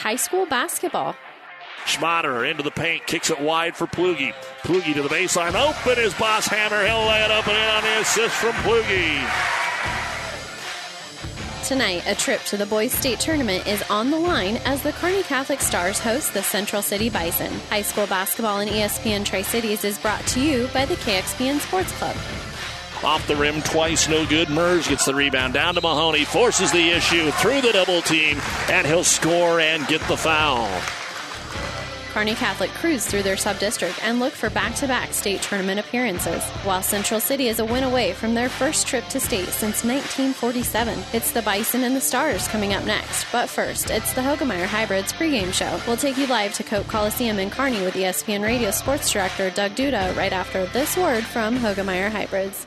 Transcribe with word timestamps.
high 0.00 0.16
school 0.16 0.46
basketball. 0.46 1.14
Schmaderer 1.84 2.50
into 2.50 2.62
the 2.62 2.70
paint, 2.70 3.06
kicks 3.06 3.30
it 3.30 3.40
wide 3.40 3.76
for 3.76 3.86
Plugi. 3.86 4.32
Plugi 4.62 4.94
to 4.94 5.02
the 5.02 5.08
baseline, 5.08 5.54
open 5.54 6.02
his 6.02 6.14
Bosshammer. 6.14 6.86
He'll 6.86 7.06
lay 7.06 7.22
it 7.22 7.30
up 7.30 7.46
and 7.46 7.56
in 7.56 7.68
on 7.68 7.82
the 7.82 8.00
assist 8.00 8.34
from 8.36 8.52
Plugi. 8.64 9.20
Tonight, 11.66 12.02
a 12.06 12.14
trip 12.14 12.40
to 12.44 12.56
the 12.56 12.66
boys' 12.66 12.92
state 12.92 13.20
tournament 13.20 13.66
is 13.66 13.82
on 13.90 14.10
the 14.10 14.18
line 14.18 14.56
as 14.64 14.82
the 14.82 14.92
Kearney 14.92 15.22
Catholic 15.22 15.60
Stars 15.60 16.00
host 16.00 16.32
the 16.34 16.42
Central 16.42 16.82
City 16.82 17.10
Bison. 17.10 17.52
High 17.68 17.82
school 17.82 18.06
basketball 18.06 18.60
in 18.60 18.68
ESPN 18.68 19.24
Tri 19.24 19.42
Cities 19.42 19.84
is 19.84 19.98
brought 19.98 20.26
to 20.28 20.40
you 20.40 20.68
by 20.72 20.86
the 20.86 20.96
KXPN 20.96 21.60
Sports 21.60 21.92
Club. 21.92 22.16
Off 23.02 23.26
the 23.26 23.36
rim, 23.36 23.62
twice 23.62 24.08
no 24.08 24.26
good. 24.26 24.50
Mers 24.50 24.86
gets 24.86 25.06
the 25.06 25.14
rebound 25.14 25.54
down 25.54 25.74
to 25.74 25.80
Mahoney, 25.80 26.24
forces 26.24 26.70
the 26.70 26.90
issue 26.90 27.30
through 27.30 27.62
the 27.62 27.72
double 27.72 28.02
team, 28.02 28.38
and 28.68 28.86
he'll 28.86 29.04
score 29.04 29.60
and 29.60 29.86
get 29.86 30.02
the 30.02 30.16
foul. 30.16 30.68
Kearney 32.10 32.34
Catholic 32.34 32.70
cruise 32.70 33.06
through 33.06 33.22
their 33.22 33.36
sub-district 33.36 34.02
and 34.02 34.18
look 34.18 34.32
for 34.32 34.50
back-to-back 34.50 35.12
state 35.12 35.40
tournament 35.42 35.78
appearances, 35.78 36.42
while 36.64 36.82
Central 36.82 37.20
City 37.20 37.46
is 37.46 37.60
a 37.60 37.64
win 37.64 37.84
away 37.84 38.12
from 38.12 38.34
their 38.34 38.48
first 38.48 38.88
trip 38.88 39.06
to 39.08 39.20
state 39.20 39.48
since 39.48 39.84
1947. 39.84 40.98
It's 41.12 41.30
the 41.30 41.40
Bison 41.42 41.84
and 41.84 41.94
the 41.94 42.00
Stars 42.00 42.48
coming 42.48 42.74
up 42.74 42.84
next, 42.84 43.26
but 43.30 43.48
first, 43.48 43.90
it's 43.90 44.12
the 44.12 44.20
Hoegemeyer 44.20 44.66
Hybrids 44.66 45.12
pregame 45.12 45.52
show. 45.52 45.80
We'll 45.86 45.96
take 45.96 46.18
you 46.18 46.26
live 46.26 46.52
to 46.54 46.64
Cope 46.64 46.88
Coliseum 46.88 47.38
in 47.38 47.48
Kearney 47.48 47.82
with 47.82 47.94
ESPN 47.94 48.42
Radio 48.42 48.72
Sports 48.72 49.10
Director 49.10 49.48
Doug 49.50 49.72
Duda 49.72 50.14
right 50.16 50.32
after 50.32 50.66
this 50.66 50.96
word 50.96 51.24
from 51.24 51.56
Hoegemeyer 51.58 52.10
Hybrids. 52.10 52.66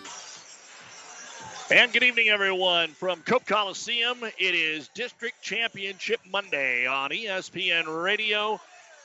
And 1.71 1.93
good 1.93 2.03
evening, 2.03 2.27
everyone. 2.27 2.89
From 2.89 3.21
Cope 3.21 3.45
Coliseum, 3.45 4.25
it 4.37 4.55
is 4.55 4.89
District 4.89 5.41
Championship 5.41 6.19
Monday 6.29 6.85
on 6.85 7.11
ESPN 7.11 8.03
Radio 8.03 8.59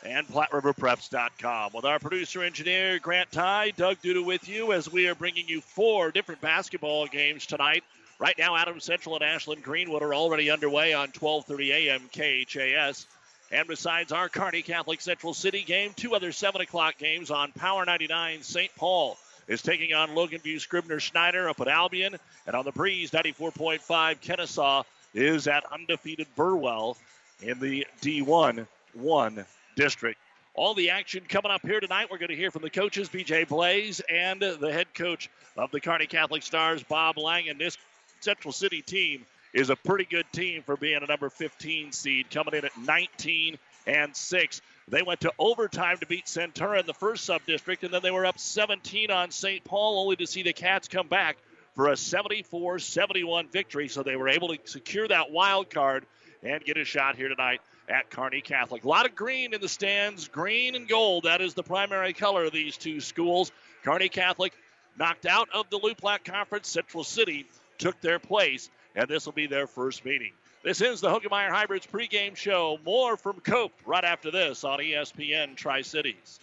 and 0.04 0.26
PlatteRiverPreps.com. 0.26 1.70
With 1.72 1.84
our 1.84 2.00
producer 2.00 2.42
engineer 2.42 2.98
Grant 2.98 3.30
Ty, 3.30 3.70
Doug 3.76 3.98
Duda 4.02 4.24
with 4.24 4.48
you 4.48 4.72
as 4.72 4.90
we 4.90 5.06
are 5.06 5.14
bringing 5.14 5.46
you 5.46 5.60
four 5.60 6.10
different 6.10 6.40
basketball 6.40 7.06
games 7.06 7.46
tonight. 7.46 7.84
Right 8.18 8.36
now, 8.36 8.56
Adams 8.56 8.82
Central 8.82 9.14
and 9.14 9.22
Ashland 9.22 9.62
Greenwood 9.62 10.02
are 10.02 10.12
already 10.12 10.50
underway 10.50 10.92
on 10.92 11.12
12:30 11.12 11.70
a.m. 11.70 12.10
KHAS. 12.12 13.06
And 13.52 13.68
besides 13.68 14.10
our 14.10 14.28
Kearney 14.28 14.62
Catholic 14.62 15.00
Central 15.00 15.34
City 15.34 15.62
game, 15.62 15.92
two 15.94 16.16
other 16.16 16.32
7 16.32 16.60
o'clock 16.60 16.98
games 16.98 17.30
on 17.30 17.52
Power 17.52 17.84
99 17.84 18.42
St. 18.42 18.74
Paul 18.74 19.16
is 19.48 19.62
taking 19.62 19.94
on 19.94 20.14
Logan 20.14 20.40
View 20.40 20.58
Scribner 20.58 21.00
Snyder 21.00 21.48
up 21.48 21.60
at 21.60 21.68
Albion. 21.68 22.16
And 22.46 22.56
on 22.56 22.64
the 22.64 22.72
breeze, 22.72 23.10
94.5 23.10 23.80
Kenesaw 24.20 24.84
is 25.14 25.46
at 25.46 25.64
undefeated 25.72 26.26
Burwell 26.36 26.96
in 27.42 27.58
the 27.60 27.86
D1 28.02 28.66
1 28.94 29.46
district. 29.76 30.20
All 30.54 30.74
the 30.74 30.90
action 30.90 31.22
coming 31.28 31.52
up 31.52 31.60
here 31.62 31.80
tonight. 31.80 32.08
We're 32.10 32.18
going 32.18 32.30
to 32.30 32.36
hear 32.36 32.50
from 32.50 32.62
the 32.62 32.70
coaches, 32.70 33.10
BJ 33.10 33.46
Blaze, 33.46 34.00
and 34.08 34.40
the 34.40 34.72
head 34.72 34.92
coach 34.94 35.28
of 35.56 35.70
the 35.70 35.80
Kearney 35.80 36.06
Catholic 36.06 36.42
Stars, 36.42 36.82
Bob 36.82 37.18
Lang. 37.18 37.50
And 37.50 37.60
this 37.60 37.76
Central 38.20 38.52
City 38.52 38.80
team 38.80 39.26
is 39.52 39.68
a 39.68 39.76
pretty 39.76 40.04
good 40.04 40.26
team 40.32 40.62
for 40.62 40.76
being 40.76 41.02
a 41.02 41.06
number 41.06 41.28
15 41.28 41.92
seed, 41.92 42.30
coming 42.30 42.54
in 42.54 42.64
at 42.64 42.76
19 42.78 43.58
and 43.86 44.16
6. 44.16 44.60
They 44.88 45.02
went 45.02 45.20
to 45.22 45.32
overtime 45.36 45.98
to 45.98 46.06
beat 46.06 46.26
Centura 46.26 46.78
in 46.78 46.86
the 46.86 46.94
first 46.94 47.24
sub 47.24 47.44
district, 47.44 47.82
and 47.82 47.92
then 47.92 48.02
they 48.02 48.12
were 48.12 48.24
up 48.24 48.38
17 48.38 49.10
on 49.10 49.32
St. 49.32 49.64
Paul, 49.64 49.98
only 49.98 50.14
to 50.16 50.28
see 50.28 50.42
the 50.44 50.52
Cats 50.52 50.86
come 50.86 51.08
back 51.08 51.38
for 51.74 51.88
a 51.88 51.96
74 51.96 52.78
71 52.78 53.48
victory. 53.48 53.88
So 53.88 54.04
they 54.04 54.14
were 54.14 54.28
able 54.28 54.48
to 54.48 54.58
secure 54.64 55.08
that 55.08 55.32
wild 55.32 55.70
card 55.70 56.06
and 56.44 56.64
get 56.64 56.76
a 56.76 56.84
shot 56.84 57.16
here 57.16 57.28
tonight 57.28 57.60
at 57.88 58.10
Kearney 58.10 58.40
Catholic. 58.40 58.84
A 58.84 58.88
lot 58.88 59.06
of 59.06 59.16
green 59.16 59.54
in 59.54 59.60
the 59.60 59.68
stands, 59.68 60.28
green 60.28 60.76
and 60.76 60.88
gold. 60.88 61.24
That 61.24 61.40
is 61.40 61.54
the 61.54 61.64
primary 61.64 62.12
color 62.12 62.44
of 62.44 62.52
these 62.52 62.76
two 62.76 63.00
schools. 63.00 63.50
Kearney 63.82 64.08
Catholic 64.08 64.52
knocked 64.96 65.26
out 65.26 65.48
of 65.52 65.68
the 65.68 65.78
Loup 65.78 65.98
Platte 65.98 66.24
Conference. 66.24 66.68
Central 66.68 67.02
City 67.02 67.46
took 67.78 68.00
their 68.00 68.20
place, 68.20 68.70
and 68.94 69.08
this 69.08 69.26
will 69.26 69.32
be 69.32 69.48
their 69.48 69.66
first 69.66 70.04
meeting. 70.04 70.32
This 70.66 70.80
is 70.80 71.00
the 71.00 71.08
Hoegemeyer 71.08 71.48
Hybrids 71.48 71.86
pregame 71.86 72.34
show. 72.34 72.80
More 72.84 73.16
from 73.16 73.38
Cope 73.38 73.70
right 73.86 74.02
after 74.02 74.32
this 74.32 74.64
on 74.64 74.80
ESPN 74.80 75.54
Tri 75.54 75.82
Cities. 75.82 76.40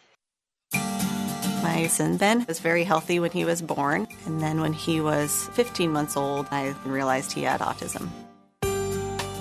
My 0.71 1.87
son 1.87 2.15
Ben 2.15 2.45
was 2.47 2.61
very 2.61 2.85
healthy 2.85 3.19
when 3.19 3.31
he 3.31 3.43
was 3.43 3.61
born, 3.61 4.07
and 4.25 4.39
then 4.39 4.61
when 4.61 4.71
he 4.71 5.01
was 5.01 5.49
15 5.55 5.91
months 5.91 6.15
old, 6.15 6.47
I 6.51 6.73
realized 6.85 7.33
he 7.33 7.41
had 7.41 7.59
autism. 7.59 8.07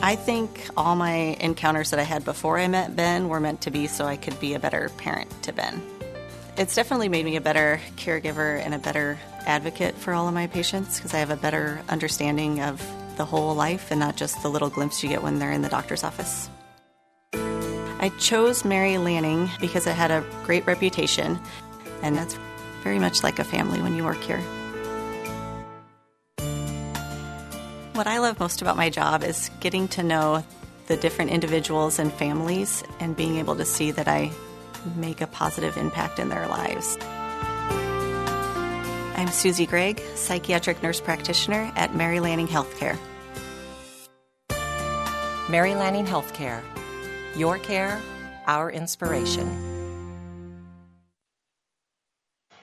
I 0.03 0.16
think 0.16 0.66
all 0.76 0.97
my 0.97 1.37
encounters 1.38 1.91
that 1.91 2.00
I 2.00 2.03
had 2.03 2.25
before 2.25 2.59
I 2.59 2.66
met 2.66 2.97
Ben 2.97 3.28
were 3.28 3.38
meant 3.38 3.60
to 3.60 3.70
be 3.70 3.87
so 3.87 4.06
I 4.06 4.16
could 4.16 4.41
be 4.41 4.54
a 4.54 4.59
better 4.59 4.88
parent 4.97 5.31
to 5.44 5.53
Ben. 5.53 5.81
It's 6.56 6.75
definitely 6.75 7.09
made 7.09 7.25
me 7.25 7.37
a 7.37 7.41
better 7.41 7.81
caregiver 7.97 8.59
and 8.59 8.75
a 8.75 8.78
better 8.81 9.16
advocate 9.47 9.94
for 9.94 10.12
all 10.12 10.26
of 10.26 10.34
my 10.34 10.49
patients 10.49 10.97
because 10.97 11.14
I 11.14 11.19
have 11.19 11.31
a 11.31 11.37
better 11.37 11.81
understanding 11.88 12.60
of 12.60 12.84
the 13.17 13.25
whole 13.25 13.55
life 13.55 13.91
and 13.91 14.00
not 14.00 14.17
just 14.17 14.43
the 14.43 14.49
little 14.49 14.71
glimpse 14.71 15.03
you 15.03 15.09
get 15.09 15.23
when 15.23 15.39
they're 15.39 15.53
in 15.53 15.62
the 15.62 15.69
doctor's 15.69 16.05
office. 16.05 16.49
I 17.34 18.11
chose 18.19 18.65
Mary 18.65 18.99
Lanning 18.99 19.49
because 19.61 19.87
it 19.87 19.95
had 19.95 20.11
a 20.11 20.25
great 20.45 20.67
reputation, 20.67 21.39
and 22.03 22.17
that's 22.17 22.37
very 22.83 22.99
much 22.99 23.23
like 23.23 23.39
a 23.39 23.45
family 23.45 23.81
when 23.81 23.95
you 23.95 24.05
work 24.05 24.21
here. 24.21 24.41
What 27.95 28.06
I 28.06 28.19
love 28.19 28.41
most 28.41 28.62
about 28.62 28.77
my 28.77 28.91
job 28.91 29.23
is 29.23 29.50
getting 29.61 29.87
to 29.89 30.03
know 30.03 30.44
the 30.89 30.97
different 30.97 31.31
individuals 31.31 31.99
and 31.99 32.12
families 32.12 32.83
and 32.99 33.17
being 33.17 33.37
able 33.37 33.55
to 33.56 33.65
see 33.65 33.93
that 33.93 34.09
I 34.09 34.33
make 34.97 35.21
a 35.21 35.27
positive 35.29 35.77
impact 35.77 36.19
in 36.19 36.29
their 36.29 36.49
lives. 36.49 36.99
I'm 39.22 39.31
Susie 39.31 39.66
Gregg, 39.66 40.03
psychiatric 40.16 40.83
nurse 40.83 41.00
practitioner 41.00 41.71
at 41.77 41.94
Mary 41.94 42.19
Lanning 42.19 42.49
Healthcare. 42.49 42.99
Mary 45.49 45.77
Lanning 45.77 46.05
Healthcare. 46.05 46.60
Your 47.37 47.56
care, 47.59 48.00
our 48.49 48.72
inspiration. 48.72 49.47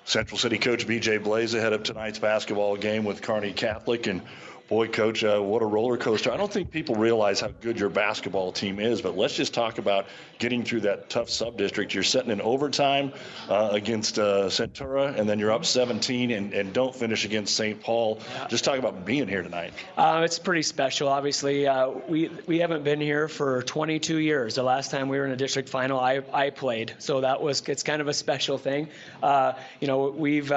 Central 0.03 0.37
City 0.37 0.57
coach 0.57 0.85
BJ 0.85 1.23
Blaze 1.23 1.53
ahead 1.53 1.71
of 1.71 1.83
tonight's 1.83 2.19
basketball 2.19 2.75
game 2.75 3.05
with 3.05 3.21
Kearney 3.21 3.53
Catholic 3.53 4.07
and 4.07 4.21
Boy, 4.69 4.87
coach, 4.87 5.23
uh, 5.23 5.39
what 5.39 5.63
a 5.63 5.65
roller 5.65 5.97
coaster. 5.97 6.31
I 6.31 6.37
don't 6.37 6.53
think 6.53 6.69
people 6.69 6.93
realize 6.93 7.41
how 7.41 7.47
good 7.59 7.79
your 7.79 7.89
basketball 7.89 8.51
team 8.51 8.79
is, 8.79 9.01
but 9.01 9.17
let's 9.17 9.35
just 9.35 9.51
talk 9.51 9.79
about 9.79 10.05
getting 10.37 10.63
through 10.63 10.81
that 10.81 11.09
tough 11.09 11.27
sub 11.27 11.57
district. 11.57 11.95
You're 11.95 12.03
setting 12.03 12.29
in 12.29 12.39
overtime 12.39 13.11
uh, 13.49 13.69
against 13.71 14.19
uh, 14.19 14.45
Centura, 14.45 15.17
and 15.17 15.27
then 15.27 15.39
you're 15.39 15.51
up 15.51 15.65
17 15.65 16.29
and, 16.29 16.53
and 16.53 16.71
don't 16.71 16.93
finish 16.93 17.25
against 17.25 17.55
St. 17.55 17.81
Paul. 17.81 18.19
Yeah. 18.35 18.47
Just 18.47 18.63
talk 18.63 18.77
about 18.77 19.05
being 19.05 19.27
here 19.27 19.41
tonight. 19.41 19.73
Uh, 19.97 20.21
it's 20.23 20.37
pretty 20.37 20.61
special. 20.61 21.07
Obviously, 21.07 21.65
uh, 21.65 21.89
we, 22.07 22.29
we 22.45 22.59
haven't 22.59 22.83
been 22.83 23.01
here 23.01 23.27
for 23.27 23.63
22 23.63 24.17
years. 24.17 24.53
The 24.53 24.61
last 24.61 24.91
time 24.91 25.09
we 25.09 25.17
were 25.17 25.25
in 25.25 25.31
a 25.31 25.35
district 25.35 25.69
final, 25.69 25.99
I, 25.99 26.21
I 26.31 26.51
played. 26.51 26.93
So 26.99 27.21
that 27.21 27.41
was, 27.41 27.67
it's 27.67 27.81
kind 27.81 28.03
of 28.03 28.07
a 28.07 28.13
special 28.13 28.59
thing. 28.59 28.89
Uh, 29.23 29.53
you 29.79 29.87
know, 29.87 30.09
we've, 30.11 30.51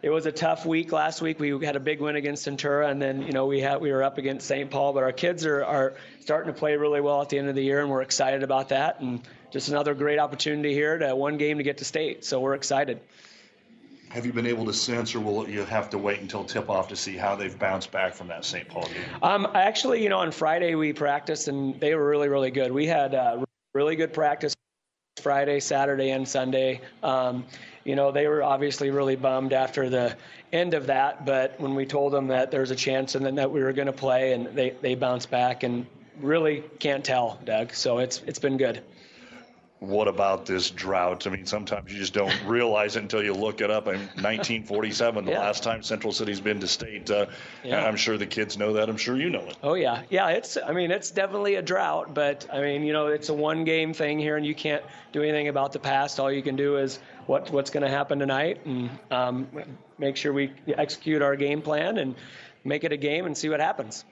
it 0.00 0.10
was 0.10 0.26
a 0.26 0.32
tough 0.32 0.64
week 0.64 0.92
last 0.92 1.20
week. 1.20 1.40
We 1.40 1.50
had 1.64 1.74
a 1.76 1.80
big 1.80 2.00
win 2.00 2.16
against 2.16 2.46
Centura, 2.46 2.90
and 2.90 3.02
then 3.02 3.22
you 3.22 3.32
know 3.32 3.46
we 3.46 3.60
had 3.60 3.80
we 3.80 3.90
were 3.90 4.02
up 4.02 4.18
against 4.18 4.46
St. 4.46 4.70
Paul. 4.70 4.92
But 4.92 5.02
our 5.02 5.12
kids 5.12 5.44
are 5.44 5.64
are 5.64 5.94
starting 6.20 6.52
to 6.52 6.58
play 6.58 6.76
really 6.76 7.00
well 7.00 7.20
at 7.20 7.28
the 7.28 7.38
end 7.38 7.48
of 7.48 7.54
the 7.54 7.64
year, 7.64 7.80
and 7.80 7.90
we're 7.90 8.02
excited 8.02 8.42
about 8.42 8.68
that. 8.68 9.00
And 9.00 9.20
just 9.50 9.68
another 9.68 9.94
great 9.94 10.18
opportunity 10.18 10.72
here 10.72 10.98
to 10.98 11.16
one 11.16 11.36
game 11.36 11.58
to 11.58 11.64
get 11.64 11.78
to 11.78 11.84
state. 11.84 12.24
So 12.24 12.40
we're 12.40 12.54
excited. 12.54 13.00
Have 14.10 14.24
you 14.24 14.32
been 14.32 14.46
able 14.46 14.64
to 14.66 14.72
sense, 14.72 15.14
or 15.14 15.20
will 15.20 15.48
you 15.48 15.64
have 15.64 15.90
to 15.90 15.98
wait 15.98 16.20
until 16.20 16.44
tip 16.44 16.70
off 16.70 16.88
to 16.88 16.96
see 16.96 17.16
how 17.16 17.34
they've 17.34 17.58
bounced 17.58 17.90
back 17.90 18.14
from 18.14 18.28
that 18.28 18.44
St. 18.44 18.66
Paul 18.68 18.84
game? 18.86 19.04
Um, 19.22 19.48
actually, 19.54 20.02
you 20.02 20.08
know, 20.08 20.18
on 20.18 20.30
Friday 20.30 20.76
we 20.76 20.92
practiced, 20.92 21.48
and 21.48 21.78
they 21.80 21.94
were 21.94 22.08
really 22.08 22.28
really 22.28 22.52
good. 22.52 22.70
We 22.70 22.86
had 22.86 23.14
uh, 23.14 23.44
really 23.74 23.96
good 23.96 24.12
practice 24.12 24.54
Friday, 25.18 25.60
Saturday, 25.60 26.10
and 26.10 26.26
Sunday. 26.26 26.80
Um, 27.02 27.44
you 27.84 27.96
know, 27.96 28.12
they 28.12 28.26
were 28.26 28.42
obviously 28.42 28.90
really 28.90 29.16
bummed 29.16 29.52
after 29.52 29.88
the 29.88 30.16
end 30.52 30.74
of 30.74 30.86
that, 30.86 31.24
but 31.24 31.58
when 31.60 31.74
we 31.74 31.86
told 31.86 32.12
them 32.12 32.28
that 32.28 32.50
there 32.50 32.60
was 32.60 32.70
a 32.70 32.76
chance 32.76 33.14
and 33.14 33.24
then 33.24 33.36
that 33.36 33.50
we 33.50 33.62
were 33.62 33.72
going 33.72 33.86
to 33.86 33.92
play, 33.92 34.32
and 34.32 34.46
they, 34.48 34.70
they 34.70 34.94
bounced 34.94 35.30
back 35.30 35.62
and 35.62 35.86
really 36.20 36.62
can't 36.78 37.04
tell, 37.04 37.38
Doug. 37.44 37.72
So 37.74 37.98
it's 37.98 38.22
it's 38.26 38.38
been 38.38 38.56
good 38.56 38.82
what 39.80 40.08
about 40.08 40.44
this 40.44 40.70
drought? 40.70 41.26
I 41.26 41.30
mean, 41.30 41.46
sometimes 41.46 41.92
you 41.92 41.98
just 41.98 42.12
don't 42.12 42.34
realize 42.46 42.96
it 42.96 43.02
until 43.02 43.22
you 43.22 43.32
look 43.32 43.60
it 43.60 43.70
up. 43.70 43.86
In 43.86 43.94
1947, 43.98 45.24
the 45.24 45.32
yeah. 45.32 45.38
last 45.38 45.62
time 45.62 45.82
Central 45.82 46.12
City's 46.12 46.40
been 46.40 46.60
to 46.60 46.66
state, 46.66 47.10
uh, 47.10 47.26
yeah. 47.62 47.84
I'm 47.84 47.96
sure 47.96 48.18
the 48.18 48.26
kids 48.26 48.58
know 48.58 48.72
that. 48.74 48.88
I'm 48.88 48.96
sure 48.96 49.16
you 49.16 49.30
know 49.30 49.42
it. 49.42 49.56
Oh 49.62 49.74
yeah, 49.74 50.02
yeah. 50.10 50.28
It's 50.30 50.56
I 50.56 50.72
mean, 50.72 50.90
it's 50.90 51.10
definitely 51.10 51.54
a 51.56 51.62
drought, 51.62 52.12
but 52.12 52.46
I 52.52 52.60
mean, 52.60 52.82
you 52.84 52.92
know, 52.92 53.06
it's 53.06 53.28
a 53.28 53.34
one-game 53.34 53.92
thing 53.94 54.18
here, 54.18 54.36
and 54.36 54.44
you 54.44 54.54
can't 54.54 54.82
do 55.12 55.22
anything 55.22 55.48
about 55.48 55.72
the 55.72 55.78
past. 55.78 56.18
All 56.18 56.32
you 56.32 56.42
can 56.42 56.56
do 56.56 56.78
is 56.78 56.98
what 57.26 57.50
what's 57.50 57.70
going 57.70 57.84
to 57.84 57.90
happen 57.90 58.18
tonight, 58.18 58.60
and 58.64 58.90
um, 59.10 59.48
make 59.98 60.16
sure 60.16 60.32
we 60.32 60.52
execute 60.66 61.22
our 61.22 61.36
game 61.36 61.62
plan 61.62 61.98
and 61.98 62.16
make 62.64 62.82
it 62.82 62.92
a 62.92 62.96
game 62.96 63.26
and 63.26 63.36
see 63.36 63.48
what 63.48 63.60
happens 63.60 64.04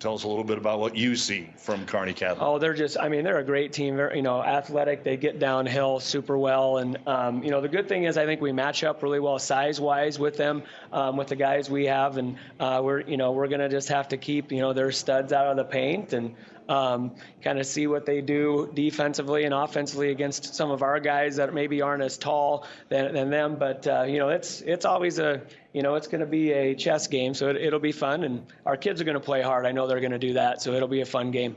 tell 0.00 0.14
us 0.14 0.24
a 0.24 0.28
little 0.28 0.44
bit 0.44 0.58
about 0.58 0.80
what 0.80 0.96
you 0.96 1.14
see 1.14 1.50
from 1.56 1.86
Kearney 1.86 2.14
Catholic. 2.14 2.42
Oh, 2.42 2.58
they're 2.58 2.74
just, 2.74 2.98
I 2.98 3.08
mean, 3.08 3.22
they're 3.22 3.38
a 3.38 3.44
great 3.44 3.72
team. 3.72 3.96
They're, 3.96 4.14
you 4.14 4.22
know, 4.22 4.42
athletic. 4.42 5.04
They 5.04 5.16
get 5.16 5.38
downhill 5.38 6.00
super 6.00 6.38
well. 6.38 6.78
And, 6.78 6.98
um, 7.06 7.42
you 7.42 7.50
know, 7.50 7.60
the 7.60 7.68
good 7.68 7.88
thing 7.88 8.04
is 8.04 8.16
I 8.16 8.26
think 8.26 8.40
we 8.40 8.52
match 8.52 8.82
up 8.82 9.02
really 9.02 9.20
well 9.20 9.38
size 9.38 9.80
wise 9.80 10.18
with 10.18 10.36
them, 10.36 10.62
um, 10.92 11.16
with 11.16 11.28
the 11.28 11.36
guys 11.36 11.70
we 11.70 11.84
have. 11.86 12.16
And 12.16 12.36
uh, 12.58 12.80
we're, 12.82 13.00
you 13.02 13.16
know, 13.16 13.32
we're 13.32 13.48
going 13.48 13.60
to 13.60 13.68
just 13.68 13.88
have 13.88 14.08
to 14.08 14.16
keep, 14.16 14.50
you 14.50 14.60
know, 14.60 14.72
their 14.72 14.90
studs 14.90 15.32
out 15.32 15.46
of 15.46 15.56
the 15.56 15.64
paint 15.64 16.12
and, 16.12 16.34
um, 16.70 17.10
kind 17.42 17.58
of 17.58 17.66
see 17.66 17.88
what 17.88 18.06
they 18.06 18.20
do 18.20 18.70
defensively 18.74 19.44
and 19.44 19.52
offensively 19.52 20.10
against 20.10 20.54
some 20.54 20.70
of 20.70 20.82
our 20.82 21.00
guys 21.00 21.36
that 21.36 21.52
maybe 21.52 21.82
aren't 21.82 22.02
as 22.02 22.16
tall 22.16 22.66
than, 22.88 23.12
than 23.12 23.28
them. 23.28 23.56
But 23.56 23.86
uh, 23.86 24.04
you 24.04 24.18
know, 24.18 24.28
it's 24.28 24.60
it's 24.62 24.84
always 24.84 25.18
a 25.18 25.42
you 25.72 25.82
know 25.82 25.96
it's 25.96 26.06
going 26.06 26.20
to 26.20 26.26
be 26.26 26.52
a 26.52 26.74
chess 26.74 27.08
game, 27.08 27.34
so 27.34 27.50
it, 27.50 27.72
will 27.72 27.80
be 27.80 27.92
fun, 27.92 28.22
and 28.22 28.46
our 28.64 28.76
kids 28.76 29.00
are 29.00 29.04
going 29.04 29.14
to 29.14 29.20
play 29.20 29.42
hard. 29.42 29.66
I 29.66 29.72
know 29.72 29.86
they're 29.86 30.00
going 30.00 30.12
to 30.12 30.18
do 30.18 30.34
that, 30.34 30.62
so 30.62 30.72
it'll 30.72 30.88
be 30.88 31.00
a 31.00 31.06
fun 31.06 31.32
game. 31.32 31.56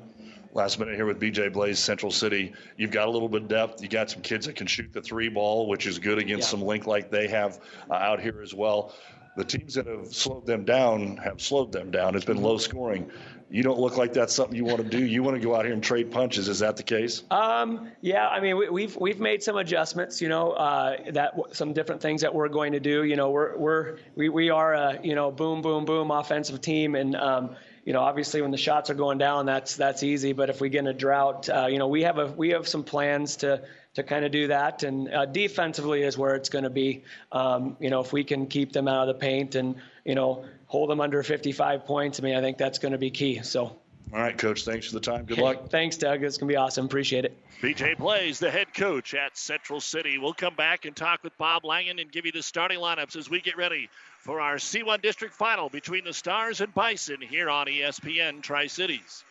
Last 0.55 0.77
minute 0.77 0.95
here 0.95 1.05
with 1.05 1.19
BJ 1.19 1.51
Blaze, 1.51 1.79
Central 1.79 2.11
City. 2.11 2.53
You've 2.77 2.91
got 2.91 3.07
a 3.07 3.11
little 3.11 3.29
bit 3.29 3.43
of 3.43 3.47
depth. 3.47 3.81
You 3.81 3.87
got 3.87 4.11
some 4.11 4.21
kids 4.21 4.45
that 4.45 4.55
can 4.55 4.67
shoot 4.67 4.93
the 4.93 5.01
three 5.01 5.29
ball, 5.29 5.67
which 5.67 5.87
is 5.87 5.97
good 5.97 6.19
against 6.19 6.47
yeah. 6.47 6.51
some 6.51 6.61
link 6.61 6.85
like 6.85 7.09
they 7.09 7.27
have 7.27 7.59
uh, 7.89 7.95
out 7.95 8.19
here 8.19 8.39
as 8.41 8.53
well. 8.53 8.93
The 9.35 9.43
teams 9.43 9.73
that 9.73 9.87
have 9.87 10.13
slowed 10.13 10.45
them 10.45 10.63
down 10.63 11.17
have 11.17 11.41
slowed 11.41 11.71
them 11.71 11.89
down. 11.89 12.15
It's 12.15 12.25
been 12.25 12.41
low 12.41 12.59
scoring 12.59 13.09
you 13.53 13.61
don't 13.61 13.79
look 13.79 13.97
like 13.97 14.13
that's 14.13 14.33
something 14.33 14.55
you 14.55 14.65
want 14.65 14.79
to 14.79 14.83
do. 14.83 15.05
You 15.05 15.21
want 15.21 15.39
to 15.39 15.39
go 15.39 15.55
out 15.55 15.63
here 15.63 15.75
and 15.75 15.83
trade 15.83 16.11
punches. 16.11 16.49
Is 16.49 16.57
that 16.59 16.75
the 16.75 16.81
case? 16.81 17.21
Um, 17.29 17.91
yeah, 18.01 18.27
I 18.27 18.39
mean, 18.39 18.57
we, 18.57 18.65
have 18.65 18.73
we've, 18.73 18.97
we've 18.97 19.19
made 19.19 19.43
some 19.43 19.57
adjustments. 19.57 20.23
You 20.23 20.29
know, 20.29 20.53
uh, 20.53 21.11
that 21.11 21.35
some 21.51 21.71
different 21.71 22.01
things 22.01 22.21
that 22.21 22.33
we're 22.33 22.47
going 22.47 22.71
to 22.71 22.79
do. 22.79 23.03
You 23.03 23.15
know, 23.15 23.29
we're 23.29 23.55
we're 23.55 23.97
we, 24.15 24.29
we 24.29 24.49
are 24.49 24.73
a 24.73 24.99
you 25.03 25.13
know 25.13 25.29
boom 25.29 25.61
boom 25.61 25.85
boom 25.85 26.09
offensive 26.09 26.61
team, 26.61 26.95
and 26.95 27.15
um, 27.15 27.55
you 27.85 27.93
know, 27.93 27.99
obviously 27.99 28.41
when 28.41 28.49
the 28.49 28.57
shots 28.57 28.89
are 28.89 28.95
going 28.95 29.19
down, 29.19 29.45
that's 29.45 29.75
that's 29.75 30.01
easy. 30.01 30.33
But 30.33 30.49
if 30.49 30.59
we 30.59 30.69
get 30.69 30.79
in 30.79 30.87
a 30.87 30.93
drought, 30.93 31.47
uh, 31.47 31.67
you 31.67 31.77
know, 31.77 31.87
we 31.87 32.01
have 32.01 32.17
a 32.17 32.25
we 32.25 32.49
have 32.49 32.67
some 32.67 32.83
plans 32.83 33.35
to 33.37 33.61
to 33.93 34.03
kind 34.03 34.25
of 34.25 34.31
do 34.31 34.47
that. 34.47 34.81
And 34.81 35.13
uh, 35.13 35.25
defensively 35.25 36.01
is 36.01 36.17
where 36.17 36.33
it's 36.33 36.49
going 36.49 36.63
to 36.63 36.71
be. 36.71 37.03
Um, 37.31 37.77
you 37.79 37.91
know, 37.91 37.99
if 37.99 38.11
we 38.11 38.23
can 38.23 38.47
keep 38.47 38.73
them 38.73 38.87
out 38.87 39.07
of 39.07 39.15
the 39.15 39.19
paint 39.19 39.53
and 39.53 39.75
you 40.05 40.15
know 40.15 40.45
hold 40.73 40.89
them 40.89 40.99
under 40.99 41.21
55 41.21 41.85
points. 41.85 42.19
I 42.19 42.23
mean, 42.23 42.33
I 42.35 42.41
think 42.41 42.57
that's 42.57 42.79
going 42.79 42.93
to 42.93 42.97
be 42.97 43.11
key. 43.11 43.43
So. 43.43 43.61
All 44.11 44.19
right, 44.19 44.35
Coach. 44.35 44.65
Thanks 44.65 44.87
for 44.87 44.93
the 44.93 44.99
time. 44.99 45.25
Good 45.25 45.37
luck. 45.37 45.69
Thanks, 45.69 45.97
Doug. 45.97 46.23
It's 46.23 46.37
going 46.37 46.47
to 46.47 46.51
be 46.51 46.57
awesome. 46.57 46.85
Appreciate 46.85 47.25
it. 47.25 47.37
BJ 47.61 47.95
Blaze, 47.95 48.39
the 48.39 48.49
head 48.49 48.73
coach 48.73 49.13
at 49.13 49.37
Central 49.37 49.79
City. 49.79 50.17
We'll 50.17 50.33
come 50.33 50.55
back 50.55 50.85
and 50.85 50.95
talk 50.95 51.23
with 51.23 51.37
Bob 51.37 51.63
Langen 51.63 51.99
and 51.99 52.11
give 52.11 52.25
you 52.25 52.31
the 52.31 52.41
starting 52.41 52.79
lineups 52.79 53.15
as 53.15 53.29
we 53.29 53.39
get 53.39 53.55
ready 53.55 53.87
for 54.19 54.41
our 54.41 54.55
C1 54.55 55.03
District 55.03 55.35
Final 55.35 55.69
between 55.69 56.05
the 56.05 56.13
Stars 56.13 56.59
and 56.59 56.73
Bison 56.73 57.21
here 57.21 57.51
on 57.51 57.67
ESPN 57.67 58.41
Tri 58.41 58.65
Cities. 58.65 59.23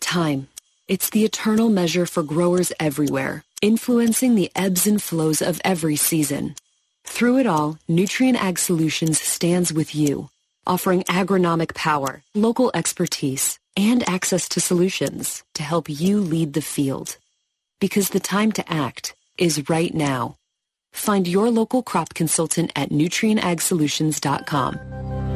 Time. 0.00 0.48
It's 0.86 1.10
the 1.10 1.26
eternal 1.26 1.68
measure 1.68 2.06
for 2.06 2.22
growers 2.22 2.72
everywhere, 2.80 3.44
influencing 3.60 4.34
the 4.34 4.50
ebbs 4.56 4.86
and 4.86 5.02
flows 5.02 5.42
of 5.42 5.60
every 5.62 5.96
season. 5.96 6.54
Through 7.08 7.38
it 7.38 7.46
all, 7.48 7.78
Nutrien 7.88 8.36
Ag 8.36 8.60
Solutions 8.60 9.20
stands 9.20 9.72
with 9.72 9.92
you, 9.94 10.28
offering 10.66 11.02
agronomic 11.04 11.74
power, 11.74 12.22
local 12.34 12.70
expertise, 12.74 13.58
and 13.76 14.08
access 14.08 14.48
to 14.50 14.60
solutions 14.60 15.42
to 15.54 15.64
help 15.64 15.88
you 15.88 16.20
lead 16.20 16.52
the 16.52 16.60
field. 16.60 17.16
Because 17.80 18.10
the 18.10 18.20
time 18.20 18.52
to 18.52 18.72
act 18.72 19.16
is 19.36 19.68
right 19.68 19.92
now. 19.92 20.36
Find 20.92 21.26
your 21.26 21.50
local 21.50 21.82
crop 21.82 22.14
consultant 22.14 22.70
at 22.76 22.90
nutrienagsolutions.com. 22.90 25.27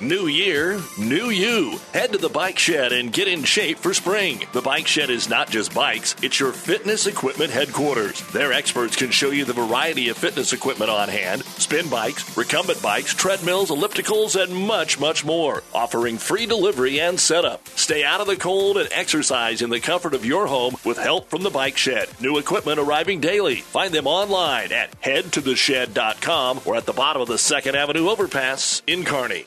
New 0.00 0.26
year, 0.26 0.78
new 0.98 1.30
you. 1.30 1.78
Head 1.94 2.12
to 2.12 2.18
the 2.18 2.28
Bike 2.28 2.58
Shed 2.58 2.92
and 2.92 3.10
get 3.10 3.28
in 3.28 3.44
shape 3.44 3.78
for 3.78 3.94
spring. 3.94 4.46
The 4.52 4.60
Bike 4.60 4.86
Shed 4.86 5.08
is 5.08 5.30
not 5.30 5.48
just 5.48 5.74
bikes, 5.74 6.14
it's 6.22 6.38
your 6.38 6.52
fitness 6.52 7.06
equipment 7.06 7.50
headquarters. 7.50 8.20
Their 8.28 8.52
experts 8.52 8.94
can 8.94 9.10
show 9.10 9.30
you 9.30 9.46
the 9.46 9.54
variety 9.54 10.10
of 10.10 10.18
fitness 10.18 10.52
equipment 10.52 10.90
on 10.90 11.08
hand 11.08 11.44
spin 11.44 11.88
bikes, 11.88 12.36
recumbent 12.36 12.82
bikes, 12.82 13.14
treadmills, 13.14 13.70
ellipticals, 13.70 14.38
and 14.38 14.54
much, 14.54 15.00
much 15.00 15.24
more. 15.24 15.62
Offering 15.72 16.18
free 16.18 16.44
delivery 16.44 17.00
and 17.00 17.18
setup. 17.18 17.66
Stay 17.68 18.04
out 18.04 18.20
of 18.20 18.26
the 18.26 18.36
cold 18.36 18.76
and 18.76 18.90
exercise 18.92 19.62
in 19.62 19.70
the 19.70 19.80
comfort 19.80 20.12
of 20.12 20.26
your 20.26 20.46
home 20.46 20.76
with 20.84 20.98
help 20.98 21.30
from 21.30 21.42
the 21.42 21.48
Bike 21.48 21.78
Shed. 21.78 22.10
New 22.20 22.36
equipment 22.36 22.78
arriving 22.78 23.20
daily. 23.20 23.56
Find 23.56 23.94
them 23.94 24.06
online 24.06 24.72
at 24.72 25.00
headtotheshed.com 25.00 26.60
or 26.66 26.76
at 26.76 26.84
the 26.84 26.92
bottom 26.92 27.22
of 27.22 27.28
the 27.28 27.34
2nd 27.36 27.72
Avenue 27.72 28.10
overpass 28.10 28.82
in 28.86 29.02
Kearney. 29.02 29.46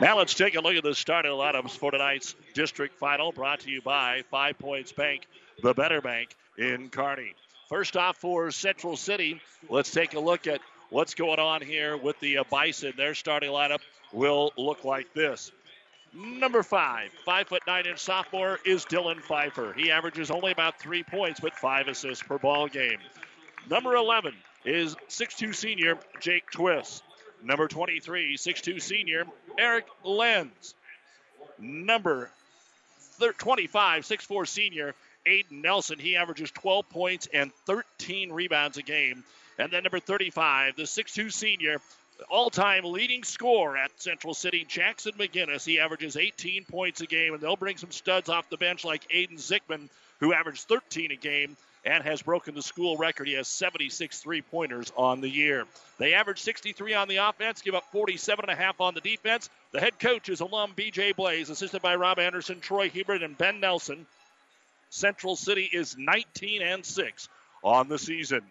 Now 0.00 0.18
let's 0.18 0.34
take 0.34 0.56
a 0.56 0.60
look 0.60 0.74
at 0.74 0.82
the 0.82 0.94
starting 0.94 1.30
lineups 1.30 1.70
for 1.70 1.92
tonight's 1.92 2.34
district 2.52 2.98
final 2.98 3.30
brought 3.30 3.60
to 3.60 3.70
you 3.70 3.80
by 3.80 4.24
Five 4.28 4.58
Points 4.58 4.90
Bank, 4.90 5.26
the 5.62 5.72
better 5.72 6.00
bank 6.00 6.34
in 6.58 6.88
Kearney. 6.88 7.34
First 7.68 7.96
off 7.96 8.16
for 8.16 8.50
Central 8.50 8.96
City, 8.96 9.40
let's 9.68 9.92
take 9.92 10.14
a 10.14 10.20
look 10.20 10.48
at 10.48 10.60
what's 10.90 11.14
going 11.14 11.38
on 11.38 11.62
here 11.62 11.96
with 11.96 12.18
the 12.18 12.38
Bison. 12.50 12.92
Their 12.96 13.14
starting 13.14 13.50
lineup 13.50 13.78
will 14.12 14.52
look 14.58 14.84
like 14.84 15.14
this. 15.14 15.52
Number 16.12 16.64
five, 16.64 17.10
five 17.24 17.46
foot 17.46 17.62
nine 17.66 17.86
inch 17.86 18.00
sophomore 18.00 18.58
is 18.64 18.84
Dylan 18.84 19.20
Pfeiffer. 19.20 19.74
He 19.76 19.92
averages 19.92 20.30
only 20.30 20.50
about 20.50 20.80
three 20.80 21.04
points, 21.04 21.38
but 21.38 21.54
five 21.54 21.86
assists 21.86 22.22
per 22.22 22.38
ball 22.38 22.66
game. 22.66 22.98
Number 23.70 23.94
11 23.94 24.34
is 24.64 24.96
six-two 25.06 25.52
senior 25.52 25.98
Jake 26.20 26.50
Twist. 26.50 27.04
Number 27.44 27.68
23, 27.68 28.36
6'2 28.38 28.80
senior, 28.80 29.26
Eric 29.58 29.86
Lenz. 30.02 30.74
Number 31.58 32.30
25, 33.38 34.04
6'4 34.04 34.48
senior, 34.48 34.94
Aiden 35.26 35.62
Nelson. 35.62 35.98
He 35.98 36.16
averages 36.16 36.50
12 36.50 36.88
points 36.88 37.28
and 37.32 37.52
13 37.66 38.32
rebounds 38.32 38.78
a 38.78 38.82
game. 38.82 39.24
And 39.58 39.70
then 39.70 39.82
number 39.82 40.00
35, 40.00 40.76
the 40.76 40.82
6'2 40.84 41.30
senior, 41.30 41.80
all 42.30 42.48
time 42.48 42.84
leading 42.84 43.24
scorer 43.24 43.76
at 43.76 43.90
Central 44.00 44.32
City, 44.32 44.64
Jackson 44.66 45.12
McGinnis. 45.12 45.66
He 45.66 45.80
averages 45.80 46.16
18 46.16 46.64
points 46.64 47.02
a 47.02 47.06
game, 47.06 47.34
and 47.34 47.42
they'll 47.42 47.56
bring 47.56 47.76
some 47.76 47.92
studs 47.92 48.30
off 48.30 48.48
the 48.48 48.56
bench 48.56 48.84
like 48.84 49.06
Aiden 49.10 49.36
Zickman, 49.36 49.90
who 50.20 50.32
averaged 50.32 50.62
13 50.62 51.12
a 51.12 51.16
game 51.16 51.56
and 51.84 52.02
has 52.02 52.22
broken 52.22 52.54
the 52.54 52.62
school 52.62 52.96
record. 52.96 53.28
He 53.28 53.34
has 53.34 53.48
76 53.48 54.18
three 54.18 54.42
pointers 54.42 54.92
on 54.96 55.20
the 55.20 55.28
year. 55.28 55.64
They 55.98 56.14
average 56.14 56.40
63 56.40 56.94
on 56.94 57.08
the 57.08 57.16
offense, 57.16 57.62
give 57.62 57.74
up 57.74 57.84
47 57.92 58.44
and 58.44 58.52
a 58.52 58.60
half 58.60 58.80
on 58.80 58.94
the 58.94 59.00
defense. 59.00 59.50
The 59.72 59.80
head 59.80 59.98
coach 59.98 60.28
is 60.28 60.40
alum 60.40 60.72
BJ 60.76 61.14
Blaze, 61.14 61.50
assisted 61.50 61.82
by 61.82 61.96
Rob 61.96 62.18
Anderson, 62.18 62.60
Troy 62.60 62.88
Hebert, 62.88 63.22
and 63.22 63.36
Ben 63.36 63.60
Nelson. 63.60 64.06
Central 64.90 65.36
City 65.36 65.68
is 65.72 65.96
19 65.98 66.62
and 66.62 66.84
6 66.84 67.28
on 67.62 67.88
the 67.88 67.98
season. 67.98 68.42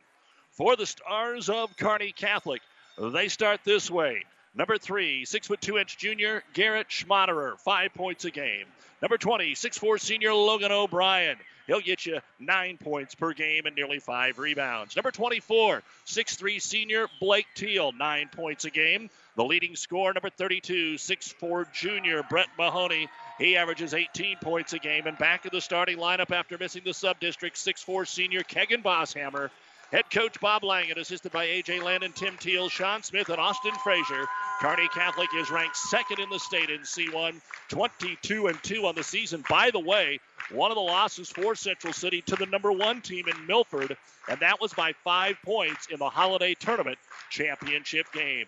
For 0.51 0.75
the 0.75 0.85
Stars 0.85 1.49
of 1.49 1.75
Kearney 1.77 2.11
Catholic, 2.11 2.61
they 2.97 3.27
start 3.27 3.61
this 3.63 3.89
way. 3.89 4.23
Number 4.55 4.77
three, 4.77 5.25
six 5.25 5.47
foot 5.47 5.61
two 5.61 5.79
inch 5.79 5.97
junior 5.97 6.43
Garrett 6.53 6.89
Schmaderer, 6.89 7.57
five 7.59 7.93
points 7.95 8.25
a 8.25 8.31
game. 8.31 8.65
Number 9.01 9.17
20, 9.17 9.55
six 9.55 9.79
four 9.79 9.97
senior 9.97 10.33
Logan 10.33 10.71
O'Brien. 10.71 11.37
He'll 11.67 11.81
get 11.81 12.05
you 12.05 12.19
nine 12.39 12.77
points 12.77 13.15
per 13.15 13.33
game 13.33 13.65
and 13.65 13.75
nearly 13.75 13.99
five 13.99 14.37
rebounds. 14.37 14.95
Number 14.95 15.11
24, 15.11 15.81
6'3 16.05 16.61
senior 16.61 17.07
Blake 17.19 17.47
Teal, 17.55 17.91
nine 17.91 18.29
points 18.29 18.65
a 18.65 18.69
game. 18.69 19.09
The 19.35 19.43
leading 19.43 19.75
scorer, 19.75 20.13
number 20.13 20.29
32, 20.29 20.95
6'4 20.95 21.71
junior 21.73 22.23
Brett 22.29 22.49
Mahoney. 22.57 23.07
He 23.39 23.55
averages 23.57 23.93
18 23.93 24.37
points 24.43 24.73
a 24.73 24.79
game. 24.79 25.07
And 25.07 25.17
back 25.17 25.45
in 25.45 25.51
the 25.51 25.61
starting 25.61 25.97
lineup 25.97 26.31
after 26.31 26.57
missing 26.57 26.83
the 26.85 26.93
sub 26.93 27.19
district, 27.19 27.55
6'4 27.55 28.07
senior 28.07 28.43
Kegan 28.43 28.83
Bosshammer. 28.83 29.49
Head 29.93 30.09
coach 30.09 30.39
Bob 30.39 30.63
Langen, 30.63 30.97
assisted 30.97 31.31
by 31.31 31.43
A.J. 31.43 31.79
Landon, 31.79 32.13
Tim 32.13 32.35
Teal, 32.37 32.67
Sean 32.67 33.03
Smith, 33.03 33.29
and 33.29 33.37
Austin 33.37 33.75
Frazier. 33.83 34.25
Kearney 34.59 34.87
Catholic 34.87 35.29
is 35.35 35.51
ranked 35.51 35.77
second 35.77 36.17
in 36.17 36.31
the 36.31 36.39
state 36.39 36.71
in 36.71 36.79
C1, 36.79 37.39
22 37.69 38.47
and 38.47 38.63
2 38.63 38.87
on 38.87 38.95
the 38.95 39.03
season. 39.03 39.45
By 39.47 39.69
the 39.69 39.79
way, 39.79 40.19
one 40.51 40.71
of 40.71 40.75
the 40.77 40.81
losses 40.81 41.29
for 41.29 41.53
Central 41.53 41.93
City 41.93 42.23
to 42.23 42.35
the 42.35 42.47
number 42.47 42.71
one 42.71 43.01
team 43.01 43.27
in 43.27 43.45
Milford, 43.45 43.95
and 44.27 44.39
that 44.39 44.59
was 44.59 44.73
by 44.73 44.93
five 45.03 45.37
points 45.45 45.85
in 45.91 45.99
the 45.99 46.09
Holiday 46.09 46.55
Tournament 46.55 46.97
championship 47.29 48.11
game. 48.13 48.47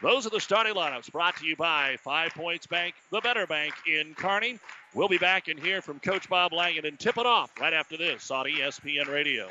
Those 0.00 0.26
are 0.26 0.30
the 0.30 0.40
starting 0.40 0.74
lineups 0.74 1.12
brought 1.12 1.36
to 1.36 1.44
you 1.44 1.54
by 1.54 1.98
Five 2.02 2.32
Points 2.32 2.66
Bank, 2.66 2.94
the 3.10 3.20
better 3.20 3.46
bank 3.46 3.74
in 3.86 4.14
Kearney. 4.14 4.58
We'll 4.94 5.08
be 5.08 5.18
back 5.18 5.48
and 5.48 5.60
hear 5.60 5.82
from 5.82 6.00
Coach 6.00 6.30
Bob 6.30 6.54
Langen 6.54 6.86
and 6.86 6.98
tip 6.98 7.18
it 7.18 7.26
off 7.26 7.50
right 7.60 7.74
after 7.74 7.98
this 7.98 8.30
on 8.30 8.46
ESPN 8.46 9.12
Radio. 9.12 9.50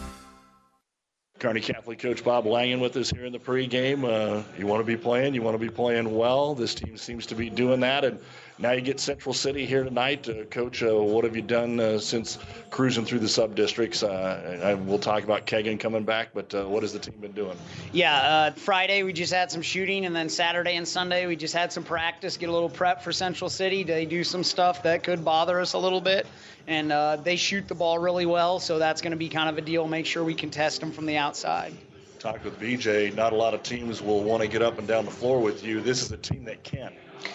Kearney 1.41 1.59
Catholic 1.59 1.97
coach 1.97 2.23
Bob 2.23 2.45
Langen 2.45 2.79
with 2.79 2.95
us 2.97 3.09
here 3.09 3.25
in 3.25 3.33
the 3.33 3.39
pregame. 3.39 4.05
Uh, 4.05 4.43
you 4.59 4.67
want 4.67 4.79
to 4.79 4.85
be 4.85 4.95
playing, 4.95 5.33
you 5.33 5.41
want 5.41 5.55
to 5.55 5.59
be 5.59 5.71
playing 5.71 6.15
well. 6.15 6.53
This 6.53 6.75
team 6.75 6.95
seems 6.97 7.25
to 7.25 7.33
be 7.33 7.49
doing 7.49 7.79
that, 7.79 8.05
and 8.05 8.19
now 8.61 8.71
you 8.71 8.81
get 8.81 8.99
Central 8.99 9.33
City 9.33 9.65
here 9.65 9.83
tonight. 9.83 10.29
Uh, 10.29 10.43
Coach, 10.45 10.83
uh, 10.83 10.95
what 10.95 11.23
have 11.23 11.35
you 11.35 11.41
done 11.41 11.79
uh, 11.79 11.97
since 11.97 12.37
cruising 12.69 13.05
through 13.05 13.19
the 13.19 13.27
sub 13.27 13.55
districts? 13.55 14.03
Uh, 14.03 14.77
we'll 14.85 14.99
talk 14.99 15.23
about 15.23 15.47
Kegan 15.47 15.79
coming 15.79 16.03
back, 16.03 16.29
but 16.33 16.53
uh, 16.53 16.65
what 16.65 16.83
has 16.83 16.93
the 16.93 16.99
team 16.99 17.15
been 17.19 17.31
doing? 17.31 17.57
Yeah, 17.91 18.15
uh, 18.15 18.51
Friday 18.51 19.01
we 19.01 19.13
just 19.13 19.33
had 19.33 19.51
some 19.51 19.63
shooting, 19.63 20.05
and 20.05 20.15
then 20.15 20.29
Saturday 20.29 20.75
and 20.75 20.87
Sunday 20.87 21.25
we 21.25 21.35
just 21.35 21.55
had 21.55 21.73
some 21.73 21.83
practice, 21.83 22.37
get 22.37 22.49
a 22.49 22.51
little 22.51 22.69
prep 22.69 23.01
for 23.01 23.11
Central 23.11 23.49
City. 23.49 23.83
They 23.83 24.05
do 24.05 24.23
some 24.23 24.43
stuff 24.43 24.83
that 24.83 25.03
could 25.03 25.25
bother 25.25 25.59
us 25.59 25.73
a 25.73 25.79
little 25.79 26.01
bit, 26.01 26.27
and 26.67 27.23
they 27.23 27.35
shoot 27.35 27.67
the 27.67 27.75
ball 27.75 27.97
really 27.97 28.27
well, 28.27 28.59
so 28.59 28.77
that's 28.77 29.01
going 29.01 29.11
to 29.11 29.17
be 29.17 29.29
kind 29.29 29.49
of 29.49 29.57
a 29.57 29.61
deal. 29.61 29.87
Make 29.87 30.05
sure 30.05 30.23
we 30.23 30.35
can 30.35 30.51
test 30.51 30.79
them 30.79 30.91
from 30.91 31.07
the 31.07 31.17
outside 31.17 31.73
talked 32.19 32.45
with 32.45 32.59
BJ, 32.59 33.15
not 33.15 33.33
a 33.33 33.35
lot 33.35 33.55
of 33.55 33.63
teams 33.63 33.99
will 33.99 34.23
want 34.23 34.43
to 34.43 34.47
get 34.47 34.61
up 34.61 34.77
and 34.77 34.87
down 34.87 35.05
the 35.05 35.09
floor 35.11 35.41
with 35.41 35.63
you. 35.63 35.81
This 35.81 36.03
is 36.03 36.11
a 36.11 36.17
team 36.17 36.43
that 36.43 36.63
can. 36.63 36.93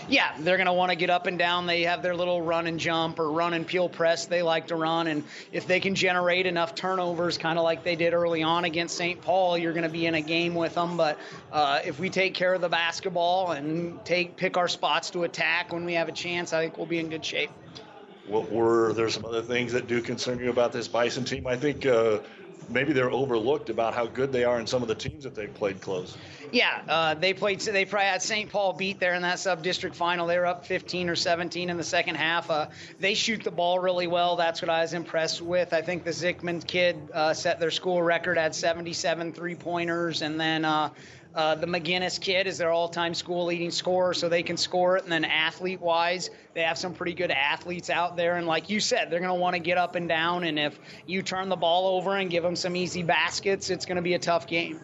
Yeah, 0.08 0.34
they're 0.38 0.56
going 0.56 0.66
to 0.66 0.72
want 0.72 0.90
to 0.90 0.96
get 0.96 1.10
up 1.10 1.26
and 1.26 1.38
down. 1.38 1.66
They 1.66 1.82
have 1.82 2.02
their 2.02 2.14
little 2.14 2.40
run 2.40 2.66
and 2.66 2.78
jump 2.78 3.18
or 3.18 3.30
run 3.30 3.54
and 3.54 3.66
peel 3.66 3.88
press 3.88 4.26
they 4.26 4.42
like 4.42 4.68
to 4.68 4.76
run. 4.76 5.06
And 5.06 5.24
if 5.52 5.66
they 5.66 5.80
can 5.80 5.94
generate 5.94 6.46
enough 6.46 6.74
turnovers, 6.74 7.38
kind 7.38 7.58
of 7.58 7.64
like 7.64 7.84
they 7.84 7.96
did 7.96 8.14
early 8.14 8.42
on 8.42 8.64
against 8.64 8.96
St. 8.96 9.20
Paul, 9.20 9.58
you're 9.58 9.72
going 9.72 9.82
to 9.82 9.88
be 9.88 10.06
in 10.06 10.14
a 10.14 10.20
game 10.20 10.54
with 10.54 10.74
them. 10.74 10.96
But 10.96 11.18
uh, 11.52 11.80
if 11.84 11.98
we 11.98 12.10
take 12.10 12.34
care 12.34 12.54
of 12.54 12.60
the 12.60 12.68
basketball 12.68 13.52
and 13.52 14.04
take 14.04 14.36
pick 14.36 14.56
our 14.56 14.68
spots 14.68 15.10
to 15.10 15.24
attack 15.24 15.72
when 15.72 15.84
we 15.84 15.94
have 15.94 16.08
a 16.08 16.12
chance, 16.12 16.52
I 16.52 16.62
think 16.62 16.76
we'll 16.76 16.86
be 16.86 16.98
in 16.98 17.10
good 17.10 17.24
shape. 17.24 17.50
What 18.26 18.50
were 18.50 18.92
there 18.92 19.08
some 19.08 19.24
other 19.24 19.42
things 19.42 19.72
that 19.72 19.86
do 19.86 20.02
concern 20.02 20.40
you 20.40 20.50
about 20.50 20.72
this 20.72 20.88
Bison 20.88 21.24
team? 21.24 21.46
I 21.46 21.56
think 21.56 21.86
uh, 21.86 22.18
maybe 22.68 22.92
they're 22.92 23.10
overlooked 23.10 23.70
about 23.70 23.94
how 23.94 24.06
good 24.06 24.32
they 24.32 24.44
are 24.44 24.58
in 24.58 24.66
some 24.66 24.82
of 24.82 24.88
the 24.88 24.94
teams 24.94 25.24
that 25.24 25.34
they've 25.34 25.52
played 25.52 25.80
close. 25.80 26.16
Yeah, 26.52 26.82
uh, 26.88 27.14
they 27.14 27.34
played. 27.34 27.60
They 27.60 27.84
probably 27.84 28.06
had 28.06 28.22
St. 28.22 28.50
Paul 28.50 28.72
beat 28.72 29.00
there 29.00 29.14
in 29.14 29.22
that 29.22 29.38
sub 29.38 29.62
district 29.62 29.96
final. 29.96 30.26
They 30.26 30.38
were 30.38 30.46
up 30.46 30.66
15 30.66 31.08
or 31.08 31.16
17 31.16 31.70
in 31.70 31.76
the 31.76 31.84
second 31.84 32.14
half. 32.16 32.50
Uh, 32.50 32.66
they 33.00 33.14
shoot 33.14 33.42
the 33.42 33.50
ball 33.50 33.78
really 33.78 34.06
well. 34.06 34.36
That's 34.36 34.62
what 34.62 34.68
I 34.68 34.82
was 34.82 34.92
impressed 34.92 35.42
with. 35.42 35.72
I 35.72 35.82
think 35.82 36.04
the 36.04 36.10
Zickman 36.10 36.64
kid 36.64 36.96
uh, 37.12 37.34
set 37.34 37.58
their 37.58 37.70
school 37.70 38.02
record 38.02 38.38
at 38.38 38.54
77 38.54 39.32
three 39.32 39.54
pointers, 39.54 40.22
and 40.22 40.40
then. 40.40 40.64
Uh, 41.36 41.54
the 41.54 41.66
McGinnis 41.66 42.18
kid 42.18 42.46
is 42.46 42.56
their 42.56 42.70
all-time 42.70 43.12
school 43.12 43.44
leading 43.44 43.70
scorer, 43.70 44.14
so 44.14 44.28
they 44.30 44.42
can 44.42 44.56
score 44.56 44.96
it. 44.96 45.02
And 45.02 45.12
then 45.12 45.26
athlete-wise, 45.26 46.30
they 46.54 46.62
have 46.62 46.78
some 46.78 46.94
pretty 46.94 47.12
good 47.12 47.30
athletes 47.30 47.90
out 47.90 48.16
there. 48.16 48.36
And 48.36 48.46
like 48.46 48.70
you 48.70 48.80
said, 48.80 49.10
they're 49.10 49.20
going 49.20 49.34
to 49.34 49.38
want 49.38 49.54
to 49.54 49.60
get 49.60 49.76
up 49.76 49.96
and 49.96 50.08
down. 50.08 50.44
And 50.44 50.58
if 50.58 50.78
you 51.06 51.22
turn 51.22 51.50
the 51.50 51.56
ball 51.56 51.98
over 51.98 52.16
and 52.16 52.30
give 52.30 52.42
them 52.42 52.56
some 52.56 52.74
easy 52.74 53.02
baskets, 53.02 53.68
it's 53.68 53.84
going 53.84 53.96
to 53.96 54.02
be 54.02 54.14
a 54.14 54.18
tough 54.18 54.46
game. 54.46 54.80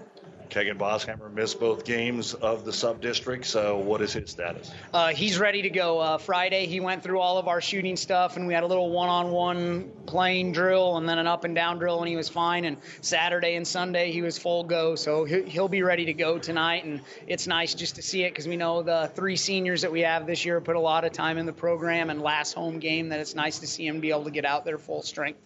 Kegan 0.53 0.77
Bosshammer 0.77 1.33
missed 1.33 1.59
both 1.59 1.83
games 1.83 2.35
of 2.35 2.67
the 2.67 2.75
sub 2.75 3.01
district. 3.01 3.47
So, 3.47 3.79
what 3.79 4.03
is 4.03 4.13
his 4.13 4.29
status? 4.29 4.71
Uh, 4.93 5.09
he's 5.09 5.39
ready 5.39 5.63
to 5.63 5.71
go. 5.71 5.99
Uh, 5.99 6.19
Friday, 6.19 6.67
he 6.67 6.79
went 6.79 7.03
through 7.03 7.21
all 7.21 7.39
of 7.39 7.49
our 7.49 7.63
shooting 7.63 7.97
stuff, 7.97 8.37
and 8.37 8.47
we 8.47 8.53
had 8.53 8.63
a 8.63 8.67
little 8.67 8.91
one 8.91 9.09
on 9.09 9.31
one 9.31 9.91
playing 10.05 10.53
drill 10.53 10.99
and 10.99 11.09
then 11.09 11.19
an 11.19 11.27
up 11.27 11.45
and 11.45 11.55
down 11.55 11.79
drill, 11.79 12.01
and 12.01 12.09
he 12.09 12.17
was 12.17 12.29
fine. 12.29 12.67
And 12.67 12.77
Saturday 13.01 13.55
and 13.55 13.67
Sunday, 13.67 14.13
he 14.13 14.21
was 14.21 14.37
full 14.37 14.63
go. 14.63 14.95
So, 14.95 15.25
he'll 15.25 15.69
be 15.69 15.83
ready 15.83 16.05
to 16.05 16.13
go 16.13 16.39
tonight. 16.39 16.85
And 16.85 17.01
it's 17.27 17.47
nice 17.47 17.73
just 17.73 17.97
to 17.97 18.03
see 18.03 18.25
it 18.25 18.33
because 18.33 18.47
we 18.47 18.59
know 18.59 18.83
the 18.83 19.11
three 19.15 19.37
seniors 19.37 19.81
that 19.81 19.91
we 19.91 20.01
have 20.01 20.27
this 20.27 20.45
year 20.45 20.61
put 20.61 20.77
a 20.77 20.81
lot 20.81 21.07
of 21.07 21.13
time 21.13 21.39
in 21.39 21.47
the 21.47 21.55
program, 21.55 22.11
and 22.11 22.21
last 22.21 22.53
home 22.53 22.79
game 22.79 23.09
that 23.09 23.21
it's 23.21 23.35
nice 23.35 23.59
to 23.61 23.67
see 23.67 23.87
him 23.87 24.01
be 24.01 24.11
able 24.11 24.25
to 24.25 24.31
get 24.31 24.45
out 24.45 24.67
there 24.67 24.77
full 24.77 25.01
strength. 25.01 25.41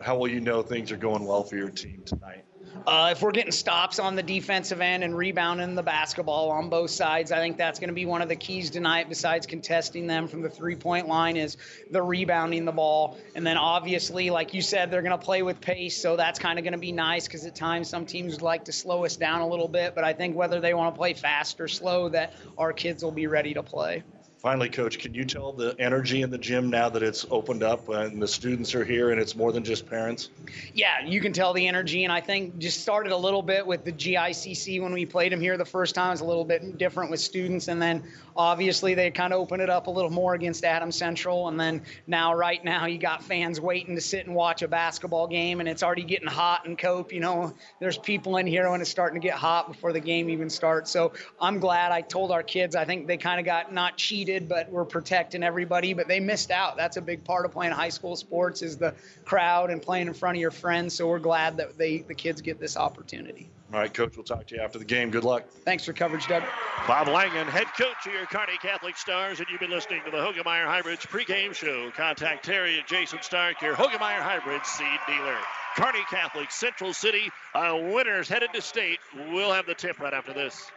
How 0.00 0.16
will 0.16 0.28
you 0.28 0.40
know 0.40 0.62
things 0.62 0.92
are 0.92 0.96
going 0.96 1.24
well 1.24 1.42
for 1.42 1.56
your 1.56 1.70
team 1.70 2.02
tonight? 2.06 2.44
Uh, 2.86 3.08
if 3.12 3.22
we're 3.22 3.30
getting 3.30 3.52
stops 3.52 3.98
on 3.98 4.14
the 4.14 4.22
defensive 4.22 4.80
end 4.80 5.02
and 5.02 5.16
rebounding 5.16 5.74
the 5.74 5.82
basketball 5.82 6.50
on 6.50 6.68
both 6.68 6.90
sides, 6.90 7.32
I 7.32 7.38
think 7.38 7.56
that's 7.56 7.78
going 7.78 7.88
to 7.88 7.94
be 7.94 8.04
one 8.04 8.20
of 8.20 8.28
the 8.28 8.36
keys 8.36 8.68
tonight. 8.68 9.08
Besides 9.08 9.46
contesting 9.46 10.06
them 10.06 10.28
from 10.28 10.42
the 10.42 10.50
three-point 10.50 11.08
line, 11.08 11.36
is 11.36 11.56
the 11.90 12.02
rebounding 12.02 12.64
the 12.64 12.72
ball, 12.72 13.16
and 13.34 13.46
then 13.46 13.56
obviously, 13.56 14.28
like 14.28 14.52
you 14.52 14.60
said, 14.60 14.90
they're 14.90 15.02
going 15.02 15.18
to 15.18 15.24
play 15.24 15.42
with 15.42 15.60
pace, 15.60 15.96
so 15.96 16.16
that's 16.16 16.38
kind 16.38 16.58
of 16.58 16.64
going 16.64 16.72
to 16.72 16.78
be 16.78 16.92
nice 16.92 17.26
because 17.26 17.46
at 17.46 17.54
times 17.54 17.88
some 17.88 18.04
teams 18.04 18.42
like 18.42 18.64
to 18.66 18.72
slow 18.72 19.04
us 19.04 19.16
down 19.16 19.40
a 19.40 19.48
little 19.48 19.68
bit. 19.68 19.94
But 19.94 20.04
I 20.04 20.12
think 20.12 20.36
whether 20.36 20.60
they 20.60 20.74
want 20.74 20.94
to 20.94 20.98
play 20.98 21.14
fast 21.14 21.60
or 21.60 21.68
slow, 21.68 22.10
that 22.10 22.34
our 22.58 22.72
kids 22.72 23.02
will 23.02 23.12
be 23.12 23.26
ready 23.26 23.54
to 23.54 23.62
play. 23.62 24.02
Finally, 24.44 24.68
Coach, 24.68 24.98
can 24.98 25.14
you 25.14 25.24
tell 25.24 25.54
the 25.54 25.74
energy 25.78 26.20
in 26.20 26.28
the 26.28 26.36
gym 26.36 26.68
now 26.68 26.90
that 26.90 27.02
it's 27.02 27.24
opened 27.30 27.62
up 27.62 27.88
and 27.88 28.20
the 28.20 28.28
students 28.28 28.74
are 28.74 28.84
here 28.84 29.10
and 29.10 29.18
it's 29.18 29.34
more 29.34 29.52
than 29.52 29.64
just 29.64 29.88
parents? 29.88 30.28
Yeah, 30.74 31.02
you 31.02 31.22
can 31.22 31.32
tell 31.32 31.54
the 31.54 31.66
energy, 31.66 32.04
and 32.04 32.12
I 32.12 32.20
think 32.20 32.58
just 32.58 32.82
started 32.82 33.12
a 33.12 33.16
little 33.16 33.40
bit 33.40 33.66
with 33.66 33.86
the 33.86 33.92
GICC 33.92 34.82
when 34.82 34.92
we 34.92 35.06
played 35.06 35.32
them 35.32 35.40
here 35.40 35.56
the 35.56 35.64
first 35.64 35.94
time. 35.94 36.12
It's 36.12 36.20
a 36.20 36.26
little 36.26 36.44
bit 36.44 36.76
different 36.76 37.10
with 37.10 37.20
students, 37.20 37.68
and 37.68 37.80
then 37.80 38.04
obviously 38.36 38.92
they 38.92 39.10
kind 39.10 39.32
of 39.32 39.40
opened 39.40 39.62
it 39.62 39.70
up 39.70 39.86
a 39.86 39.90
little 39.90 40.10
more 40.10 40.34
against 40.34 40.62
Adam 40.62 40.92
Central, 40.92 41.48
and 41.48 41.58
then 41.58 41.80
now 42.06 42.34
right 42.34 42.62
now 42.62 42.84
you 42.84 42.98
got 42.98 43.24
fans 43.24 43.62
waiting 43.62 43.94
to 43.94 44.02
sit 44.02 44.26
and 44.26 44.34
watch 44.34 44.60
a 44.60 44.68
basketball 44.68 45.26
game, 45.26 45.60
and 45.60 45.68
it's 45.70 45.82
already 45.82 46.04
getting 46.04 46.28
hot 46.28 46.66
in 46.66 46.76
Cope. 46.76 47.14
You 47.14 47.20
know, 47.20 47.54
there's 47.80 47.96
people 47.96 48.36
in 48.36 48.46
here 48.46 48.70
when 48.70 48.82
it's 48.82 48.90
starting 48.90 49.18
to 49.18 49.26
get 49.26 49.38
hot 49.38 49.72
before 49.72 49.94
the 49.94 50.00
game 50.00 50.28
even 50.28 50.50
starts. 50.50 50.90
So 50.90 51.14
I'm 51.40 51.60
glad 51.60 51.92
I 51.92 52.02
told 52.02 52.30
our 52.30 52.42
kids. 52.42 52.76
I 52.76 52.84
think 52.84 53.06
they 53.06 53.16
kind 53.16 53.40
of 53.40 53.46
got 53.46 53.72
not 53.72 53.96
cheated 53.96 54.33
did, 54.34 54.48
but 54.48 54.70
we're 54.70 54.84
protecting 54.84 55.42
everybody. 55.42 55.94
But 55.94 56.08
they 56.08 56.20
missed 56.20 56.50
out. 56.50 56.76
That's 56.76 56.96
a 56.96 57.02
big 57.02 57.24
part 57.24 57.44
of 57.44 57.52
playing 57.52 57.72
high 57.72 57.88
school 57.88 58.16
sports 58.16 58.62
is 58.62 58.76
the 58.76 58.94
crowd 59.24 59.70
and 59.70 59.80
playing 59.80 60.08
in 60.08 60.14
front 60.14 60.36
of 60.36 60.40
your 60.40 60.50
friends. 60.50 60.94
So 60.94 61.08
we're 61.08 61.18
glad 61.18 61.58
that 61.58 61.78
they 61.78 61.98
the 61.98 62.14
kids 62.14 62.40
get 62.40 62.58
this 62.58 62.76
opportunity. 62.76 63.48
All 63.72 63.80
right, 63.80 63.92
Coach, 63.92 64.16
we'll 64.16 64.24
talk 64.24 64.46
to 64.48 64.56
you 64.56 64.60
after 64.60 64.78
the 64.78 64.84
game. 64.84 65.10
Good 65.10 65.24
luck. 65.24 65.48
Thanks 65.64 65.84
for 65.84 65.92
coverage, 65.92 66.28
Doug. 66.28 66.44
Bob 66.86 67.08
Langen, 67.08 67.46
head 67.46 67.66
coach 67.76 68.06
of 68.06 68.12
your 68.12 68.26
Kearney 68.26 68.56
Catholic 68.60 68.96
Stars, 68.96 69.40
and 69.40 69.48
you've 69.50 69.58
been 69.58 69.70
listening 69.70 70.00
to 70.04 70.12
the 70.12 70.18
Hoegemeyer 70.18 70.66
Hybrids 70.66 71.04
pregame 71.06 71.54
show. 71.54 71.90
Contact 71.90 72.44
Terry 72.44 72.78
and 72.78 72.86
Jason 72.86 73.18
Stark, 73.22 73.60
your 73.62 73.74
Hoegemeyer 73.74 74.20
Hybrids 74.20 74.68
seed 74.68 75.00
dealer. 75.08 75.36
Kearney 75.76 76.04
Catholic, 76.08 76.52
Central 76.52 76.92
City, 76.92 77.30
uh, 77.54 77.76
winners 77.76 78.28
headed 78.28 78.50
to 78.54 78.62
state. 78.62 79.00
We'll 79.32 79.52
have 79.52 79.66
the 79.66 79.74
tip 79.74 79.98
right 79.98 80.14
after 80.14 80.32
this. 80.32 80.70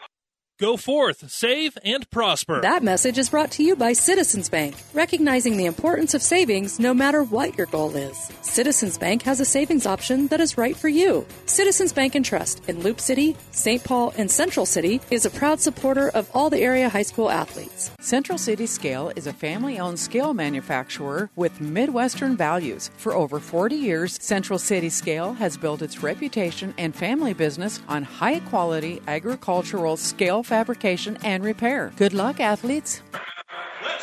Go 0.59 0.75
forth, 0.75 1.29
save, 1.29 1.77
and 1.85 2.09
prosper. 2.09 2.61
That 2.61 2.81
message 2.81 3.19
is 3.19 3.29
brought 3.29 3.51
to 3.51 3.63
you 3.63 3.75
by 3.75 3.93
Citizens 3.93 4.49
Bank, 4.49 4.75
recognizing 4.91 5.55
the 5.55 5.67
importance 5.67 6.15
of 6.15 6.23
savings 6.23 6.79
no 6.79 6.95
matter 6.95 7.21
what 7.21 7.55
your 7.59 7.67
goal 7.67 7.95
is. 7.95 8.17
Citizens 8.41 8.97
Bank 8.97 9.21
has 9.21 9.39
a 9.39 9.45
savings 9.45 9.85
option 9.85 10.25
that 10.29 10.39
is 10.39 10.57
right 10.57 10.75
for 10.75 10.89
you. 10.89 11.27
Citizens 11.45 11.93
Bank 11.93 12.15
and 12.15 12.25
Trust 12.25 12.67
in 12.67 12.81
Loup 12.81 12.99
City, 12.99 13.37
St. 13.51 13.83
Paul, 13.83 14.15
and 14.17 14.31
Central 14.31 14.65
City 14.65 14.99
is 15.11 15.27
a 15.27 15.29
proud 15.29 15.59
supporter 15.59 16.09
of 16.09 16.27
all 16.33 16.49
the 16.49 16.61
area 16.61 16.89
high 16.89 17.03
school 17.03 17.29
athletes. 17.29 17.91
Central 17.99 18.39
City 18.39 18.65
Scale 18.65 19.11
is 19.15 19.27
a 19.27 19.33
family 19.33 19.77
owned 19.77 19.99
scale 19.99 20.33
manufacturer 20.33 21.29
with 21.35 21.61
Midwestern 21.61 22.35
values. 22.35 22.89
For 22.97 23.13
over 23.13 23.39
40 23.39 23.75
years, 23.75 24.17
Central 24.23 24.57
City 24.57 24.89
Scale 24.89 25.33
has 25.33 25.55
built 25.55 25.83
its 25.83 26.01
reputation 26.01 26.73
and 26.79 26.95
family 26.95 27.35
business 27.35 27.79
on 27.87 28.01
high 28.01 28.39
quality 28.39 28.99
agricultural 29.07 29.97
scale 29.97 30.41
fabrication, 30.47 31.17
and 31.23 31.43
repair. 31.43 31.91
Good 31.97 32.13
luck, 32.13 32.39
athletes. 32.39 33.03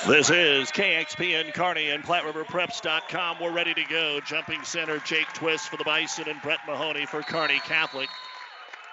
This 0.06 0.28
is 0.28 0.70
KXPN 0.70 1.54
Kearney 1.54 1.88
and 1.88 2.04
PlatteRiverPreps.com. 2.04 3.38
We're 3.40 3.52
ready 3.52 3.72
to 3.72 3.84
go. 3.84 4.20
Jumping 4.20 4.62
center 4.62 4.98
Jake 4.98 5.32
Twist 5.32 5.70
for 5.70 5.78
the 5.78 5.84
Bison 5.84 6.28
and 6.28 6.40
Brett 6.42 6.58
Mahoney 6.66 7.06
for 7.06 7.22
Kearney 7.22 7.58
Catholic. 7.60 8.08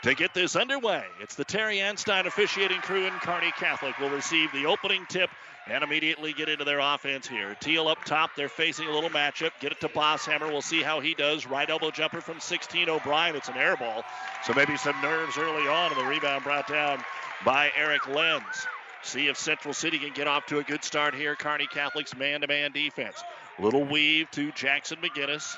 To 0.03 0.15
get 0.15 0.34
this 0.34 0.55
underway, 0.55 1.03
it's 1.20 1.36
the 1.36 1.43
Terry 1.43 1.77
Anstein 1.77 2.25
officiating 2.25 2.79
crew 2.79 3.05
in 3.05 3.13
Kearney 3.20 3.51
Catholic 3.58 4.00
will 4.00 4.10
receive 4.10 4.51
the 4.51 4.65
opening 4.65 5.05
tip 5.10 5.29
and 5.67 5.84
immediately 5.84 6.34
get 6.34 6.50
into 6.50 6.63
their 6.63 6.79
offense 6.79 7.27
here. 7.27 7.55
Teal 7.60 7.88
up 7.88 8.03
top. 8.03 8.31
They're 8.36 8.50
facing 8.50 8.88
a 8.88 8.91
little 8.91 9.12
matchup. 9.12 9.51
Get 9.60 9.74
it 9.74 9.81
to 9.81 9.89
Bosshammer. 9.89 10.50
We'll 10.50 10.62
see 10.62 10.81
how 10.81 11.01
he 11.01 11.13
does. 11.13 11.46
Right 11.46 11.70
elbow 11.70 11.91
jumper 11.91 12.22
from 12.22 12.39
16 12.39 12.89
O'Brien. 12.89 13.36
It's 13.36 13.50
an 13.50 13.58
air 13.58 13.75
ball. 13.77 14.03
So 14.43 14.53
maybe 14.55 14.75
some 14.77 15.00
nerves 15.01 15.38
early 15.38 15.67
on, 15.67 15.91
and 15.91 16.01
the 16.01 16.05
rebound 16.05 16.46
brought 16.46 16.67
down 16.67 17.03
by 17.45 17.71
Eric 17.75 18.07
Lenz. 18.07 18.67
See 19.03 19.27
if 19.27 19.38
Central 19.38 19.74
City 19.74 19.98
can 19.98 20.13
get 20.13 20.27
off 20.27 20.45
to 20.48 20.60
a 20.60 20.63
good 20.63 20.83
start 20.83 21.15
here. 21.15 21.36
Kearney 21.36 21.67
Catholic's 21.67 22.15
man 22.15 22.41
to 22.41 22.48
man 22.48 22.71
defense. 22.71 23.24
Little 23.60 23.83
weave 23.83 24.29
to 24.31 24.51
Jackson 24.51 25.00
McGinnis. 25.01 25.57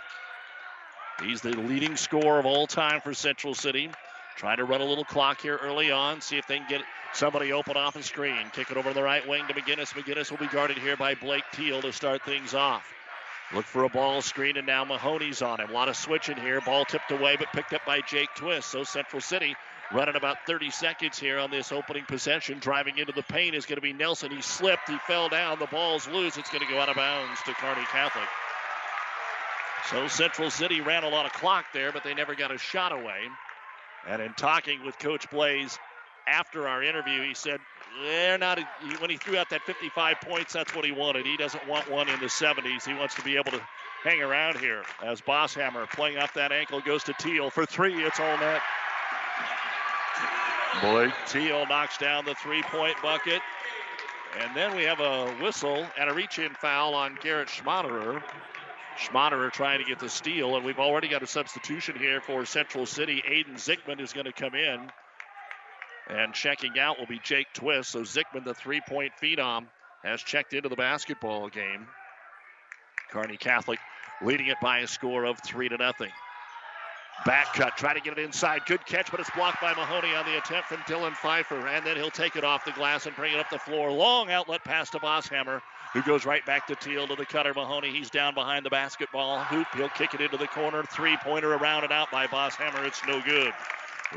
He's 1.22 1.42
the 1.42 1.50
leading 1.50 1.96
scorer 1.96 2.40
of 2.40 2.46
all 2.46 2.68
time 2.68 3.02
for 3.02 3.14
Central 3.14 3.54
City. 3.54 3.92
Trying 4.38 4.58
to 4.58 4.66
run 4.66 4.82
a 4.82 4.86
little 4.86 5.06
clock 5.06 5.42
here 5.42 5.58
early 5.62 5.92
on. 5.92 6.22
See 6.22 6.38
if 6.38 6.48
they 6.48 6.58
can 6.58 6.68
get 6.70 6.82
somebody 7.14 7.52
open 7.52 7.78
off 7.78 7.94
the 7.94 8.04
screen. 8.04 8.50
Kick 8.54 8.72
it 8.72 8.78
over 8.78 8.90
to 8.90 8.96
the 8.96 9.04
right 9.04 9.28
wing 9.28 9.44
to 9.48 9.54
McGinnis. 9.54 9.94
McGinnis 9.94 10.32
will 10.32 10.40
be 10.40 10.48
guarded 10.48 10.78
here 10.78 10.98
by 10.98 11.16
Blake 11.16 11.44
Teal 11.52 11.82
to 11.82 11.92
start 11.92 12.24
things 12.24 12.54
off. 12.54 12.84
Look 13.54 13.66
for 13.66 13.84
a 13.84 13.90
ball 13.90 14.22
screen, 14.22 14.58
and 14.58 14.66
now 14.66 14.84
Mahoney's 14.84 15.42
on 15.42 15.60
him. 15.60 15.70
A 15.70 15.74
lot 15.74 15.90
of 15.90 15.96
switching 15.96 16.38
here. 16.38 16.60
Ball 16.62 16.86
tipped 16.86 17.12
away, 17.12 17.36
but 17.38 17.54
picked 17.54 17.74
up 17.74 17.86
by 17.86 18.02
Jake 18.02 18.30
Twist. 18.36 18.72
So 18.72 18.84
Central 18.84 19.22
City 19.22 19.56
Running 19.94 20.16
about 20.16 20.38
30 20.48 20.72
seconds 20.72 21.20
here 21.20 21.38
on 21.38 21.52
this 21.52 21.72
opening 21.72 22.06
possession. 22.06 22.58
Driving 22.58 22.98
into 22.98 23.14
the 23.14 23.22
paint 23.22 23.56
is 23.56 23.68
going 23.68 23.76
to 23.76 23.82
be 23.82 23.94
Nelson. 23.94 24.32
He 24.32 24.42
slipped. 24.42 24.90
He 24.90 24.98
fell 25.00 25.30
down. 25.30 25.60
The 25.60 25.68
ball's 25.68 26.08
loose. 26.08 26.36
It's 26.36 26.50
going 26.50 26.66
to 26.66 26.72
go 26.72 26.80
out 26.80 26.90
of 26.90 26.96
bounds 26.96 27.40
to 27.46 27.54
Kearney 27.54 27.86
Catholic. 27.92 28.28
So 29.92 30.08
Central 30.08 30.50
City 30.50 30.82
ran 30.82 31.04
a 31.04 31.10
lot 31.10 31.28
of 31.28 31.34
clock 31.34 31.66
there, 31.74 31.92
but 31.92 32.04
they 32.04 32.16
never 32.16 32.34
got 32.34 32.52
a 32.52 32.58
shot 32.58 32.92
away. 32.92 33.20
And 34.08 34.20
in 34.20 34.34
talking 34.34 34.84
with 34.84 34.98
Coach 34.98 35.30
Blaze 35.30 35.78
after 36.28 36.68
our 36.68 36.84
interview, 36.84 37.22
he 37.22 37.34
said 37.34 37.60
they're 38.04 38.38
not. 38.38 38.60
When 39.00 39.10
he 39.10 39.18
threw 39.18 39.38
out 39.38 39.50
that 39.50 39.62
55 39.64 40.18
points, 40.22 40.54
that's 40.54 40.76
what 40.76 40.86
he 40.86 40.92
wanted. 40.92 41.26
He 41.26 41.38
doesn't 41.38 41.68
want 41.68 41.90
one 41.90 42.10
in 42.10 42.20
the 42.20 42.28
70s. 42.28 42.86
He 42.86 42.94
wants 42.94 43.16
to 43.16 43.22
be 43.22 43.36
able 43.36 43.52
to 43.52 43.62
hang 44.04 44.22
around 44.22 44.58
here. 44.60 44.84
As 45.04 45.22
Bosshammer 45.22 45.90
playing 45.92 46.18
off 46.18 46.34
that 46.34 46.52
ankle 46.52 46.82
goes 46.82 47.04
to 47.04 47.14
Teal 47.14 47.50
for 47.50 47.66
three. 47.66 48.04
It's 48.04 48.20
all 48.20 48.38
net. 48.38 48.62
Blake 50.82 51.14
Teal 51.28 51.66
knocks 51.68 51.98
down 51.98 52.26
the 52.26 52.36
three 52.36 52.64
point 52.64 52.96
bucket. 53.02 53.42
And 54.40 54.56
then 54.56 54.76
we 54.76 54.84
have 54.84 55.00
a 55.00 55.32
whistle 55.36 55.86
and 55.98 56.10
a 56.10 56.14
reach 56.14 56.40
in 56.40 56.54
foul 56.56 56.96
on 56.96 57.18
Garrett 57.22 57.50
Schmaderer. 57.50 58.24
Schmaderer 58.98 59.52
trying 59.52 59.80
to 59.80 59.86
get 59.86 60.00
the 60.00 60.10
steal, 60.10 60.56
and 60.56 60.66
we've 60.66 60.80
already 60.80 61.08
got 61.08 61.22
a 61.24 61.28
substitution 61.28 61.96
here 61.98 62.20
for 62.22 62.46
Central 62.46 62.86
City. 62.86 63.24
Aiden 63.28 63.56
Zickman 63.56 64.00
is 64.00 64.14
going 64.14 64.26
to 64.26 64.32
come 64.32 64.56
in. 64.56 64.92
And 66.10 66.34
checking 66.34 66.78
out 66.78 67.00
will 67.00 67.06
be 67.06 67.20
Jake 67.24 67.48
Twist. 67.54 67.92
So 67.92 68.02
Zickman, 68.02 68.44
the 68.44 68.54
three 68.54 68.82
point 68.82 69.14
phenom, 69.22 69.68
has 70.04 70.22
checked 70.22 70.54
into 70.54 70.70
the 70.70 70.76
basketball 70.76 71.50
game. 71.50 71.88
Kearney 73.12 73.38
Catholic 73.38 73.80
leading 74.22 74.48
it 74.48 74.58
by 74.62 74.80
a 74.80 74.88
score 74.88 75.24
of 75.24 75.40
three 75.40 75.70
to 75.70 75.78
nothing. 75.78 76.12
Back 77.26 77.54
cut, 77.54 77.78
try 77.78 77.94
to 77.94 78.02
get 78.02 78.18
it 78.18 78.24
inside. 78.24 78.66
Good 78.66 78.86
catch, 78.86 79.10
but 79.12 79.20
it's 79.20 79.30
blocked 79.30 79.62
by 79.62 79.74
Mahoney 79.74 80.14
on 80.14 80.26
the 80.26 80.38
attempt 80.38 80.68
from 80.68 80.80
Dylan 80.80 81.14
Pfeiffer. 81.14 81.68
And 81.68 81.86
then 81.86 81.96
he'll 81.96 82.12
take 82.12 82.36
it 82.36 82.44
off 82.44 82.66
the 82.66 82.72
glass 82.72 83.06
and 83.06 83.16
bring 83.16 83.34
it 83.34 83.40
up 83.40 83.50
the 83.50 83.60
floor. 83.60 83.92
Long 83.92 84.30
outlet 84.30 84.64
pass 84.66 84.90
to 84.90 85.00
Bosshammer, 85.00 85.62
who 85.94 86.02
goes 86.02 86.26
right 86.26 86.46
back 86.46 86.68
to 86.68 86.76
Teal 86.76 87.08
to 87.08 87.16
the 87.16 87.26
cutter. 87.26 87.54
Mahoney, 87.54 87.92
he's 87.92 88.10
down 88.10 88.34
behind 88.34 88.66
the 88.66 88.70
basketball 88.70 89.42
hoop. 89.44 89.68
He'll 89.76 89.90
kick 89.90 90.14
it 90.14 90.22
into 90.22 90.38
the 90.38 90.48
corner. 90.48 90.84
Three 90.84 91.16
pointer 91.18 91.54
around 91.54 91.84
and 91.84 91.94
out 91.94 92.12
by 92.12 92.28
Bosshammer. 92.28 92.86
It's 92.86 93.02
no 93.08 93.22
good. 93.22 93.54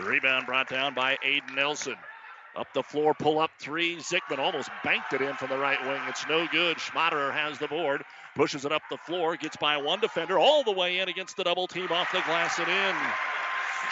Rebound 0.02 0.46
brought 0.46 0.68
down 0.68 0.94
by 0.94 1.16
Aiden 1.24 1.54
Nelson. 1.54 1.96
Up 2.56 2.72
the 2.72 2.82
floor, 2.82 3.14
pull 3.14 3.38
up 3.38 3.50
three. 3.58 3.96
Zickman 3.96 4.38
almost 4.38 4.70
banked 4.82 5.12
it 5.12 5.20
in 5.20 5.34
from 5.34 5.50
the 5.50 5.58
right 5.58 5.80
wing. 5.86 6.00
It's 6.08 6.26
no 6.26 6.46
good. 6.46 6.78
Schmaderer 6.78 7.32
has 7.32 7.58
the 7.58 7.68
board, 7.68 8.02
pushes 8.34 8.64
it 8.64 8.72
up 8.72 8.82
the 8.90 8.96
floor, 8.96 9.36
gets 9.36 9.56
by 9.56 9.76
one 9.76 10.00
defender 10.00 10.38
all 10.38 10.62
the 10.62 10.72
way 10.72 11.00
in 11.00 11.08
against 11.08 11.36
the 11.36 11.44
double 11.44 11.66
team 11.66 11.92
off 11.92 12.10
the 12.12 12.22
glass 12.22 12.58
and 12.58 12.68
in. 12.68 12.96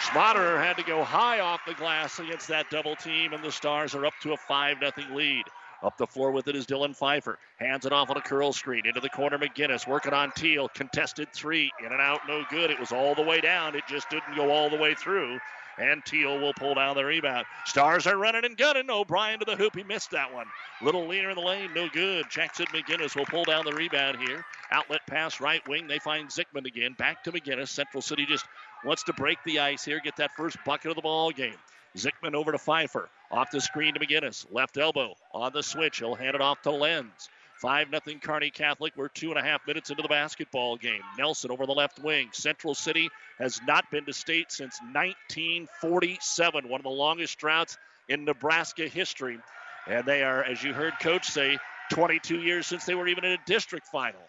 Schmaderer 0.01 0.63
had 0.63 0.77
to 0.77 0.83
go 0.83 1.03
high 1.03 1.39
off 1.39 1.61
the 1.67 1.75
glass 1.75 2.19
against 2.19 2.47
that 2.47 2.69
double 2.71 2.95
team, 2.95 3.33
and 3.33 3.43
the 3.43 3.51
Stars 3.51 3.93
are 3.93 4.05
up 4.05 4.13
to 4.23 4.33
a 4.33 4.37
5 4.37 4.77
0 4.79 5.15
lead. 5.15 5.43
Up 5.83 5.97
the 5.97 6.07
floor 6.07 6.31
with 6.31 6.47
it 6.47 6.55
is 6.55 6.65
Dylan 6.65 6.95
Pfeiffer. 6.95 7.37
Hands 7.57 7.85
it 7.85 7.93
off 7.93 8.09
on 8.09 8.17
a 8.17 8.21
curl 8.21 8.51
screen. 8.51 8.87
Into 8.87 8.99
the 8.99 9.09
corner, 9.09 9.37
McGinnis 9.37 9.87
working 9.87 10.13
on 10.13 10.31
Teal. 10.31 10.67
Contested 10.69 11.31
three. 11.31 11.71
In 11.85 11.91
and 11.91 12.01
out, 12.01 12.21
no 12.27 12.43
good. 12.49 12.71
It 12.71 12.79
was 12.79 12.91
all 12.91 13.13
the 13.13 13.21
way 13.21 13.39
down. 13.39 13.75
It 13.75 13.83
just 13.87 14.09
didn't 14.09 14.35
go 14.35 14.49
all 14.49 14.69
the 14.71 14.77
way 14.77 14.95
through 14.95 15.39
and 15.77 16.03
Teal 16.05 16.39
will 16.39 16.53
pull 16.53 16.75
down 16.75 16.95
the 16.95 17.05
rebound. 17.05 17.45
Stars 17.65 18.07
are 18.07 18.17
running 18.17 18.45
and 18.45 18.57
gunning. 18.57 18.89
O'Brien 18.89 19.39
to 19.39 19.45
the 19.45 19.55
hoop. 19.55 19.75
He 19.75 19.83
missed 19.83 20.11
that 20.11 20.33
one. 20.33 20.47
Little 20.81 21.07
leaner 21.07 21.29
in 21.29 21.35
the 21.35 21.41
lane, 21.41 21.71
no 21.73 21.89
good. 21.89 22.25
Jackson 22.29 22.65
McGinnis 22.67 23.15
will 23.15 23.25
pull 23.25 23.43
down 23.43 23.65
the 23.65 23.73
rebound 23.73 24.17
here. 24.17 24.45
Outlet 24.71 25.01
pass 25.07 25.39
right 25.41 25.65
wing. 25.67 25.87
They 25.87 25.99
find 25.99 26.29
Zickman 26.29 26.65
again. 26.65 26.93
Back 26.97 27.23
to 27.23 27.31
McGinnis. 27.31 27.69
Central 27.69 28.01
City 28.01 28.25
just 28.25 28.45
wants 28.83 29.03
to 29.03 29.13
break 29.13 29.37
the 29.45 29.59
ice 29.59 29.83
here, 29.83 29.99
get 30.03 30.17
that 30.17 30.31
first 30.35 30.57
bucket 30.65 30.91
of 30.91 30.95
the 30.95 31.01
ball 31.01 31.31
game. 31.31 31.55
Zickman 31.95 32.33
over 32.33 32.51
to 32.51 32.57
Pfeiffer. 32.57 33.09
Off 33.31 33.51
the 33.51 33.61
screen 33.61 33.93
to 33.93 33.99
McGinnis. 33.99 34.45
Left 34.51 34.77
elbow 34.77 35.15
on 35.33 35.51
the 35.53 35.63
switch. 35.63 35.99
He'll 35.99 36.15
hand 36.15 36.35
it 36.35 36.41
off 36.41 36.61
to 36.63 36.71
Lenz. 36.71 37.29
5 37.65 37.87
0 38.05 38.19
Kearney 38.21 38.51
Catholic. 38.51 38.93
We're 38.95 39.07
two 39.07 39.31
and 39.31 39.39
a 39.39 39.41
half 39.41 39.65
minutes 39.65 39.89
into 39.89 40.03
the 40.03 40.07
basketball 40.07 40.77
game. 40.77 41.01
Nelson 41.17 41.49
over 41.49 41.65
the 41.65 41.71
left 41.71 41.97
wing. 41.97 42.29
Central 42.31 42.75
City 42.75 43.09
has 43.39 43.59
not 43.65 43.89
been 43.89 44.05
to 44.05 44.13
state 44.13 44.51
since 44.51 44.79
1947, 44.93 46.69
one 46.69 46.79
of 46.79 46.83
the 46.83 46.89
longest 46.89 47.39
droughts 47.39 47.75
in 48.07 48.23
Nebraska 48.23 48.87
history. 48.87 49.39
And 49.87 50.05
they 50.05 50.21
are, 50.21 50.43
as 50.43 50.61
you 50.61 50.73
heard 50.73 50.93
Coach 51.01 51.25
say, 51.25 51.57
22 51.89 52.39
years 52.39 52.67
since 52.67 52.85
they 52.85 52.93
were 52.93 53.07
even 53.07 53.25
in 53.25 53.31
a 53.31 53.39
district 53.47 53.87
final. 53.87 54.21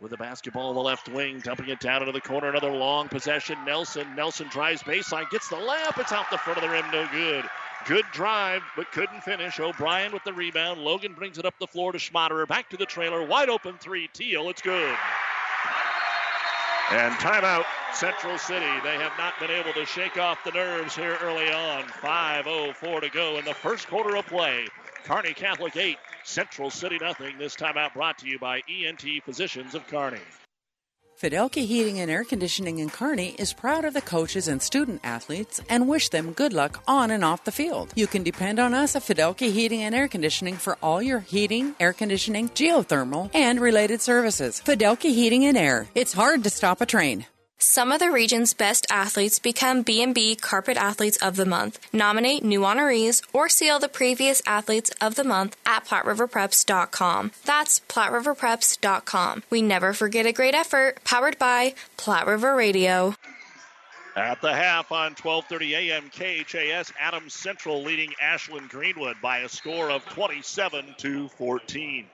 With 0.00 0.12
the 0.12 0.16
basketball 0.16 0.70
in 0.70 0.76
the 0.76 0.82
left 0.82 1.10
wing, 1.10 1.40
dumping 1.40 1.68
it 1.68 1.80
down 1.80 2.00
into 2.00 2.12
the 2.12 2.22
corner. 2.22 2.48
Another 2.48 2.72
long 2.72 3.10
possession. 3.10 3.58
Nelson. 3.66 4.06
Nelson 4.16 4.48
drives 4.48 4.82
baseline, 4.82 5.28
gets 5.28 5.50
the 5.50 5.56
layup. 5.56 6.00
It's 6.00 6.12
out 6.12 6.30
the 6.30 6.38
front 6.38 6.56
of 6.56 6.64
the 6.64 6.70
rim. 6.70 6.86
No 6.90 7.06
good. 7.12 7.44
Good 7.84 8.06
drive, 8.12 8.62
but 8.76 8.90
couldn't 8.90 9.22
finish. 9.22 9.60
O'Brien 9.60 10.12
with 10.12 10.24
the 10.24 10.32
rebound. 10.32 10.80
Logan 10.80 11.12
brings 11.12 11.38
it 11.38 11.44
up 11.44 11.54
the 11.60 11.66
floor 11.66 11.92
to 11.92 11.98
Schmaderer. 11.98 12.48
Back 12.48 12.70
to 12.70 12.76
the 12.76 12.86
trailer. 12.86 13.24
Wide 13.24 13.48
open 13.48 13.76
three. 13.78 14.08
Teal. 14.12 14.48
It's 14.48 14.62
good. 14.62 14.96
And 16.90 17.12
timeout, 17.14 17.64
Central 17.92 18.38
City. 18.38 18.66
They 18.84 18.96
have 18.96 19.12
not 19.18 19.38
been 19.40 19.50
able 19.50 19.72
to 19.72 19.84
shake 19.84 20.18
off 20.18 20.42
the 20.44 20.52
nerves 20.52 20.94
here 20.94 21.18
early 21.20 21.50
on. 21.52 21.82
5.04 21.84 23.00
to 23.00 23.08
go 23.10 23.38
in 23.38 23.44
the 23.44 23.54
first 23.54 23.88
quarter 23.88 24.16
of 24.16 24.26
play. 24.26 24.66
Kearney 25.04 25.34
Catholic 25.34 25.76
8, 25.76 25.96
Central 26.24 26.70
City 26.70 26.98
nothing. 27.00 27.38
This 27.38 27.56
timeout 27.56 27.92
brought 27.94 28.18
to 28.18 28.28
you 28.28 28.38
by 28.38 28.62
ENT 28.68 29.04
Physicians 29.24 29.74
of 29.74 29.86
Kearney. 29.88 30.20
Fidelki 31.20 31.66
Heating 31.66 31.98
and 31.98 32.10
Air 32.10 32.24
Conditioning 32.24 32.78
in 32.78 32.90
Kearney 32.90 33.34
is 33.38 33.54
proud 33.54 33.86
of 33.86 33.94
the 33.94 34.02
coaches 34.02 34.48
and 34.48 34.60
student 34.60 35.00
athletes 35.02 35.62
and 35.66 35.88
wish 35.88 36.10
them 36.10 36.32
good 36.32 36.52
luck 36.52 36.82
on 36.86 37.10
and 37.10 37.24
off 37.24 37.44
the 37.44 37.52
field. 37.52 37.90
You 37.96 38.06
can 38.06 38.22
depend 38.22 38.58
on 38.58 38.74
us 38.74 38.94
at 38.94 39.00
Fidelki 39.00 39.50
Heating 39.50 39.82
and 39.82 39.94
Air 39.94 40.08
Conditioning 40.08 40.56
for 40.56 40.76
all 40.82 41.00
your 41.00 41.20
heating, 41.20 41.74
air 41.80 41.94
conditioning, 41.94 42.50
geothermal, 42.50 43.30
and 43.34 43.58
related 43.60 44.02
services. 44.02 44.60
Fidelki 44.62 45.14
Heating 45.14 45.46
and 45.46 45.56
Air. 45.56 45.88
It's 45.94 46.12
hard 46.12 46.44
to 46.44 46.50
stop 46.50 46.82
a 46.82 46.86
train. 46.86 47.24
Some 47.58 47.90
of 47.90 48.00
the 48.00 48.10
region's 48.10 48.52
best 48.52 48.86
athletes 48.90 49.38
become 49.38 49.80
B&B 49.80 50.36
Carpet 50.36 50.76
Athletes 50.76 51.16
of 51.18 51.36
the 51.36 51.46
Month. 51.46 51.78
Nominate 51.90 52.44
new 52.44 52.60
honorees 52.60 53.22
or 53.32 53.48
seal 53.48 53.78
the 53.78 53.88
previous 53.88 54.42
Athletes 54.46 54.90
of 55.00 55.14
the 55.14 55.24
Month 55.24 55.56
at 55.64 55.86
PlatteRiverPreps.com. 55.86 57.32
That's 57.46 57.80
PlatteRiverPreps.com. 57.80 59.42
We 59.48 59.62
never 59.62 59.94
forget 59.94 60.26
a 60.26 60.32
great 60.32 60.54
effort. 60.54 61.02
Powered 61.04 61.38
by 61.38 61.74
Platte 61.96 62.26
River 62.26 62.54
Radio. 62.54 63.14
At 64.16 64.40
the 64.42 64.54
half 64.54 64.92
on 64.92 65.14
12:30 65.14 65.90
a.m. 65.90 66.10
KHAS, 66.10 66.92
Adams 66.98 67.34
Central 67.34 67.82
leading 67.82 68.14
Ashland 68.20 68.68
Greenwood 68.70 69.16
by 69.22 69.38
a 69.38 69.48
score 69.48 69.90
of 69.90 70.04
27 70.06 70.94
to 70.98 71.28
14. 71.28 72.06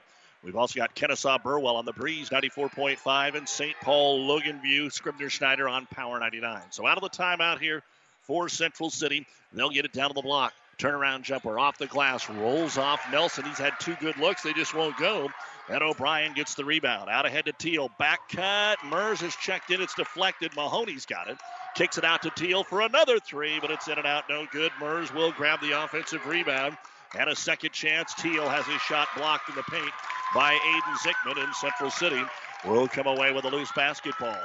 We've 0.44 0.57
also 0.57 0.81
got 0.81 0.96
Kenesaw 0.96 1.42
Burwell 1.42 1.76
on 1.76 1.85
the 1.85 1.92
breeze 1.92 2.31
94.5 2.31 3.35
and 3.37 3.48
St. 3.48 3.76
Paul 3.81 4.28
Loganview 4.28 4.92
Scribner 4.92 5.31
Snyder 5.31 5.68
on 5.68 5.87
Power 5.87 6.18
99. 6.18 6.61
So 6.70 6.87
out 6.87 6.98
of 6.98 7.02
the 7.02 7.16
timeout 7.16 7.61
here 7.61 7.83
for 8.22 8.48
Central 8.48 8.90
City, 8.90 9.26
they'll 9.52 9.70
get 9.70 9.85
it 9.85 9.92
down 9.92 10.09
to 10.09 10.14
the 10.14 10.22
block. 10.22 10.52
Turnaround 10.78 11.22
jumper 11.22 11.59
off 11.59 11.78
the 11.78 11.87
glass, 11.87 12.28
rolls 12.28 12.76
off 12.76 13.00
Nelson. 13.12 13.44
He's 13.44 13.59
had 13.59 13.78
two 13.78 13.94
good 14.00 14.16
looks, 14.16 14.42
they 14.42 14.52
just 14.52 14.74
won't 14.74 14.96
go. 14.96 15.31
And 15.68 15.81
O'Brien 15.81 16.33
gets 16.33 16.55
the 16.55 16.64
rebound. 16.64 17.09
Out 17.09 17.24
ahead 17.24 17.44
to 17.44 17.52
Teal. 17.52 17.88
Back 17.98 18.28
cut. 18.28 18.78
Mers 18.85 19.20
has 19.20 19.37
checked 19.37 19.70
in. 19.70 19.81
It's 19.81 19.94
deflected. 19.94 20.52
Mahoney's 20.57 21.07
got 21.07 21.28
it. 21.28 21.38
Kicks 21.76 21.98
it 21.98 22.05
out 22.05 22.22
to 22.22 22.31
Teal 22.31 22.64
for 22.64 22.81
another 22.81 23.20
three, 23.20 23.61
but 23.61 23.70
it's 23.70 23.87
in 23.87 23.96
and 23.96 24.07
out. 24.07 24.24
No 24.28 24.44
good. 24.50 24.72
Mers 24.81 25.14
will 25.14 25.31
grab 25.31 25.61
the 25.61 25.83
offensive 25.83 26.26
rebound. 26.26 26.76
And 27.18 27.29
a 27.29 27.37
second 27.37 27.72
chance. 27.72 28.14
Teal 28.14 28.48
has 28.48 28.66
his 28.66 28.81
shot 28.83 29.09
blocked 29.16 29.48
in 29.48 29.55
the 29.55 29.62
paint 29.64 29.92
by 30.35 30.55
Aiden 30.55 30.96
Zickman 30.98 31.44
in 31.44 31.53
Central 31.55 31.90
City. 31.90 32.22
Will 32.64 32.88
come 32.88 33.07
away 33.07 33.33
with 33.33 33.44
a 33.44 33.51
loose 33.51 33.72
basketball. 33.72 34.38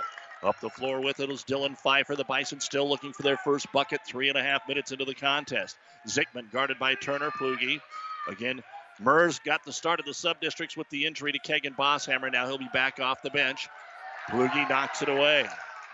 Up 0.43 0.60
the 0.60 0.69
floor 0.69 1.01
with 1.01 1.19
it 1.19 1.30
is 1.30 1.43
Dylan 1.43 1.77
Pfeiffer. 1.77 2.15
The 2.15 2.25
Bison 2.25 2.60
still 2.60 2.88
looking 2.88 3.13
for 3.13 3.23
their 3.23 3.38
first 3.38 3.71
bucket. 3.71 4.01
Three 4.06 4.30
and 4.30 4.38
a 4.38 4.43
half 4.43 4.67
minutes 4.67 4.91
into 4.91 5.06
the 5.06 5.15
contest. 5.15 5.77
Zickman 6.08 6.51
guarded 6.51 6.77
by 6.77 6.95
Turner 6.95 7.32
Plugi. 7.32 7.80
Again, 8.27 8.62
Mers 8.99 9.39
got 9.39 9.63
the 9.63 9.73
start 9.73 9.99
of 9.99 10.06
the 10.06 10.13
sub 10.13 10.41
districts 10.41 10.75
with 10.75 10.89
the 10.89 11.06
injury 11.06 11.32
to 11.32 11.39
Kegan 11.39 11.73
Bosshammer. 11.73 12.32
Now 12.32 12.47
he'll 12.47 12.58
be 12.58 12.69
back 12.73 12.99
off 12.99 13.21
the 13.21 13.30
bench. 13.30 13.67
Plugi 14.30 14.69
knocks 14.69 15.01
it 15.01 15.10
away. 15.10 15.47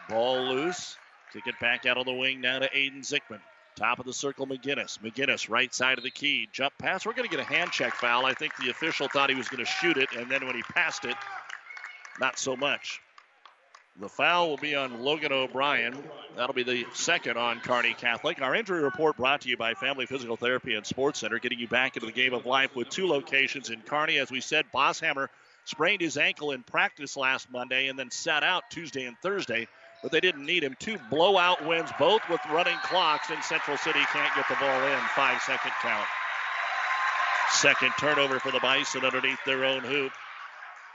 Ball 0.09 0.47
loose. 0.47 0.97
Kick 1.31 1.47
it 1.47 1.59
back 1.59 1.85
out 1.85 1.97
on 1.97 2.05
the 2.05 2.13
wing 2.13 2.41
now 2.41 2.59
to 2.59 2.69
Aiden 2.69 3.01
Zickman. 3.01 3.39
Top 3.75 3.99
of 3.99 4.05
the 4.05 4.13
circle, 4.13 4.45
McGinnis. 4.45 4.99
McGinnis, 4.99 5.49
right 5.49 5.73
side 5.73 5.97
of 5.97 6.03
the 6.03 6.11
key. 6.11 6.47
Jump 6.51 6.73
pass. 6.77 7.05
We're 7.05 7.13
going 7.13 7.27
to 7.27 7.35
get 7.35 7.43
a 7.43 7.47
hand 7.47 7.71
check 7.71 7.93
foul. 7.95 8.25
I 8.25 8.33
think 8.33 8.55
the 8.57 8.69
official 8.69 9.07
thought 9.07 9.29
he 9.29 9.35
was 9.35 9.47
going 9.47 9.63
to 9.63 9.69
shoot 9.69 9.97
it, 9.97 10.09
and 10.15 10.29
then 10.29 10.45
when 10.45 10.55
he 10.55 10.61
passed 10.61 11.05
it, 11.05 11.15
not 12.19 12.37
so 12.37 12.55
much. 12.55 13.01
The 13.99 14.09
foul 14.09 14.49
will 14.49 14.57
be 14.57 14.75
on 14.75 15.03
Logan 15.03 15.31
O'Brien. 15.31 15.95
That'll 16.35 16.55
be 16.55 16.63
the 16.63 16.85
second 16.93 17.37
on 17.37 17.59
Kearney 17.59 17.93
Catholic. 17.93 18.41
Our 18.41 18.55
injury 18.55 18.81
report 18.81 19.17
brought 19.17 19.41
to 19.41 19.49
you 19.49 19.55
by 19.55 19.75
Family 19.75 20.07
Physical 20.07 20.35
Therapy 20.35 20.73
and 20.73 20.83
Sports 20.83 21.19
Center, 21.19 21.37
getting 21.37 21.59
you 21.59 21.67
back 21.67 21.95
into 21.95 22.07
the 22.07 22.11
game 22.11 22.33
of 22.33 22.47
life 22.47 22.75
with 22.75 22.89
two 22.89 23.07
locations 23.07 23.69
in 23.69 23.81
Kearney. 23.81 24.17
As 24.17 24.31
we 24.31 24.41
said, 24.41 24.65
Bosshammer 24.73 25.27
sprained 25.65 26.01
his 26.01 26.17
ankle 26.17 26.51
in 26.51 26.63
practice 26.63 27.15
last 27.15 27.51
Monday 27.51 27.87
and 27.87 27.97
then 27.97 28.09
sat 28.09 28.43
out 28.43 28.63
Tuesday 28.71 29.05
and 29.05 29.15
Thursday, 29.21 29.67
but 30.03 30.11
they 30.11 30.19
didn't 30.19 30.45
need 30.45 30.63
him. 30.63 30.75
Two 30.77 30.97
blowout 31.09 31.65
wins, 31.65 31.89
both 31.97 32.21
with 32.29 32.41
running 32.51 32.77
clocks, 32.83 33.29
and 33.31 33.41
Central 33.43 33.77
City 33.77 34.01
can't 34.11 34.35
get 34.35 34.47
the 34.49 34.55
ball 34.55 34.83
in. 34.83 34.99
Five 35.15 35.41
second 35.41 35.71
count. 35.81 36.05
Second 37.49 37.93
turnover 37.97 38.39
for 38.39 38.51
the 38.51 38.59
Bison 38.59 39.05
underneath 39.05 39.39
their 39.45 39.63
own 39.63 39.83
hoop. 39.83 40.11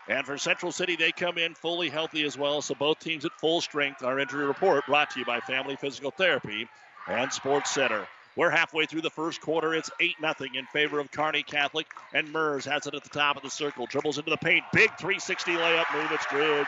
And 0.08 0.24
for 0.24 0.38
Central 0.38 0.72
City, 0.72 0.96
they 0.96 1.12
come 1.12 1.38
in 1.38 1.54
fully 1.54 1.88
healthy 1.88 2.24
as 2.24 2.36
well. 2.36 2.62
So 2.62 2.74
both 2.74 2.98
teams 2.98 3.24
at 3.24 3.32
full 3.38 3.60
strength. 3.60 4.02
Our 4.02 4.18
injury 4.18 4.46
report 4.46 4.86
brought 4.86 5.10
to 5.10 5.20
you 5.20 5.26
by 5.26 5.40
Family 5.40 5.76
Physical 5.76 6.10
Therapy 6.10 6.68
and 7.06 7.32
Sports 7.32 7.70
Center. 7.70 8.06
We're 8.36 8.50
halfway 8.50 8.86
through 8.86 9.00
the 9.02 9.10
first 9.10 9.40
quarter. 9.40 9.74
It's 9.74 9.90
8 10.00 10.16
0 10.20 10.34
in 10.54 10.66
favor 10.66 11.00
of 11.00 11.10
Kearney 11.10 11.42
Catholic. 11.42 11.86
And 12.14 12.32
Mers 12.32 12.64
has 12.66 12.86
it 12.86 12.94
at 12.94 13.02
the 13.02 13.10
top 13.10 13.36
of 13.36 13.42
the 13.42 13.50
circle. 13.50 13.86
Dribbles 13.86 14.18
into 14.18 14.30
the 14.30 14.36
paint. 14.36 14.64
Big 14.72 14.90
360 14.98 15.52
layup 15.52 15.94
move. 15.94 16.10
It's 16.12 16.26
good. 16.26 16.66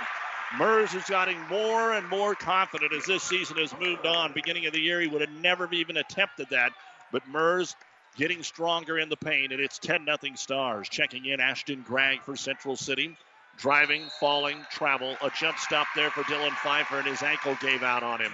Mers 0.58 0.94
is 0.94 1.04
getting 1.04 1.40
more 1.48 1.92
and 1.92 2.08
more 2.08 2.34
confident 2.34 2.92
as 2.92 3.04
this 3.04 3.22
season 3.22 3.56
has 3.58 3.72
moved 3.78 4.06
on. 4.06 4.32
Beginning 4.32 4.66
of 4.66 4.72
the 4.72 4.80
year, 4.80 5.00
he 5.00 5.06
would 5.06 5.20
have 5.20 5.30
never 5.30 5.72
even 5.72 5.96
attempted 5.96 6.48
that. 6.50 6.72
But 7.12 7.28
Mers 7.28 7.76
getting 8.16 8.42
stronger 8.42 8.98
in 8.98 9.08
the 9.08 9.16
paint, 9.16 9.52
and 9.52 9.60
it's 9.60 9.78
10 9.78 10.06
0 10.06 10.34
Stars. 10.34 10.88
Checking 10.88 11.26
in 11.26 11.40
Ashton 11.40 11.82
Gregg 11.82 12.22
for 12.22 12.36
Central 12.36 12.76
City 12.76 13.16
driving, 13.60 14.08
falling, 14.18 14.64
travel. 14.70 15.16
A 15.22 15.30
jump 15.30 15.58
stop 15.58 15.86
there 15.94 16.10
for 16.10 16.22
Dylan 16.22 16.54
Pfeiffer, 16.56 16.98
and 16.98 17.06
his 17.06 17.22
ankle 17.22 17.56
gave 17.60 17.82
out 17.82 18.02
on 18.02 18.20
him. 18.20 18.32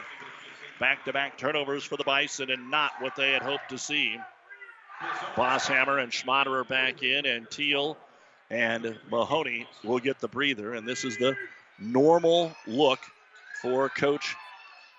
Back 0.79 1.05
to 1.05 1.13
back 1.13 1.37
turnovers 1.37 1.85
for 1.85 1.97
the 1.97 2.05
Bison, 2.05 2.51
and 2.51 2.71
not 2.71 2.93
what 3.01 3.17
they 3.17 3.33
had 3.33 3.43
hoped 3.43 3.71
to 3.71 3.79
see. 3.79 4.19
Bosshammer 5.35 6.03
and 6.03 6.13
Schmaderer 6.13 6.67
back 6.67 7.03
in, 7.03 7.27
and 7.27 7.51
Teal 7.51 7.99
and 8.51 8.97
Mahoney 9.11 9.67
will 9.83 9.99
get 9.99 10.21
the 10.21 10.29
breather. 10.29 10.75
And 10.75 10.87
this 10.87 11.05
is 11.05 11.17
the 11.17 11.37
normal 11.79 12.55
look 12.67 13.01
for 13.62 13.89
Coach 13.89 14.35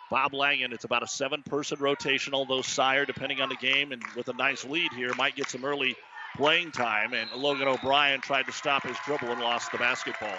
Bob 0.10 0.34
Langen. 0.34 0.74
It's 0.74 0.86
about 0.86 1.04
a 1.04 1.08
seven 1.08 1.44
person 1.44 1.80
rotation, 1.80 2.34
although 2.34 2.62
Sire, 2.62 3.06
depending 3.06 3.42
on 3.42 3.50
the 3.50 3.56
game 3.56 3.92
and 3.92 4.02
with 4.16 4.28
a 4.30 4.34
nice 4.34 4.66
lead 4.66 4.92
here, 4.94 5.14
might 5.16 5.36
get 5.36 5.50
some 5.50 5.66
early 5.66 5.96
playing 6.36 6.72
time, 6.72 7.14
and 7.14 7.32
Logan 7.36 7.68
O'Brien 7.68 8.22
tried 8.22 8.46
to 8.46 8.52
stop 8.52 8.84
his 8.84 8.98
dribble 9.06 9.30
and 9.30 9.42
lost 9.42 9.72
the 9.72 9.78
basketball. 9.78 10.38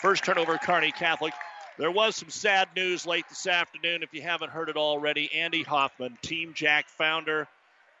First 0.00 0.24
turnover, 0.24 0.58
Kearney 0.58 0.92
Catholic. 0.92 1.34
There 1.76 1.90
was 1.90 2.16
some 2.16 2.30
sad 2.30 2.68
news 2.76 3.04
late 3.04 3.24
this 3.28 3.46
afternoon. 3.46 4.02
If 4.02 4.14
you 4.14 4.22
haven't 4.22 4.50
heard 4.50 4.68
it 4.68 4.76
already, 4.76 5.32
Andy 5.34 5.62
Hoffman, 5.62 6.16
Team 6.22 6.52
Jack 6.54 6.88
founder, 6.88 7.48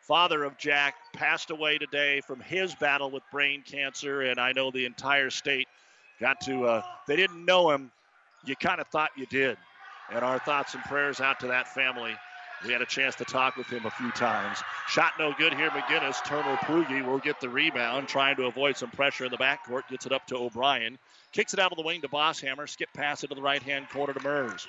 father 0.02 0.44
of 0.44 0.56
Jack, 0.56 0.94
passed 1.12 1.50
away 1.50 1.78
today 1.78 2.20
from 2.20 2.40
his 2.40 2.74
battle 2.76 3.10
with 3.10 3.22
brain 3.32 3.62
cancer. 3.66 4.22
And 4.22 4.38
I 4.38 4.52
know 4.52 4.70
the 4.70 4.84
entire 4.84 5.30
state 5.30 5.66
got 6.20 6.40
to, 6.42 6.64
uh, 6.64 6.82
they 7.06 7.16
didn't 7.16 7.44
know 7.44 7.70
him. 7.70 7.90
You 8.44 8.56
kind 8.56 8.80
of 8.80 8.88
thought 8.88 9.10
you 9.16 9.26
did. 9.26 9.56
And 10.10 10.24
our 10.24 10.38
thoughts 10.38 10.74
and 10.74 10.82
prayers 10.84 11.20
out 11.20 11.40
to 11.40 11.46
that 11.48 11.68
family. 11.68 12.14
We 12.64 12.72
had 12.72 12.80
a 12.80 12.86
chance 12.86 13.14
to 13.16 13.24
talk 13.24 13.56
with 13.56 13.66
him 13.66 13.84
a 13.84 13.90
few 13.90 14.10
times. 14.12 14.58
Shot 14.88 15.12
no 15.18 15.34
good 15.36 15.52
here. 15.52 15.68
McGinnis. 15.70 16.24
Turner 16.24 16.56
Plugi 16.62 17.04
will 17.04 17.18
get 17.18 17.40
the 17.40 17.48
rebound, 17.48 18.08
trying 18.08 18.36
to 18.36 18.44
avoid 18.44 18.76
some 18.76 18.90
pressure 18.90 19.24
in 19.24 19.30
the 19.30 19.36
backcourt. 19.36 19.86
Gets 19.88 20.06
it 20.06 20.12
up 20.12 20.26
to 20.28 20.36
O'Brien. 20.36 20.98
Kicks 21.32 21.52
it 21.52 21.60
out 21.60 21.72
of 21.72 21.76
the 21.76 21.84
wing 21.84 22.00
to 22.00 22.08
Bosshammer. 22.08 22.66
Skip 22.68 22.88
pass 22.94 23.22
into 23.22 23.34
the 23.34 23.42
right 23.42 23.62
hand 23.62 23.88
corner 23.90 24.14
to 24.14 24.22
Mers. 24.22 24.66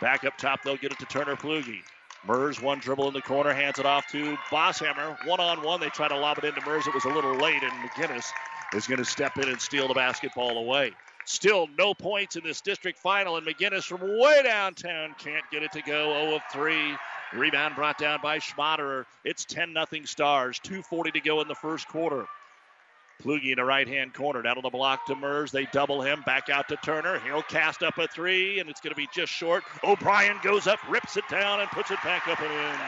Back 0.00 0.24
up 0.24 0.36
top, 0.36 0.62
they'll 0.62 0.76
get 0.76 0.92
it 0.92 0.98
to 0.98 1.06
Turner 1.06 1.36
Plugi. 1.36 1.80
Mers, 2.26 2.60
one 2.60 2.78
dribble 2.78 3.08
in 3.08 3.14
the 3.14 3.22
corner, 3.22 3.52
hands 3.52 3.78
it 3.78 3.86
off 3.86 4.06
to 4.08 4.36
Bosshammer. 4.50 5.16
One 5.26 5.40
on 5.40 5.62
one, 5.62 5.80
they 5.80 5.88
try 5.88 6.08
to 6.08 6.16
lob 6.16 6.38
it 6.38 6.44
into 6.44 6.60
Mers. 6.66 6.86
It 6.86 6.94
was 6.94 7.04
a 7.04 7.08
little 7.08 7.36
late, 7.36 7.62
and 7.62 7.72
McGinnis 7.88 8.30
is 8.74 8.86
going 8.86 8.98
to 8.98 9.04
step 9.04 9.38
in 9.38 9.48
and 9.48 9.60
steal 9.60 9.88
the 9.88 9.94
basketball 9.94 10.58
away. 10.58 10.92
Still 11.24 11.68
no 11.78 11.94
points 11.94 12.36
in 12.36 12.42
this 12.42 12.60
district 12.60 12.98
final, 12.98 13.36
and 13.36 13.46
McGinnis 13.46 13.84
from 13.84 14.00
way 14.00 14.42
downtown 14.42 15.14
can't 15.18 15.44
get 15.50 15.62
it 15.62 15.72
to 15.72 15.82
go. 15.82 16.12
0 16.24 16.36
of 16.36 16.42
3. 16.52 16.96
Rebound 17.34 17.76
brought 17.76 17.98
down 17.98 18.20
by 18.22 18.38
Schmaderer. 18.38 19.04
It's 19.24 19.44
10 19.44 19.74
0 19.74 20.04
Stars. 20.04 20.58
2.40 20.60 21.12
to 21.12 21.20
go 21.20 21.40
in 21.40 21.48
the 21.48 21.54
first 21.54 21.86
quarter. 21.88 22.26
Plugi 23.22 23.50
in 23.50 23.56
the 23.56 23.64
right 23.64 23.88
hand 23.88 24.14
corner. 24.14 24.42
Down 24.42 24.56
on 24.56 24.62
the 24.62 24.70
block 24.70 25.06
to 25.06 25.16
Mers. 25.16 25.50
They 25.50 25.66
double 25.72 26.02
him. 26.02 26.22
Back 26.24 26.48
out 26.48 26.68
to 26.68 26.76
Turner. 26.76 27.18
He'll 27.20 27.42
cast 27.42 27.82
up 27.82 27.98
a 27.98 28.06
three, 28.06 28.60
and 28.60 28.70
it's 28.70 28.80
going 28.80 28.92
to 28.92 28.96
be 28.96 29.08
just 29.14 29.32
short. 29.32 29.64
O'Brien 29.82 30.38
goes 30.42 30.66
up, 30.66 30.78
rips 30.88 31.16
it 31.16 31.24
down, 31.28 31.60
and 31.60 31.68
puts 31.70 31.90
it 31.90 31.98
back 32.04 32.28
up 32.28 32.40
and 32.40 32.52
in. 32.52 32.78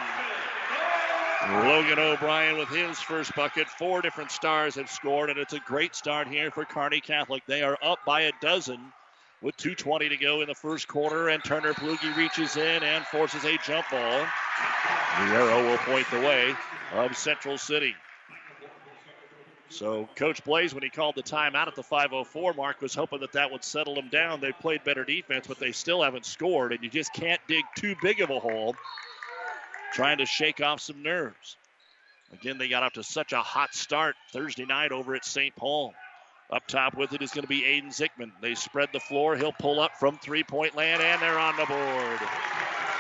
Logan 1.49 1.99
O'Brien 1.99 2.59
with 2.59 2.69
his 2.69 3.01
first 3.01 3.35
bucket. 3.35 3.67
Four 3.69 4.03
different 4.03 4.31
stars 4.31 4.75
have 4.75 4.91
scored, 4.91 5.31
and 5.31 5.39
it's 5.39 5.55
a 5.55 5.61
great 5.61 5.95
start 5.95 6.29
here 6.29 6.51
for 6.51 6.65
Kearney 6.65 7.01
Catholic. 7.01 7.43
They 7.47 7.63
are 7.63 7.79
up 7.83 7.99
by 8.07 8.23
a 8.23 8.33
dozen 8.41 8.79
with 9.43 9.57
2.20 9.57 10.11
to 10.11 10.17
go 10.17 10.43
in 10.43 10.49
the 10.49 10.55
first 10.55 10.87
quarter, 10.87 11.29
and 11.29 11.43
Turner 11.43 11.73
Plugi 11.73 12.15
reaches 12.17 12.57
in 12.57 12.83
and 12.83 13.07
forces 13.07 13.45
a 13.45 13.57
jump 13.67 13.87
ball. 13.91 14.01
The 14.21 15.25
arrow 15.35 15.69
will 15.69 15.79
point 15.79 16.07
the 16.11 16.21
way 16.21 16.55
of 16.93 17.17
Central 17.17 17.57
City. 17.57 17.95
So 19.71 20.09
Coach 20.17 20.45
Blaze, 20.45 20.75
when 20.75 20.83
he 20.83 20.91
called 20.91 21.15
the 21.15 21.23
timeout 21.23 21.69
at 21.69 21.77
the 21.77 21.83
5:04 21.83 22.55
mark, 22.55 22.83
was 22.83 22.95
hoping 22.95 23.21
that 23.21 23.33
that 23.33 23.53
would 23.53 23.65
settle 23.65 23.95
them 23.95 24.09
down. 24.09 24.41
They 24.41 24.53
played 24.53 24.85
better 24.85 25.05
defense, 25.05 25.47
but 25.47 25.59
they 25.59 25.73
still 25.73 26.03
haven't 26.03 26.27
scored, 26.27 26.73
and 26.73 26.83
you 26.83 26.91
just 26.91 27.13
can't 27.13 27.41
dig 27.47 27.65
too 27.77 27.95
big 28.03 28.21
of 28.21 28.31
a 28.31 28.41
hole. 28.41 28.75
Trying 29.93 30.19
to 30.19 30.27
shake 30.27 30.61
off 30.61 30.81
some 30.81 31.03
nerves. 31.03 31.57
Again, 32.33 32.59
they 32.59 32.69
got 32.69 32.83
off 32.83 32.93
to 32.95 33.03
such 33.03 33.33
a 33.33 33.43
hot 33.43 33.75
start 33.75 34.17
Thursday 34.33 34.65
night 34.65 34.93
over 34.93 35.15
at 35.15 35.25
St. 35.25 35.55
Paul. 35.57 35.95
Up 36.51 36.67
top 36.67 36.97
with 36.97 37.13
it 37.13 37.23
is 37.23 37.31
going 37.31 37.43
to 37.43 37.49
be 37.49 37.63
Aiden 37.63 37.89
Zickman. 37.89 38.33
They 38.41 38.57
spread 38.57 38.89
the 38.93 39.01
floor. 39.01 39.37
He'll 39.37 39.53
pull 39.53 39.79
up 39.79 39.97
from 39.99 40.19
three 40.19 40.43
point 40.43 40.75
land, 40.75 41.01
and 41.01 41.23
they're 41.23 41.39
on 41.39 41.57
the 41.57 41.67
board. 41.67 42.19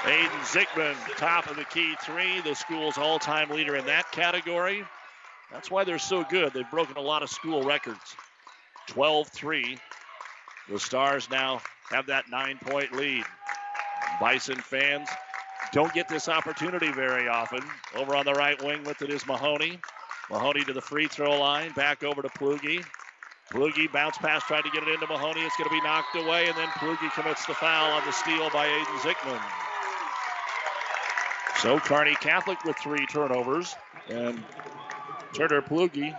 Aiden 0.02 0.40
Zickman, 0.44 0.94
top 1.16 1.50
of 1.50 1.56
the 1.56 1.64
key 1.64 1.94
three, 2.02 2.40
the 2.40 2.54
school's 2.54 2.96
all 2.96 3.18
time 3.18 3.50
leader 3.50 3.76
in 3.76 3.86
that 3.86 4.10
category. 4.12 4.84
That's 5.52 5.70
why 5.70 5.84
they're 5.84 5.98
so 5.98 6.24
good. 6.24 6.52
They've 6.52 6.70
broken 6.70 6.96
a 6.96 7.02
lot 7.02 7.22
of 7.22 7.30
school 7.30 7.62
records. 7.62 8.16
12 8.88 9.28
3. 9.28 9.78
The 10.68 10.78
Stars 10.78 11.28
now 11.30 11.60
have 11.90 12.06
that 12.06 12.30
nine 12.30 12.58
point 12.58 12.94
lead. 12.94 13.24
Bison 14.20 14.56
fans 14.56 15.08
don't 15.72 15.92
get 15.92 16.08
this 16.08 16.28
opportunity 16.28 16.90
very 16.92 17.28
often. 17.28 17.62
Over 17.94 18.16
on 18.16 18.24
the 18.24 18.34
right 18.34 18.60
wing 18.62 18.84
with 18.84 19.02
it 19.02 19.10
is 19.10 19.26
Mahoney. 19.26 19.78
Mahoney 20.30 20.64
to 20.64 20.72
the 20.72 20.80
free 20.80 21.06
throw 21.08 21.38
line. 21.38 21.72
Back 21.72 22.02
over 22.02 22.22
to 22.22 22.28
Plugi. 22.28 22.84
Plugi 23.52 23.90
bounce 23.92 24.16
pass, 24.18 24.44
tried 24.44 24.62
to 24.62 24.70
get 24.70 24.84
it 24.84 24.88
into 24.88 25.06
Mahoney. 25.08 25.40
It's 25.40 25.56
going 25.56 25.68
to 25.68 25.74
be 25.74 25.82
knocked 25.82 26.14
away, 26.14 26.46
and 26.46 26.56
then 26.56 26.68
Plugi 26.68 27.12
commits 27.14 27.44
the 27.46 27.54
foul 27.54 27.92
on 27.92 28.04
the 28.06 28.12
steal 28.12 28.48
by 28.50 28.68
Aiden 28.68 28.98
Zickman. 29.00 29.40
So 31.58 31.78
Kearney 31.80 32.14
Catholic 32.14 32.64
with 32.64 32.76
three 32.78 33.06
turnovers, 33.06 33.74
and 34.08 34.42
Turner 35.32 35.62
Plugi 35.62 36.16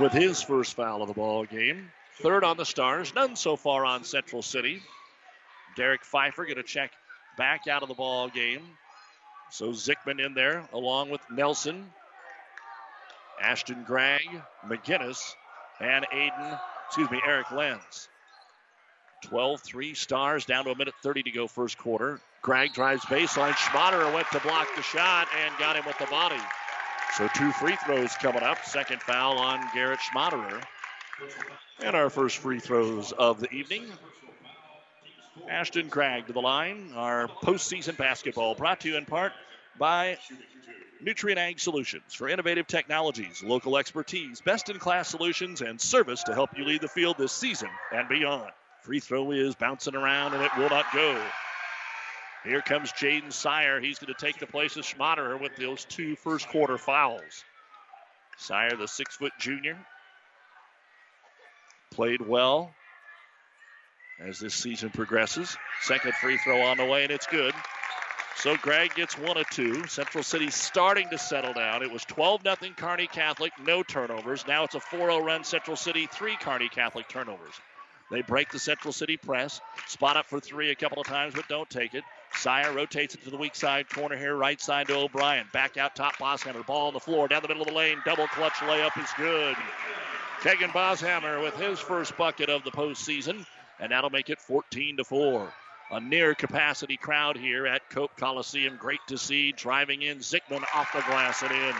with 0.00 0.12
his 0.12 0.42
first 0.42 0.74
foul 0.74 1.02
of 1.02 1.08
the 1.08 1.14
ball 1.14 1.44
game. 1.44 1.90
Third 2.22 2.44
on 2.44 2.56
the 2.56 2.64
Stars, 2.64 3.14
none 3.14 3.36
so 3.36 3.56
far 3.56 3.84
on 3.84 4.04
Central 4.04 4.42
City. 4.42 4.82
Derek 5.76 6.04
Pfeiffer 6.04 6.44
going 6.44 6.56
to 6.56 6.62
check 6.62 6.90
back 7.38 7.66
out 7.68 7.82
of 7.82 7.88
the 7.88 7.94
ball 7.94 8.28
game. 8.28 8.62
So 9.50 9.70
Zickman 9.70 10.24
in 10.24 10.34
there 10.34 10.68
along 10.72 11.10
with 11.10 11.20
Nelson, 11.30 11.90
Ashton 13.40 13.84
Gregg, 13.84 14.28
McGinnis, 14.66 15.34
and 15.80 16.06
Aiden, 16.12 16.60
excuse 16.86 17.10
me, 17.10 17.20
Eric 17.26 17.50
Lenz. 17.50 18.08
12 19.24 19.60
3 19.60 19.94
stars 19.94 20.44
down 20.44 20.64
to 20.64 20.70
a 20.70 20.76
minute 20.76 20.94
30 21.02 21.24
to 21.24 21.30
go 21.30 21.46
first 21.46 21.78
quarter. 21.78 22.20
Gregg 22.42 22.72
drives 22.72 23.04
baseline. 23.04 23.52
Schmaderer 23.52 24.12
went 24.14 24.26
to 24.32 24.40
block 24.40 24.68
the 24.76 24.82
shot 24.82 25.28
and 25.44 25.54
got 25.58 25.76
him 25.76 25.84
with 25.86 25.98
the 25.98 26.06
body. 26.06 26.40
So 27.16 27.28
two 27.34 27.52
free 27.52 27.76
throws 27.84 28.14
coming 28.14 28.42
up. 28.42 28.64
Second 28.64 29.02
foul 29.02 29.38
on 29.38 29.60
Garrett 29.74 30.00
Schmaderer. 30.00 30.62
And 31.82 31.96
our 31.96 32.10
first 32.10 32.38
free 32.38 32.60
throws 32.60 33.12
of 33.12 33.40
the 33.40 33.50
evening. 33.50 33.86
Ashton 35.48 35.88
Gregg 35.88 36.26
to 36.28 36.32
the 36.32 36.40
line. 36.40 36.92
Our 36.94 37.28
postseason 37.28 37.96
basketball 37.96 38.54
brought 38.54 38.80
to 38.80 38.88
you 38.88 38.96
in 38.96 39.06
part 39.06 39.32
by 39.78 40.18
Nutrien 41.02 41.36
Ag 41.36 41.58
Solutions 41.58 42.14
for 42.14 42.28
innovative 42.28 42.66
technologies, 42.66 43.42
local 43.42 43.76
expertise, 43.78 44.40
best 44.42 44.68
in 44.68 44.78
class 44.78 45.08
solutions, 45.08 45.62
and 45.62 45.80
service 45.80 46.22
to 46.24 46.34
help 46.34 46.50
you 46.56 46.64
lead 46.64 46.82
the 46.82 46.88
field 46.88 47.16
this 47.18 47.32
season 47.32 47.70
and 47.92 48.08
beyond. 48.08 48.50
Free 48.82 49.00
throw 49.00 49.30
is 49.32 49.54
bouncing 49.54 49.94
around 49.94 50.34
and 50.34 50.42
it 50.42 50.50
will 50.56 50.68
not 50.68 50.86
go. 50.92 51.20
Here 52.44 52.62
comes 52.62 52.92
Jaden 52.92 53.32
Sire. 53.32 53.80
He's 53.80 53.98
going 53.98 54.12
to 54.12 54.26
take 54.26 54.38
the 54.38 54.46
place 54.46 54.76
of 54.76 54.84
Schmaderer 54.84 55.38
with 55.38 55.56
those 55.56 55.84
two 55.84 56.16
first 56.16 56.48
quarter 56.48 56.78
fouls. 56.78 57.44
Sire, 58.38 58.76
the 58.76 58.88
six 58.88 59.16
foot 59.16 59.32
junior, 59.38 59.76
played 61.90 62.22
well 62.22 62.72
as 64.20 64.38
this 64.38 64.54
season 64.54 64.90
progresses. 64.90 65.56
Second 65.82 66.14
free 66.14 66.38
throw 66.38 66.62
on 66.62 66.78
the 66.78 66.84
way, 66.84 67.02
and 67.02 67.12
it's 67.12 67.26
good. 67.26 67.54
So 68.36 68.56
Gregg 68.56 68.94
gets 68.94 69.18
one 69.18 69.36
of 69.36 69.48
two. 69.50 69.86
Central 69.86 70.24
City 70.24 70.48
starting 70.50 71.10
to 71.10 71.18
settle 71.18 71.52
down. 71.52 71.82
It 71.82 71.92
was 71.92 72.04
12 72.06 72.42
0 72.42 72.72
Kearney 72.74 73.06
Catholic, 73.06 73.52
no 73.62 73.82
turnovers. 73.82 74.46
Now 74.46 74.64
it's 74.64 74.74
a 74.74 74.80
4 74.80 75.10
0 75.10 75.18
run 75.22 75.44
Central 75.44 75.76
City, 75.76 76.08
three 76.10 76.36
Kearney 76.36 76.70
Catholic 76.70 77.06
turnovers. 77.06 77.52
They 78.10 78.22
break 78.22 78.50
the 78.50 78.58
Central 78.58 78.92
City 78.92 79.18
press, 79.18 79.60
spot 79.86 80.16
up 80.16 80.26
for 80.26 80.40
three 80.40 80.70
a 80.70 80.74
couple 80.74 81.00
of 81.00 81.06
times, 81.06 81.34
but 81.34 81.48
don't 81.48 81.68
take 81.68 81.92
it. 81.94 82.02
Sire 82.34 82.72
rotates 82.72 83.14
it 83.14 83.22
to 83.24 83.30
the 83.30 83.36
weak 83.36 83.54
side 83.54 83.88
corner 83.88 84.16
here, 84.16 84.34
right 84.34 84.60
side 84.60 84.86
to 84.88 84.96
O'Brien. 84.96 85.46
Back 85.52 85.76
out 85.76 85.94
top, 85.94 86.16
Bosshammer. 86.16 86.64
Ball 86.64 86.88
on 86.88 86.94
the 86.94 87.00
floor, 87.00 87.28
down 87.28 87.42
the 87.42 87.48
middle 87.48 87.62
of 87.62 87.68
the 87.68 87.74
lane. 87.74 87.98
Double 88.04 88.26
clutch 88.28 88.54
layup 88.54 88.96
is 89.02 89.10
good. 89.16 89.56
Kegan 90.42 90.70
Bosshammer 90.70 91.42
with 91.42 91.54
his 91.56 91.78
first 91.78 92.16
bucket 92.16 92.48
of 92.48 92.64
the 92.64 92.70
postseason, 92.70 93.44
and 93.78 93.92
that'll 93.92 94.10
make 94.10 94.30
it 94.30 94.40
14 94.40 94.96
to 94.96 95.04
4. 95.04 95.52
A 95.92 96.00
near 96.00 96.34
capacity 96.34 96.96
crowd 96.96 97.36
here 97.36 97.66
at 97.66 97.90
Cope 97.90 98.16
Coliseum. 98.16 98.76
Great 98.78 99.00
to 99.08 99.18
see. 99.18 99.52
Driving 99.52 100.02
in 100.02 100.18
Zickman 100.18 100.64
off 100.74 100.92
the 100.94 101.02
glass 101.02 101.42
and 101.42 101.52
in. 101.52 101.74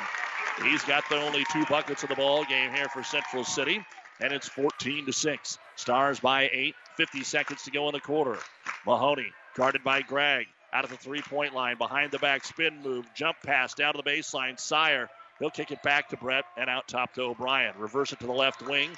He's 0.64 0.82
got 0.82 1.08
the 1.08 1.16
only 1.16 1.46
two 1.52 1.64
buckets 1.66 2.02
of 2.02 2.08
the 2.08 2.16
ball 2.16 2.44
game 2.44 2.72
here 2.74 2.88
for 2.88 3.02
Central 3.02 3.44
City, 3.44 3.82
and 4.20 4.32
it's 4.32 4.48
14 4.48 5.06
to 5.06 5.12
6. 5.12 5.58
Stars 5.76 6.20
by 6.20 6.50
eight. 6.52 6.74
50 6.96 7.22
seconds 7.22 7.62
to 7.62 7.70
go 7.70 7.88
in 7.88 7.92
the 7.94 8.00
quarter. 8.00 8.36
Mahoney 8.84 9.32
guarded 9.60 9.84
by 9.84 10.00
Gregg 10.00 10.46
out 10.72 10.84
of 10.84 10.90
the 10.90 10.96
three-point 10.96 11.54
line 11.54 11.76
behind 11.76 12.10
the 12.10 12.18
back 12.18 12.44
spin 12.44 12.82
move, 12.82 13.06
jump 13.14 13.36
pass 13.44 13.74
down 13.74 13.92
to 13.92 14.02
the 14.02 14.10
baseline. 14.10 14.58
Sire 14.58 15.10
He'll 15.40 15.50
kick 15.50 15.70
it 15.72 15.82
back 15.82 16.10
to 16.10 16.18
Brett 16.18 16.44
and 16.58 16.68
out 16.68 16.86
top 16.86 17.14
to 17.14 17.22
O'Brien. 17.22 17.74
Reverse 17.78 18.12
it 18.12 18.20
to 18.20 18.26
the 18.26 18.32
left 18.32 18.62
wing. 18.62 18.90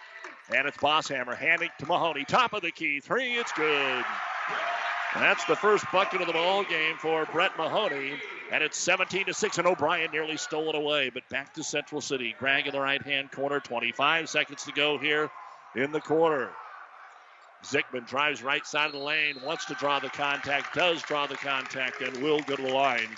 And 0.54 0.66
it's 0.66 0.76
Bosshammer 0.76 1.36
handing 1.36 1.70
to 1.78 1.86
Mahoney. 1.86 2.24
Top 2.24 2.52
of 2.52 2.62
the 2.62 2.72
key. 2.72 2.98
Three. 2.98 3.34
It's 3.34 3.52
good. 3.52 4.04
That's 5.14 5.44
the 5.44 5.54
first 5.54 5.84
bucket 5.92 6.20
of 6.20 6.26
the 6.26 6.32
ball 6.32 6.64
game 6.64 6.96
for 6.98 7.26
Brett 7.26 7.56
Mahoney. 7.56 8.14
And 8.50 8.62
it's 8.62 8.76
17 8.76 9.26
to 9.26 9.34
6, 9.34 9.58
and 9.58 9.68
O'Brien 9.68 10.10
nearly 10.10 10.36
stole 10.36 10.68
it 10.68 10.74
away. 10.74 11.10
But 11.10 11.28
back 11.28 11.54
to 11.54 11.62
Central 11.62 12.00
City. 12.00 12.34
Gregg 12.38 12.66
in 12.66 12.72
the 12.72 12.80
right 12.80 13.02
hand 13.02 13.30
corner. 13.30 13.60
25 13.60 14.28
seconds 14.28 14.64
to 14.64 14.72
go 14.72 14.98
here 14.98 15.30
in 15.76 15.92
the 15.92 16.00
quarter. 16.00 16.50
Zickman 17.64 18.06
drives 18.06 18.42
right 18.42 18.66
side 18.66 18.86
of 18.86 18.92
the 18.92 18.98
lane, 18.98 19.36
wants 19.44 19.66
to 19.66 19.74
draw 19.74 20.00
the 20.00 20.08
contact, 20.08 20.74
does 20.74 21.02
draw 21.02 21.26
the 21.26 21.36
contact, 21.36 22.00
and 22.00 22.22
will 22.22 22.40
go 22.40 22.56
to 22.56 22.62
the 22.62 22.72
line 22.72 23.08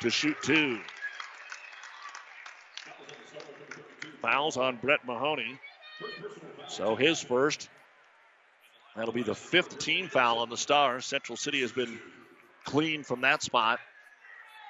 to 0.00 0.10
shoot 0.10 0.36
two. 0.42 0.80
Fouls 4.20 4.56
on 4.56 4.76
Brett 4.76 5.00
Mahoney. 5.06 5.58
So 6.68 6.96
his 6.96 7.20
first. 7.20 7.68
That'll 8.96 9.12
be 9.12 9.22
the 9.22 9.34
fifth 9.34 9.78
team 9.78 10.08
foul 10.08 10.38
on 10.38 10.50
the 10.50 10.56
Stars. 10.56 11.04
Central 11.04 11.36
City 11.36 11.60
has 11.62 11.72
been 11.72 11.98
clean 12.64 13.02
from 13.02 13.22
that 13.22 13.42
spot. 13.42 13.80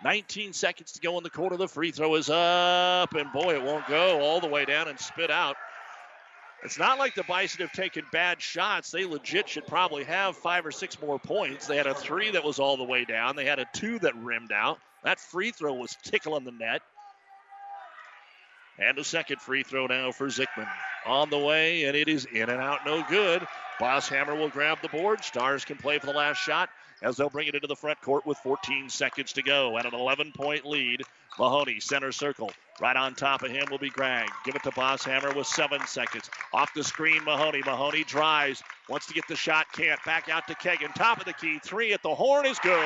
19 0.02 0.52
seconds 0.52 0.92
to 0.92 1.00
go 1.00 1.16
in 1.18 1.24
the 1.24 1.30
quarter. 1.30 1.56
The 1.56 1.68
free 1.68 1.90
throw 1.90 2.14
is 2.16 2.30
up, 2.30 3.14
and 3.14 3.32
boy, 3.32 3.54
it 3.54 3.62
won't 3.62 3.86
go 3.86 4.20
all 4.20 4.40
the 4.40 4.48
way 4.48 4.64
down 4.64 4.88
and 4.88 4.98
spit 4.98 5.30
out. 5.30 5.56
It's 6.64 6.78
not 6.78 6.98
like 6.98 7.14
the 7.14 7.24
Bison 7.24 7.60
have 7.60 7.72
taken 7.72 8.06
bad 8.10 8.40
shots. 8.40 8.90
They 8.90 9.04
legit 9.04 9.50
should 9.50 9.66
probably 9.66 10.04
have 10.04 10.34
five 10.34 10.64
or 10.64 10.70
six 10.70 11.00
more 11.00 11.18
points. 11.18 11.66
They 11.66 11.76
had 11.76 11.86
a 11.86 11.94
three 11.94 12.30
that 12.30 12.42
was 12.42 12.58
all 12.58 12.78
the 12.78 12.84
way 12.84 13.04
down. 13.04 13.36
They 13.36 13.44
had 13.44 13.58
a 13.58 13.66
two 13.74 13.98
that 13.98 14.16
rimmed 14.16 14.50
out. 14.50 14.78
That 15.02 15.20
free 15.20 15.50
throw 15.50 15.74
was 15.74 15.94
tickling 16.02 16.44
the 16.44 16.52
net. 16.52 16.80
And 18.78 18.98
a 18.98 19.04
second 19.04 19.42
free 19.42 19.62
throw 19.62 19.86
now 19.86 20.10
for 20.10 20.28
Zickman. 20.28 20.66
On 21.04 21.28
the 21.28 21.38
way, 21.38 21.84
and 21.84 21.94
it 21.94 22.08
is 22.08 22.24
in 22.24 22.48
and 22.48 22.60
out, 22.60 22.86
no 22.86 23.04
good. 23.10 23.46
Bosshammer 23.78 24.36
will 24.36 24.48
grab 24.48 24.78
the 24.80 24.88
board. 24.88 25.22
Stars 25.22 25.66
can 25.66 25.76
play 25.76 25.98
for 25.98 26.06
the 26.06 26.12
last 26.12 26.38
shot 26.38 26.70
as 27.02 27.18
they'll 27.18 27.28
bring 27.28 27.46
it 27.46 27.54
into 27.54 27.66
the 27.66 27.76
front 27.76 28.00
court 28.00 28.24
with 28.24 28.38
14 28.38 28.88
seconds 28.88 29.34
to 29.34 29.42
go 29.42 29.76
and 29.76 29.84
an 29.84 29.94
11 29.94 30.32
point 30.32 30.64
lead. 30.64 31.02
Mahoney, 31.38 31.78
center 31.80 32.10
circle. 32.10 32.50
Right 32.80 32.96
on 32.96 33.14
top 33.14 33.42
of 33.42 33.50
him 33.50 33.66
will 33.70 33.78
be 33.78 33.90
Gregg. 33.90 34.28
Give 34.44 34.56
it 34.56 34.64
to 34.64 34.70
Bosshammer 34.72 35.34
with 35.34 35.46
seven 35.46 35.86
seconds. 35.86 36.28
Off 36.52 36.74
the 36.74 36.82
screen, 36.82 37.22
Mahoney. 37.24 37.62
Mahoney 37.64 38.02
drives. 38.02 38.62
Wants 38.88 39.06
to 39.06 39.14
get 39.14 39.28
the 39.28 39.36
shot, 39.36 39.66
can't. 39.72 40.02
Back 40.04 40.28
out 40.28 40.48
to 40.48 40.54
Kegan. 40.56 40.90
Top 40.92 41.18
of 41.18 41.24
the 41.24 41.32
key. 41.34 41.60
Three 41.64 41.92
at 41.92 42.02
the 42.02 42.14
horn 42.14 42.46
is 42.46 42.58
good. 42.58 42.82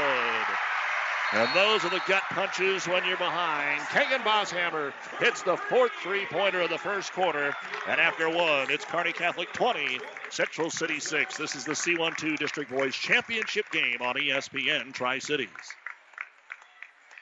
And 1.32 1.48
those 1.54 1.84
are 1.84 1.90
the 1.90 2.00
gut 2.06 2.22
punches 2.30 2.86
when 2.86 3.04
you're 3.04 3.18
behind. 3.18 3.82
Kegan 3.90 4.22
Bosshammer 4.22 4.92
hits 5.20 5.42
the 5.42 5.56
fourth 5.56 5.92
three 6.02 6.24
pointer 6.26 6.62
of 6.62 6.70
the 6.70 6.78
first 6.78 7.12
quarter. 7.12 7.54
And 7.86 8.00
after 8.00 8.30
one, 8.30 8.70
it's 8.70 8.86
Kearney 8.86 9.12
Catholic 9.12 9.52
20, 9.52 10.00
Central 10.30 10.70
City 10.70 11.00
6. 11.00 11.36
This 11.36 11.54
is 11.54 11.64
the 11.64 11.72
C12 11.72 12.38
District 12.38 12.70
Boys 12.70 12.94
Championship 12.94 13.70
game 13.70 13.98
on 14.00 14.14
ESPN 14.14 14.94
Tri 14.94 15.18
Cities. 15.18 15.48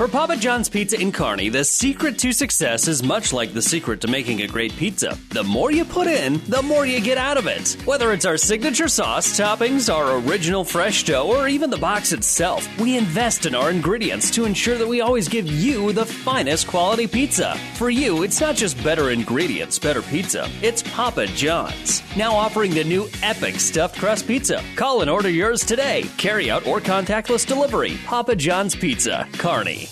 For 0.00 0.08
Papa 0.08 0.34
John's 0.38 0.70
Pizza 0.70 0.98
in 0.98 1.12
Kearney, 1.12 1.50
the 1.50 1.62
secret 1.62 2.18
to 2.20 2.32
success 2.32 2.88
is 2.88 3.02
much 3.02 3.34
like 3.34 3.52
the 3.52 3.60
secret 3.60 4.00
to 4.00 4.08
making 4.08 4.40
a 4.40 4.46
great 4.46 4.74
pizza. 4.78 5.18
The 5.28 5.44
more 5.44 5.70
you 5.70 5.84
put 5.84 6.06
in, 6.06 6.40
the 6.48 6.62
more 6.62 6.86
you 6.86 7.02
get 7.02 7.18
out 7.18 7.36
of 7.36 7.46
it. 7.46 7.76
Whether 7.84 8.14
it's 8.14 8.24
our 8.24 8.38
signature 8.38 8.88
sauce, 8.88 9.38
toppings, 9.38 9.92
our 9.92 10.16
original 10.26 10.64
fresh 10.64 11.04
dough, 11.04 11.28
or 11.28 11.48
even 11.48 11.68
the 11.68 11.76
box 11.76 12.12
itself, 12.12 12.66
we 12.80 12.96
invest 12.96 13.44
in 13.44 13.54
our 13.54 13.70
ingredients 13.70 14.30
to 14.30 14.46
ensure 14.46 14.78
that 14.78 14.88
we 14.88 15.02
always 15.02 15.28
give 15.28 15.46
you 15.46 15.92
the 15.92 16.06
finest 16.06 16.66
quality 16.66 17.06
pizza. 17.06 17.54
For 17.74 17.90
you, 17.90 18.22
it's 18.22 18.40
not 18.40 18.56
just 18.56 18.82
better 18.82 19.10
ingredients, 19.10 19.78
better 19.78 20.00
pizza. 20.00 20.48
It's 20.62 20.82
Papa 20.82 21.26
John's. 21.26 22.02
Now 22.16 22.32
offering 22.32 22.72
the 22.72 22.84
new 22.84 23.06
epic 23.22 23.60
stuffed 23.60 23.98
crust 23.98 24.26
pizza. 24.26 24.64
Call 24.76 25.02
and 25.02 25.10
order 25.10 25.28
yours 25.28 25.62
today. 25.62 26.04
Carry 26.16 26.50
out 26.50 26.66
or 26.66 26.80
contactless 26.80 27.46
delivery. 27.46 27.98
Papa 28.06 28.34
John's 28.34 28.74
Pizza, 28.74 29.28
Kearney. 29.34 29.89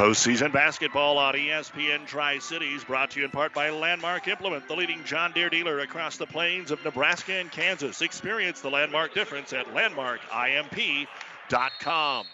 Postseason 0.00 0.50
basketball 0.50 1.18
on 1.18 1.34
ESPN 1.34 2.06
Tri 2.06 2.38
Cities, 2.38 2.82
brought 2.84 3.10
to 3.10 3.18
you 3.18 3.26
in 3.26 3.30
part 3.30 3.52
by 3.52 3.68
Landmark 3.68 4.28
Implement, 4.28 4.66
the 4.66 4.74
leading 4.74 5.04
John 5.04 5.32
Deere 5.32 5.50
dealer 5.50 5.80
across 5.80 6.16
the 6.16 6.24
plains 6.24 6.70
of 6.70 6.82
Nebraska 6.82 7.34
and 7.34 7.52
Kansas. 7.52 8.00
Experience 8.00 8.62
the 8.62 8.70
landmark 8.70 9.12
difference 9.12 9.52
at 9.52 9.66
landmarkimp.com. 9.74 12.26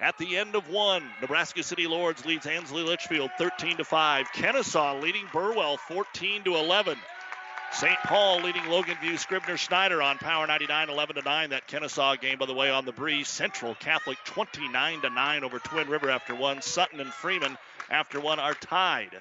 at 0.00 0.16
the 0.16 0.38
end 0.38 0.56
of 0.56 0.70
one. 0.70 1.10
Nebraska 1.20 1.62
City 1.62 1.86
Lourdes 1.86 2.24
leads 2.24 2.46
Ansley 2.46 2.84
Litchfield 2.84 3.32
13 3.36 3.76
to 3.76 3.84
5. 3.84 4.32
Kenesaw 4.32 5.02
leading 5.02 5.26
Burwell 5.30 5.76
14 5.76 6.44
to 6.44 6.56
11. 6.56 6.96
St. 7.72 7.98
Paul 8.04 8.40
leading 8.40 8.66
Logan 8.66 8.96
View 9.00 9.16
Scribner 9.16 9.56
Snyder 9.56 10.02
on 10.02 10.18
Power 10.18 10.46
99 10.46 10.90
11 10.90 11.16
to 11.16 11.22
9. 11.22 11.50
That 11.50 11.68
Kenesaw 11.68 12.20
game, 12.20 12.38
by 12.38 12.46
the 12.46 12.54
way, 12.54 12.68
on 12.68 12.84
the 12.84 12.92
breeze. 12.92 13.28
Central 13.28 13.74
Catholic 13.76 14.18
29 14.24 15.02
to 15.02 15.10
9 15.10 15.44
over 15.44 15.58
Twin 15.60 15.88
River 15.88 16.10
after 16.10 16.34
one. 16.34 16.62
Sutton 16.62 17.00
and 17.00 17.12
Freeman 17.12 17.56
after 17.88 18.20
one 18.20 18.40
are 18.40 18.54
tied 18.54 19.20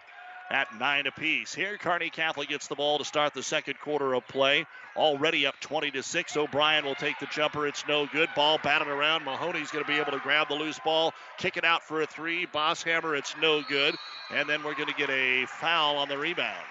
at 0.50 0.78
nine 0.80 1.06
apiece. 1.06 1.54
Here, 1.54 1.78
Kearney 1.78 2.10
Catholic 2.10 2.50
gets 2.50 2.68
the 2.68 2.76
ball 2.76 2.98
to 2.98 3.06
start 3.06 3.34
the 3.36 3.44
second 3.44 3.80
quarter 3.80 4.16
of 4.16 4.28
play. 4.28 4.66
Already 4.96 5.46
up 5.46 5.60
20 5.60 5.92
to 5.92 6.04
6. 6.04 6.38
O'Brien 6.38 6.86
will 6.86 6.96
take 6.96 7.20
the 7.20 7.28
jumper. 7.28 7.68
It's 7.68 7.88
no 7.88 8.08
good. 8.08 8.30
Ball 8.36 8.58
batted 8.64 8.88
around. 8.88 9.26
Mahoney's 9.26 9.70
going 9.70 9.86
to 9.86 9.92
be 9.92 10.00
able 10.00 10.12
to 10.14 10.20
grab 10.20 10.50
the 10.50 10.56
loose 10.56 10.80
ball, 10.80 11.14
kick 11.38 11.58
it 11.58 11.66
out 11.66 11.84
for 11.84 12.02
a 12.02 12.08
three. 12.08 12.48
Bosshammer, 12.48 13.18
it's 13.18 13.36
no 13.40 13.62
good. 13.62 13.96
And 14.32 14.50
then 14.50 14.64
we're 14.64 14.76
going 14.76 14.90
to 14.90 14.96
get 14.96 15.12
a 15.12 15.46
foul 15.46 15.98
on 15.98 16.10
the 16.10 16.18
rebound. 16.18 16.66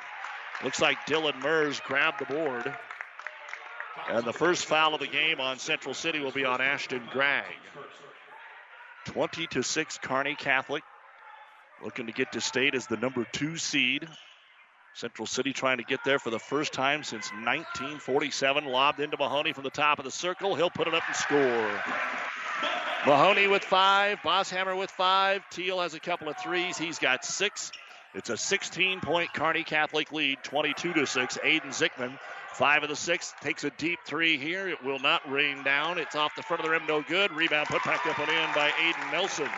Looks 0.64 0.80
like 0.80 0.98
Dylan 1.06 1.40
Mers 1.42 1.80
grabbed 1.80 2.20
the 2.20 2.34
board. 2.34 2.74
And 4.10 4.24
the 4.24 4.32
first 4.32 4.66
foul 4.66 4.94
of 4.94 5.00
the 5.00 5.06
game 5.06 5.40
on 5.40 5.58
Central 5.58 5.94
City 5.94 6.20
will 6.20 6.32
be 6.32 6.44
on 6.44 6.60
Ashton 6.60 7.02
Gregg. 7.10 7.44
20 9.06 9.46
to 9.48 9.62
6 9.62 9.98
Kearney 9.98 10.34
Catholic 10.34 10.82
looking 11.82 12.06
to 12.06 12.12
get 12.12 12.32
to 12.32 12.40
state 12.40 12.74
as 12.74 12.86
the 12.86 12.96
number 12.96 13.26
two 13.32 13.56
seed. 13.56 14.08
Central 14.94 15.26
City 15.26 15.52
trying 15.52 15.78
to 15.78 15.84
get 15.84 16.00
there 16.04 16.18
for 16.18 16.30
the 16.30 16.38
first 16.38 16.72
time 16.72 17.04
since 17.04 17.30
1947. 17.30 18.64
Lobbed 18.64 19.00
into 19.00 19.16
Mahoney 19.16 19.52
from 19.52 19.64
the 19.64 19.70
top 19.70 19.98
of 19.98 20.04
the 20.04 20.10
circle. 20.10 20.56
He'll 20.56 20.70
put 20.70 20.88
it 20.88 20.94
up 20.94 21.04
and 21.06 21.16
score. 21.16 21.70
Mahoney 23.06 23.46
with 23.46 23.62
five. 23.62 24.18
Bosshammer 24.24 24.76
with 24.76 24.90
five. 24.90 25.48
Teal 25.50 25.80
has 25.80 25.94
a 25.94 26.00
couple 26.00 26.28
of 26.28 26.36
threes. 26.38 26.76
He's 26.76 26.98
got 26.98 27.24
six. 27.24 27.70
It's 28.14 28.30
a 28.30 28.36
16 28.36 29.00
point 29.00 29.32
Kearney 29.34 29.64
Catholic 29.64 30.12
lead, 30.12 30.38
22 30.42 30.94
to 30.94 31.06
6. 31.06 31.38
Aiden 31.44 31.66
Zickman, 31.66 32.18
five 32.54 32.82
of 32.82 32.88
the 32.88 32.96
six, 32.96 33.34
takes 33.40 33.64
a 33.64 33.70
deep 33.70 33.98
three 34.06 34.38
here. 34.38 34.68
It 34.68 34.82
will 34.82 34.98
not 34.98 35.30
rain 35.30 35.62
down. 35.62 35.98
It's 35.98 36.16
off 36.16 36.34
the 36.34 36.42
front 36.42 36.60
of 36.60 36.66
the 36.66 36.72
rim, 36.72 36.86
no 36.88 37.02
good. 37.02 37.32
Rebound 37.32 37.68
put 37.68 37.84
back 37.84 38.06
up 38.06 38.18
and 38.18 38.28
in 38.28 38.54
by 38.54 38.70
Aiden 38.70 39.12
Nelson. 39.12 39.48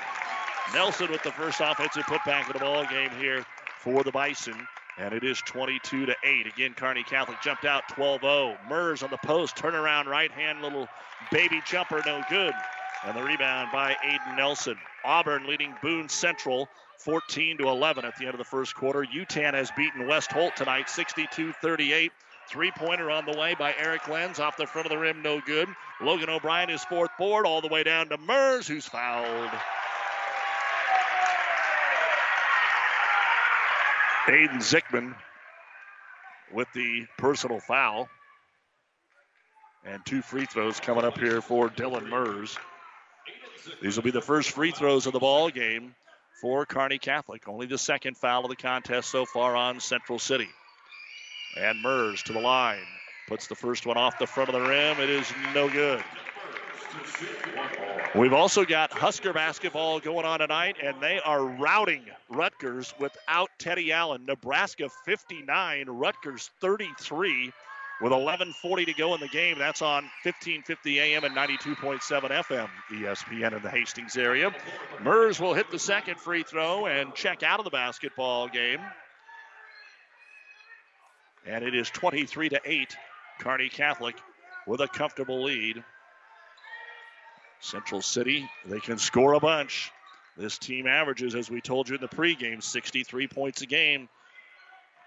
Nelson 0.74 1.10
with 1.10 1.22
the 1.22 1.32
first 1.32 1.60
offensive 1.60 2.04
putback 2.04 2.48
of 2.48 2.54
the 2.54 2.58
ball 2.58 2.84
game 2.86 3.10
here 3.18 3.44
for 3.78 4.02
the 4.02 4.12
Bison. 4.12 4.66
And 4.98 5.14
it 5.14 5.24
is 5.24 5.40
22 5.46 6.06
to 6.06 6.14
8. 6.22 6.46
Again, 6.46 6.74
Kearney 6.74 7.04
Catholic 7.04 7.40
jumped 7.40 7.64
out 7.64 7.88
12 7.90 8.20
0. 8.20 8.58
Mers 8.68 9.02
on 9.02 9.10
the 9.10 9.18
post, 9.18 9.56
turnaround 9.56 10.06
right 10.06 10.30
hand, 10.30 10.60
little 10.60 10.88
baby 11.30 11.62
jumper, 11.64 12.02
no 12.04 12.22
good. 12.28 12.52
And 13.06 13.16
the 13.16 13.22
rebound 13.22 13.70
by 13.72 13.94
Aiden 14.04 14.36
Nelson. 14.36 14.76
Auburn 15.04 15.46
leading 15.46 15.74
Boone 15.80 16.08
Central 16.08 16.68
14 17.00 17.58
to 17.58 17.68
11 17.68 18.04
at 18.04 18.16
the 18.16 18.26
end 18.26 18.34
of 18.34 18.38
the 18.38 18.44
first 18.44 18.74
quarter. 18.74 19.04
Yutan 19.04 19.54
has 19.54 19.70
beaten 19.76 20.06
West 20.06 20.30
Holt 20.32 20.54
tonight 20.56 20.90
62 20.90 21.52
38. 21.52 22.12
Three 22.48 22.70
pointer 22.72 23.10
on 23.10 23.26
the 23.26 23.38
way 23.38 23.54
by 23.58 23.74
Eric 23.78 24.08
Lenz 24.08 24.40
off 24.40 24.56
the 24.56 24.66
front 24.66 24.86
of 24.86 24.90
the 24.90 24.98
rim, 24.98 25.22
no 25.22 25.40
good. 25.40 25.68
Logan 26.00 26.28
O'Brien 26.28 26.68
is 26.68 26.84
fourth 26.84 27.10
board 27.16 27.46
all 27.46 27.60
the 27.60 27.68
way 27.68 27.84
down 27.84 28.08
to 28.08 28.18
Mers, 28.18 28.66
who's 28.66 28.86
fouled. 28.86 29.50
Aiden 34.26 34.58
Zickman 34.58 35.14
with 36.52 36.68
the 36.74 37.06
personal 37.18 37.60
foul. 37.60 38.08
And 39.84 40.04
two 40.04 40.20
free 40.20 40.44
throws 40.44 40.80
coming 40.80 41.04
up 41.04 41.18
here 41.18 41.40
for 41.40 41.68
Dylan 41.70 42.08
Mers. 42.08 42.58
These 43.80 43.96
will 43.96 44.04
be 44.04 44.10
the 44.10 44.20
first 44.20 44.50
free 44.50 44.72
throws 44.72 45.06
of 45.06 45.12
the 45.12 45.18
ball 45.18 45.50
game 45.50 45.94
for 46.40 46.64
Kearney 46.64 46.98
Catholic. 46.98 47.48
Only 47.48 47.66
the 47.66 47.78
second 47.78 48.16
foul 48.16 48.44
of 48.44 48.50
the 48.50 48.56
contest 48.56 49.10
so 49.10 49.24
far 49.24 49.56
on 49.56 49.80
Central 49.80 50.18
City. 50.18 50.48
And 51.56 51.82
Mers 51.82 52.22
to 52.24 52.32
the 52.32 52.40
line. 52.40 52.86
Puts 53.28 53.46
the 53.46 53.54
first 53.54 53.86
one 53.86 53.96
off 53.96 54.18
the 54.18 54.26
front 54.26 54.48
of 54.48 54.54
the 54.54 54.68
rim. 54.68 54.98
It 54.98 55.10
is 55.10 55.30
no 55.54 55.68
good. 55.68 56.02
We've 58.14 58.32
also 58.32 58.64
got 58.64 58.92
Husker 58.92 59.32
basketball 59.32 60.00
going 60.00 60.26
on 60.26 60.40
tonight, 60.40 60.76
and 60.82 61.00
they 61.00 61.20
are 61.20 61.44
routing 61.44 62.02
Rutgers 62.28 62.92
without 62.98 63.50
Teddy 63.58 63.92
Allen. 63.92 64.26
Nebraska 64.26 64.88
59, 65.04 65.86
Rutgers 65.88 66.50
33, 66.60 67.52
with 68.00 68.12
11:40 68.12 68.86
to 68.86 68.92
go 68.94 69.14
in 69.14 69.20
the 69.20 69.28
game. 69.28 69.58
That's 69.58 69.82
on 69.82 70.04
1550 70.24 71.00
AM 71.00 71.24
and 71.24 71.34
92.7 71.34 72.30
FM 72.30 72.68
ESPN 72.90 73.56
in 73.56 73.62
the 73.62 73.70
Hastings 73.70 74.16
area. 74.16 74.54
Mers 75.02 75.38
will 75.38 75.54
hit 75.54 75.70
the 75.70 75.78
second 75.78 76.18
free 76.18 76.42
throw 76.42 76.86
and 76.86 77.14
check 77.14 77.42
out 77.42 77.60
of 77.60 77.64
the 77.64 77.70
basketball 77.70 78.48
game. 78.48 78.80
And 81.46 81.64
it 81.64 81.74
is 81.74 81.90
23 81.90 82.50
to 82.50 82.60
8, 82.64 82.96
Kearney 83.40 83.68
Catholic 83.68 84.16
with 84.66 84.80
a 84.80 84.88
comfortable 84.88 85.42
lead. 85.42 85.82
Central 87.60 88.00
City, 88.00 88.48
they 88.66 88.80
can 88.80 88.98
score 88.98 89.34
a 89.34 89.40
bunch. 89.40 89.90
This 90.36 90.58
team 90.58 90.86
averages, 90.86 91.34
as 91.34 91.50
we 91.50 91.60
told 91.60 91.88
you 91.88 91.96
in 91.96 92.00
the 92.00 92.08
pregame, 92.08 92.62
63 92.62 93.28
points 93.28 93.62
a 93.62 93.66
game. 93.66 94.08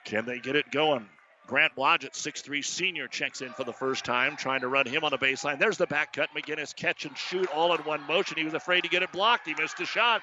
Can 0.05 0.25
they 0.25 0.39
get 0.39 0.55
it 0.55 0.69
going? 0.71 1.07
Grant 1.47 1.75
Blodgett, 1.75 2.13
6'3 2.13 2.63
senior, 2.63 3.07
checks 3.07 3.41
in 3.41 3.49
for 3.49 3.65
the 3.65 3.73
first 3.73 4.05
time, 4.05 4.37
trying 4.37 4.61
to 4.61 4.69
run 4.69 4.85
him 4.85 5.03
on 5.03 5.11
the 5.11 5.17
baseline. 5.17 5.59
There's 5.59 5.77
the 5.77 5.87
back 5.87 6.13
cut. 6.13 6.29
McGinnis 6.35 6.73
catch 6.75 7.05
and 7.05 7.17
shoot 7.17 7.47
all 7.53 7.73
in 7.73 7.81
one 7.81 8.01
motion. 8.07 8.37
He 8.37 8.45
was 8.45 8.53
afraid 8.53 8.81
to 8.81 8.89
get 8.89 9.03
it 9.03 9.11
blocked. 9.11 9.47
He 9.47 9.53
missed 9.53 9.79
a 9.81 9.85
shot. 9.85 10.21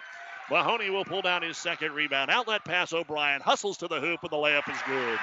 Mahoney 0.51 0.91
will 0.91 1.05
pull 1.05 1.23
down 1.23 1.43
his 1.43 1.59
second 1.59 1.93
rebound. 1.93 2.31
Outlet 2.31 2.65
pass 2.65 2.93
O'Brien 2.93 3.41
hustles 3.41 3.77
to 3.79 3.89
the 3.89 4.01
hoop, 4.01 4.21
and 4.23 4.31
the 4.31 4.37
layup 4.37 4.69
is 4.69 4.81
good. 4.87 5.19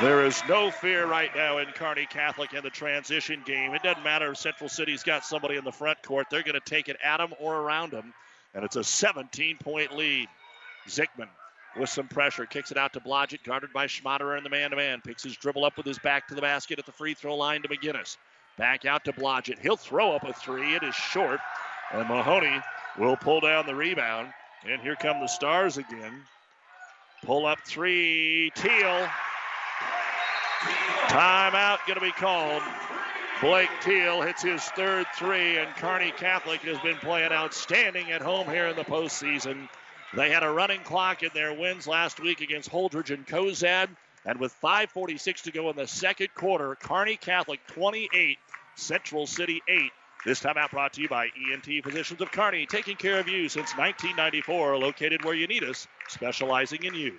There 0.00 0.24
is 0.24 0.40
no 0.48 0.70
fear 0.70 1.06
right 1.06 1.34
now 1.34 1.58
in 1.58 1.66
Kearney 1.68 2.06
Catholic 2.06 2.54
in 2.54 2.62
the 2.62 2.70
transition 2.70 3.42
game. 3.44 3.74
It 3.74 3.82
doesn't 3.82 4.04
matter 4.04 4.30
if 4.30 4.38
Central 4.38 4.68
City's 4.68 5.02
got 5.02 5.24
somebody 5.24 5.56
in 5.56 5.64
the 5.64 5.72
front 5.72 6.02
court. 6.02 6.28
They're 6.30 6.42
going 6.42 6.54
to 6.54 6.60
take 6.60 6.88
it 6.88 6.96
at 7.02 7.18
them 7.18 7.34
or 7.40 7.56
around 7.56 7.92
them. 7.92 8.14
And 8.54 8.64
it's 8.64 8.76
a 8.76 8.84
17 8.84 9.58
point 9.58 9.96
lead. 9.96 10.28
Zickman 10.88 11.28
with 11.78 11.90
some 11.90 12.08
pressure 12.08 12.46
kicks 12.46 12.70
it 12.70 12.76
out 12.76 12.92
to 12.94 13.00
Blodgett, 13.00 13.44
guarded 13.44 13.72
by 13.72 13.86
Schmaderer 13.86 14.36
in 14.36 14.44
the 14.44 14.50
man 14.50 14.70
to 14.70 14.76
man. 14.76 15.00
Picks 15.00 15.22
his 15.22 15.36
dribble 15.36 15.64
up 15.64 15.76
with 15.76 15.86
his 15.86 15.98
back 15.98 16.28
to 16.28 16.34
the 16.34 16.40
basket 16.40 16.78
at 16.78 16.86
the 16.86 16.92
free 16.92 17.14
throw 17.14 17.36
line 17.36 17.62
to 17.62 17.68
McGinnis. 17.68 18.16
Back 18.58 18.84
out 18.84 19.04
to 19.04 19.12
Blodgett. 19.12 19.58
He'll 19.58 19.76
throw 19.76 20.12
up 20.12 20.24
a 20.24 20.32
three. 20.32 20.74
It 20.74 20.82
is 20.82 20.94
short. 20.94 21.40
And 21.92 22.08
Mahoney 22.08 22.60
will 22.98 23.16
pull 23.16 23.40
down 23.40 23.66
the 23.66 23.74
rebound. 23.74 24.28
And 24.68 24.80
here 24.80 24.96
come 24.96 25.20
the 25.20 25.26
Stars 25.26 25.78
again. 25.78 26.22
Pull 27.24 27.46
up 27.46 27.58
three. 27.66 28.50
Teal 28.54 29.08
Timeout 31.08 31.78
going 31.86 31.98
to 31.98 32.04
be 32.04 32.12
called. 32.12 32.62
Blake 33.40 33.70
Teal 33.80 34.20
hits 34.20 34.42
his 34.42 34.62
third 34.62 35.06
three, 35.16 35.56
and 35.56 35.74
Kearney 35.76 36.12
Catholic 36.12 36.60
has 36.60 36.78
been 36.80 36.96
playing 36.96 37.32
outstanding 37.32 38.12
at 38.12 38.20
home 38.20 38.46
here 38.46 38.66
in 38.66 38.76
the 38.76 38.84
postseason. 38.84 39.68
They 40.14 40.30
had 40.30 40.42
a 40.42 40.50
running 40.50 40.80
clock 40.80 41.22
in 41.22 41.30
their 41.34 41.54
wins 41.54 41.86
last 41.86 42.18
week 42.18 42.40
against 42.40 42.70
Holdrege 42.70 43.14
and 43.14 43.26
Cozad, 43.26 43.88
and 44.24 44.40
with 44.40 44.52
5:46 44.60 45.42
to 45.42 45.52
go 45.52 45.70
in 45.70 45.76
the 45.76 45.86
second 45.86 46.34
quarter, 46.34 46.74
Kearney 46.74 47.16
Catholic 47.16 47.60
28, 47.68 48.38
Central 48.74 49.26
City 49.26 49.62
8. 49.68 49.92
This 50.26 50.40
time 50.40 50.58
out 50.58 50.72
brought 50.72 50.92
to 50.94 51.00
you 51.00 51.08
by 51.08 51.28
ENT 51.50 51.80
Physicians 51.82 52.20
of 52.20 52.30
Kearney, 52.32 52.66
taking 52.66 52.96
care 52.96 53.18
of 53.20 53.28
you 53.28 53.48
since 53.48 53.70
1994, 53.76 54.76
located 54.78 55.24
where 55.24 55.34
you 55.34 55.46
need 55.46 55.64
us, 55.64 55.86
specializing 56.08 56.84
in 56.84 56.94
you. 56.94 57.14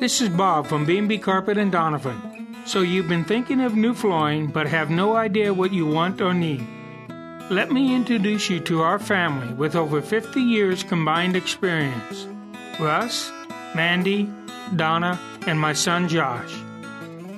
This 0.00 0.20
is 0.20 0.30
Bob 0.30 0.66
from 0.66 0.84
B&B 0.84 1.18
Carpet 1.18 1.58
and 1.58 1.72
Doniphan. 1.72 2.66
So 2.66 2.80
you've 2.80 3.08
been 3.08 3.24
thinking 3.24 3.60
of 3.60 3.76
new 3.76 3.94
flooring 3.94 4.48
but 4.48 4.66
have 4.68 4.90
no 4.90 5.16
idea 5.16 5.54
what 5.54 5.72
you 5.72 5.86
want 5.86 6.20
or 6.20 6.34
need. 6.34 6.66
Let 7.50 7.70
me 7.70 7.94
introduce 7.94 8.48
you 8.48 8.60
to 8.60 8.82
our 8.82 8.98
family 8.98 9.52
with 9.54 9.76
over 9.76 10.00
50 10.00 10.40
years 10.40 10.82
combined 10.82 11.36
experience. 11.36 12.26
Russ, 12.80 13.30
Mandy, 13.74 14.30
Donna, 14.76 15.20
and 15.46 15.58
my 15.58 15.72
son 15.72 16.08
Josh. 16.08 16.54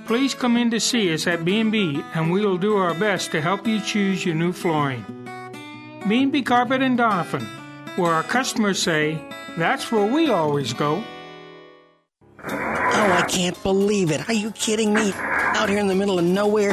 Please 0.07 0.35
come 0.35 0.57
in 0.57 0.71
to 0.71 0.79
see 0.79 1.13
us 1.13 1.27
at 1.27 1.45
B&B 1.45 2.03
and 2.15 2.31
we 2.31 2.45
will 2.45 2.59
do 2.59 2.77
our 2.77 2.95
best 2.95 3.33
to 3.33 3.41
help 3.41 3.67
you 3.67 3.81
choose 3.81 4.25
your 4.25 4.35
new 4.35 4.53
flooring. 4.53 5.05
B&B 6.09 6.43
Carpet 6.43 6.83
and 6.83 6.99
Doniphan, 6.99 7.47
where 7.97 8.13
our 8.13 8.23
customers 8.23 8.79
say, 8.79 9.19
that's 9.57 9.91
where 9.91 10.07
we 10.07 10.31
always 10.31 10.73
go. 10.75 11.03
Oh, 12.47 13.13
I 13.13 13.25
can't 13.29 13.61
believe 13.63 14.11
it. 14.11 14.29
Are 14.29 14.35
you 14.35 14.51
kidding 14.53 14.93
me? 14.93 15.13
Out 15.17 15.69
here 15.69 15.79
in 15.79 15.87
the 15.87 15.95
middle 15.95 16.19
of 16.19 16.25
nowhere, 16.25 16.73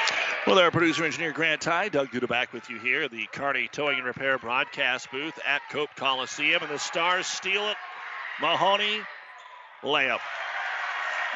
Well, 0.47 0.57
our 0.57 0.71
producer 0.71 1.03
engineer 1.03 1.33
Grant 1.33 1.61
Ty, 1.61 1.89
Doug 1.89 2.09
Duda 2.09 2.27
back 2.27 2.51
with 2.51 2.67
you 2.67 2.79
here, 2.79 3.07
the 3.07 3.27
Kearney 3.31 3.69
Towing 3.71 3.97
and 3.97 4.05
Repair 4.07 4.39
broadcast 4.39 5.11
booth 5.11 5.37
at 5.45 5.61
Cope 5.69 5.95
Coliseum, 5.95 6.63
and 6.63 6.71
the 6.71 6.79
Stars 6.79 7.27
steal 7.27 7.69
it. 7.69 7.77
Mahoney, 8.41 9.01
layup. 9.83 10.19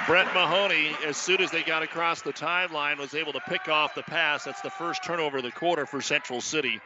Brett 0.08 0.26
Mahoney, 0.34 0.90
as 1.06 1.18
soon 1.18 1.40
as 1.40 1.52
they 1.52 1.62
got 1.62 1.84
across 1.84 2.24
the 2.24 2.34
timeline, 2.34 2.98
was 2.98 3.14
able 3.14 3.32
to 3.34 3.42
pick 3.48 3.70
off 3.70 3.94
the 3.94 4.02
pass. 4.02 4.46
That's 4.46 4.62
the 4.62 4.72
first 4.72 5.04
turnover 5.04 5.38
of 5.38 5.44
the 5.44 5.52
quarter 5.52 5.86
for 5.86 6.02
Central 6.02 6.42
City. 6.42 6.82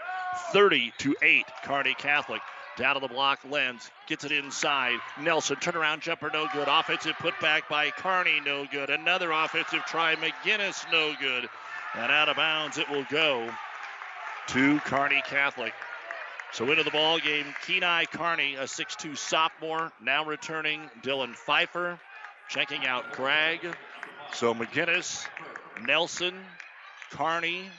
30 0.52 0.92
to 0.98 1.16
8, 1.22 1.46
Kearney 1.64 1.94
Catholic. 1.94 2.42
Down 2.80 2.96
to 2.96 3.02
the 3.02 3.10
block, 3.10 3.40
Lens 3.50 3.92
gets 4.08 4.24
it 4.24 4.32
inside. 4.32 5.00
Nelson, 5.20 5.58
turnaround 5.58 6.00
jumper, 6.00 6.30
no 6.32 6.48
good. 6.54 6.70
Offensive 6.70 7.14
putback 7.18 7.68
by 7.70 7.90
Carney, 7.92 8.40
no 8.46 8.66
good. 8.66 8.90
Another 8.90 9.30
offensive 9.34 9.84
try, 9.86 10.16
McGinnis, 10.16 10.90
no 10.90 11.14
good. 11.20 11.50
And 11.94 12.10
out 12.10 12.30
of 12.30 12.38
bounds 12.38 12.78
it 12.78 12.90
will 12.90 13.04
go 13.12 13.50
to 14.48 14.80
Kearney 14.80 15.22
Catholic. 15.26 15.74
So 16.54 16.72
into 16.72 16.84
the 16.84 16.92
ball 16.92 17.20
game, 17.20 17.54
Kenai 17.68 18.06
Carney, 18.06 18.56
a 18.56 18.64
6'2 18.64 19.18
sophomore, 19.18 19.92
now 20.02 20.24
returning 20.24 20.90
Dylan 21.04 21.36
Pfeiffer, 21.36 22.00
checking 22.48 22.86
out 22.86 23.12
Gregg. 23.12 23.60
So 24.32 24.54
McGinnis, 24.54 25.28
Nelson, 25.86 26.34
Carney, 27.12 27.70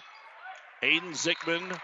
Aiden 0.83 1.13
Zickman, 1.13 1.81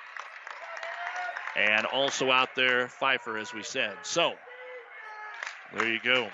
and 1.57 1.87
also 1.87 2.31
out 2.31 2.55
there 2.55 2.89
Pfeiffer, 2.89 3.39
as 3.39 3.53
we 3.55 3.63
said. 3.63 3.95
So 4.03 4.35
there 5.75 5.89
you 5.89 5.99
go. 6.05 6.29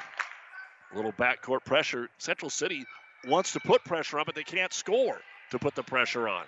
A 0.92 0.96
little 0.96 1.12
backcourt 1.12 1.64
pressure. 1.64 2.08
Central 2.18 2.50
City 2.50 2.84
wants 3.26 3.52
to 3.52 3.60
put 3.60 3.84
pressure 3.84 4.18
on, 4.18 4.24
but 4.26 4.34
they 4.34 4.42
can't 4.42 4.72
score 4.72 5.20
to 5.50 5.58
put 5.58 5.74
the 5.74 5.82
pressure 5.82 6.28
on. 6.28 6.44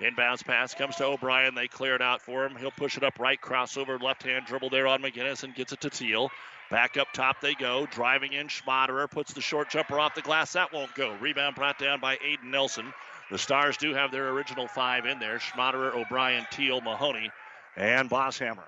Inbounds 0.00 0.44
pass 0.44 0.74
comes 0.74 0.96
to 0.96 1.06
O'Brien. 1.06 1.54
They 1.54 1.68
clear 1.68 1.94
it 1.94 2.02
out 2.02 2.20
for 2.20 2.44
him. 2.44 2.56
He'll 2.56 2.70
push 2.70 2.98
it 2.98 3.02
up 3.02 3.18
right, 3.18 3.40
crossover, 3.40 4.02
left 4.02 4.24
hand 4.24 4.44
dribble 4.46 4.68
there 4.68 4.86
on 4.86 5.00
McGinnis 5.00 5.42
and 5.42 5.54
gets 5.54 5.72
it 5.72 5.80
to 5.82 5.90
Teal. 5.90 6.30
Back 6.70 6.96
up 6.98 7.12
top 7.12 7.40
they 7.40 7.54
go. 7.54 7.86
Driving 7.86 8.32
in, 8.32 8.48
Schmaderer 8.48 9.10
puts 9.10 9.32
the 9.32 9.40
short 9.40 9.70
jumper 9.70 9.98
off 9.98 10.14
the 10.14 10.22
glass. 10.22 10.52
That 10.52 10.72
won't 10.72 10.94
go. 10.94 11.14
Rebound 11.20 11.54
brought 11.54 11.78
down 11.78 12.00
by 12.00 12.16
Aiden 12.16 12.50
Nelson. 12.50 12.92
The 13.30 13.38
Stars 13.38 13.76
do 13.76 13.94
have 13.94 14.10
their 14.10 14.28
original 14.30 14.68
five 14.68 15.06
in 15.06 15.18
there 15.18 15.38
Schmaderer, 15.38 15.94
O'Brien, 15.94 16.46
Teal, 16.50 16.80
Mahoney, 16.80 17.30
and 17.76 18.08
Bosshammer. 18.10 18.64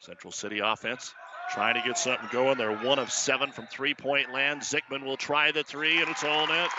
Central 0.00 0.32
City 0.32 0.60
offense 0.60 1.12
trying 1.50 1.74
to 1.74 1.82
get 1.82 1.96
something 1.96 2.28
going. 2.30 2.58
They're 2.58 2.76
one 2.76 2.98
of 2.98 3.10
seven 3.10 3.52
from 3.52 3.66
three 3.66 3.94
point 3.94 4.32
land. 4.32 4.62
Zickman 4.62 5.04
will 5.04 5.16
try 5.16 5.50
the 5.52 5.64
three, 5.64 6.00
and 6.00 6.08
it's 6.08 6.24
all 6.24 6.46
net. 6.46 6.70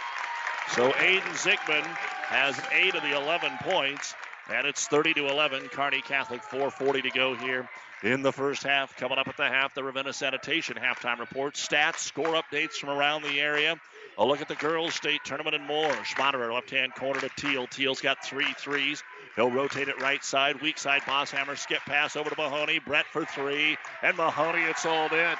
So 0.69 0.91
Aiden 0.91 1.21
Zickman 1.33 1.83
has 1.83 2.59
eight 2.71 2.93
of 2.93 3.01
the 3.01 3.19
11 3.19 3.51
points, 3.61 4.13
and 4.53 4.67
it's 4.67 4.87
30 4.87 5.15
to 5.15 5.27
11. 5.27 5.67
Kearney 5.69 6.01
Catholic 6.01 6.43
4:40 6.43 7.01
to 7.03 7.09
go 7.09 7.35
here 7.35 7.67
in 8.03 8.21
the 8.21 8.31
first 8.31 8.63
half. 8.63 8.95
Coming 8.97 9.17
up 9.17 9.27
at 9.27 9.37
the 9.37 9.47
half, 9.47 9.73
the 9.73 9.83
Ravenna 9.83 10.13
Sanitation 10.13 10.77
halftime 10.77 11.19
report, 11.19 11.55
stats, 11.55 11.99
score 11.99 12.41
updates 12.41 12.73
from 12.73 12.89
around 12.89 13.23
the 13.23 13.39
area. 13.39 13.75
A 14.17 14.25
look 14.25 14.41
at 14.41 14.47
the 14.47 14.55
girls' 14.55 14.95
state 14.95 15.21
tournament 15.23 15.55
and 15.55 15.65
more. 15.65 15.89
Schmaderer 16.03 16.53
left 16.53 16.69
hand 16.71 16.93
corner 16.95 17.21
to 17.21 17.29
Teal. 17.37 17.67
Teal's 17.67 18.01
got 18.01 18.23
three 18.23 18.53
threes. 18.57 19.01
He'll 19.35 19.49
rotate 19.49 19.87
it 19.87 20.01
right 20.01 20.23
side, 20.23 20.61
weak 20.61 20.77
side. 20.77 21.03
Bosshammer 21.03 21.57
skip 21.57 21.79
pass 21.85 22.17
over 22.17 22.29
to 22.29 22.35
Mahoney. 22.37 22.79
Brett 22.79 23.05
for 23.11 23.23
three, 23.23 23.77
and 24.01 24.17
Mahoney 24.17 24.63
it's 24.63 24.85
all 24.85 25.07
in. 25.07 25.35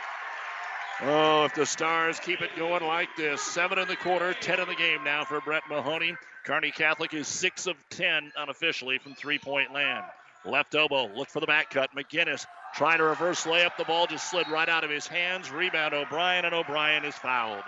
Oh, 1.01 1.45
if 1.45 1.55
the 1.55 1.66
Stars 1.66 2.20
keep 2.20 2.41
it 2.41 2.51
going 2.57 2.86
like 2.86 3.10
this, 3.18 3.41
seven 3.41 3.80
in 3.80 3.88
the 3.88 3.95
quarter, 3.95 4.34
ten 4.34 4.60
in 4.60 4.68
the 4.68 4.76
game 4.76 5.03
now 5.03 5.24
for 5.24 5.41
Brett 5.41 5.64
Mahoney. 5.70 6.16
Kearney 6.45 6.72
Catholic 6.72 7.14
is 7.14 7.28
six 7.28 7.68
of 7.68 7.76
ten 7.89 8.32
unofficially 8.38 8.97
from 8.99 9.16
three-point 9.16 9.74
land. 9.74 10.03
Left 10.45 10.73
elbow, 10.73 11.09
look 11.13 11.29
for 11.29 11.39
the 11.39 11.47
back 11.47 11.69
cut. 11.69 11.89
McGinnis 11.95 12.45
trying 12.73 12.99
to 12.99 13.03
reverse 13.03 13.43
layup. 13.43 13.75
The 13.77 13.83
ball 13.83 14.07
just 14.07 14.29
slid 14.29 14.47
right 14.49 14.69
out 14.69 14.83
of 14.83 14.89
his 14.89 15.05
hands. 15.05 15.51
Rebound 15.51 15.93
O'Brien, 15.93 16.45
and 16.45 16.55
O'Brien 16.55 17.03
is 17.05 17.15
fouled. 17.15 17.63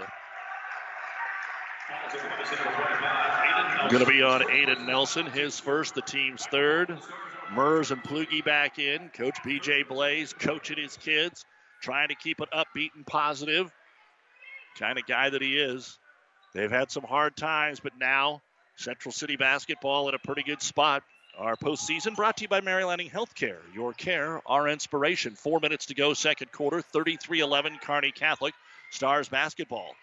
Going 3.89 4.05
to 4.05 4.09
be 4.09 4.21
on 4.21 4.41
Aiden 4.41 4.85
Nelson, 4.85 5.25
his 5.25 5.59
first, 5.59 5.95
the 5.95 6.01
team's 6.01 6.45
third. 6.45 6.97
Mers 7.53 7.91
and 7.91 8.01
Plugi 8.01 8.43
back 8.43 8.79
in. 8.79 9.09
Coach 9.09 9.37
BJ 9.43 9.85
Blaze 9.87 10.33
coaching 10.33 10.77
his 10.77 10.95
kids, 10.95 11.43
trying 11.81 12.07
to 12.07 12.15
keep 12.15 12.39
it 12.39 12.49
upbeat 12.51 12.91
and 12.95 13.05
positive. 13.05 13.69
Kind 14.79 14.97
of 14.97 15.05
guy 15.05 15.29
that 15.29 15.41
he 15.41 15.57
is. 15.57 15.97
They've 16.53 16.71
had 16.71 16.91
some 16.91 17.03
hard 17.03 17.35
times, 17.35 17.81
but 17.81 17.93
now 17.99 18.41
Central 18.77 19.11
City 19.11 19.35
basketball 19.35 20.07
in 20.07 20.15
a 20.15 20.19
pretty 20.19 20.43
good 20.43 20.61
spot. 20.61 21.03
Our 21.41 21.55
postseason 21.55 22.15
brought 22.15 22.37
to 22.37 22.43
you 22.43 22.47
by 22.49 22.61
Mary 22.61 22.83
Lanning 22.83 23.09
Healthcare. 23.09 23.57
Your 23.73 23.93
care, 23.93 24.43
our 24.45 24.67
inspiration. 24.67 25.33
Four 25.33 25.59
minutes 25.59 25.87
to 25.87 25.95
go, 25.95 26.13
second 26.13 26.51
quarter. 26.51 26.83
33 26.83 27.39
11, 27.39 27.79
Kearney 27.81 28.11
Catholic. 28.11 28.53
Stars 28.91 29.27
basketball. 29.27 29.95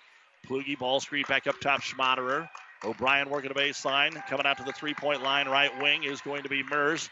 Plugi 0.48 0.76
ball 0.76 0.98
screen 0.98 1.24
back 1.28 1.46
up 1.46 1.60
top, 1.60 1.82
Schmaderer. 1.82 2.48
O'Brien 2.82 3.30
working 3.30 3.52
a 3.52 3.54
baseline. 3.54 4.14
Coming 4.26 4.46
out 4.46 4.58
to 4.58 4.64
the 4.64 4.72
three 4.72 4.94
point 4.94 5.22
line, 5.22 5.46
right 5.46 5.70
wing 5.80 6.02
is 6.02 6.20
going 6.22 6.42
to 6.42 6.48
be 6.48 6.64
Mers. 6.64 7.08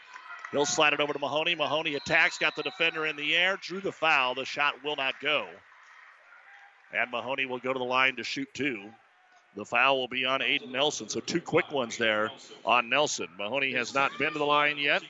He'll 0.51 0.65
slide 0.65 0.91
it 0.91 0.99
over 0.99 1.13
to 1.13 1.19
Mahoney. 1.19 1.55
Mahoney 1.55 1.95
attacks, 1.95 2.37
got 2.37 2.57
the 2.57 2.63
defender 2.63 3.05
in 3.05 3.15
the 3.15 3.33
air, 3.33 3.57
drew 3.61 3.79
the 3.79 3.93
foul. 3.93 4.35
The 4.35 4.43
shot 4.43 4.83
will 4.83 4.97
not 4.97 5.21
go. 5.21 5.47
And 6.93 7.11
Mahoney 7.11 7.45
will 7.45 7.59
go 7.59 7.71
to 7.71 7.79
the 7.79 7.85
line 7.85 8.17
to 8.17 8.25
shoot 8.25 8.53
two. 8.53 8.89
The 9.57 9.65
foul 9.65 9.99
will 9.99 10.07
be 10.07 10.23
on 10.23 10.41
Aiden 10.41 10.71
Nelson. 10.71 11.09
So 11.09 11.19
two 11.19 11.41
quick 11.41 11.71
ones 11.71 11.97
there 11.97 12.29
on 12.63 12.89
Nelson. 12.89 13.27
Mahoney 13.39 13.73
has 13.73 13.91
not 13.91 14.15
been 14.19 14.33
to 14.33 14.37
the 14.37 14.45
line 14.45 14.77
yet. 14.77 15.01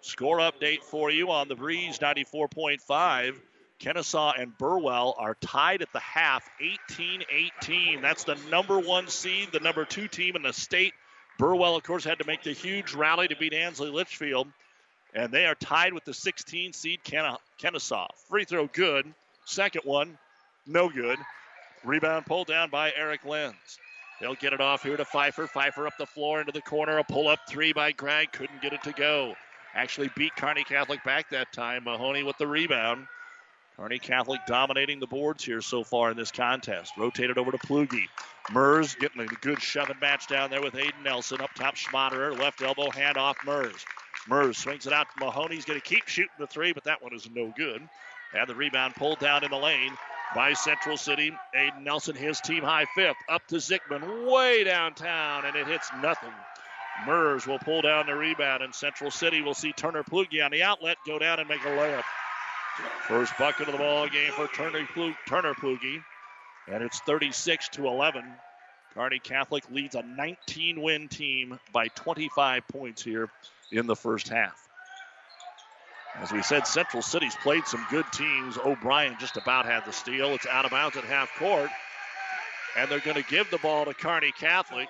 Score 0.00 0.38
update 0.38 0.82
for 0.82 1.10
you 1.10 1.30
on 1.30 1.48
the 1.48 1.56
Breeze 1.56 1.98
94.5. 1.98 3.36
Kenesaw 3.78 4.40
and 4.40 4.56
Burwell 4.56 5.14
are 5.18 5.34
tied 5.42 5.82
at 5.82 5.92
the 5.92 6.00
half 6.00 6.48
18 6.90 7.24
18. 7.30 8.00
That's 8.00 8.24
the 8.24 8.38
number 8.50 8.78
one 8.78 9.08
seed, 9.08 9.50
the 9.52 9.60
number 9.60 9.84
two 9.84 10.08
team 10.08 10.36
in 10.36 10.42
the 10.42 10.54
state. 10.54 10.94
Burwell, 11.36 11.76
of 11.76 11.82
course, 11.82 12.02
had 12.02 12.20
to 12.20 12.26
make 12.26 12.42
the 12.42 12.52
huge 12.52 12.94
rally 12.94 13.28
to 13.28 13.36
beat 13.36 13.52
Ansley 13.52 13.90
Litchfield. 13.90 14.48
And 15.12 15.30
they 15.30 15.44
are 15.44 15.54
tied 15.54 15.92
with 15.92 16.06
the 16.06 16.14
16 16.14 16.72
seed 16.72 17.00
Kenesaw. 17.04 18.08
Free 18.30 18.44
throw 18.44 18.68
good. 18.68 19.12
Second 19.44 19.82
one, 19.84 20.16
no 20.66 20.88
good. 20.88 21.18
Rebound 21.86 22.26
pulled 22.26 22.48
down 22.48 22.68
by 22.68 22.92
Eric 22.96 23.24
Lenz. 23.24 23.78
They'll 24.20 24.34
get 24.34 24.52
it 24.52 24.60
off 24.60 24.82
here 24.82 24.96
to 24.96 25.04
Pfeiffer. 25.04 25.46
Pfeiffer 25.46 25.86
up 25.86 25.96
the 25.98 26.06
floor 26.06 26.40
into 26.40 26.50
the 26.50 26.60
corner. 26.62 26.98
A 26.98 27.04
pull 27.04 27.28
up 27.28 27.38
three 27.48 27.72
by 27.72 27.92
Gregg. 27.92 28.32
Couldn't 28.32 28.60
get 28.60 28.72
it 28.72 28.82
to 28.82 28.92
go. 28.92 29.34
Actually 29.72 30.10
beat 30.16 30.34
Kearney 30.34 30.64
Catholic 30.64 31.04
back 31.04 31.30
that 31.30 31.52
time. 31.52 31.84
Mahoney 31.84 32.24
with 32.24 32.36
the 32.38 32.46
rebound. 32.46 33.06
Kearney 33.76 34.00
Catholic 34.00 34.40
dominating 34.48 34.98
the 34.98 35.06
boards 35.06 35.44
here 35.44 35.60
so 35.60 35.84
far 35.84 36.10
in 36.10 36.16
this 36.16 36.32
contest. 36.32 36.92
Rotated 36.98 37.38
over 37.38 37.52
to 37.52 37.58
Plugi. 37.58 38.06
Mers 38.50 38.96
getting 38.96 39.20
a 39.20 39.26
good 39.26 39.62
shoving 39.62 40.00
match 40.00 40.26
down 40.26 40.50
there 40.50 40.62
with 40.62 40.74
Aiden 40.74 41.04
Nelson. 41.04 41.40
Up 41.40 41.54
top, 41.54 41.76
Schmaderer. 41.76 42.36
Left 42.36 42.60
elbow, 42.62 42.90
hand 42.90 43.16
off 43.16 43.36
Mers. 43.46 43.84
Mers 44.28 44.58
swings 44.58 44.88
it 44.88 44.92
out 44.92 45.06
to 45.16 45.24
Mahoney. 45.24 45.54
He's 45.54 45.64
going 45.64 45.80
to 45.80 45.86
keep 45.86 46.08
shooting 46.08 46.34
the 46.38 46.48
three, 46.48 46.72
but 46.72 46.84
that 46.84 47.00
one 47.00 47.14
is 47.14 47.28
no 47.32 47.52
good. 47.56 47.86
And 48.34 48.48
the 48.48 48.56
rebound 48.56 48.96
pulled 48.96 49.20
down 49.20 49.44
in 49.44 49.52
the 49.52 49.56
lane 49.56 49.92
by 50.34 50.52
Central 50.52 50.96
City. 50.96 51.32
Aiden 51.54 51.82
Nelson, 51.82 52.16
his 52.16 52.40
team 52.40 52.62
high 52.62 52.86
fifth. 52.94 53.16
Up 53.28 53.46
to 53.48 53.56
Zickman, 53.56 54.30
way 54.30 54.64
downtown, 54.64 55.44
and 55.44 55.56
it 55.56 55.66
hits 55.66 55.90
nothing. 56.02 56.32
Mers 57.06 57.46
will 57.46 57.58
pull 57.58 57.82
down 57.82 58.06
the 58.06 58.14
rebound, 58.14 58.62
and 58.62 58.74
Central 58.74 59.10
City 59.10 59.42
will 59.42 59.54
see 59.54 59.72
Turner 59.72 60.02
Plugi 60.02 60.44
on 60.44 60.50
the 60.50 60.62
outlet 60.62 60.96
go 61.06 61.18
down 61.18 61.40
and 61.40 61.48
make 61.48 61.64
a 61.64 61.68
layup. 61.68 62.04
First 63.06 63.32
bucket 63.38 63.68
of 63.68 63.72
the 63.72 63.78
ball 63.78 64.08
game 64.08 64.32
for 64.32 64.48
Turner, 64.48 64.86
Turner 65.26 65.54
Plugi, 65.54 66.02
and 66.68 66.82
it's 66.82 67.00
36 67.00 67.68
to 67.70 67.86
11. 67.86 68.24
Kearney 68.94 69.18
Catholic 69.18 69.70
leads 69.70 69.94
a 69.94 70.02
19 70.02 70.80
win 70.80 71.08
team 71.08 71.58
by 71.72 71.88
25 71.88 72.66
points 72.68 73.02
here 73.02 73.28
in 73.70 73.86
the 73.86 73.96
first 73.96 74.28
half. 74.28 74.65
As 76.22 76.32
we 76.32 76.42
said, 76.42 76.66
Central 76.66 77.02
City's 77.02 77.36
played 77.36 77.66
some 77.66 77.84
good 77.90 78.06
teams. 78.12 78.56
O'Brien 78.56 79.16
just 79.20 79.36
about 79.36 79.66
had 79.66 79.84
the 79.84 79.92
steal. 79.92 80.34
It's 80.34 80.46
out 80.46 80.64
of 80.64 80.70
bounds 80.70 80.96
at 80.96 81.04
half 81.04 81.30
court. 81.38 81.70
And 82.76 82.90
they're 82.90 83.00
going 83.00 83.22
to 83.22 83.28
give 83.28 83.50
the 83.50 83.58
ball 83.58 83.84
to 83.84 83.94
Kearney 83.94 84.32
Catholic. 84.32 84.88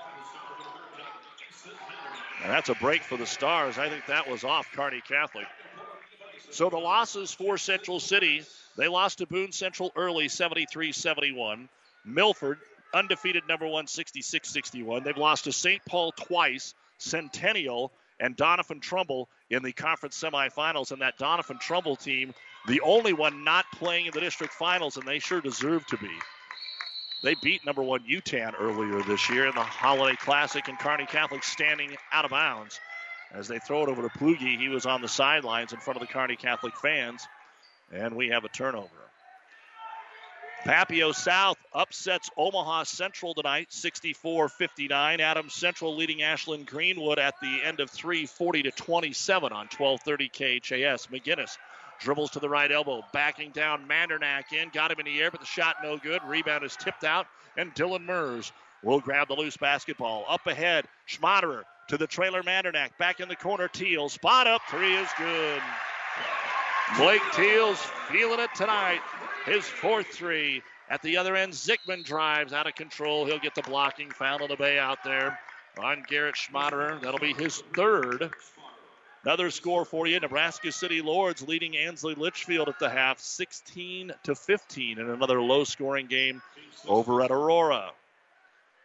And 2.43 2.53
that's 2.53 2.68
a 2.68 2.74
break 2.74 3.03
for 3.03 3.16
the 3.16 3.27
Stars. 3.27 3.77
I 3.79 3.89
think 3.89 4.07
that 4.07 4.29
was 4.31 4.45
off 4.45 4.70
Kearney 4.72 5.03
Catholic. 5.07 5.47
So 6.51 6.70
the 6.70 6.79
losses 6.79 7.33
for 7.33 7.59
Central 7.59 7.99
City, 7.99 8.43
they 8.77 8.87
lost 8.87 9.18
to 9.18 9.27
Boone 9.27 9.53
Central 9.53 9.91
early 9.97 10.29
73 10.29 10.93
71. 10.93 11.68
Milford, 12.05 12.59
undefeated 12.95 13.49
number 13.49 13.66
one 13.66 13.89
66 13.89 14.49
61. 14.49 15.03
They've 15.03 15.16
lost 15.16 15.45
to 15.45 15.53
St. 15.53 15.85
Paul 15.87 16.12
twice, 16.12 16.74
Centennial, 16.99 17.91
and 18.21 18.37
Doniphan 18.37 18.81
Trumbull 18.81 19.29
in 19.51 19.62
the 19.62 19.73
conference 19.73 20.21
semifinals. 20.21 20.93
And 20.93 21.03
that 21.03 21.19
Doniphan 21.19 21.61
Trumbull 21.61 21.97
team, 21.97 22.35
the 22.67 22.81
only 22.81 23.12
one 23.12 23.45
not 23.45 23.64
playing 23.75 24.07
in 24.07 24.12
the 24.12 24.21
district 24.21 24.53
finals, 24.53 24.97
and 24.97 25.07
they 25.07 25.19
sure 25.19 25.41
deserve 25.41 25.87
to 25.87 25.99
be. 25.99 26.11
They 27.23 27.35
beat 27.43 27.64
number 27.64 27.83
one 27.83 28.05
Yutan 28.05 28.55
earlier 28.59 29.03
this 29.03 29.29
year 29.31 29.47
in 29.47 29.55
the 29.55 29.61
Holiday 29.62 30.17
Classic, 30.17 30.69
and 30.69 30.79
Kearney 30.79 31.07
Catholic 31.07 31.43
standing 31.43 31.97
out 32.12 32.25
of 32.25 32.31
bounds 32.31 32.79
as 33.33 33.49
they 33.49 33.59
throw 33.59 33.83
it 33.83 33.89
over 33.89 34.03
to 34.03 34.19
Plugi. 34.19 34.59
He 34.59 34.69
was 34.69 34.87
on 34.87 35.03
the 35.03 35.09
sidelines 35.09 35.73
in 35.73 35.81
front 35.81 36.01
of 36.01 36.07
the 36.07 36.12
Kearney 36.12 36.37
Catholic 36.37 36.77
fans, 36.77 37.27
and 37.93 38.14
we 38.14 38.29
have 38.29 38.45
a 38.45 38.49
turnover. 38.49 39.06
Papio 40.67 41.14
South 41.14 41.59
upsets 41.73 42.29
Omaha 42.37 42.83
Central 42.83 43.35
tonight, 43.35 43.73
64 43.73 44.49
59. 44.49 45.21
Adams 45.21 45.55
Central 45.55 45.95
leading 45.95 46.25
Ashland 46.25 46.67
Greenwood 46.67 47.21
at 47.21 47.35
the 47.41 47.61
end 47.62 47.79
of 47.79 47.89
3, 47.89 48.27
40 48.27 48.64
to 48.64 48.73
27 48.73 49.53
on 49.53 49.69
1230 49.69 50.29
KHAS. 50.29 51.07
McGinnis 51.07 51.57
dribbles 52.01 52.33
to 52.33 52.41
the 52.41 52.49
right 52.49 52.73
elbow, 52.73 53.05
backing 53.12 53.53
down 53.53 53.87
Mandernack 53.87 54.53
in, 54.53 54.71
got 54.71 54.91
him 54.91 54.99
in 54.99 55.05
the 55.07 55.23
air, 55.23 55.31
but 55.31 55.39
the 55.39 55.47
shot 55.47 55.77
no 55.85 55.99
good. 55.99 56.21
Rebound 56.27 56.64
is 56.64 56.75
tipped 56.75 57.05
out, 57.05 57.29
and 57.57 57.73
Dylan 57.77 58.05
Mers 58.05 58.51
will 58.83 58.99
grab 58.99 59.29
the 59.29 59.35
loose 59.35 59.57
basketball. 59.57 60.25
Up 60.29 60.49
ahead, 60.49 60.87
Schmaderer 61.07 61.62
to 61.91 61.97
the 61.97 62.09
trailer 62.09 62.43
Mandernack. 62.43 62.99
Back 62.99 63.21
in 63.21 63.29
the 63.29 63.37
corner, 63.37 63.69
Teal. 63.69 64.09
Spot 64.09 64.49
up, 64.49 64.62
three 64.69 64.97
is 64.97 65.09
good. 65.17 65.62
Blake 66.99 67.22
Teal's 67.32 67.80
feeling 68.11 68.41
it 68.41 68.51
tonight. 68.55 69.01
His 69.45 69.64
fourth 69.64 70.07
three. 70.09 70.62
At 70.89 71.03
the 71.03 71.16
other 71.16 71.34
end, 71.34 71.53
Zickman 71.53 72.05
drives 72.05 72.53
out 72.53 72.66
of 72.68 72.74
control. 72.74 73.26
He'll 73.26 73.41
get 73.41 73.55
the 73.55 73.62
blocking 73.62 74.11
foul 74.11 74.43
on 74.43 74.49
the 74.49 74.57
bay 74.57 74.78
out 74.78 74.99
there 75.05 75.39
on 75.78 76.05
Garrett 76.09 76.37
Schmaderer. 76.37 77.01
That'll 77.01 77.18
be 77.18 77.34
his 77.34 77.62
third. 77.74 78.30
Another 79.24 79.51
score 79.51 79.84
for 79.84 80.07
you. 80.07 80.20
Nebraska 80.20 80.70
City 80.70 81.03
Lords 81.03 81.43
leading 81.47 81.76
Ansley 81.76 82.14
Litchfield 82.14 82.68
at 82.68 82.78
the 82.78 82.89
half, 82.89 83.18
16 83.18 84.12
to 84.22 84.34
15, 84.37 85.01
in 85.01 85.11
another 85.11 85.43
low-scoring 85.43 86.07
game 86.07 86.41
over 86.87 87.20
at 87.22 87.32
Aurora. 87.32 87.91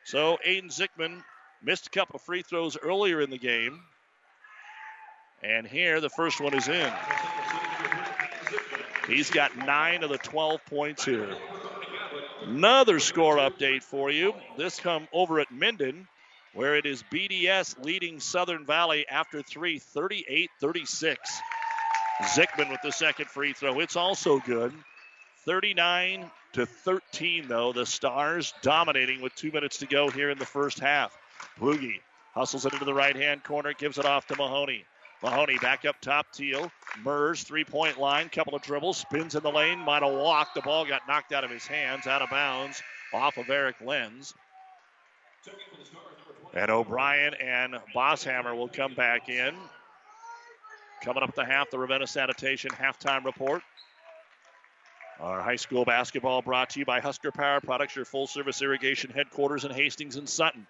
So 0.04 0.39
Aiden 0.45 0.76
Zickman 0.76 1.24
missed 1.62 1.88
a 1.88 1.89
couple 1.91 2.16
of 2.16 2.24
free 2.24 2.41
throws 2.41 2.76
earlier 2.76 3.22
in 3.22 3.30
the 3.30 3.38
game, 3.38 3.82
and 5.43 5.68
here 5.68 6.02
the 6.02 6.10
first 6.10 6.41
one 6.41 6.56
is 6.56 6.68
in. 6.68 6.91
He's 9.12 9.30
got 9.30 9.57
nine 9.57 10.03
of 10.03 10.09
the 10.09 10.18
12 10.18 10.66
points 10.66 11.03
here. 11.03 11.36
Another 12.43 12.99
score 12.99 13.38
update 13.38 13.84
for 13.84 14.09
you. 14.09 14.34
This 14.57 14.80
come 14.80 15.07
over 15.12 15.39
at 15.39 15.51
Minden, 15.51 16.07
where 16.53 16.76
it 16.78 16.86
is 16.86 17.03
BDS 17.12 17.84
leading 17.84 18.20
Southern 18.20 18.66
Valley 18.66 19.05
after 19.07 19.41
three, 19.41 19.80
38 19.80 20.49
36. 20.59 21.41
Zickman 22.22 22.70
with 22.70 22.82
the 22.84 22.91
second 22.91 23.28
free 23.28 23.53
throw. 23.53 23.80
It's 23.80 23.95
also 23.95 24.39
good. 24.39 24.74
39 25.45 26.30
to 26.53 26.66
13, 26.66 27.47
though. 27.47 27.74
The 27.74 27.86
Stars 27.86 28.53
dominating 28.62 29.22
with 29.22 29.36
two 29.36 29.51
minutes 29.51 29.80
to 29.80 29.88
go 29.88 30.09
here 30.09 30.30
in 30.30 30.38
the 30.38 30.45
first 30.45 30.80
half. 30.80 31.18
Boogie 31.59 31.99
hustles 32.34 32.66
it 32.66 32.74
into 32.74 32.86
the 32.86 32.93
right 32.93 33.16
hand 33.16 33.43
corner, 33.43 33.74
gives 33.74 33.97
it 33.97 34.05
off 34.05 34.28
to 34.28 34.36
Mahoney. 34.36 34.86
Mahoney 35.24 35.58
back 35.60 35.86
up 35.86 36.00
top, 36.02 36.32
Teal. 36.34 36.72
Mers, 37.04 37.44
three 37.44 37.64
point 37.64 38.00
line, 38.00 38.30
couple 38.30 38.56
of 38.56 38.62
dribbles, 38.62 38.98
spins 38.98 39.36
in 39.36 39.44
the 39.44 39.52
lane, 39.52 39.80
might 39.80 40.04
have 40.04 40.14
walked. 40.14 40.56
The 40.56 40.62
ball 40.62 40.86
got 40.86 41.08
knocked 41.08 41.32
out 41.32 41.44
of 41.44 41.52
his 41.52 41.68
hands, 41.68 42.08
out 42.08 42.22
of 42.22 42.30
bounds, 42.30 42.82
off 43.14 43.38
of 43.38 43.50
Eric 43.50 43.76
Lenz. 43.82 44.34
And 46.54 46.70
O'Brien 46.70 47.34
and 47.36 47.76
Bosshammer 47.96 48.56
will 48.56 48.68
come 48.68 48.94
back 48.94 49.30
in. 49.30 49.56
Coming 51.04 51.24
up 51.24 51.34
the 51.34 51.46
half, 51.46 51.70
the 51.72 51.80
Ravenna 51.80 52.08
Sanitation 52.08 52.72
halftime 52.72 53.24
report. 53.24 53.62
Our 55.20 55.42
high 55.42 55.56
school 55.56 55.86
basketball 55.86 56.42
brought 56.42 56.72
to 56.72 56.80
you 56.80 56.86
by 56.86 57.00
Husker 57.00 57.32
Power 57.32 57.62
Products, 57.62 57.96
your 57.96 58.06
full 58.06 58.28
service 58.28 58.62
irrigation 58.62 59.12
headquarters 59.12 59.66
in 59.66 59.72
Hastings 59.72 60.16
and 60.16 60.28
Sutton. 60.28 60.66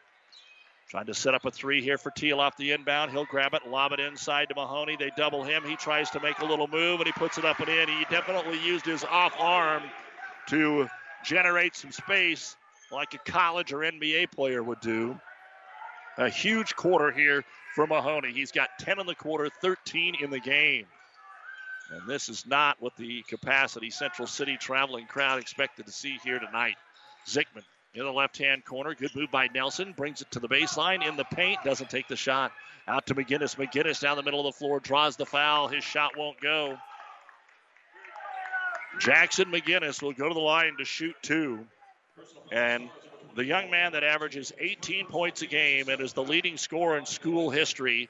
Trying 0.91 1.05
to 1.05 1.13
set 1.13 1.33
up 1.33 1.45
a 1.45 1.51
three 1.51 1.81
here 1.81 1.97
for 1.97 2.11
Teal 2.11 2.41
off 2.41 2.57
the 2.57 2.73
inbound. 2.73 3.11
He'll 3.11 3.23
grab 3.23 3.53
it, 3.53 3.65
lob 3.65 3.93
it 3.93 4.01
inside 4.01 4.49
to 4.49 4.55
Mahoney. 4.55 4.97
They 4.97 5.09
double 5.15 5.41
him. 5.41 5.63
He 5.63 5.77
tries 5.77 6.09
to 6.09 6.19
make 6.19 6.39
a 6.39 6.45
little 6.45 6.67
move 6.67 6.99
and 6.99 7.05
he 7.05 7.13
puts 7.13 7.37
it 7.37 7.45
up 7.45 7.61
and 7.61 7.69
in. 7.69 7.87
He 7.87 8.05
definitely 8.09 8.59
used 8.59 8.85
his 8.85 9.05
off 9.05 9.33
arm 9.39 9.83
to 10.49 10.89
generate 11.23 11.77
some 11.77 11.93
space 11.93 12.57
like 12.91 13.13
a 13.13 13.19
college 13.19 13.71
or 13.71 13.77
NBA 13.77 14.31
player 14.31 14.61
would 14.61 14.81
do. 14.81 15.17
A 16.17 16.27
huge 16.27 16.75
quarter 16.75 17.09
here 17.09 17.45
for 17.73 17.87
Mahoney. 17.87 18.33
He's 18.33 18.51
got 18.51 18.71
10 18.79 18.99
in 18.99 19.05
the 19.05 19.15
quarter, 19.15 19.49
13 19.61 20.15
in 20.21 20.29
the 20.29 20.41
game. 20.41 20.87
And 21.89 22.05
this 22.05 22.27
is 22.27 22.45
not 22.45 22.75
what 22.81 22.97
the 22.97 23.21
capacity 23.29 23.91
Central 23.91 24.27
City 24.27 24.57
traveling 24.57 25.05
crowd 25.05 25.39
expected 25.39 25.85
to 25.85 25.91
see 25.93 26.17
here 26.21 26.39
tonight. 26.39 26.75
Zickman 27.25 27.63
in 27.93 28.05
the 28.05 28.11
left 28.11 28.37
hand 28.37 28.63
corner. 28.63 28.95
Good 28.95 29.15
move 29.15 29.31
by 29.31 29.47
Nelson. 29.53 29.93
Brings 29.93 30.21
it 30.21 30.31
to 30.31 30.39
the 30.39 30.47
baseline 30.47 31.07
in 31.07 31.17
the 31.17 31.25
paint. 31.25 31.59
Doesn't 31.63 31.89
take 31.89 32.07
the 32.07 32.15
shot. 32.15 32.51
Out 32.87 33.07
to 33.07 33.15
McGinnis. 33.15 33.55
McGinnis 33.55 33.99
down 33.99 34.17
the 34.17 34.23
middle 34.23 34.39
of 34.39 34.53
the 34.53 34.57
floor. 34.57 34.79
Draws 34.79 35.17
the 35.17 35.25
foul. 35.25 35.67
His 35.67 35.83
shot 35.83 36.17
won't 36.17 36.39
go. 36.39 36.77
Jackson 38.99 39.51
McGinnis 39.51 40.01
will 40.01 40.13
go 40.13 40.27
to 40.27 40.33
the 40.33 40.39
line 40.39 40.73
to 40.77 40.85
shoot 40.85 41.15
two. 41.21 41.65
And 42.51 42.89
the 43.35 43.45
young 43.45 43.69
man 43.71 43.93
that 43.93 44.03
averages 44.03 44.51
18 44.57 45.07
points 45.07 45.41
a 45.41 45.47
game 45.47 45.89
and 45.89 46.01
is 46.01 46.13
the 46.13 46.23
leading 46.23 46.57
scorer 46.57 46.97
in 46.97 47.05
school 47.05 47.49
history 47.49 48.09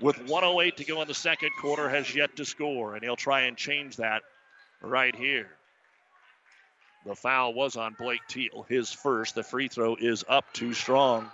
with 0.00 0.16
108 0.18 0.78
to 0.78 0.84
go 0.84 1.02
in 1.02 1.08
the 1.08 1.14
second 1.14 1.50
quarter 1.60 1.88
has 1.88 2.14
yet 2.14 2.36
to 2.36 2.44
score. 2.44 2.94
And 2.94 3.02
he'll 3.02 3.16
try 3.16 3.42
and 3.42 3.56
change 3.56 3.96
that 3.96 4.22
right 4.80 5.14
here. 5.14 5.48
The 7.04 7.14
foul 7.14 7.52
was 7.52 7.76
on 7.76 7.94
Blake 7.98 8.26
Teal, 8.28 8.64
his 8.68 8.90
first. 8.90 9.34
The 9.34 9.42
free 9.42 9.68
throw 9.68 9.94
is 9.94 10.24
up 10.26 10.50
too 10.52 10.72
strong. 10.72 11.30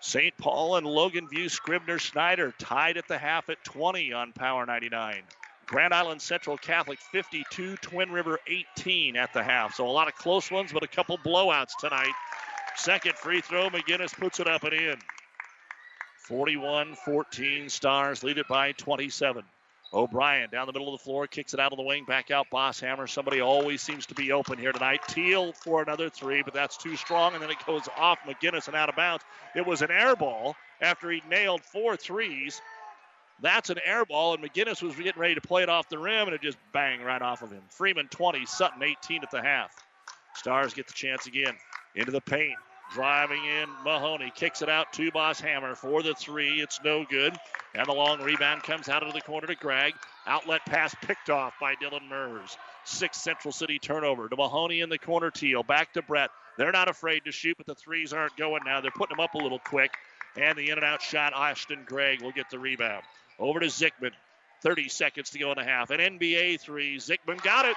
St. 0.00 0.36
Paul 0.36 0.76
and 0.76 0.86
Logan 0.86 1.28
View 1.28 1.48
Scribner 1.48 1.98
Snyder 1.98 2.52
tied 2.58 2.98
at 2.98 3.08
the 3.08 3.16
half 3.16 3.48
at 3.48 3.64
20 3.64 4.12
on 4.12 4.32
Power 4.32 4.66
99. 4.66 5.22
Grand 5.64 5.94
Island 5.94 6.20
Central 6.20 6.58
Catholic 6.58 6.98
52, 6.98 7.76
Twin 7.78 8.12
River 8.12 8.38
18 8.46 9.16
at 9.16 9.32
the 9.32 9.42
half. 9.42 9.74
So 9.74 9.86
a 9.86 9.88
lot 9.88 10.08
of 10.08 10.14
close 10.14 10.50
ones, 10.50 10.72
but 10.74 10.82
a 10.82 10.88
couple 10.88 11.16
blowouts 11.16 11.72
tonight. 11.80 12.12
Second 12.76 13.14
free 13.14 13.40
throw, 13.40 13.70
McGinnis 13.70 14.12
puts 14.12 14.40
it 14.40 14.46
up 14.46 14.64
and 14.64 14.74
in. 14.74 14.98
41 16.18 16.94
14 16.96 17.70
Stars 17.70 18.22
lead 18.22 18.36
it 18.36 18.48
by 18.48 18.72
27. 18.72 19.42
O'Brien 19.94 20.50
down 20.50 20.66
the 20.66 20.72
middle 20.72 20.92
of 20.92 21.00
the 21.00 21.04
floor, 21.04 21.26
kicks 21.26 21.54
it 21.54 21.60
out 21.60 21.72
of 21.72 21.78
the 21.78 21.84
wing, 21.84 22.04
back 22.04 22.30
out 22.30 22.48
Bosshammer. 22.50 23.08
Somebody 23.08 23.40
always 23.40 23.80
seems 23.80 24.06
to 24.06 24.14
be 24.14 24.32
open 24.32 24.58
here 24.58 24.72
tonight. 24.72 25.00
Teal 25.08 25.52
for 25.52 25.82
another 25.82 26.10
three, 26.10 26.42
but 26.42 26.52
that's 26.52 26.76
too 26.76 26.96
strong, 26.96 27.34
and 27.34 27.42
then 27.42 27.50
it 27.50 27.56
goes 27.64 27.88
off 27.96 28.18
McGinnis 28.26 28.66
and 28.66 28.76
out 28.76 28.88
of 28.88 28.96
bounds. 28.96 29.24
It 29.54 29.64
was 29.64 29.82
an 29.82 29.90
air 29.90 30.16
ball 30.16 30.56
after 30.80 31.10
he 31.10 31.22
nailed 31.30 31.62
four 31.62 31.96
threes. 31.96 32.60
That's 33.40 33.70
an 33.70 33.78
air 33.84 34.04
ball, 34.04 34.34
and 34.34 34.42
McGinnis 34.42 34.82
was 34.82 34.96
getting 34.96 35.20
ready 35.20 35.34
to 35.36 35.40
play 35.40 35.62
it 35.62 35.68
off 35.68 35.88
the 35.88 35.98
rim, 35.98 36.26
and 36.26 36.34
it 36.34 36.42
just 36.42 36.58
banged 36.72 37.04
right 37.04 37.22
off 37.22 37.42
of 37.42 37.50
him. 37.50 37.62
Freeman 37.68 38.08
20, 38.08 38.46
Sutton 38.46 38.82
18 38.82 39.22
at 39.22 39.30
the 39.30 39.42
half. 39.42 39.72
Stars 40.34 40.74
get 40.74 40.88
the 40.88 40.92
chance 40.92 41.26
again. 41.26 41.54
Into 41.94 42.10
the 42.10 42.20
paint. 42.20 42.56
Driving 42.92 43.44
in 43.44 43.68
Mahoney. 43.84 44.32
Kicks 44.34 44.62
it 44.62 44.68
out 44.68 44.92
to 44.92 45.10
Bosshammer 45.10 45.76
for 45.76 46.02
the 46.02 46.14
three. 46.14 46.60
It's 46.60 46.80
no 46.84 47.04
good. 47.04 47.36
And 47.74 47.86
the 47.86 47.92
long 47.92 48.22
rebound 48.22 48.62
comes 48.62 48.88
out 48.88 49.02
of 49.02 49.12
the 49.12 49.20
corner 49.20 49.46
to 49.46 49.54
Gregg. 49.54 49.94
Outlet 50.26 50.64
pass 50.66 50.94
picked 51.02 51.30
off 51.30 51.54
by 51.60 51.74
Dylan 51.74 52.08
Mers. 52.08 52.56
Six 52.84 53.20
Central 53.20 53.52
City 53.52 53.78
turnover 53.78 54.28
to 54.28 54.36
Mahoney 54.36 54.80
in 54.80 54.90
the 54.90 54.98
corner. 54.98 55.30
Teal 55.30 55.62
back 55.62 55.92
to 55.94 56.02
Brett. 56.02 56.30
They're 56.56 56.72
not 56.72 56.88
afraid 56.88 57.24
to 57.24 57.32
shoot, 57.32 57.56
but 57.56 57.66
the 57.66 57.74
threes 57.74 58.12
aren't 58.12 58.36
going 58.36 58.62
now. 58.64 58.80
They're 58.80 58.92
putting 58.92 59.16
them 59.16 59.24
up 59.24 59.34
a 59.34 59.38
little 59.38 59.58
quick. 59.58 59.92
And 60.36 60.56
the 60.56 60.70
in 60.70 60.78
and 60.78 60.84
out 60.84 61.02
shot, 61.02 61.32
Ashton 61.34 61.84
Gregg 61.86 62.22
will 62.22 62.32
get 62.32 62.50
the 62.50 62.58
rebound. 62.58 63.02
Over 63.38 63.60
to 63.60 63.66
Zickman. 63.66 64.12
30 64.62 64.88
seconds 64.88 65.30
to 65.30 65.38
go 65.38 65.50
in 65.50 65.58
the 65.58 65.64
half. 65.64 65.90
An 65.90 66.00
NBA 66.00 66.60
three. 66.60 66.96
Zickman 66.96 67.42
got 67.42 67.66
it. 67.66 67.76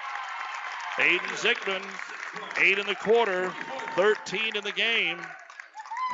Aiden 0.98 1.20
Zickman, 1.38 1.84
eight 2.60 2.80
in 2.80 2.88
the 2.88 2.96
quarter, 2.96 3.54
13 3.96 4.56
in 4.56 4.64
the 4.64 4.72
game. 4.72 5.20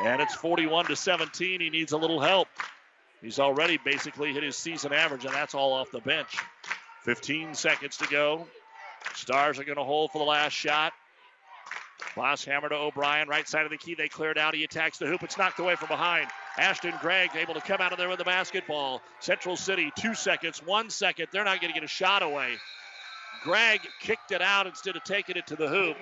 And 0.03 0.21
it's 0.21 0.35
41 0.35 0.85
to 0.85 0.95
17. 0.95 1.61
He 1.61 1.69
needs 1.69 1.91
a 1.91 1.97
little 1.97 2.19
help. 2.19 2.47
He's 3.21 3.39
already 3.39 3.77
basically 3.77 4.33
hit 4.33 4.43
his 4.43 4.57
season 4.57 4.91
average, 4.91 5.23
and 5.23 5.33
that's 5.33 5.55
all 5.55 5.71
off 5.73 5.91
the 5.91 6.01
bench. 6.01 6.35
15 7.03 7.53
seconds 7.53 7.97
to 7.97 8.07
go. 8.07 8.47
Stars 9.13 9.59
are 9.59 9.63
going 9.63 9.77
to 9.77 9.83
hold 9.83 10.11
for 10.11 10.17
the 10.17 10.25
last 10.25 10.53
shot. 10.53 10.91
Bosshammer 12.15 12.69
to 12.69 12.75
O'Brien, 12.75 13.27
right 13.27 13.47
side 13.47 13.65
of 13.65 13.71
the 13.71 13.77
key. 13.77 13.95
They 13.95 14.09
cleared 14.09 14.37
out. 14.37 14.53
He 14.53 14.63
attacks 14.63 14.97
the 14.97 15.07
hoop. 15.07 15.23
It's 15.23 15.37
knocked 15.37 15.59
away 15.59 15.75
from 15.75 15.87
behind. 15.87 16.27
Ashton 16.57 16.93
Gregg 17.01 17.31
able 17.35 17.53
to 17.53 17.61
come 17.61 17.81
out 17.81 17.91
of 17.91 17.97
there 17.97 18.09
with 18.09 18.19
the 18.19 18.25
basketball. 18.25 19.01
Central 19.19 19.55
City, 19.55 19.91
two 19.97 20.13
seconds, 20.13 20.61
one 20.63 20.89
second. 20.89 21.27
They're 21.31 21.43
not 21.43 21.61
going 21.61 21.73
to 21.73 21.79
get 21.79 21.83
a 21.83 21.91
shot 21.91 22.21
away. 22.21 22.57
Gregg 23.41 23.81
kicked 23.99 24.31
it 24.31 24.41
out 24.41 24.67
instead 24.67 24.95
of 24.95 25.03
taking 25.03 25.35
it 25.35 25.47
to 25.47 25.55
the 25.55 25.67
hoop. 25.67 25.97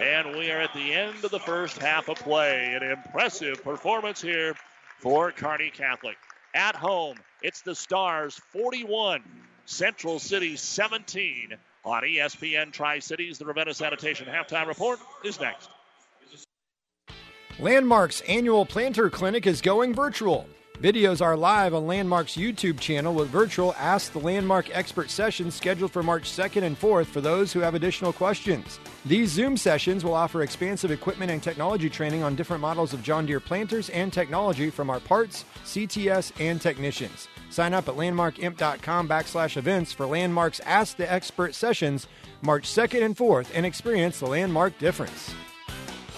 And 0.00 0.36
we 0.36 0.50
are 0.50 0.60
at 0.60 0.74
the 0.74 0.92
end 0.92 1.24
of 1.24 1.30
the 1.30 1.38
first 1.38 1.78
half 1.78 2.08
of 2.08 2.16
play. 2.16 2.74
An 2.74 2.82
impressive 2.82 3.62
performance 3.62 4.20
here 4.20 4.54
for 4.98 5.30
Kearney 5.30 5.70
Catholic. 5.70 6.16
At 6.54 6.74
home, 6.74 7.16
it's 7.42 7.62
the 7.62 7.74
Stars 7.74 8.40
41, 8.52 9.22
Central 9.66 10.18
City 10.18 10.56
17 10.56 11.56
on 11.84 12.02
ESPN 12.02 12.72
Tri 12.72 12.98
Cities. 12.98 13.38
The 13.38 13.44
Ravenna 13.44 13.74
Sanitation 13.74 14.26
halftime 14.26 14.66
report 14.66 14.98
is 15.24 15.40
next. 15.40 15.68
Landmark's 17.58 18.20
annual 18.22 18.66
planter 18.66 19.08
clinic 19.10 19.46
is 19.46 19.60
going 19.60 19.94
virtual. 19.94 20.48
Videos 20.82 21.22
are 21.22 21.36
live 21.36 21.72
on 21.72 21.86
Landmark's 21.86 22.36
YouTube 22.36 22.80
channel 22.80 23.14
with 23.14 23.28
virtual 23.28 23.74
Ask 23.78 24.12
the 24.12 24.18
Landmark 24.18 24.76
expert 24.76 25.08
sessions 25.08 25.54
scheduled 25.54 25.92
for 25.92 26.02
March 26.02 26.24
2nd 26.24 26.62
and 26.64 26.78
4th 26.78 27.06
for 27.06 27.20
those 27.20 27.52
who 27.52 27.60
have 27.60 27.74
additional 27.74 28.12
questions. 28.12 28.80
These 29.06 29.30
Zoom 29.30 29.56
sessions 29.56 30.04
will 30.04 30.14
offer 30.14 30.42
expansive 30.42 30.90
equipment 30.90 31.30
and 31.30 31.40
technology 31.40 31.88
training 31.88 32.24
on 32.24 32.34
different 32.34 32.60
models 32.60 32.92
of 32.92 33.04
John 33.04 33.24
Deere 33.24 33.40
planters 33.40 33.88
and 33.90 34.12
technology 34.12 34.68
from 34.68 34.90
our 34.90 35.00
parts, 35.00 35.44
CTS, 35.64 36.32
and 36.40 36.60
technicians. 36.60 37.28
Sign 37.50 37.72
up 37.72 37.88
at 37.88 37.94
landmarkimp.com 37.94 39.08
backslash 39.08 39.56
events 39.56 39.92
for 39.92 40.06
Landmark's 40.06 40.60
Ask 40.60 40.96
the 40.96 41.10
Expert 41.10 41.54
sessions 41.54 42.08
March 42.42 42.64
2nd 42.64 43.02
and 43.02 43.16
4th 43.16 43.46
and 43.54 43.64
experience 43.64 44.18
the 44.18 44.26
Landmark 44.26 44.76
difference. 44.80 45.32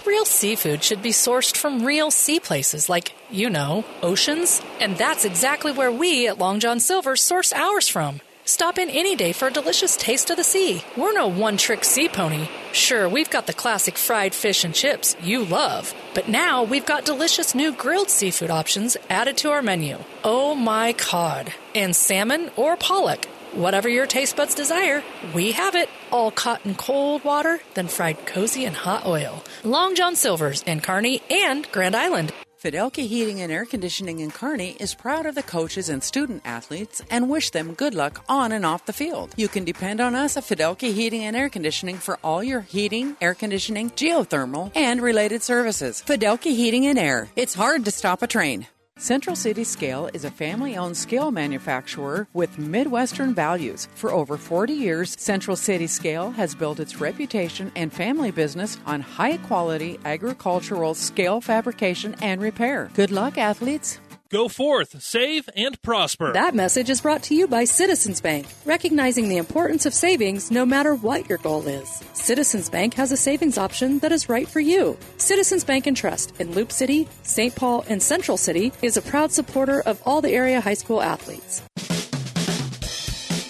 Real 0.07 0.23
seafood 0.23 0.85
should 0.85 1.01
be 1.01 1.09
sourced 1.11 1.57
from 1.57 1.83
real 1.85 2.11
sea 2.11 2.39
places 2.39 2.87
like, 2.87 3.11
you 3.29 3.49
know, 3.49 3.83
oceans. 4.01 4.61
And 4.79 4.97
that's 4.97 5.25
exactly 5.25 5.73
where 5.73 5.91
we 5.91 6.29
at 6.29 6.37
Long 6.37 6.61
John 6.61 6.79
Silver 6.79 7.17
source 7.17 7.51
ours 7.51 7.89
from. 7.89 8.21
Stop 8.45 8.77
in 8.77 8.89
any 8.89 9.17
day 9.17 9.33
for 9.33 9.49
a 9.49 9.51
delicious 9.51 9.97
taste 9.97 10.29
of 10.29 10.37
the 10.37 10.45
sea. 10.45 10.81
We're 10.95 11.11
no 11.11 11.27
one 11.27 11.57
trick 11.57 11.83
sea 11.83 12.07
pony. 12.07 12.47
Sure, 12.71 13.09
we've 13.09 13.29
got 13.29 13.47
the 13.47 13.53
classic 13.53 13.97
fried 13.97 14.33
fish 14.33 14.63
and 14.63 14.73
chips 14.73 15.17
you 15.21 15.43
love, 15.43 15.93
but 16.13 16.29
now 16.29 16.63
we've 16.63 16.85
got 16.85 17.03
delicious 17.03 17.53
new 17.53 17.73
grilled 17.73 18.09
seafood 18.09 18.49
options 18.49 18.95
added 19.09 19.35
to 19.39 19.51
our 19.51 19.61
menu. 19.61 19.97
Oh 20.23 20.55
my 20.55 20.93
cod! 20.93 21.53
And 21.75 21.93
salmon 21.93 22.49
or 22.55 22.77
pollock. 22.77 23.27
Whatever 23.53 23.89
your 23.89 24.05
taste 24.05 24.35
buds 24.35 24.55
desire, 24.55 25.03
we 25.33 25.51
have 25.53 25.75
it. 25.75 25.89
All 26.11 26.31
caught 26.31 26.65
in 26.65 26.75
cold 26.75 27.23
water, 27.23 27.59
then 27.73 27.87
fried 27.87 28.25
cozy 28.25 28.65
in 28.65 28.73
hot 28.73 29.05
oil. 29.05 29.43
Long 29.63 29.95
John 29.95 30.15
Silver's 30.15 30.63
in 30.63 30.81
Kearney 30.81 31.21
and 31.29 31.69
Grand 31.71 31.95
Island. 31.95 32.33
Fidelka 32.61 33.07
Heating 33.07 33.39
and 33.39 33.51
Air 33.51 33.65
Conditioning 33.65 34.19
in 34.19 34.31
Kearney 34.31 34.75
is 34.79 34.95
proud 34.95 35.27
of 35.27 35.35
the 35.35 35.43
coaches 35.43 35.89
and 35.89 36.03
student 36.03 36.41
athletes 36.43 37.03
and 37.09 37.29
wish 37.29 37.51
them 37.51 37.75
good 37.75 37.93
luck 37.93 38.25
on 38.27 38.51
and 38.51 38.65
off 38.65 38.85
the 38.87 38.93
field. 38.93 39.33
You 39.37 39.47
can 39.47 39.63
depend 39.63 40.01
on 40.01 40.15
us 40.15 40.37
at 40.37 40.43
Fidelka 40.43 40.91
Heating 40.91 41.23
and 41.23 41.35
Air 41.35 41.49
Conditioning 41.49 41.97
for 41.97 42.17
all 42.23 42.43
your 42.43 42.61
heating, 42.61 43.15
air 43.21 43.35
conditioning, 43.35 43.91
geothermal, 43.91 44.71
and 44.75 45.01
related 45.01 45.43
services. 45.43 46.03
Fidelka 46.05 46.53
Heating 46.53 46.87
and 46.87 46.97
Air. 46.97 47.29
It's 47.35 47.53
hard 47.53 47.85
to 47.85 47.91
stop 47.91 48.23
a 48.23 48.27
train. 48.27 48.67
Central 48.99 49.35
City 49.35 49.63
Scale 49.63 50.09
is 50.15 50.25
a 50.25 50.31
family 50.31 50.75
owned 50.75 50.97
scale 50.97 51.29
manufacturer 51.29 52.27
with 52.33 52.57
Midwestern 52.57 53.35
values. 53.35 53.87
For 53.93 54.11
over 54.11 54.37
40 54.37 54.73
years, 54.73 55.15
Central 55.19 55.55
City 55.55 55.85
Scale 55.85 56.31
has 56.31 56.55
built 56.55 56.79
its 56.79 56.99
reputation 56.99 57.71
and 57.75 57.93
family 57.93 58.31
business 58.31 58.79
on 58.87 59.01
high 59.01 59.37
quality 59.37 59.99
agricultural 60.03 60.95
scale 60.95 61.41
fabrication 61.41 62.15
and 62.21 62.41
repair. 62.41 62.89
Good 62.95 63.11
luck, 63.11 63.37
athletes! 63.37 63.99
Go 64.29 64.49
forth, 64.49 65.01
save, 65.01 65.49
and 65.55 65.81
prosper. 65.81 66.33
That 66.33 66.53
message 66.53 66.89
is 66.89 66.99
brought 66.99 67.23
to 67.23 67.35
you 67.35 67.47
by 67.47 67.63
Citizens 67.63 68.19
Bank, 68.19 68.45
recognizing 68.65 69.29
the 69.29 69.37
importance 69.37 69.85
of 69.85 69.93
savings 69.93 70.51
no 70.51 70.65
matter 70.65 70.95
what 70.95 71.29
your 71.29 71.37
goal 71.37 71.65
is. 71.65 72.03
Citizens 72.11 72.69
Bank 72.69 72.93
has 72.95 73.13
a 73.13 73.17
savings 73.17 73.57
option 73.57 73.99
that 73.99 74.11
is 74.11 74.27
right 74.27 74.47
for 74.47 74.59
you. 74.59 74.97
Citizens 75.15 75.63
Bank 75.63 75.87
and 75.87 75.95
Trust 75.95 76.33
in 76.41 76.51
Loup 76.51 76.73
City, 76.73 77.07
St. 77.23 77.55
Paul, 77.55 77.85
and 77.87 78.03
Central 78.03 78.35
City 78.35 78.73
is 78.81 78.97
a 78.97 79.01
proud 79.01 79.31
supporter 79.31 79.81
of 79.81 80.01
all 80.05 80.19
the 80.19 80.31
area 80.31 80.59
high 80.59 80.73
school 80.73 81.01
athletes. 81.01 81.61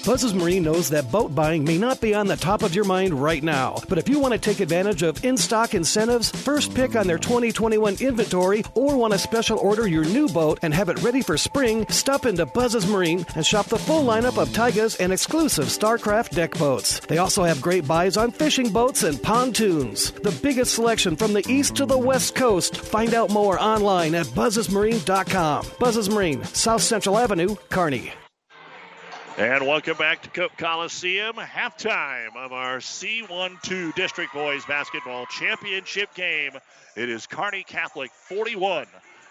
Buzzes 0.07 0.33
Marine 0.33 0.63
knows 0.63 0.89
that 0.91 1.11
boat 1.11 1.35
buying 1.35 1.65
may 1.65 1.77
not 1.77 1.99
be 1.99 2.15
on 2.15 2.27
the 2.27 2.37
top 2.37 2.63
of 2.63 2.73
your 2.73 2.85
mind 2.85 3.13
right 3.13 3.43
now, 3.43 3.75
but 3.89 3.97
if 3.97 4.07
you 4.07 4.19
want 4.21 4.33
to 4.33 4.39
take 4.39 4.61
advantage 4.61 5.03
of 5.03 5.25
in 5.25 5.35
stock 5.35 5.73
incentives, 5.73 6.31
first 6.31 6.73
pick 6.73 6.95
on 6.95 7.07
their 7.07 7.17
2021 7.17 7.97
inventory, 7.99 8.63
or 8.73 8.95
want 8.95 9.11
to 9.11 9.19
special 9.19 9.59
order 9.59 9.85
your 9.85 10.05
new 10.05 10.29
boat 10.29 10.59
and 10.61 10.73
have 10.73 10.87
it 10.87 11.03
ready 11.03 11.21
for 11.21 11.35
spring, 11.35 11.85
stop 11.89 12.25
into 12.25 12.45
Buzzes 12.45 12.87
Marine 12.87 13.25
and 13.35 13.45
shop 13.45 13.65
the 13.65 13.77
full 13.77 14.01
lineup 14.01 14.41
of 14.41 14.47
Taigas 14.51 14.97
and 15.01 15.11
exclusive 15.11 15.65
StarCraft 15.65 16.29
deck 16.29 16.57
boats. 16.57 17.01
They 17.01 17.17
also 17.17 17.43
have 17.43 17.61
great 17.61 17.85
buys 17.85 18.15
on 18.15 18.31
fishing 18.31 18.71
boats 18.71 19.03
and 19.03 19.21
pontoons. 19.21 20.11
The 20.11 20.39
biggest 20.41 20.75
selection 20.75 21.17
from 21.17 21.33
the 21.33 21.45
east 21.51 21.75
to 21.75 21.85
the 21.85 21.97
west 21.97 22.33
coast. 22.33 22.77
Find 22.77 23.13
out 23.13 23.29
more 23.29 23.59
online 23.59 24.15
at 24.15 24.27
buzzesmarine.com. 24.27 25.65
Buzzes 25.81 26.09
Marine, 26.09 26.45
South 26.45 26.81
Central 26.81 27.17
Avenue, 27.17 27.57
Kearney. 27.69 28.13
And 29.37 29.67
welcome 29.67 29.97
back 29.97 30.23
to 30.23 30.31
Cope 30.31 30.57
Coliseum. 30.57 31.35
Halftime 31.35 32.35
of 32.35 32.53
our 32.53 32.79
C12 32.79 33.93
District 33.93 34.33
Boys 34.33 34.65
Basketball 34.65 35.27
Championship 35.27 36.11
game. 36.15 36.53
It 36.95 37.07
is 37.07 37.27
Kearney 37.27 37.61
Catholic 37.61 38.09
41 38.11 38.87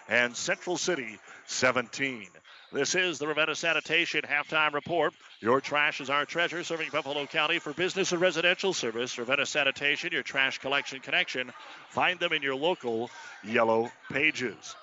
and 0.07 0.33
Central 0.33 0.77
City 0.77 1.19
17. 1.47 2.27
This 2.71 2.95
is 2.95 3.19
the 3.19 3.27
Ravenna 3.27 3.53
Sanitation 3.53 4.21
halftime 4.21 4.71
report. 4.71 5.13
Your 5.41 5.59
trash 5.59 5.99
is 5.99 6.09
our 6.09 6.23
treasure, 6.23 6.63
serving 6.63 6.87
Buffalo 6.89 7.25
County 7.25 7.59
for 7.59 7.73
business 7.73 8.13
and 8.13 8.21
residential 8.21 8.73
service. 8.73 9.17
Ravenna 9.17 9.45
Sanitation, 9.45 10.13
your 10.13 10.23
trash 10.23 10.59
collection 10.59 11.01
connection. 11.01 11.51
Find 11.89 12.17
them 12.17 12.31
in 12.31 12.41
your 12.41 12.55
local 12.55 13.09
yellow 13.43 13.91
pages. 14.09 14.77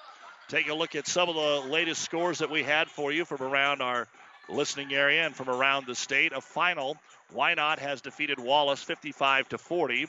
Take 0.48 0.68
a 0.68 0.74
look 0.74 0.94
at 0.94 1.06
some 1.06 1.30
of 1.30 1.34
the 1.34 1.72
latest 1.72 2.02
scores 2.02 2.40
that 2.40 2.50
we 2.50 2.62
had 2.62 2.88
for 2.88 3.10
you 3.10 3.24
from 3.24 3.40
around 3.40 3.80
our 3.80 4.06
listening 4.48 4.94
area 4.94 5.24
and 5.24 5.34
from 5.34 5.48
around 5.48 5.86
the 5.86 5.94
state. 5.94 6.32
A 6.32 6.40
final, 6.40 6.96
Wynot 7.34 7.78
has 7.78 8.00
defeated 8.00 8.38
Wallace 8.38 8.82
55 8.82 9.48
to 9.50 9.58
40. 9.58 10.06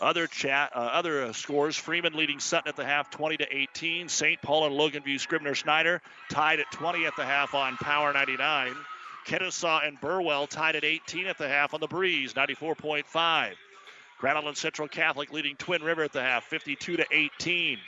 Other 0.00 0.26
chat, 0.28 0.70
uh, 0.74 0.78
other 0.78 1.32
scores: 1.32 1.76
Freeman 1.76 2.14
leading 2.14 2.38
Sutton 2.38 2.68
at 2.68 2.76
the 2.76 2.84
half, 2.84 3.10
20 3.10 3.38
to 3.38 3.56
18. 3.56 4.08
St. 4.08 4.40
Paul 4.42 4.66
and 4.66 4.76
Loganview 4.76 5.18
Scribner 5.18 5.56
Snyder 5.56 6.00
tied 6.30 6.60
at 6.60 6.70
20 6.70 7.06
at 7.06 7.16
the 7.16 7.24
half 7.24 7.54
on 7.54 7.76
Power 7.76 8.12
99. 8.12 8.74
Kenesaw 9.26 9.86
and 9.86 10.00
Burwell 10.00 10.46
tied 10.46 10.76
at 10.76 10.84
18 10.84 11.26
at 11.26 11.36
the 11.36 11.48
half 11.48 11.74
on 11.74 11.80
the 11.80 11.86
Breeze, 11.86 12.32
94.5. 12.34 13.52
Grand 14.18 14.38
Island 14.38 14.56
Central 14.56 14.88
Catholic 14.88 15.32
leading 15.32 15.54
Twin 15.56 15.82
River 15.82 16.02
at 16.02 16.12
the 16.12 16.22
half, 16.22 16.44
52 16.44 16.96
to 16.96 17.06
18. 17.10 17.78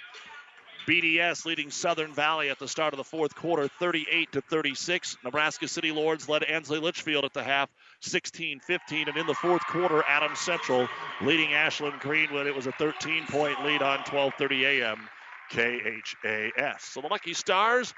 BDS 0.87 1.45
leading 1.45 1.70
Southern 1.70 2.12
Valley 2.14 2.51
at 2.51 2.59
the 2.59 2.68
start 2.68 2.93
of 2.93 2.99
the 2.99 3.05
fourth 3.05 3.35
quarter, 3.35 3.68
38 3.68 4.33
to 4.33 4.41
36. 4.41 5.16
Nebraska 5.24 5.68
City 5.68 5.93
Lords 5.93 6.28
led 6.28 6.43
Ansley 6.43 6.78
Litchfield 6.78 7.24
at 7.24 7.33
the 7.33 7.43
half, 7.43 7.68
16-15, 8.03 9.09
and 9.09 9.16
in 9.16 9.26
the 9.26 9.35
fourth 9.35 9.64
quarter, 9.66 10.03
Adams 10.09 10.39
Central 10.39 10.89
leading 11.20 11.53
Ashland 11.53 12.01
Greenwood. 12.01 12.47
It 12.47 12.55
was 12.55 12.66
a 12.66 12.72
13-point 12.72 13.64
lead 13.64 13.83
on 13.83 13.99
12:30 14.01 14.81
a.m. 14.81 15.09
KHAS. 15.51 16.83
So 16.83 17.01
the 17.01 17.09
Lucky 17.09 17.35
Stars 17.35 17.93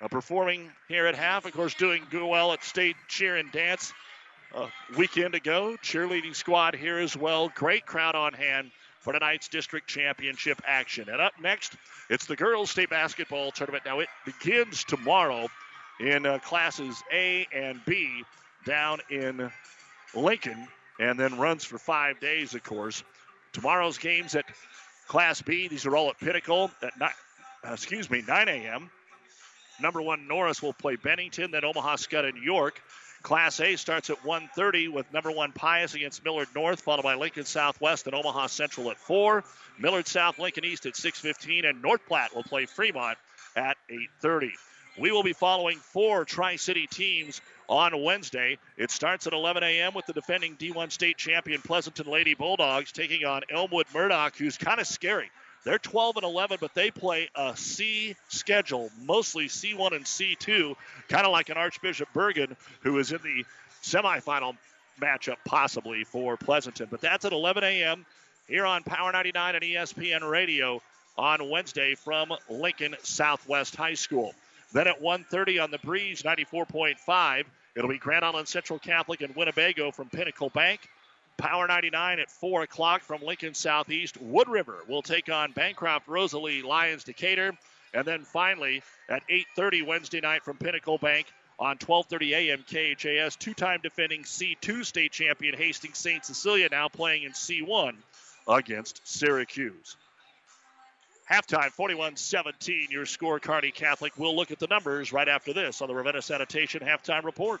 uh, 0.00 0.08
performing 0.08 0.70
here 0.88 1.06
at 1.06 1.14
half, 1.14 1.46
of 1.46 1.52
course, 1.52 1.74
doing 1.74 2.04
well 2.12 2.52
at 2.52 2.64
state 2.64 2.96
cheer 3.08 3.36
and 3.36 3.50
dance 3.52 3.92
a 4.54 4.68
weekend 4.96 5.34
ago. 5.34 5.76
Cheerleading 5.82 6.34
squad 6.34 6.74
here 6.74 6.98
as 6.98 7.16
well. 7.16 7.48
Great 7.54 7.86
crowd 7.86 8.14
on 8.14 8.32
hand 8.32 8.70
for 9.06 9.12
tonight's 9.12 9.46
district 9.46 9.86
championship 9.86 10.60
action. 10.66 11.08
And 11.08 11.20
up 11.20 11.34
next, 11.40 11.76
it's 12.10 12.26
the 12.26 12.34
girls' 12.34 12.72
state 12.72 12.90
basketball 12.90 13.52
tournament. 13.52 13.84
Now 13.86 14.00
it 14.00 14.08
begins 14.24 14.82
tomorrow 14.82 15.46
in 16.00 16.26
uh, 16.26 16.40
classes 16.40 17.04
A 17.12 17.46
and 17.54 17.80
B 17.86 18.24
down 18.64 18.98
in 19.08 19.48
Lincoln, 20.12 20.66
and 20.98 21.20
then 21.20 21.38
runs 21.38 21.64
for 21.64 21.78
five 21.78 22.18
days, 22.18 22.54
of 22.54 22.64
course. 22.64 23.04
Tomorrow's 23.52 23.96
games 23.96 24.34
at 24.34 24.44
Class 25.06 25.40
B. 25.40 25.68
These 25.68 25.86
are 25.86 25.94
all 25.94 26.10
at 26.10 26.18
Pinnacle 26.18 26.72
at 26.82 26.98
nine, 26.98 27.10
uh, 27.64 27.74
excuse 27.74 28.10
me 28.10 28.24
9 28.26 28.48
a.m. 28.48 28.90
Number 29.80 30.02
one 30.02 30.26
Norris 30.26 30.60
will 30.60 30.72
play 30.72 30.96
Bennington, 30.96 31.52
then 31.52 31.64
Omaha 31.64 31.94
Skutt 31.94 32.28
and 32.28 32.42
York. 32.42 32.82
Class 33.22 33.60
A 33.60 33.76
starts 33.76 34.10
at 34.10 34.22
1:30 34.24 34.88
with 34.88 35.12
number 35.12 35.30
one 35.30 35.52
Pius 35.52 35.94
against 35.94 36.24
Millard 36.24 36.48
North, 36.54 36.80
followed 36.80 37.02
by 37.02 37.14
Lincoln 37.14 37.44
Southwest 37.44 38.06
and 38.06 38.14
Omaha 38.14 38.46
Central 38.46 38.90
at 38.90 38.98
4. 38.98 39.44
Millard 39.78 40.06
South, 40.06 40.38
Lincoln 40.38 40.64
East 40.64 40.86
at 40.86 40.94
6:15, 40.94 41.64
and 41.64 41.82
North 41.82 42.06
Platte 42.06 42.34
will 42.34 42.44
play 42.44 42.66
Fremont 42.66 43.18
at 43.56 43.76
8:30. 43.88 44.52
We 44.98 45.10
will 45.10 45.22
be 45.22 45.34
following 45.34 45.78
four 45.78 46.24
Tri 46.24 46.56
City 46.56 46.86
teams 46.86 47.40
on 47.68 48.02
Wednesday. 48.02 48.58
It 48.76 48.90
starts 48.90 49.26
at 49.26 49.32
11 49.32 49.62
a.m. 49.62 49.92
with 49.94 50.06
the 50.06 50.12
defending 50.12 50.56
D1 50.56 50.90
state 50.90 51.18
champion 51.18 51.60
Pleasanton 51.60 52.06
Lady 52.06 52.34
Bulldogs 52.34 52.92
taking 52.92 53.24
on 53.24 53.42
Elmwood 53.50 53.86
Murdock, 53.92 54.36
who's 54.36 54.56
kind 54.56 54.80
of 54.80 54.86
scary. 54.86 55.30
They're 55.66 55.80
12 55.80 56.18
and 56.18 56.24
11, 56.24 56.58
but 56.60 56.74
they 56.74 56.92
play 56.92 57.28
a 57.34 57.56
C 57.56 58.14
schedule, 58.28 58.88
mostly 59.02 59.48
C1 59.48 59.96
and 59.96 60.04
C2, 60.04 60.76
kind 61.08 61.26
of 61.26 61.32
like 61.32 61.48
an 61.48 61.56
Archbishop 61.56 62.08
Bergan, 62.14 62.54
who 62.82 62.96
is 63.00 63.10
in 63.10 63.18
the 63.24 63.44
semifinal 63.82 64.56
matchup 65.02 65.38
possibly 65.44 66.04
for 66.04 66.36
Pleasanton. 66.36 66.86
But 66.88 67.00
that's 67.00 67.24
at 67.24 67.32
11 67.32 67.64
a.m. 67.64 68.06
here 68.46 68.64
on 68.64 68.84
Power 68.84 69.10
99 69.10 69.56
and 69.56 69.64
ESPN 69.64 70.30
Radio 70.30 70.80
on 71.18 71.50
Wednesday 71.50 71.96
from 71.96 72.32
Lincoln 72.48 72.94
Southwest 73.02 73.74
High 73.74 73.94
School. 73.94 74.36
Then 74.72 74.86
at 74.86 75.02
1:30 75.02 75.64
on 75.64 75.72
the 75.72 75.78
Breeze 75.78 76.22
94.5, 76.22 77.44
it'll 77.74 77.90
be 77.90 77.98
Grand 77.98 78.24
Island 78.24 78.46
Central 78.46 78.78
Catholic 78.78 79.20
and 79.20 79.34
Winnebago 79.34 79.90
from 79.90 80.10
Pinnacle 80.10 80.50
Bank. 80.50 80.88
Power 81.36 81.66
99 81.66 82.18
at 82.18 82.30
4 82.30 82.62
o'clock 82.62 83.02
from 83.02 83.22
Lincoln 83.22 83.54
Southeast. 83.54 84.20
Wood 84.20 84.48
River 84.48 84.78
will 84.88 85.02
take 85.02 85.28
on 85.30 85.52
Bancroft 85.52 86.08
Rosalie 86.08 86.62
Lyons 86.62 87.04
Decatur. 87.04 87.52
And 87.92 88.04
then 88.04 88.24
finally 88.24 88.82
at 89.08 89.22
8.30 89.28 89.86
Wednesday 89.86 90.20
night 90.20 90.44
from 90.44 90.56
Pinnacle 90.56 90.98
Bank 90.98 91.26
on 91.58 91.78
12.30 91.78 92.32
a.m. 92.32 92.64
KHAS, 92.68 93.36
two-time 93.36 93.80
defending 93.82 94.22
C2 94.22 94.84
state 94.84 95.12
champion 95.12 95.54
Hastings 95.56 95.98
St. 95.98 96.24
Cecilia 96.24 96.68
now 96.70 96.88
playing 96.88 97.22
in 97.22 97.32
C1 97.32 97.94
against 98.48 99.00
Syracuse. 99.04 99.96
Halftime 101.30 101.70
41 101.70 102.16
17, 102.16 102.88
your 102.90 103.04
score, 103.04 103.40
Kearney 103.40 103.72
Catholic. 103.72 104.12
We'll 104.16 104.36
look 104.36 104.52
at 104.52 104.60
the 104.60 104.68
numbers 104.68 105.12
right 105.12 105.28
after 105.28 105.52
this 105.52 105.82
on 105.82 105.88
the 105.88 105.94
Ravenna 105.94 106.22
Sanitation 106.22 106.82
halftime 106.82 107.24
report. 107.24 107.60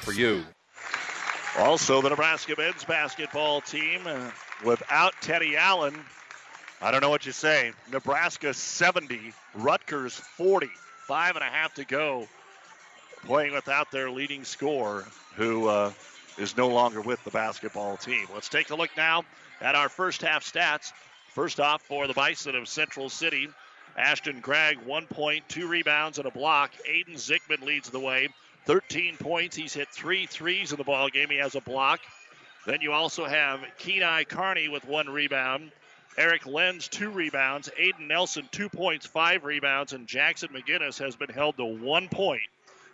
for 0.00 0.12
you. 0.12 0.44
Also, 1.58 2.02
the 2.02 2.10
Nebraska 2.10 2.54
men's 2.58 2.84
basketball 2.84 3.60
team 3.60 4.06
uh, 4.06 4.30
without 4.64 5.14
Teddy 5.20 5.56
Allen. 5.56 5.94
I 6.82 6.90
don't 6.90 7.00
know 7.00 7.10
what 7.10 7.26
you 7.26 7.32
say. 7.32 7.72
Nebraska 7.92 8.52
70, 8.52 9.32
Rutgers 9.54 10.14
40. 10.14 10.68
Five 11.06 11.36
and 11.36 11.44
a 11.44 11.48
half 11.48 11.74
to 11.74 11.84
go. 11.84 12.26
Playing 13.24 13.52
without 13.52 13.90
their 13.90 14.10
leading 14.10 14.44
scorer, 14.44 15.06
who 15.36 15.68
uh, 15.68 15.92
is 16.38 16.56
no 16.56 16.68
longer 16.68 17.00
with 17.00 17.22
the 17.24 17.30
basketball 17.30 17.96
team. 17.96 18.26
Let's 18.34 18.48
take 18.48 18.70
a 18.70 18.74
look 18.74 18.90
now 18.96 19.24
at 19.60 19.74
our 19.74 19.88
first 19.88 20.22
half 20.22 20.44
stats. 20.44 20.92
First 21.30 21.60
off, 21.60 21.82
for 21.82 22.06
the 22.06 22.14
Bison 22.14 22.54
of 22.54 22.68
Central 22.68 23.08
City, 23.08 23.48
Ashton 23.96 24.40
Gregg, 24.40 24.78
one 24.84 25.06
point, 25.06 25.48
two 25.48 25.66
rebounds, 25.66 26.18
and 26.18 26.26
a 26.26 26.30
block. 26.30 26.72
Aiden 26.88 27.14
Zickman 27.14 27.64
leads 27.64 27.90
the 27.90 28.00
way. 28.00 28.28
13 28.66 29.16
points. 29.16 29.56
He's 29.56 29.74
hit 29.74 29.88
three 29.88 30.26
threes 30.26 30.72
in 30.72 30.78
the 30.78 30.84
ball 30.84 31.08
game. 31.08 31.30
He 31.30 31.36
has 31.36 31.54
a 31.54 31.60
block. 31.60 32.00
Then 32.66 32.80
you 32.80 32.92
also 32.92 33.26
have 33.26 33.60
Kenai 33.78 34.24
Carney 34.24 34.68
with 34.68 34.86
one 34.86 35.08
rebound. 35.08 35.70
Eric 36.16 36.46
Lenz, 36.46 36.88
two 36.88 37.10
rebounds. 37.10 37.70
Aiden 37.78 38.08
Nelson, 38.08 38.48
two 38.50 38.68
points, 38.68 39.06
five 39.06 39.44
rebounds. 39.44 39.92
And 39.92 40.06
Jackson 40.06 40.50
McGinnis 40.50 40.98
has 40.98 41.16
been 41.16 41.30
held 41.30 41.56
to 41.56 41.64
one 41.64 42.08
point 42.08 42.42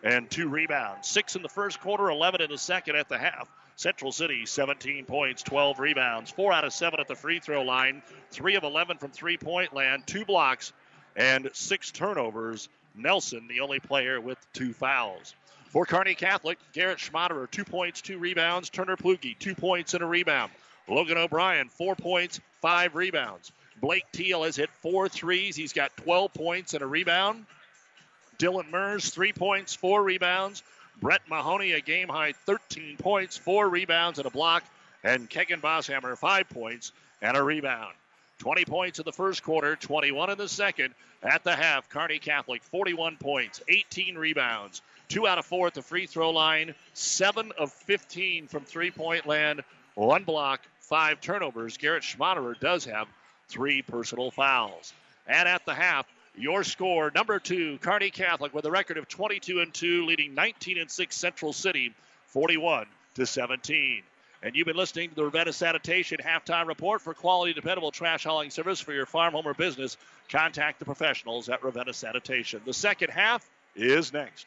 and 0.02 0.30
two 0.30 0.48
rebounds. 0.48 1.08
Six 1.08 1.36
in 1.36 1.42
the 1.42 1.48
first 1.48 1.80
quarter, 1.80 2.10
11 2.10 2.40
in 2.40 2.50
the 2.50 2.58
second 2.58 2.96
at 2.96 3.08
the 3.08 3.18
half. 3.18 3.48
Central 3.76 4.12
City, 4.12 4.44
17 4.44 5.06
points, 5.06 5.42
12 5.42 5.78
rebounds. 5.78 6.30
Four 6.30 6.52
out 6.52 6.64
of 6.64 6.72
seven 6.72 7.00
at 7.00 7.08
the 7.08 7.14
free 7.14 7.40
throw 7.40 7.62
line. 7.62 8.02
Three 8.30 8.56
of 8.56 8.64
11 8.64 8.98
from 8.98 9.10
three 9.10 9.38
point 9.38 9.72
land. 9.72 10.06
Two 10.06 10.24
blocks 10.24 10.72
and 11.16 11.48
six 11.52 11.90
turnovers. 11.90 12.68
Nelson, 12.94 13.46
the 13.48 13.60
only 13.60 13.80
player 13.80 14.20
with 14.20 14.38
two 14.52 14.72
fouls. 14.72 15.34
For 15.70 15.86
Kearney 15.86 16.16
Catholic, 16.16 16.58
Garrett 16.72 16.98
Schmaderer, 16.98 17.48
two 17.48 17.64
points, 17.64 18.00
two 18.00 18.18
rebounds. 18.18 18.70
Turner 18.70 18.96
Plugi, 18.96 19.38
two 19.38 19.54
points 19.54 19.94
and 19.94 20.02
a 20.02 20.06
rebound. 20.06 20.50
Logan 20.88 21.16
O'Brien, 21.16 21.68
four 21.68 21.94
points, 21.94 22.40
five 22.60 22.96
rebounds. 22.96 23.52
Blake 23.80 24.04
Teal 24.12 24.42
has 24.42 24.56
hit 24.56 24.68
four 24.82 25.08
threes. 25.08 25.54
He's 25.54 25.72
got 25.72 25.96
12 25.98 26.34
points 26.34 26.74
and 26.74 26.82
a 26.82 26.86
rebound. 26.86 27.46
Dylan 28.38 28.70
Mers, 28.70 29.10
three 29.10 29.32
points, 29.32 29.72
four 29.72 30.02
rebounds. 30.02 30.64
Brett 31.00 31.22
Mahoney, 31.28 31.72
a 31.72 31.80
game 31.80 32.08
high 32.08 32.32
13 32.32 32.96
points, 32.96 33.36
four 33.36 33.68
rebounds, 33.68 34.18
and 34.18 34.26
a 34.26 34.30
block. 34.30 34.64
And 35.04 35.30
Kegan 35.30 35.60
Bosshammer, 35.60 36.18
five 36.18 36.48
points 36.48 36.90
and 37.22 37.36
a 37.36 37.42
rebound. 37.42 37.94
20 38.38 38.64
points 38.64 38.98
in 38.98 39.04
the 39.04 39.12
first 39.12 39.44
quarter, 39.44 39.76
21 39.76 40.30
in 40.30 40.38
the 40.38 40.48
second. 40.48 40.94
At 41.22 41.44
the 41.44 41.54
half, 41.54 41.88
Kearney 41.90 42.18
Catholic, 42.18 42.62
41 42.64 43.18
points, 43.18 43.62
18 43.68 44.16
rebounds, 44.16 44.82
two 45.10 45.26
out 45.26 45.38
of 45.38 45.44
four 45.44 45.66
at 45.66 45.74
the 45.74 45.82
free 45.82 46.06
throw 46.06 46.30
line, 46.30 46.74
seven 46.94 47.52
of 47.58 47.72
15 47.72 48.46
from 48.46 48.64
three 48.64 48.90
point 48.90 49.26
land, 49.26 49.62
one 49.94 50.24
block, 50.24 50.60
five 50.78 51.20
turnovers. 51.20 51.76
Garrett 51.76 52.02
Schmaderer 52.02 52.58
does 52.58 52.86
have 52.86 53.08
three 53.48 53.82
personal 53.82 54.30
fouls. 54.30 54.94
And 55.26 55.48
at 55.48 55.66
the 55.66 55.74
half, 55.74 56.06
your 56.36 56.64
score 56.64 57.10
number 57.14 57.38
two, 57.38 57.78
Kearney 57.78 58.10
Catholic 58.10 58.54
with 58.54 58.64
a 58.64 58.70
record 58.70 58.96
of 58.96 59.08
22 59.08 59.60
and 59.60 59.74
2, 59.74 60.06
leading 60.06 60.34
19 60.34 60.78
and 60.78 60.90
6 60.90 61.16
Central 61.16 61.52
City, 61.52 61.92
41 62.28 62.86
to 63.16 63.26
17. 63.26 64.02
And 64.42 64.54
you've 64.54 64.66
been 64.66 64.76
listening 64.76 65.10
to 65.10 65.16
the 65.16 65.24
Ravenna 65.24 65.52
Sanitation 65.52 66.18
halftime 66.24 66.66
report 66.66 67.02
for 67.02 67.12
quality, 67.12 67.52
dependable 67.52 67.90
trash 67.90 68.24
hauling 68.24 68.48
service 68.48 68.80
for 68.80 68.92
your 68.92 69.04
farm, 69.04 69.34
home, 69.34 69.46
or 69.46 69.52
business. 69.52 69.98
Contact 70.30 70.78
the 70.78 70.86
professionals 70.86 71.48
at 71.48 71.62
Ravenna 71.62 71.92
Sanitation. 71.92 72.62
The 72.64 72.72
second 72.72 73.10
half 73.10 73.46
is 73.76 74.12
next. 74.12 74.46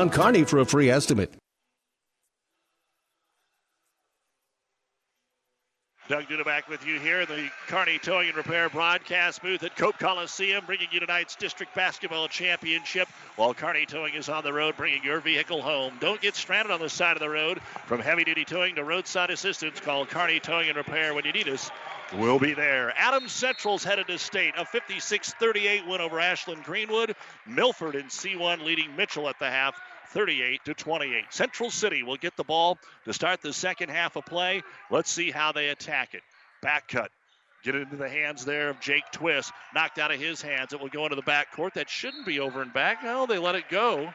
Kearney 0.09 0.43
for 0.43 0.59
a 0.59 0.65
free 0.65 0.89
estimate. 0.89 1.33
Doug 6.11 6.25
Duda 6.25 6.43
back 6.43 6.67
with 6.67 6.85
you 6.85 6.99
here 6.99 7.21
in 7.21 7.27
the 7.29 7.49
Kearney 7.67 7.97
Towing 7.97 8.27
and 8.27 8.35
Repair 8.35 8.67
broadcast 8.67 9.41
booth 9.41 9.63
at 9.63 9.77
Cope 9.77 9.97
Coliseum, 9.97 10.65
bringing 10.65 10.89
you 10.91 10.99
tonight's 10.99 11.37
district 11.37 11.73
basketball 11.73 12.27
championship 12.27 13.07
while 13.37 13.53
Kearney 13.53 13.85
Towing 13.85 14.15
is 14.15 14.27
on 14.27 14.43
the 14.43 14.51
road, 14.51 14.75
bringing 14.75 15.01
your 15.05 15.21
vehicle 15.21 15.61
home. 15.61 15.93
Don't 16.01 16.19
get 16.19 16.35
stranded 16.35 16.69
on 16.69 16.81
the 16.81 16.89
side 16.89 17.15
of 17.15 17.21
the 17.21 17.29
road. 17.29 17.61
From 17.85 18.01
heavy 18.01 18.25
duty 18.25 18.43
towing 18.43 18.75
to 18.75 18.83
roadside 18.83 19.29
assistance, 19.29 19.79
call 19.79 20.05
Kearney 20.05 20.41
Towing 20.41 20.67
and 20.67 20.75
Repair 20.75 21.13
when 21.13 21.23
you 21.23 21.31
need 21.31 21.47
us. 21.47 21.71
We'll 22.13 22.39
be 22.39 22.53
there. 22.53 22.93
Adams 22.97 23.31
Central's 23.31 23.85
headed 23.85 24.07
to 24.07 24.17
state. 24.17 24.53
A 24.57 24.65
56 24.65 25.33
38 25.35 25.87
win 25.87 26.01
over 26.01 26.19
Ashland 26.19 26.65
Greenwood. 26.65 27.15
Milford 27.47 27.95
in 27.95 28.07
C1 28.07 28.65
leading 28.65 28.93
Mitchell 28.97 29.29
at 29.29 29.39
the 29.39 29.49
half. 29.49 29.79
38 30.13 30.65
to 30.65 30.73
28. 30.73 31.25
Central 31.29 31.69
City 31.71 32.03
will 32.03 32.17
get 32.17 32.35
the 32.37 32.43
ball 32.43 32.77
to 33.05 33.13
start 33.13 33.41
the 33.41 33.53
second 33.53 33.89
half 33.89 34.15
of 34.15 34.25
play. 34.25 34.61
Let's 34.89 35.09
see 35.09 35.31
how 35.31 35.51
they 35.51 35.69
attack 35.69 36.13
it. 36.13 36.21
Back 36.61 36.87
cut. 36.87 37.11
Get 37.63 37.75
it 37.75 37.83
into 37.83 37.95
the 37.95 38.09
hands 38.09 38.43
there 38.43 38.69
of 38.69 38.79
Jake 38.79 39.03
Twist. 39.11 39.51
Knocked 39.73 39.99
out 39.99 40.11
of 40.11 40.19
his 40.19 40.41
hands. 40.41 40.73
It 40.73 40.79
will 40.79 40.89
go 40.89 41.03
into 41.03 41.15
the 41.15 41.21
back 41.21 41.51
court. 41.53 41.75
That 41.75 41.89
shouldn't 41.89 42.25
be 42.25 42.39
over 42.39 42.61
and 42.61 42.73
back. 42.73 43.03
No, 43.03 43.25
they 43.25 43.37
let 43.37 43.55
it 43.55 43.69
go. 43.69 44.13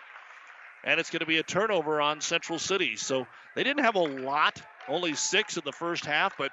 And 0.84 1.00
it's 1.00 1.10
going 1.10 1.20
to 1.20 1.26
be 1.26 1.38
a 1.38 1.42
turnover 1.42 2.00
on 2.00 2.20
Central 2.20 2.58
City. 2.58 2.96
So 2.96 3.26
they 3.54 3.64
didn't 3.64 3.84
have 3.84 3.94
a 3.94 4.00
lot, 4.00 4.60
only 4.88 5.14
six 5.14 5.56
in 5.56 5.62
the 5.64 5.72
first 5.72 6.04
half, 6.04 6.36
but 6.36 6.50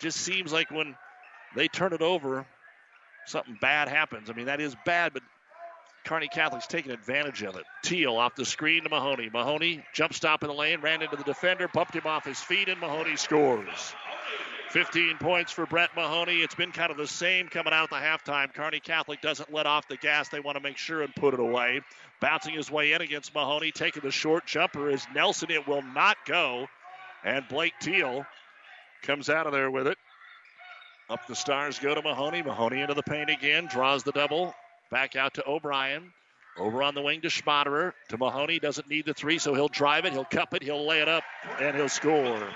just 0.00 0.18
seems 0.18 0.52
like 0.52 0.70
when 0.70 0.96
they 1.54 1.68
turn 1.68 1.92
it 1.92 2.02
over, 2.02 2.46
something 3.26 3.58
bad 3.60 3.88
happens. 3.88 4.30
I 4.30 4.32
mean, 4.32 4.46
that 4.46 4.60
is 4.60 4.74
bad, 4.84 5.12
but 5.12 5.22
Kearney 6.04 6.28
Catholic's 6.28 6.66
taking 6.66 6.92
advantage 6.92 7.42
of 7.42 7.56
it. 7.56 7.64
Teal 7.82 8.16
off 8.16 8.34
the 8.34 8.44
screen 8.44 8.84
to 8.84 8.88
Mahoney. 8.88 9.30
Mahoney 9.32 9.84
jump 9.92 10.14
stop 10.14 10.42
in 10.42 10.48
the 10.48 10.54
lane, 10.54 10.80
ran 10.80 11.02
into 11.02 11.16
the 11.16 11.24
defender, 11.24 11.68
bumped 11.68 11.94
him 11.94 12.06
off 12.06 12.24
his 12.24 12.40
feet, 12.40 12.68
and 12.68 12.80
Mahoney 12.80 13.16
scores. 13.16 13.94
15 14.70 15.18
points 15.18 15.50
for 15.50 15.66
Brett 15.66 15.90
Mahoney. 15.96 16.42
It's 16.42 16.54
been 16.54 16.70
kind 16.70 16.92
of 16.92 16.96
the 16.96 17.06
same 17.06 17.48
coming 17.48 17.72
out 17.72 17.84
at 17.84 17.90
the 17.90 17.96
halftime. 17.96 18.54
Kearney 18.54 18.78
Catholic 18.78 19.20
doesn't 19.20 19.52
let 19.52 19.66
off 19.66 19.88
the 19.88 19.96
gas. 19.96 20.28
They 20.28 20.38
want 20.38 20.56
to 20.56 20.62
make 20.62 20.76
sure 20.76 21.02
and 21.02 21.14
put 21.14 21.34
it 21.34 21.40
away. 21.40 21.80
Bouncing 22.20 22.54
his 22.54 22.70
way 22.70 22.92
in 22.92 23.00
against 23.02 23.34
Mahoney, 23.34 23.72
taking 23.72 24.02
the 24.02 24.12
short 24.12 24.46
jumper 24.46 24.88
is 24.88 25.04
Nelson. 25.12 25.50
It 25.50 25.66
will 25.66 25.82
not 25.82 26.16
go. 26.24 26.68
And 27.24 27.46
Blake 27.48 27.74
Teal 27.80 28.24
comes 29.02 29.28
out 29.28 29.46
of 29.46 29.52
there 29.52 29.70
with 29.70 29.88
it. 29.88 29.98
Up 31.08 31.26
the 31.26 31.34
stars 31.34 31.80
go 31.80 31.92
to 31.92 32.02
Mahoney. 32.02 32.42
Mahoney 32.42 32.80
into 32.80 32.94
the 32.94 33.02
paint 33.02 33.28
again, 33.28 33.66
draws 33.66 34.04
the 34.04 34.12
double, 34.12 34.54
Back 34.90 35.16
out 35.16 35.34
to 35.34 35.48
O'Brien. 35.48 36.12
Over 36.58 36.82
on 36.82 36.94
the 36.94 37.02
wing 37.02 37.20
to 37.22 37.28
Schmaderer. 37.28 37.92
To 38.08 38.18
Mahoney. 38.18 38.58
Doesn't 38.58 38.88
need 38.88 39.06
the 39.06 39.14
three, 39.14 39.38
so 39.38 39.54
he'll 39.54 39.68
drive 39.68 40.04
it. 40.04 40.12
He'll 40.12 40.24
cup 40.24 40.52
it. 40.54 40.62
He'll 40.62 40.86
lay 40.86 41.00
it 41.00 41.08
up, 41.08 41.22
and 41.60 41.76
he'll 41.76 41.88
score. 41.88 42.48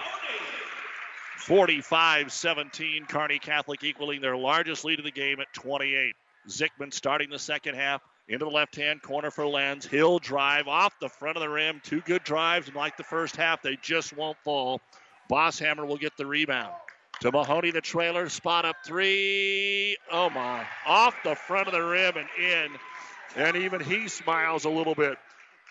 45 1.38 2.32
17. 2.32 3.06
Kearney 3.06 3.38
Catholic 3.38 3.84
equaling 3.84 4.20
their 4.20 4.36
largest 4.36 4.84
lead 4.84 4.98
of 4.98 5.04
the 5.04 5.10
game 5.10 5.40
at 5.40 5.52
28. 5.52 6.14
Zickman 6.48 6.92
starting 6.92 7.30
the 7.30 7.38
second 7.38 7.76
half. 7.76 8.02
Into 8.26 8.46
the 8.46 8.50
left 8.50 8.74
hand 8.74 9.02
corner 9.02 9.30
for 9.30 9.46
Lenz. 9.46 9.86
He'll 9.86 10.18
drive 10.18 10.66
off 10.66 10.98
the 10.98 11.10
front 11.10 11.36
of 11.36 11.42
the 11.42 11.48
rim. 11.48 11.82
Two 11.84 12.00
good 12.00 12.24
drives, 12.24 12.68
and 12.68 12.76
like 12.76 12.96
the 12.96 13.04
first 13.04 13.36
half, 13.36 13.60
they 13.60 13.76
just 13.82 14.16
won't 14.16 14.38
fall. 14.38 14.80
Bosshammer 15.30 15.86
will 15.86 15.98
get 15.98 16.16
the 16.16 16.24
rebound 16.24 16.72
to 17.20 17.32
Mahoney, 17.32 17.70
the 17.70 17.80
trailer. 17.80 18.28
Spot 18.28 18.64
up 18.64 18.76
three. 18.84 19.96
Oh 20.10 20.30
my. 20.30 20.66
Off 20.86 21.14
the 21.24 21.34
front 21.34 21.68
of 21.68 21.72
the 21.72 21.82
rim 21.82 22.14
and 22.16 22.28
in. 22.38 22.70
And 23.36 23.56
even 23.56 23.80
he 23.80 24.08
smiles 24.08 24.64
a 24.64 24.70
little 24.70 24.94
bit. 24.94 25.18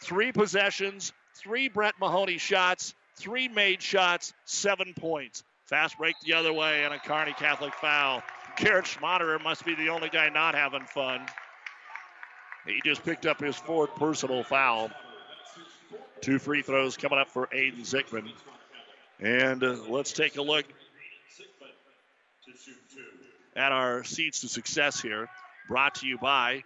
Three 0.01 0.31
possessions, 0.31 1.13
three 1.35 1.69
Brett 1.69 1.95
Mahoney 1.99 2.37
shots, 2.37 2.93
three 3.15 3.47
made 3.47 3.81
shots, 3.81 4.33
seven 4.45 4.93
points. 4.93 5.43
Fast 5.65 5.97
break 5.97 6.15
the 6.25 6.33
other 6.33 6.51
way 6.51 6.83
and 6.83 6.93
a 6.93 6.99
Kearney 6.99 7.33
Catholic 7.33 7.73
foul. 7.75 8.21
Garrett 8.57 8.85
Schmaderer 8.85 9.41
must 9.41 9.65
be 9.65 9.75
the 9.75 9.89
only 9.89 10.09
guy 10.09 10.29
not 10.29 10.55
having 10.55 10.85
fun. 10.85 11.21
He 12.65 12.81
just 12.85 13.03
picked 13.03 13.25
up 13.25 13.39
his 13.39 13.55
fourth 13.55 13.95
personal 13.95 14.43
foul. 14.43 14.91
Two 16.21 16.39
free 16.39 16.61
throws 16.61 16.95
coming 16.95 17.19
up 17.19 17.29
for 17.29 17.47
Aiden 17.47 17.81
Zickman. 17.81 18.31
And 19.19 19.63
uh, 19.63 19.77
let's 19.87 20.13
take 20.13 20.37
a 20.37 20.41
look 20.41 20.65
at 23.55 23.71
our 23.71 24.03
Seeds 24.03 24.41
to 24.41 24.49
Success 24.49 25.01
here. 25.01 25.29
Brought 25.67 25.95
to 25.95 26.07
you 26.07 26.17
by 26.17 26.63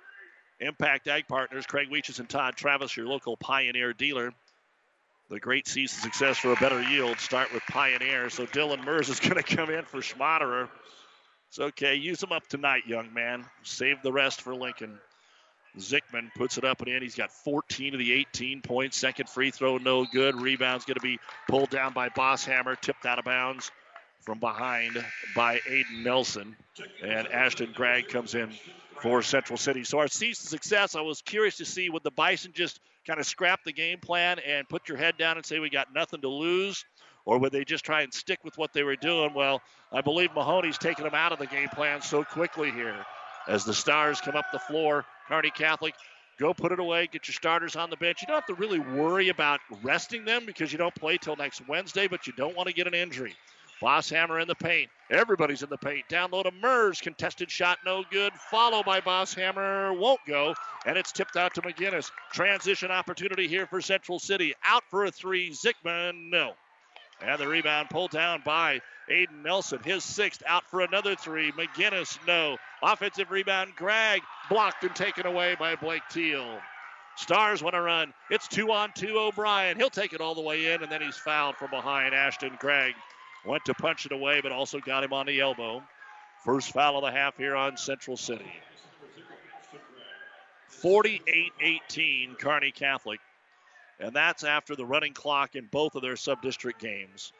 Impact 0.60 1.08
Ag 1.08 1.28
Partners, 1.28 1.66
Craig 1.66 1.90
Weeches 1.92 2.20
and 2.20 2.30
Todd 2.30 2.56
Travis, 2.56 2.96
your 2.96 3.08
local 3.08 3.38
Pioneer 3.38 3.94
dealer. 3.94 4.34
The 5.30 5.40
great 5.40 5.68
Seeds 5.68 5.94
to 5.94 6.02
Success 6.02 6.38
for 6.38 6.54
a 6.54 6.56
better 6.56 6.82
yield 6.82 7.20
start 7.20 7.54
with 7.54 7.64
Pioneer. 7.70 8.30
So 8.30 8.46
Dylan 8.46 8.86
Mers 8.86 9.10
is 9.10 9.20
going 9.20 9.36
to 9.36 9.44
come 9.44 9.70
in 9.70 9.84
for 9.86 10.00
Schmaderer. 10.00 10.70
It's 11.50 11.60
okay. 11.60 11.96
Use 11.96 12.20
them 12.20 12.32
up 12.32 12.48
tonight, 12.48 12.84
young 12.88 13.14
man. 13.14 13.46
Save 13.64 14.02
the 14.02 14.12
rest 14.12 14.42
for 14.42 14.56
Lincoln. 14.56 14.98
Zickman 15.78 16.34
puts 16.36 16.58
it 16.58 16.64
up 16.64 16.80
and 16.80 16.88
in. 16.88 17.04
He's 17.04 17.16
got 17.16 17.32
14 17.32 17.94
of 17.94 18.00
the 18.00 18.14
18 18.14 18.62
points. 18.62 18.98
Second 18.98 19.30
free 19.30 19.52
throw, 19.52 19.78
no 19.78 20.06
good. 20.06 20.42
Rebound's 20.42 20.86
going 20.86 20.96
to 20.96 21.02
be 21.02 21.20
pulled 21.48 21.70
down 21.70 21.94
by 21.94 22.10
Bosshammer, 22.10 22.80
tipped 22.80 23.06
out 23.06 23.20
of 23.20 23.26
bounds 23.26 23.70
from 24.28 24.40
behind 24.40 25.02
by 25.34 25.60
Aiden 25.60 26.04
Nelson. 26.04 26.58
And 27.02 27.30
Ashton 27.30 27.72
Gregg 27.74 28.10
comes 28.10 28.36
in 28.36 28.52
for 29.00 29.22
Central 29.22 29.56
City. 29.56 29.86
So 29.86 30.00
our 30.00 30.10
season 30.10 30.48
success, 30.48 30.98
I 30.98 31.02
was 31.02 31.22
curious 31.22 31.56
to 31.58 31.66
see 31.66 31.90
would 31.90 32.04
the 32.04 32.12
Bison 32.12 32.52
just 32.54 32.82
kind 33.08 33.22
of 33.22 33.26
scrap 33.26 33.64
the 33.64 33.72
game 33.72 34.00
plan 34.00 34.40
and 34.46 34.68
put 34.68 34.90
your 34.90 34.98
head 34.98 35.18
down 35.18 35.38
and 35.38 35.46
say 35.46 35.60
we 35.60 35.70
got 35.70 35.94
nothing 35.96 36.20
to 36.22 36.28
lose? 36.28 36.84
Or 37.24 37.40
would 37.40 37.54
they 37.54 37.64
just 37.64 37.86
try 37.86 38.02
and 38.02 38.14
stick 38.14 38.40
with 38.44 38.58
what 38.58 38.74
they 38.74 38.84
were 38.84 38.98
doing? 38.98 39.34
Well, 39.34 39.62
I 39.94 40.02
believe 40.02 40.34
Mahoney's 40.36 40.78
taking 40.78 41.06
them 41.06 41.16
out 41.16 41.32
of 41.32 41.40
the 41.40 41.48
game 41.48 41.70
plan 41.70 42.02
so 42.02 42.26
quickly 42.26 42.70
here. 42.70 42.98
As 43.48 43.64
the 43.64 43.74
Stars 43.74 44.20
come 44.20 44.36
up 44.36 44.48
the 44.52 44.60
floor, 44.60 45.06
Kearney 45.30 45.52
Catholic, 45.52 45.94
go 46.38 46.54
put 46.54 46.74
it 46.74 46.80
away, 46.82 47.08
get 47.10 47.30
your 47.30 47.34
starters 47.34 47.78
on 47.78 47.90
the 47.90 47.96
bench. 47.96 48.22
You 48.22 48.28
don't 48.28 48.36
have 48.36 48.46
to 48.48 48.56
really 48.56 48.80
worry 48.80 49.30
about 49.30 49.62
resting 49.84 50.26
them 50.26 50.46
because 50.46 50.74
you 50.74 50.78
don't 50.78 50.96
play 50.96 51.18
till 51.18 51.38
next 51.38 51.66
Wednesday, 51.66 52.10
but 52.10 52.28
you 52.28 52.34
don't 52.34 52.58
want 52.58 52.68
to 52.68 52.74
get 52.74 52.88
an 52.88 52.94
injury. 52.94 53.34
Bosshammer 53.82 54.42
in 54.42 54.48
the 54.48 54.56
paint. 54.56 54.90
Everybody's 55.10 55.64
in 55.64 55.70
the 55.70 55.78
paint. 55.78 56.08
Down 56.10 56.32
low 56.32 56.44
to 56.44 56.52
Mers. 56.52 57.00
Contested 57.00 57.50
shot, 57.50 57.78
no 57.86 58.04
good. 58.12 58.34
Follow 58.34 58.84
by 58.84 59.02
Bosshammer. 59.02 59.98
Won't 59.98 60.20
go. 60.28 60.56
And 60.86 60.98
it's 60.98 61.12
tipped 61.12 61.38
out 61.38 61.54
to 61.56 61.62
McGinnis. 61.62 62.12
Transition 62.34 62.92
opportunity 62.92 63.48
here 63.48 63.66
for 63.68 63.82
Central 63.82 64.20
City. 64.20 64.54
Out 64.66 64.84
for 64.90 65.06
a 65.06 65.12
three. 65.12 65.52
Zickman, 65.52 66.30
no. 66.30 66.54
And 67.22 67.40
the 67.40 67.48
rebound 67.48 67.90
pulled 67.90 68.12
down 68.12 68.42
by 68.46 68.82
Aiden 69.10 69.44
Nelson. 69.44 69.80
His 69.84 70.04
sixth 70.04 70.44
out 70.46 70.70
for 70.70 70.82
another 70.82 71.16
three. 71.16 71.52
McGinnis, 71.54 72.20
no. 72.28 72.58
Offensive 72.84 73.32
rebound. 73.32 73.76
Gregg 73.76 74.22
blocked 74.50 74.84
and 74.84 74.96
taken 74.96 75.26
away 75.26 75.56
by 75.58 75.76
Blake 75.76 76.04
Teal. 76.10 76.60
Stars 77.16 77.64
want 77.64 77.74
to 77.74 77.82
run. 77.82 78.14
It's 78.30 78.48
two 78.48 78.72
on 78.72 78.92
two. 78.94 79.18
O'Brien. 79.18 79.78
He'll 79.78 79.90
take 79.90 80.14
it 80.14 80.22
all 80.22 80.36
the 80.36 80.42
way 80.42 80.74
in, 80.74 80.84
and 80.84 80.92
then 80.92 81.02
he's 81.02 81.18
fouled 81.18 81.56
from 81.56 81.72
behind 81.72 82.14
Ashton 82.14 82.58
Gregg. 82.60 82.94
Went 83.48 83.64
to 83.66 83.74
punch 83.74 84.06
it 84.06 84.12
away, 84.12 84.42
but 84.42 84.52
also 84.52 84.80
got 84.80 85.06
him 85.06 85.14
on 85.14 85.26
the 85.26 85.40
elbow. 85.40 85.82
First 86.44 86.74
foul 86.74 86.98
of 86.98 87.04
the 87.04 87.18
half 87.18 87.38
here 87.38 87.56
on 87.56 87.78
Central 87.78 88.18
City. 88.18 88.52
48 90.68 91.54
18, 91.62 92.36
Kearney 92.36 92.72
Catholic. 92.72 93.20
And 94.00 94.14
that's 94.14 94.44
after 94.44 94.76
the 94.76 94.86
running 94.86 95.14
clock 95.14 95.56
in 95.56 95.66
both 95.66 95.96
of 95.96 96.02
their 96.02 96.18
sub 96.18 96.42
district 96.42 96.82
games. 96.82 97.32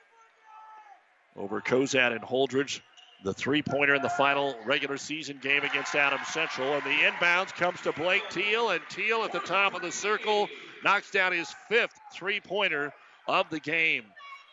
Over 1.36 1.62
Cozad 1.62 2.14
and 2.14 2.22
Holdrege, 2.22 2.80
The 3.24 3.34
three 3.34 3.62
pointer 3.62 3.96
in 3.96 4.02
the 4.02 4.10
final 4.10 4.56
regular 4.66 4.98
season 4.98 5.40
game 5.42 5.64
against 5.64 5.94
Adams 5.94 6.28
Central. 6.30 6.74
And 6.74 6.84
the 6.84 6.90
inbounds 6.90 7.54
comes 7.54 7.82
to 7.82 7.92
Blake 7.92 8.28
Teal. 8.30 8.70
And 8.70 8.82
Teal 8.90 9.24
at 9.24 9.34
the 9.34 9.40
top 9.40 9.76
of 9.76 9.82
the 9.82 9.92
circle 9.92 10.48
knocks 10.84 11.12
down 11.12 11.34
his 11.34 11.54
fifth 11.68 12.00
three 12.14 12.40
pointer 12.40 12.94
of 13.28 13.50
the 13.50 13.60
game. 13.60 14.06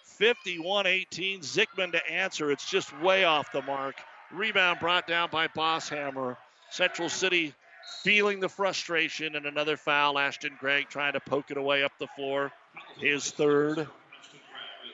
51 0.04 0.86
18. 0.86 1.40
Zickman 1.40 1.92
to 1.92 2.10
answer. 2.10 2.50
It's 2.50 2.68
just 2.68 2.96
way 3.00 3.24
off 3.24 3.52
the 3.52 3.62
mark. 3.62 3.96
Rebound 4.32 4.80
brought 4.80 5.06
down 5.06 5.28
by 5.30 5.48
Bosshammer. 5.48 6.36
Central 6.70 7.08
City 7.08 7.54
feeling 8.02 8.40
the 8.40 8.48
frustration 8.48 9.36
and 9.36 9.46
another 9.46 9.76
foul. 9.76 10.18
Ashton 10.18 10.56
Gregg 10.58 10.88
trying 10.88 11.12
to 11.14 11.20
poke 11.20 11.50
it 11.50 11.56
away 11.56 11.82
up 11.82 11.92
the 11.98 12.06
floor. 12.08 12.52
His 12.98 13.30
third, 13.30 13.86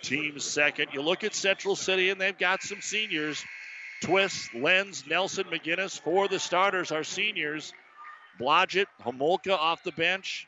team 0.02 0.38
second. 0.38 0.88
You 0.92 1.02
look 1.02 1.24
at 1.24 1.34
Central 1.34 1.76
City 1.76 2.10
and 2.10 2.20
they've 2.20 2.36
got 2.36 2.62
some 2.62 2.80
seniors. 2.80 3.42
Twist, 4.02 4.54
Lenz, 4.54 5.04
Nelson, 5.06 5.44
McGinnis. 5.44 6.00
For 6.00 6.28
the 6.28 6.38
starters 6.38 6.90
are 6.90 7.04
seniors. 7.04 7.72
Blodgett, 8.38 8.86
Homolka 9.04 9.52
off 9.52 9.82
the 9.82 9.92
bench. 9.92 10.46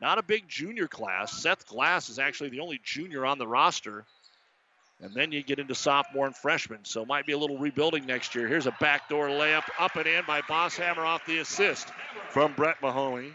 Not 0.00 0.18
a 0.18 0.22
big 0.22 0.48
junior 0.48 0.88
class. 0.88 1.32
Seth 1.32 1.66
Glass 1.66 2.10
is 2.10 2.18
actually 2.18 2.50
the 2.50 2.60
only 2.60 2.80
junior 2.84 3.24
on 3.24 3.38
the 3.38 3.46
roster. 3.46 4.04
And 5.00 5.14
then 5.14 5.32
you 5.32 5.42
get 5.42 5.58
into 5.58 5.74
sophomore 5.74 6.26
and 6.26 6.36
freshman, 6.36 6.84
so 6.84 7.04
might 7.04 7.26
be 7.26 7.32
a 7.32 7.38
little 7.38 7.58
rebuilding 7.58 8.06
next 8.06 8.34
year. 8.34 8.48
Here's 8.48 8.66
a 8.66 8.76
backdoor 8.80 9.28
layup 9.28 9.64
up 9.78 9.96
and 9.96 10.06
in 10.06 10.24
by 10.26 10.40
Bosshammer 10.42 11.04
off 11.04 11.26
the 11.26 11.38
assist 11.38 11.88
from 12.30 12.54
Brett 12.54 12.76
Mahoney. 12.80 13.32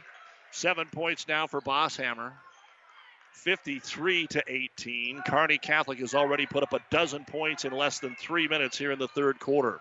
Seven 0.51 0.87
points 0.91 1.27
now 1.27 1.47
for 1.47 1.61
Bosshammer. 1.61 2.33
53 3.33 4.27
to 4.27 4.43
18. 4.47 5.21
Kearney 5.25 5.57
Catholic 5.57 5.99
has 5.99 6.13
already 6.13 6.45
put 6.45 6.63
up 6.63 6.73
a 6.73 6.79
dozen 6.89 7.25
points 7.25 7.65
in 7.65 7.71
less 7.71 7.99
than 7.99 8.15
three 8.15 8.47
minutes 8.47 8.77
here 8.77 8.91
in 8.91 8.99
the 8.99 9.07
third 9.07 9.39
quarter. 9.39 9.79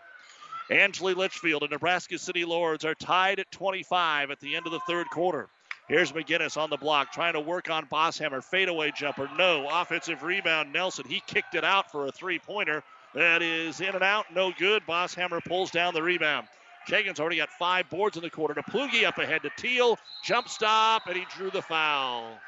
Ansley 0.70 1.14
Litchfield 1.14 1.62
and 1.62 1.72
Nebraska 1.72 2.18
City 2.18 2.44
Lords 2.44 2.84
are 2.84 2.94
tied 2.94 3.40
at 3.40 3.50
25 3.50 4.30
at 4.30 4.40
the 4.40 4.54
end 4.54 4.66
of 4.66 4.72
the 4.72 4.80
third 4.80 5.10
quarter. 5.10 5.48
Here's 5.90 6.12
McGinnis 6.12 6.56
on 6.56 6.70
the 6.70 6.76
block, 6.76 7.10
trying 7.10 7.32
to 7.32 7.40
work 7.40 7.68
on 7.68 7.84
Bosshammer. 7.86 8.44
Fadeaway 8.44 8.92
jumper, 8.92 9.28
no. 9.36 9.66
Offensive 9.68 10.22
rebound, 10.22 10.72
Nelson. 10.72 11.04
He 11.04 11.20
kicked 11.26 11.56
it 11.56 11.64
out 11.64 11.90
for 11.90 12.06
a 12.06 12.12
three 12.12 12.38
pointer. 12.38 12.84
That 13.12 13.42
is 13.42 13.80
in 13.80 13.96
and 13.96 14.04
out, 14.04 14.26
no 14.32 14.52
good. 14.56 14.84
Bosshammer 14.88 15.44
pulls 15.44 15.72
down 15.72 15.92
the 15.92 16.00
rebound. 16.00 16.46
Kagan's 16.88 17.18
already 17.18 17.38
got 17.38 17.48
five 17.48 17.90
boards 17.90 18.16
in 18.16 18.22
the 18.22 18.30
quarter. 18.30 18.54
To 18.54 18.62
Plugi 18.62 19.04
up 19.04 19.18
ahead 19.18 19.42
to 19.42 19.50
Teal. 19.56 19.98
Jump 20.22 20.48
stop, 20.48 21.08
and 21.08 21.16
he 21.16 21.24
drew 21.36 21.50
the 21.50 21.60
foul. 21.60 22.38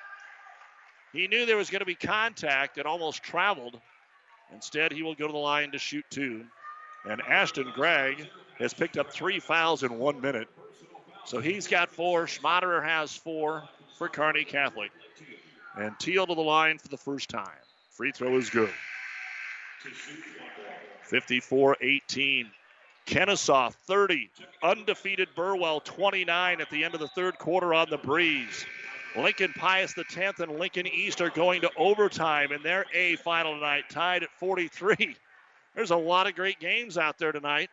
He 1.12 1.26
knew 1.26 1.44
there 1.44 1.56
was 1.56 1.68
going 1.68 1.80
to 1.80 1.84
be 1.84 1.96
contact 1.96 2.78
and 2.78 2.86
almost 2.86 3.24
traveled. 3.24 3.80
Instead, 4.54 4.92
he 4.92 5.02
will 5.02 5.16
go 5.16 5.26
to 5.26 5.32
the 5.32 5.38
line 5.38 5.72
to 5.72 5.78
shoot 5.78 6.04
two. 6.10 6.44
And 7.10 7.20
Ashton 7.22 7.72
Gregg 7.74 8.28
has 8.60 8.72
picked 8.72 8.98
up 8.98 9.10
three 9.10 9.40
fouls 9.40 9.82
in 9.82 9.98
one 9.98 10.20
minute. 10.20 10.46
So 11.24 11.40
he's 11.40 11.68
got 11.68 11.90
four. 11.90 12.26
Schmaderer 12.26 12.84
has 12.84 13.14
four 13.14 13.62
for 13.96 14.08
Kearney 14.08 14.44
Catholic. 14.44 14.90
And 15.76 15.98
Teal 15.98 16.26
to 16.26 16.34
the 16.34 16.40
line 16.40 16.78
for 16.78 16.88
the 16.88 16.98
first 16.98 17.30
time. 17.30 17.48
Free 17.90 18.12
throw 18.12 18.36
is 18.36 18.50
good. 18.50 18.70
54 21.02 21.76
18. 21.80 22.50
Kenesaw 23.06 23.72
30. 23.72 24.30
Undefeated 24.62 25.28
Burwell 25.34 25.80
29 25.80 26.60
at 26.60 26.70
the 26.70 26.84
end 26.84 26.94
of 26.94 27.00
the 27.00 27.08
third 27.08 27.38
quarter 27.38 27.74
on 27.74 27.90
the 27.90 27.98
breeze. 27.98 28.64
Lincoln 29.16 29.52
Pius 29.54 29.92
the 29.92 30.04
10th 30.04 30.40
and 30.40 30.58
Lincoln 30.58 30.86
East 30.86 31.20
are 31.20 31.30
going 31.30 31.62
to 31.62 31.70
overtime 31.76 32.52
in 32.52 32.62
their 32.62 32.86
A 32.94 33.16
final 33.16 33.54
tonight, 33.54 33.84
tied 33.90 34.22
at 34.22 34.30
43. 34.38 35.16
There's 35.74 35.90
a 35.90 35.96
lot 35.96 36.26
of 36.26 36.34
great 36.34 36.60
games 36.60 36.96
out 36.96 37.18
there 37.18 37.32
tonight. 37.32 37.68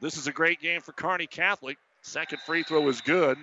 This 0.00 0.16
is 0.16 0.26
a 0.26 0.32
great 0.32 0.60
game 0.60 0.80
for 0.80 0.92
Kearney 0.92 1.28
Catholic. 1.28 1.78
Second 2.02 2.40
free 2.40 2.64
throw 2.64 2.88
is 2.88 3.00
good. 3.00 3.38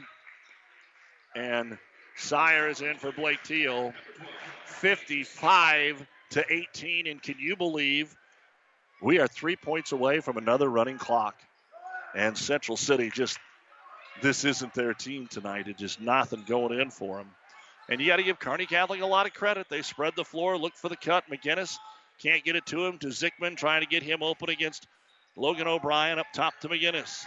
And 1.35 1.77
Sire 2.17 2.67
is 2.67 2.81
in 2.81 2.97
for 2.97 3.11
Blake 3.11 3.41
Teal. 3.43 3.93
55 4.65 6.05
to 6.31 6.45
18. 6.49 7.07
And 7.07 7.23
can 7.23 7.35
you 7.39 7.55
believe 7.55 8.13
we 9.01 9.19
are 9.19 9.27
three 9.27 9.55
points 9.55 9.93
away 9.93 10.19
from 10.19 10.37
another 10.37 10.69
running 10.69 10.97
clock? 10.97 11.35
And 12.13 12.37
Central 12.37 12.75
City 12.75 13.09
just, 13.13 13.39
this 14.21 14.43
isn't 14.43 14.73
their 14.73 14.93
team 14.93 15.27
tonight. 15.27 15.67
It's 15.67 15.79
just 15.79 16.01
nothing 16.01 16.43
going 16.45 16.79
in 16.79 16.89
for 16.89 17.17
them. 17.17 17.29
And 17.87 18.01
you 18.01 18.07
got 18.07 18.17
to 18.17 18.23
give 18.23 18.39
Kearney 18.39 18.65
Catholic 18.65 19.01
a 19.01 19.05
lot 19.05 19.25
of 19.25 19.33
credit. 19.33 19.67
They 19.69 19.81
spread 19.81 20.13
the 20.15 20.25
floor, 20.25 20.57
look 20.57 20.75
for 20.75 20.89
the 20.89 20.97
cut. 20.97 21.23
McGinnis 21.31 21.77
can't 22.21 22.43
get 22.43 22.55
it 22.55 22.65
to 22.67 22.85
him. 22.85 22.97
To 22.99 23.07
Zickman, 23.07 23.55
trying 23.55 23.81
to 23.81 23.87
get 23.87 24.03
him 24.03 24.21
open 24.21 24.49
against 24.49 24.85
Logan 25.35 25.67
O'Brien 25.67 26.19
up 26.19 26.27
top 26.33 26.59
to 26.59 26.69
McGinnis. 26.69 27.25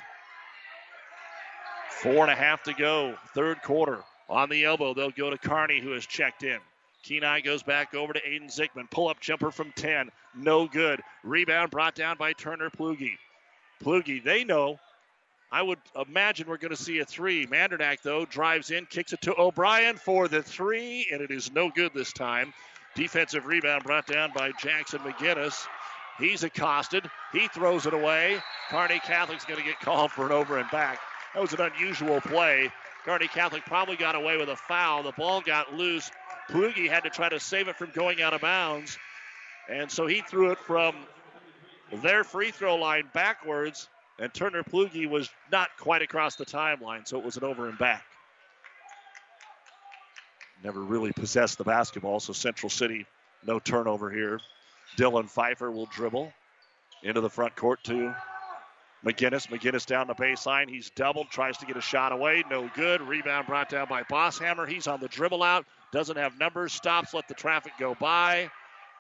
Four 2.00 2.24
and 2.24 2.30
a 2.30 2.34
half 2.34 2.62
to 2.64 2.74
go, 2.74 3.16
third 3.34 3.62
quarter. 3.62 4.02
On 4.28 4.48
the 4.48 4.64
elbow, 4.64 4.94
they'll 4.94 5.10
go 5.10 5.30
to 5.30 5.38
Carney, 5.38 5.80
who 5.80 5.92
has 5.92 6.06
checked 6.06 6.42
in. 6.42 6.58
Kenai 7.02 7.40
goes 7.40 7.62
back 7.62 7.94
over 7.94 8.12
to 8.12 8.20
Aiden 8.20 8.46
Zickman. 8.46 8.90
Pull 8.90 9.08
up 9.08 9.20
jumper 9.20 9.50
from 9.50 9.72
10. 9.76 10.10
No 10.34 10.66
good. 10.66 11.00
Rebound 11.22 11.70
brought 11.70 11.94
down 11.94 12.16
by 12.16 12.32
Turner 12.32 12.70
Plugi. 12.70 13.18
Plugi, 13.82 14.22
they 14.22 14.44
know. 14.44 14.78
I 15.50 15.60
would 15.60 15.78
imagine 16.08 16.48
we're 16.48 16.56
going 16.56 16.74
to 16.74 16.82
see 16.82 17.00
a 17.00 17.04
three. 17.04 17.46
Mandernack, 17.46 18.02
though, 18.02 18.24
drives 18.24 18.70
in, 18.70 18.86
kicks 18.86 19.12
it 19.12 19.20
to 19.22 19.38
O'Brien 19.38 19.96
for 19.96 20.28
the 20.28 20.42
three, 20.42 21.06
and 21.12 21.20
it 21.20 21.30
is 21.30 21.52
no 21.52 21.68
good 21.68 21.92
this 21.92 22.12
time. 22.12 22.54
Defensive 22.94 23.46
rebound 23.46 23.84
brought 23.84 24.06
down 24.06 24.30
by 24.34 24.52
Jackson 24.58 25.00
McGinnis. 25.00 25.66
He's 26.18 26.42
accosted. 26.42 27.10
He 27.32 27.48
throws 27.48 27.86
it 27.86 27.94
away. 27.94 28.40
Kearney 28.70 29.00
Catholic's 29.00 29.44
going 29.44 29.60
to 29.60 29.66
get 29.66 29.80
called 29.80 30.10
for 30.12 30.26
an 30.26 30.32
over 30.32 30.58
and 30.58 30.70
back. 30.70 31.00
That 31.34 31.40
was 31.40 31.52
an 31.52 31.60
unusual 31.60 32.20
play. 32.20 32.70
Kearney 33.04 33.28
Catholic 33.28 33.64
probably 33.64 33.96
got 33.96 34.14
away 34.14 34.36
with 34.36 34.48
a 34.48 34.56
foul. 34.56 35.02
The 35.02 35.12
ball 35.12 35.40
got 35.40 35.74
loose. 35.74 36.10
Plugi 36.50 36.88
had 36.88 37.04
to 37.04 37.10
try 37.10 37.28
to 37.28 37.40
save 37.40 37.68
it 37.68 37.76
from 37.76 37.90
going 37.94 38.20
out 38.20 38.34
of 38.34 38.40
bounds. 38.40 38.98
And 39.68 39.90
so 39.90 40.06
he 40.06 40.20
threw 40.20 40.50
it 40.50 40.58
from 40.58 40.94
their 42.02 42.22
free 42.24 42.50
throw 42.50 42.76
line 42.76 43.08
backwards. 43.12 43.88
And 44.18 44.32
Turner 44.32 44.62
Plugi 44.62 45.08
was 45.08 45.30
not 45.50 45.70
quite 45.78 46.02
across 46.02 46.36
the 46.36 46.44
timeline, 46.44 47.08
so 47.08 47.18
it 47.18 47.24
was 47.24 47.36
an 47.36 47.44
over 47.44 47.68
and 47.68 47.78
back. 47.78 48.04
Never 50.62 50.80
really 50.80 51.12
possessed 51.12 51.58
the 51.58 51.64
basketball, 51.64 52.20
so 52.20 52.32
Central 52.32 52.70
City, 52.70 53.06
no 53.44 53.58
turnover 53.58 54.10
here. 54.10 54.38
Dylan 54.96 55.28
Pfeiffer 55.28 55.70
will 55.70 55.86
dribble 55.86 56.32
into 57.02 57.20
the 57.20 57.30
front 57.30 57.56
court 57.56 57.82
to 57.84 58.14
McGinnis. 59.04 59.48
McGinnis 59.48 59.84
down 59.84 60.06
the 60.06 60.14
baseline. 60.14 60.70
He's 60.70 60.90
doubled, 60.90 61.28
tries 61.30 61.56
to 61.58 61.66
get 61.66 61.76
a 61.76 61.80
shot 61.80 62.12
away. 62.12 62.44
No 62.48 62.70
good. 62.74 63.00
Rebound 63.02 63.46
brought 63.46 63.68
down 63.68 63.88
by 63.88 64.04
Bosshammer. 64.04 64.68
He's 64.68 64.86
on 64.86 65.00
the 65.00 65.08
dribble 65.08 65.42
out. 65.42 65.66
Doesn't 65.92 66.16
have 66.16 66.38
numbers. 66.38 66.72
Stops, 66.72 67.12
let 67.12 67.28
the 67.28 67.34
traffic 67.34 67.72
go 67.78 67.96
by. 67.98 68.50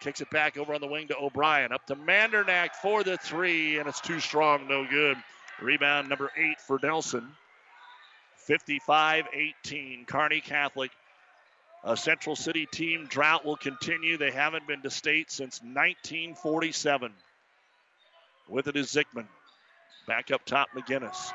Kicks 0.00 0.20
it 0.20 0.30
back 0.30 0.58
over 0.58 0.74
on 0.74 0.80
the 0.80 0.88
wing 0.88 1.08
to 1.08 1.16
O'Brien. 1.16 1.72
Up 1.72 1.86
to 1.86 1.94
Mandernack 1.94 2.74
for 2.82 3.04
the 3.04 3.16
three, 3.16 3.78
and 3.78 3.88
it's 3.88 4.00
too 4.00 4.18
strong. 4.18 4.66
No 4.66 4.84
good. 4.84 5.16
Rebound 5.60 6.08
number 6.08 6.30
eight 6.36 6.60
for 6.60 6.80
Nelson. 6.82 7.28
55 8.46 9.26
18. 9.32 10.04
Kearney 10.06 10.40
Catholic. 10.40 10.90
A 11.84 11.96
Central 11.96 12.36
City 12.36 12.66
team 12.66 13.06
drought 13.08 13.44
will 13.44 13.56
continue. 13.56 14.16
They 14.16 14.30
haven't 14.30 14.66
been 14.66 14.82
to 14.82 14.90
state 14.90 15.30
since 15.30 15.60
1947. 15.60 17.12
With 18.48 18.66
it 18.66 18.76
is 18.76 18.88
Zickman. 18.88 19.26
Back 20.06 20.30
up 20.30 20.44
top, 20.44 20.68
McGinnis. 20.76 21.32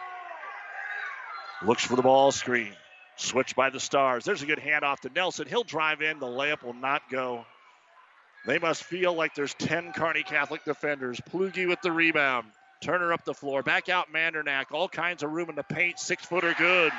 Looks 1.65 1.83
for 1.83 1.95
the 1.95 2.01
ball 2.01 2.31
screen. 2.31 2.73
Switch 3.15 3.55
by 3.55 3.69
the 3.71 3.79
Stars. 3.79 4.25
There's 4.25 4.43
a 4.43 4.45
good 4.45 4.59
handoff 4.59 4.99
to 5.01 5.09
Nelson. 5.09 5.47
He'll 5.47 5.63
drive 5.63 6.01
in. 6.01 6.19
The 6.19 6.27
layup 6.27 6.63
will 6.63 6.73
not 6.73 7.09
go. 7.09 7.45
They 8.45 8.59
must 8.59 8.83
feel 8.83 9.13
like 9.13 9.33
there's 9.33 9.53
10 9.55 9.93
Kearney 9.93 10.23
Catholic 10.23 10.63
defenders. 10.63 11.19
Plugi 11.31 11.67
with 11.67 11.81
the 11.81 11.91
rebound. 11.91 12.47
Turner 12.81 13.11
up 13.11 13.25
the 13.25 13.33
floor. 13.33 13.63
Back 13.63 13.89
out 13.89 14.13
Mandernack. 14.13 14.71
All 14.71 14.87
kinds 14.87 15.23
of 15.23 15.31
room 15.31 15.49
in 15.49 15.55
the 15.55 15.63
paint. 15.63 15.97
Six 15.99 16.25
footer 16.25 16.53
good. 16.57 16.91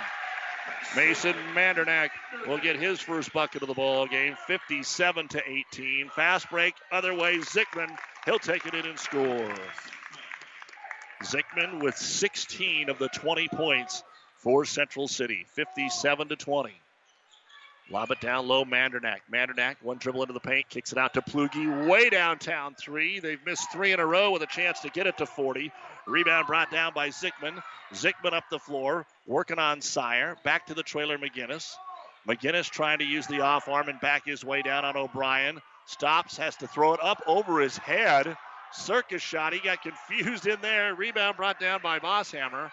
Mason 0.96 1.34
Mandernack 1.54 2.10
will 2.46 2.58
get 2.58 2.76
his 2.76 3.00
first 3.00 3.32
bucket 3.32 3.62
of 3.62 3.68
the 3.68 3.74
ball 3.74 4.06
game. 4.06 4.36
57 4.46 5.28
to 5.28 5.42
18. 5.72 6.08
Fast 6.08 6.50
break. 6.50 6.74
Other 6.90 7.14
way. 7.14 7.38
Zickman. 7.38 7.96
He'll 8.24 8.38
take 8.38 8.66
it 8.66 8.74
in 8.74 8.86
and 8.86 8.98
score. 8.98 9.54
Zickman 11.22 11.82
with 11.82 11.96
16 11.96 12.90
of 12.90 12.98
the 12.98 13.08
20 13.08 13.48
points 13.48 14.02
for 14.36 14.64
Central 14.64 15.08
City. 15.08 15.46
57 15.54 16.28
to 16.28 16.36
20. 16.36 16.72
Lob 17.90 18.10
it 18.10 18.20
down 18.20 18.46
low, 18.46 18.64
Mandernack. 18.64 19.20
Mandernack, 19.32 19.76
one 19.80 19.96
dribble 19.96 20.22
into 20.22 20.34
the 20.34 20.40
paint, 20.40 20.68
kicks 20.68 20.92
it 20.92 20.98
out 20.98 21.14
to 21.14 21.22
Plugi. 21.22 21.88
Way 21.88 22.10
downtown 22.10 22.74
three. 22.74 23.18
They've 23.18 23.44
missed 23.46 23.72
three 23.72 23.92
in 23.92 24.00
a 24.00 24.06
row 24.06 24.30
with 24.30 24.42
a 24.42 24.46
chance 24.46 24.80
to 24.80 24.90
get 24.90 25.06
it 25.06 25.16
to 25.18 25.26
40. 25.26 25.72
Rebound 26.06 26.46
brought 26.46 26.70
down 26.70 26.92
by 26.94 27.08
Zickman. 27.08 27.62
Zickman 27.94 28.34
up 28.34 28.44
the 28.50 28.58
floor, 28.58 29.06
working 29.26 29.58
on 29.58 29.80
Sire. 29.80 30.36
Back 30.44 30.66
to 30.66 30.74
the 30.74 30.82
trailer, 30.82 31.16
McGinnis. 31.16 31.74
McGinnis 32.28 32.68
trying 32.68 32.98
to 32.98 33.06
use 33.06 33.26
the 33.26 33.40
off 33.40 33.68
arm 33.68 33.88
and 33.88 33.98
back 34.00 34.26
his 34.26 34.44
way 34.44 34.60
down 34.60 34.84
on 34.84 34.96
O'Brien. 34.96 35.60
Stops, 35.86 36.36
has 36.36 36.56
to 36.56 36.66
throw 36.66 36.92
it 36.92 37.00
up 37.02 37.22
over 37.26 37.60
his 37.60 37.78
head. 37.78 38.36
Circus 38.72 39.22
shot. 39.22 39.52
He 39.52 39.60
got 39.60 39.82
confused 39.82 40.46
in 40.46 40.60
there. 40.60 40.94
Rebound 40.94 41.36
brought 41.36 41.60
down 41.60 41.80
by 41.82 41.98
Bosshammer. 41.98 42.70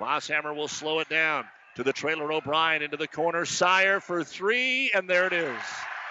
Bosshammer 0.00 0.54
will 0.54 0.68
slow 0.68 1.00
it 1.00 1.08
down 1.08 1.44
to 1.76 1.82
the 1.82 1.92
trailer 1.92 2.30
O'Brien 2.32 2.82
into 2.82 2.96
the 2.96 3.08
corner. 3.08 3.44
Sire 3.44 4.00
for 4.00 4.24
three, 4.24 4.90
and 4.94 5.08
there 5.08 5.26
it 5.26 5.32
is. 5.32 5.60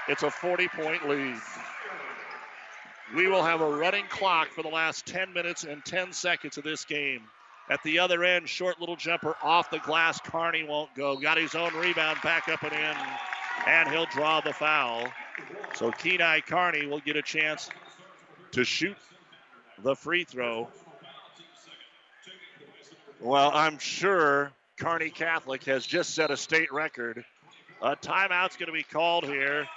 It's 0.08 0.24
a 0.24 0.32
40 0.32 0.68
point 0.70 1.08
lead. 1.08 1.40
We 3.16 3.28
will 3.28 3.44
have 3.44 3.62
a 3.62 3.70
running 3.70 4.06
clock 4.10 4.50
for 4.50 4.64
the 4.64 4.70
last 4.70 5.06
10 5.06 5.34
minutes 5.34 5.64
and 5.64 5.84
10 5.86 6.12
seconds 6.14 6.58
of 6.58 6.64
this 6.64 6.84
game. 6.84 7.22
At 7.70 7.82
the 7.84 8.00
other 8.00 8.24
end, 8.24 8.50
short 8.50 8.80
little 8.80 8.96
jumper 8.96 9.36
off 9.42 9.70
the 9.70 9.80
glass. 9.80 10.20
Carney 10.20 10.64
won't 10.64 10.94
go. 10.96 11.16
Got 11.16 11.38
his 11.38 11.56
own 11.56 11.74
rebound 11.76 12.20
back 12.24 12.50
up 12.50 12.64
and 12.64 12.74
in, 12.74 12.96
and 13.68 13.90
he'll 13.90 14.08
draw 14.08 14.42
the 14.42 14.52
foul. 14.52 15.08
So 15.76 15.92
Kenai 15.92 16.42
Carney 16.42 16.86
will 16.86 17.00
get 17.00 17.16
a 17.16 17.22
chance 17.22 17.70
to 18.52 18.66
shoot 18.66 18.98
the 19.82 19.96
free 19.96 20.24
throw. 20.24 20.68
Well, 23.20 23.52
I'm 23.54 23.80
sure 23.80 24.52
Kearney 24.78 25.10
Catholic 25.10 25.64
has 25.66 25.86
just 25.86 26.14
set 26.14 26.30
a 26.32 26.38
state 26.38 26.72
record. 26.74 27.24
A 27.82 27.96
timeout's 27.96 28.58
going 28.58 28.68
to 28.68 28.74
be 28.74 28.84
called 28.84 29.24
here 29.24 29.68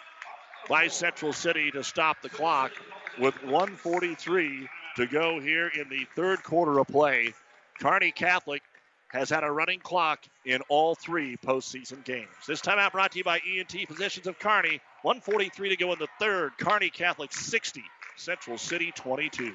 by 0.69 0.89
Central 0.89 1.33
City 1.33 1.71
to 1.71 1.85
stop 1.85 2.23
the 2.23 2.29
clock 2.29 2.73
with 3.19 3.35
143 3.45 4.69
to 4.97 5.07
go 5.07 5.41
here 5.41 5.69
in 5.69 5.89
the 5.89 6.07
third 6.17 6.43
quarter 6.43 6.79
of 6.79 6.89
play. 6.89 7.35
Kearney 7.81 8.11
Catholic 8.11 8.63
has 9.09 9.31
had 9.31 9.45
a 9.45 9.51
running 9.51 9.79
clock 9.79 10.25
in 10.45 10.61
all 10.69 10.95
three 10.95 11.37
postseason 11.37 12.05
games. 12.05 12.29
This 12.47 12.61
timeout 12.61 12.93
brought 12.93 13.13
to 13.13 13.19
you 13.19 13.25
by 13.25 13.41
ENT 13.47 13.89
Physicians 13.89 14.27
of 14.27 14.39
Kearney. 14.39 14.81
143 15.03 15.69
to 15.71 15.77
go 15.77 15.93
in 15.93 15.99
the 15.99 16.09
third. 16.19 16.53
Kearney 16.59 16.91
Catholic 16.91 17.33
60, 17.33 17.83
Central 18.17 18.59
City 18.59 18.93
22. 18.95 19.55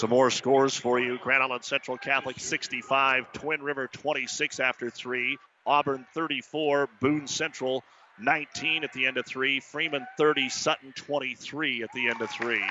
Some 0.00 0.08
more 0.08 0.30
scores 0.30 0.74
for 0.74 0.98
you. 0.98 1.18
Grand 1.18 1.42
Island 1.42 1.62
Central 1.62 1.98
Catholic 1.98 2.40
65, 2.40 3.34
Twin 3.34 3.62
River 3.62 3.86
26 3.86 4.58
after 4.58 4.88
three, 4.88 5.36
Auburn 5.66 6.06
34, 6.14 6.88
Boone 7.02 7.26
Central 7.26 7.84
19 8.18 8.82
at 8.82 8.94
the 8.94 9.04
end 9.04 9.18
of 9.18 9.26
three, 9.26 9.60
Freeman 9.60 10.06
30, 10.16 10.48
Sutton 10.48 10.94
23 10.96 11.82
at 11.82 11.90
the 11.92 12.08
end 12.08 12.22
of 12.22 12.30
three. 12.30 12.64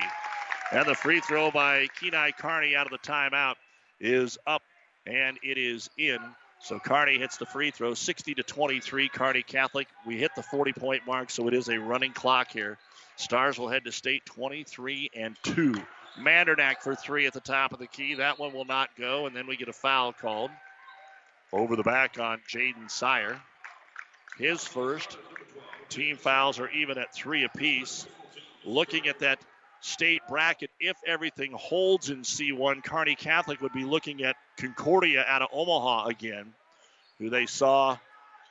And 0.72 0.88
the 0.88 0.96
free 0.96 1.20
throw 1.20 1.52
by 1.52 1.86
Kenai 2.00 2.32
Carney 2.32 2.74
out 2.74 2.86
of 2.86 3.00
the 3.00 3.08
timeout 3.08 3.54
is 4.00 4.36
up 4.44 4.62
and 5.06 5.38
it 5.44 5.56
is 5.56 5.88
in. 5.96 6.18
So 6.58 6.80
Carney 6.80 7.16
hits 7.16 7.36
the 7.36 7.46
free 7.46 7.70
throw, 7.70 7.94
60 7.94 8.34
to 8.34 8.42
23. 8.42 9.08
Kearney 9.08 9.44
Catholic. 9.44 9.86
We 10.04 10.16
hit 10.16 10.32
the 10.34 10.42
40 10.42 10.72
point 10.72 11.06
mark, 11.06 11.30
so 11.30 11.46
it 11.46 11.54
is 11.54 11.68
a 11.68 11.78
running 11.78 12.12
clock 12.12 12.50
here. 12.50 12.76
Stars 13.14 13.56
will 13.56 13.68
head 13.68 13.84
to 13.84 13.92
state 13.92 14.26
23 14.26 15.10
and 15.14 15.36
2. 15.44 15.80
Mandernack 16.18 16.82
for 16.82 16.94
three 16.94 17.26
at 17.26 17.32
the 17.32 17.40
top 17.40 17.72
of 17.72 17.78
the 17.78 17.86
key. 17.86 18.14
That 18.14 18.38
one 18.38 18.52
will 18.52 18.64
not 18.64 18.90
go, 18.96 19.26
and 19.26 19.34
then 19.34 19.46
we 19.46 19.56
get 19.56 19.68
a 19.68 19.72
foul 19.72 20.12
called 20.12 20.50
over 21.52 21.76
the 21.76 21.82
back 21.82 22.18
on 22.18 22.40
Jaden 22.48 22.90
Sire. 22.90 23.40
His 24.38 24.64
first. 24.64 25.16
Team 25.88 26.16
fouls 26.16 26.60
are 26.60 26.70
even 26.70 26.98
at 26.98 27.12
three 27.12 27.42
apiece. 27.42 28.06
Looking 28.64 29.08
at 29.08 29.18
that 29.20 29.40
state 29.80 30.22
bracket, 30.28 30.70
if 30.78 30.96
everything 31.04 31.50
holds 31.52 32.10
in 32.10 32.22
C1, 32.22 32.84
Kearney 32.84 33.16
Catholic 33.16 33.60
would 33.60 33.72
be 33.72 33.84
looking 33.84 34.22
at 34.22 34.36
Concordia 34.56 35.24
out 35.26 35.42
of 35.42 35.48
Omaha 35.52 36.06
again, 36.06 36.54
who 37.18 37.28
they 37.28 37.46
saw 37.46 37.98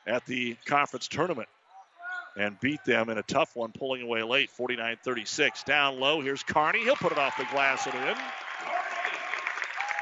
at 0.06 0.26
the 0.26 0.58
conference 0.66 1.08
tournament 1.08 1.48
and 2.40 2.58
beat 2.62 2.84
them 2.86 3.10
in 3.10 3.18
a 3.18 3.24
tough 3.24 3.54
one, 3.56 3.72
pulling 3.74 4.02
away 4.02 4.24
late, 4.24 4.50
49 4.50 4.98
36. 5.04 5.64
Down 5.64 6.00
low, 6.00 6.22
here's 6.22 6.42
Carney. 6.42 6.80
He'll 6.80 6.96
put 6.96 7.12
it 7.12 7.18
off 7.18 7.38
the 7.38 7.46
glass 7.52 7.86
and 7.86 7.96
in. 7.96 8.16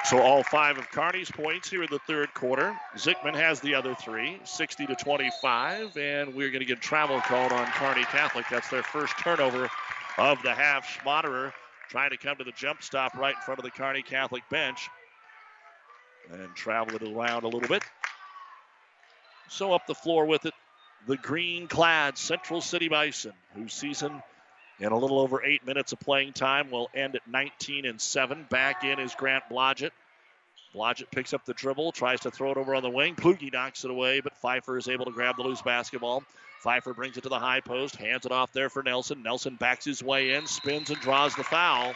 So 0.05 0.21
all 0.21 0.43
five 0.43 0.77
of 0.77 0.89
Carney's 0.91 1.31
points 1.31 1.67
here 1.67 1.81
in 1.81 1.89
the 1.89 1.99
third 1.99 2.33
quarter. 2.35 2.77
Zickman 2.95 3.33
has 3.33 3.59
the 3.59 3.73
other 3.73 3.95
three, 3.95 4.39
60 4.43 4.85
to 4.85 4.95
25, 4.95 5.97
and 5.97 6.33
we're 6.33 6.49
going 6.49 6.59
to 6.59 6.65
get 6.65 6.79
travel 6.79 7.19
called 7.21 7.51
on 7.51 7.65
Kearney 7.71 8.03
Catholic. 8.03 8.45
That's 8.49 8.69
their 8.69 8.83
first 8.83 9.17
turnover 9.17 9.67
of 10.19 10.41
the 10.43 10.53
half. 10.53 10.87
Schmaderer 10.87 11.51
trying 11.89 12.11
to 12.11 12.17
come 12.17 12.37
to 12.37 12.43
the 12.43 12.51
jump 12.51 12.83
stop 12.83 13.15
right 13.17 13.35
in 13.35 13.41
front 13.41 13.59
of 13.59 13.65
the 13.65 13.71
Kearney 13.71 14.03
Catholic 14.03 14.47
bench 14.49 14.87
and 16.31 16.55
travel 16.55 16.95
it 16.95 17.01
around 17.01 17.43
a 17.43 17.47
little 17.47 17.67
bit. 17.67 17.83
So 19.49 19.73
up 19.73 19.87
the 19.87 19.95
floor 19.95 20.25
with 20.25 20.45
it, 20.45 20.53
the 21.05 21.17
green 21.17 21.67
clad 21.67 22.17
Central 22.17 22.61
City 22.61 22.87
Bison, 22.89 23.33
whose 23.53 23.73
season 23.73 24.21
in 24.79 24.91
a 24.91 24.97
little 24.97 25.19
over 25.19 25.43
eight 25.43 25.65
minutes 25.65 25.91
of 25.91 25.99
playing 25.99 26.33
time 26.33 26.69
will 26.69 26.89
end 26.93 27.15
at 27.15 27.27
19 27.27 27.85
and 27.85 27.99
7. 27.99 28.45
Back 28.49 28.83
in 28.83 28.99
is 28.99 29.15
Grant 29.15 29.43
Blodgett. 29.49 29.91
Blodgett 30.73 31.09
picks 31.11 31.33
up 31.33 31.45
the 31.45 31.53
dribble, 31.53 31.91
tries 31.91 32.19
to 32.21 32.31
throw 32.31 32.51
it 32.51 32.57
over 32.57 32.75
on 32.75 32.83
the 32.83 32.89
wing. 32.89 33.15
Plugi 33.15 33.51
knocks 33.51 33.85
it 33.85 33.91
away, 33.91 34.19
but 34.19 34.37
Pfeiffer 34.37 34.77
is 34.77 34.87
able 34.87 35.05
to 35.05 35.11
grab 35.11 35.37
the 35.37 35.43
loose 35.43 35.61
basketball. 35.61 36.23
Pfeiffer 36.61 36.93
brings 36.93 37.17
it 37.17 37.21
to 37.21 37.29
the 37.29 37.39
high 37.39 37.61
post, 37.61 37.95
hands 37.95 38.25
it 38.25 38.31
off 38.31 38.51
there 38.51 38.69
for 38.69 38.83
Nelson. 38.83 39.23
Nelson 39.23 39.55
backs 39.55 39.85
his 39.85 40.03
way 40.03 40.33
in, 40.33 40.45
spins 40.45 40.89
and 40.89 40.99
draws 40.99 41.35
the 41.35 41.43
foul. 41.43 41.95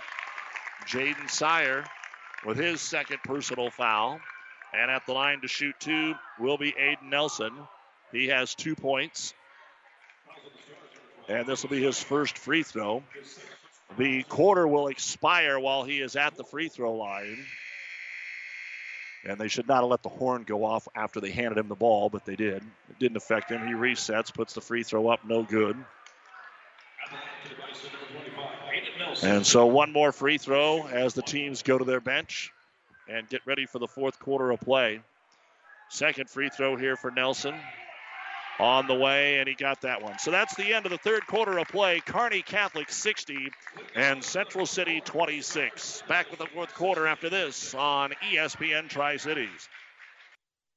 Jaden 0.88 1.30
Sire 1.30 1.86
with 2.46 2.58
his 2.58 2.82
second 2.82 3.20
personal 3.24 3.70
foul. 3.70 4.20
And 4.74 4.90
at 4.90 5.06
the 5.06 5.14
line 5.14 5.42
to 5.42 5.48
shoot 5.48 5.76
two 5.80 6.16
will 6.40 6.58
be 6.58 6.72
Aiden 6.72 7.10
Nelson. 7.10 7.52
He 8.12 8.28
has 8.28 8.56
two 8.56 8.76
points. 8.76 9.34
And 11.28 11.46
this 11.48 11.64
will 11.64 11.70
be 11.70 11.82
his 11.82 12.02
first 12.02 12.38
free 12.38 12.64
throw. 12.64 13.04
The 13.98 14.24
quarter 14.24 14.68
will 14.68 14.88
expire 14.88 15.60
while 15.60 15.84
he 15.84 16.02
is 16.02 16.16
at 16.16 16.36
the 16.36 16.44
free 16.44 16.70
throw 16.70 16.96
line. 16.96 17.46
And 19.24 19.40
they 19.40 19.48
should 19.48 19.68
not 19.68 19.82
have 19.82 19.90
let 19.90 20.02
the 20.02 20.10
horn 20.10 20.44
go 20.44 20.66
off 20.66 20.88
after 20.96 21.22
they 21.22 21.32
handed 21.32 21.58
him 21.58 21.68
the 21.68 21.76
ball, 21.76 22.10
but 22.10 22.26
they 22.26 22.36
did. 22.36 22.64
It 22.90 23.00
didn't 23.00 23.18
affect 23.18 23.52
him. 23.52 23.66
He 23.68 23.74
resets, 23.74 24.34
puts 24.34 24.54
the 24.54 24.62
free 24.62 24.84
throw 24.84 25.08
up, 25.10 25.24
no 25.26 25.44
good. 25.44 25.78
And 29.24 29.46
so 29.46 29.68
one 29.68 29.92
more 29.92 30.12
free 30.12 30.38
throw 30.38 30.88
as 30.88 31.14
the 31.14 31.22
teams 31.22 31.62
go 31.62 31.78
to 31.78 31.84
their 31.84 32.00
bench 32.00 32.52
and 33.08 33.30
get 33.30 33.42
ready 33.46 33.66
for 33.66 33.78
the 33.78 33.88
fourth 33.88 34.20
quarter 34.20 34.50
of 34.52 34.60
play. 34.60 35.02
Second 35.90 36.30
free 36.30 36.50
throw 36.50 36.76
here 36.78 36.96
for 36.96 37.12
Nelson 37.12 37.54
on 38.62 38.88
the 38.88 38.96
way, 38.96 39.40
and 39.40 39.48
he 39.48 39.56
got 39.56 39.82
that 39.82 40.02
one. 40.02 40.20
So 40.20 40.32
that's 40.32 40.56
the 40.56 40.74
end 40.74 40.86
of 40.86 40.92
the 40.92 40.98
third 41.00 41.26
quarter 41.26 41.58
of 41.58 41.68
play. 41.68 42.00
Kearney 42.06 42.44
Catholic 42.44 42.92
60 42.92 43.52
and 43.96 44.24
Central 44.24 44.66
City 44.66 45.02
26. 45.04 46.04
Back 46.08 46.30
with 46.30 46.40
the 46.40 46.46
fourth 46.46 46.74
quarter 46.76 47.08
after 47.08 47.30
this 47.30 47.74
on 47.74 48.14
ESPN 48.32 48.88
Tri 48.88 49.18
Cities. 49.18 49.68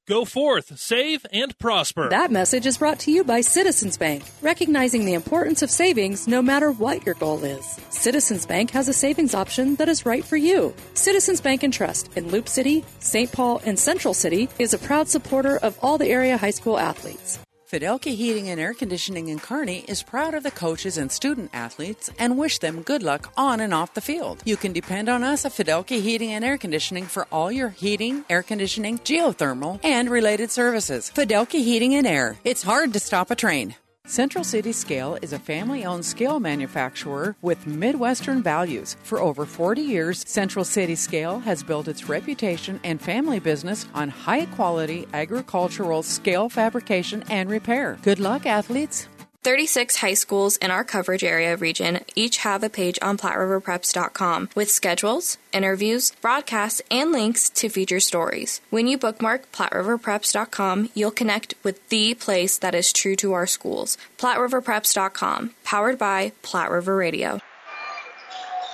Go 0.07 0.23
forth, 0.23 0.77
save, 0.77 1.25
and 1.33 1.57
prosper. 1.57 2.09
That 2.09 2.31
message 2.31 2.67
is 2.67 2.77
brought 2.77 2.99
to 2.99 3.11
you 3.11 3.23
by 3.23 3.41
Citizens 3.41 3.97
Bank, 3.97 4.23
recognizing 4.43 5.03
the 5.03 5.15
importance 5.15 5.63
of 5.63 5.71
savings 5.71 6.27
no 6.27 6.43
matter 6.43 6.71
what 6.71 7.07
your 7.07 7.15
goal 7.15 7.43
is. 7.43 7.65
Citizens 7.89 8.45
Bank 8.45 8.69
has 8.69 8.87
a 8.87 8.93
savings 8.93 9.33
option 9.33 9.75
that 9.77 9.89
is 9.89 10.05
right 10.05 10.23
for 10.23 10.37
you. 10.37 10.75
Citizens 10.93 11.41
Bank 11.41 11.63
and 11.63 11.73
Trust 11.73 12.15
in 12.15 12.29
Loup 12.29 12.47
City, 12.47 12.85
St. 12.99 13.31
Paul, 13.31 13.61
and 13.65 13.79
Central 13.79 14.13
City 14.13 14.47
is 14.59 14.75
a 14.75 14.77
proud 14.77 15.07
supporter 15.07 15.57
of 15.57 15.75
all 15.81 15.97
the 15.97 16.09
area 16.09 16.37
high 16.37 16.51
school 16.51 16.77
athletes. 16.77 17.39
Fidelka 17.69 18.15
Heating 18.15 18.47
and 18.49 18.59
Air 18.59 18.75
Conditioning 18.75 19.29
in 19.29 19.39
Kearney 19.39 19.83
is 19.87 20.03
proud 20.03 20.35
of 20.35 20.43
the 20.43 20.51
coaches 20.51 20.99
and 20.99 21.11
student 21.11 21.49
athletes 21.51 22.11
and 22.19 22.37
wish 22.37 22.59
them 22.59 22.83
good 22.83 23.01
luck 23.01 23.33
on 23.35 23.59
and 23.59 23.73
off 23.73 23.95
the 23.95 24.01
field. 24.01 24.43
You 24.45 24.55
can 24.55 24.71
depend 24.71 25.09
on 25.09 25.23
us 25.23 25.45
at 25.45 25.51
Fidelka 25.51 25.99
Heating 25.99 26.31
and 26.31 26.45
Air 26.45 26.59
Conditioning 26.59 27.05
for 27.05 27.25
all 27.31 27.51
your 27.51 27.69
heating, 27.69 28.23
air 28.29 28.43
conditioning, 28.43 28.99
geothermal, 28.99 29.79
and 29.83 30.11
related 30.11 30.51
services. 30.51 31.11
Fidelka 31.13 31.59
Heating 31.59 31.95
and 31.95 32.05
Air. 32.05 32.37
It's 32.43 32.61
hard 32.61 32.93
to 32.93 32.99
stop 32.99 33.31
a 33.31 33.35
train. 33.35 33.75
Central 34.07 34.43
City 34.43 34.71
Scale 34.71 35.17
is 35.23 35.33
a 35.33 35.39
family 35.39 35.83
owned 35.83 36.05
scale 36.05 36.39
manufacturer 36.39 37.35
with 37.41 37.65
Midwestern 37.65 38.43
values. 38.43 38.95
For 39.01 39.19
over 39.19 39.47
40 39.47 39.81
years, 39.81 40.23
Central 40.27 40.63
City 40.63 40.93
Scale 40.93 41.39
has 41.39 41.63
built 41.63 41.87
its 41.87 42.07
reputation 42.07 42.79
and 42.83 43.01
family 43.01 43.39
business 43.39 43.87
on 43.95 44.09
high 44.09 44.45
quality 44.45 45.07
agricultural 45.13 46.03
scale 46.03 46.49
fabrication 46.49 47.23
and 47.29 47.49
repair. 47.49 47.97
Good 48.03 48.19
luck, 48.19 48.45
athletes! 48.45 49.07
36 49.45 49.97
high 49.97 50.15
schools 50.15 50.57
in 50.57 50.71
our 50.71 50.83
coverage 50.83 51.23
area 51.23 51.55
region 51.55 51.99
each 52.15 52.37
have 52.37 52.63
a 52.63 52.69
page 52.69 52.97
on 52.99 53.15
PlatteRiverPreps.com 53.15 54.49
with 54.55 54.71
schedules, 54.71 55.37
interviews, 55.53 56.13
broadcasts, 56.19 56.81
and 56.89 57.11
links 57.11 57.47
to 57.51 57.69
feature 57.69 57.99
stories. 57.99 58.59
When 58.71 58.87
you 58.87 58.97
bookmark 58.97 59.51
PlatteRiverPreps.com, 59.51 60.89
you'll 60.95 61.11
connect 61.11 61.53
with 61.61 61.87
the 61.89 62.15
place 62.15 62.57
that 62.57 62.73
is 62.73 62.91
true 62.91 63.15
to 63.17 63.33
our 63.33 63.45
schools. 63.45 63.99
PlatteRiverPreps.com, 64.17 65.51
powered 65.63 65.99
by 65.99 66.31
Platte 66.41 66.71
River 66.71 66.95
Radio. 66.95 67.39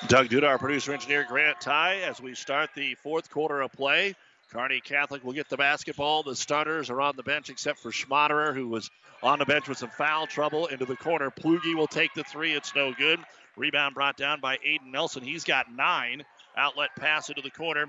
Doug 0.07 0.29
Duda, 0.29 0.47
our 0.47 0.57
producer 0.57 0.93
engineer, 0.93 1.25
Grant 1.27 1.59
Ty, 1.59 1.97
as 1.97 2.21
we 2.21 2.33
start 2.33 2.69
the 2.75 2.95
fourth 2.95 3.29
quarter 3.29 3.59
of 3.59 3.73
play. 3.73 4.15
Kearney 4.51 4.81
Catholic 4.81 5.23
will 5.23 5.33
get 5.33 5.47
the 5.47 5.57
basketball. 5.57 6.23
The 6.23 6.35
starters 6.35 6.89
are 6.89 6.99
on 6.99 7.15
the 7.15 7.23
bench 7.23 7.49
except 7.49 7.79
for 7.79 7.91
Schmaderer, 7.91 8.53
who 8.53 8.67
was 8.67 8.89
on 9.23 9.39
the 9.39 9.45
bench 9.45 9.69
with 9.69 9.77
some 9.77 9.89
foul 9.89 10.27
trouble 10.27 10.67
into 10.67 10.85
the 10.85 10.97
corner. 10.97 11.31
Plugi 11.31 11.73
will 11.73 11.87
take 11.87 12.13
the 12.13 12.23
three. 12.23 12.51
It's 12.53 12.75
no 12.75 12.93
good. 12.93 13.19
Rebound 13.55 13.95
brought 13.95 14.17
down 14.17 14.41
by 14.41 14.57
Aiden 14.57 14.91
Nelson. 14.91 15.23
He's 15.23 15.45
got 15.45 15.71
nine. 15.73 16.23
Outlet 16.57 16.89
pass 16.97 17.29
into 17.29 17.41
the 17.41 17.49
corner 17.49 17.85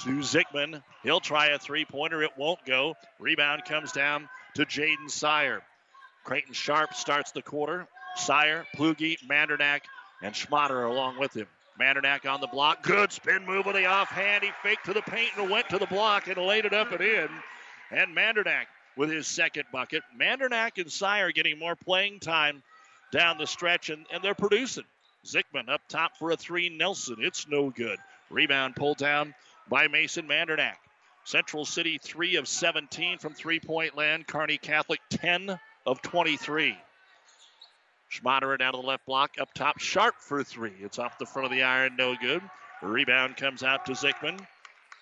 to 0.00 0.08
Zickman. 0.18 0.82
He'll 1.02 1.20
try 1.20 1.46
a 1.48 1.58
three 1.58 1.86
pointer. 1.86 2.22
It 2.22 2.36
won't 2.36 2.64
go. 2.66 2.94
Rebound 3.18 3.64
comes 3.64 3.92
down 3.92 4.28
to 4.56 4.66
Jaden 4.66 5.10
Sire. 5.10 5.62
Creighton 6.24 6.52
Sharp 6.52 6.94
starts 6.94 7.32
the 7.32 7.42
quarter. 7.42 7.86
Sire, 8.16 8.66
Plugi, 8.76 9.16
Mandernack, 9.26 9.80
and 10.22 10.34
Schmatter 10.34 10.88
along 10.88 11.18
with 11.18 11.34
him. 11.34 11.46
Mandernack 11.82 12.30
on 12.30 12.40
the 12.40 12.46
block. 12.46 12.82
Good 12.82 13.10
spin 13.10 13.44
move 13.44 13.66
with 13.66 13.74
the 13.74 13.86
offhand. 13.86 14.44
He 14.44 14.50
faked 14.62 14.84
to 14.86 14.92
the 14.92 15.02
paint 15.02 15.30
and 15.36 15.50
went 15.50 15.68
to 15.70 15.78
the 15.78 15.86
block 15.86 16.28
and 16.28 16.36
laid 16.36 16.64
it 16.64 16.72
up 16.72 16.92
and 16.92 17.00
in. 17.00 17.28
And 17.90 18.16
Mandernack 18.16 18.66
with 18.96 19.10
his 19.10 19.26
second 19.26 19.64
bucket. 19.72 20.04
Mandernack 20.16 20.78
and 20.78 20.90
Sire 20.90 21.32
getting 21.32 21.58
more 21.58 21.74
playing 21.74 22.20
time 22.20 22.62
down 23.10 23.36
the 23.36 23.48
stretch, 23.48 23.90
and, 23.90 24.06
and 24.12 24.22
they're 24.22 24.34
producing. 24.34 24.84
Zickman 25.26 25.68
up 25.68 25.80
top 25.88 26.16
for 26.16 26.30
a 26.30 26.36
three. 26.36 26.68
Nelson, 26.68 27.16
it's 27.18 27.48
no 27.48 27.70
good. 27.70 27.98
Rebound 28.30 28.76
pulled 28.76 28.98
down 28.98 29.34
by 29.68 29.88
Mason 29.88 30.28
Mandernack. 30.28 30.76
Central 31.24 31.64
City, 31.64 31.98
3 32.02 32.36
of 32.36 32.48
17 32.48 33.18
from 33.18 33.34
three 33.34 33.58
point 33.60 33.96
land. 33.96 34.26
Kearney 34.26 34.58
Catholic, 34.58 35.00
10 35.10 35.58
of 35.84 36.00
23. 36.02 36.76
Schmaderer 38.12 38.58
down 38.58 38.72
to 38.72 38.80
the 38.80 38.86
left 38.86 39.06
block. 39.06 39.36
Up 39.40 39.52
top, 39.54 39.78
Sharp 39.78 40.16
for 40.18 40.44
three. 40.44 40.74
It's 40.80 40.98
off 40.98 41.18
the 41.18 41.26
front 41.26 41.46
of 41.46 41.52
the 41.52 41.62
iron, 41.62 41.96
no 41.96 42.14
good. 42.14 42.42
Rebound 42.82 43.36
comes 43.36 43.62
out 43.62 43.86
to 43.86 43.92
Zickman. 43.92 44.38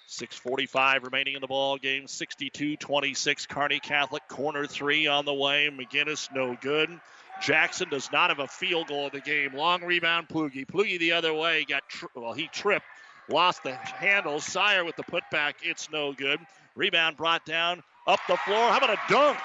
6.45 0.08 1.04
remaining 1.04 1.34
in 1.34 1.40
the 1.40 1.46
ball 1.46 1.78
game. 1.78 2.06
62 2.06 2.76
26. 2.76 3.46
Kearney 3.46 3.80
Catholic 3.80 4.26
corner 4.28 4.66
three 4.66 5.06
on 5.06 5.24
the 5.24 5.34
way. 5.34 5.70
McGinnis, 5.72 6.28
no 6.34 6.56
good. 6.60 7.00
Jackson 7.40 7.88
does 7.88 8.10
not 8.12 8.30
have 8.30 8.38
a 8.38 8.46
field 8.46 8.88
goal 8.88 9.06
of 9.06 9.12
the 9.12 9.20
game. 9.20 9.54
Long 9.54 9.82
rebound, 9.82 10.28
Plugi. 10.28 10.66
Plugi 10.66 10.98
the 10.98 11.12
other 11.12 11.32
way. 11.32 11.64
Got 11.64 11.88
tri- 11.88 12.08
well, 12.14 12.32
he 12.32 12.48
tripped, 12.48 12.86
lost 13.28 13.62
the 13.62 13.74
handle. 13.74 14.40
Sire 14.40 14.84
with 14.84 14.96
the 14.96 15.04
putback. 15.04 15.54
It's 15.62 15.90
no 15.90 16.12
good. 16.12 16.38
Rebound 16.76 17.16
brought 17.16 17.46
down 17.46 17.82
up 18.06 18.20
the 18.28 18.36
floor. 18.36 18.70
How 18.70 18.78
about 18.78 18.90
a 18.90 18.98
dunk? 19.08 19.38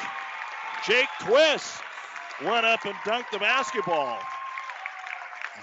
Jake 0.86 1.08
Twist 1.22 1.82
went 2.44 2.66
up 2.66 2.86
and 2.86 2.96
dunked 3.06 3.32
the 3.32 3.40
basketball. 3.40 4.20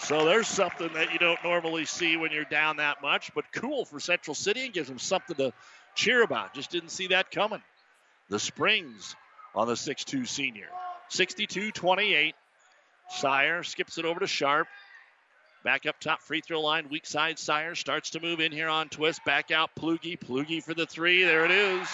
So 0.00 0.24
there's 0.24 0.48
something 0.48 0.92
that 0.94 1.12
you 1.12 1.18
don't 1.18 1.42
normally 1.44 1.84
see 1.84 2.16
when 2.16 2.32
you're 2.32 2.44
down 2.44 2.78
that 2.78 3.02
much, 3.02 3.32
but 3.34 3.44
cool 3.52 3.84
for 3.84 4.00
Central 4.00 4.34
City 4.34 4.64
and 4.64 4.72
gives 4.72 4.88
them 4.88 4.98
something 4.98 5.36
to 5.36 5.52
cheer 5.94 6.22
about. 6.22 6.54
Just 6.54 6.70
didn't 6.70 6.90
see 6.90 7.08
that 7.08 7.30
coming. 7.30 7.62
The 8.28 8.38
Springs 8.38 9.14
on 9.54 9.66
the 9.66 9.74
6-2 9.74 10.26
senior. 10.26 10.68
62 11.08 11.72
28. 11.72 12.34
Sire 13.10 13.62
skips 13.62 13.98
it 13.98 14.04
over 14.04 14.20
to 14.20 14.26
Sharp. 14.26 14.66
Back 15.64 15.86
up 15.86 16.00
top, 16.00 16.22
free 16.22 16.40
throw 16.40 16.60
line, 16.60 16.88
weak 16.90 17.06
side. 17.06 17.38
Sire 17.38 17.74
starts 17.74 18.10
to 18.10 18.20
move 18.20 18.40
in 18.40 18.50
here 18.50 18.68
on 18.68 18.88
twist. 18.88 19.24
Back 19.24 19.50
out, 19.50 19.70
Plugi. 19.78 20.18
Plugi 20.18 20.62
for 20.62 20.74
the 20.74 20.86
three. 20.86 21.22
There 21.22 21.44
it 21.44 21.52
is. 21.52 21.88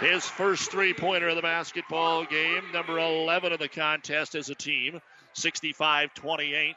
His 0.00 0.24
first 0.24 0.70
three 0.70 0.94
pointer 0.94 1.28
of 1.28 1.36
the 1.36 1.42
basketball 1.42 2.24
game, 2.24 2.62
number 2.72 2.98
11 2.98 3.52
of 3.52 3.58
the 3.58 3.68
contest 3.68 4.34
as 4.34 4.48
a 4.48 4.54
team. 4.54 5.00
65 5.32 6.14
28. 6.14 6.74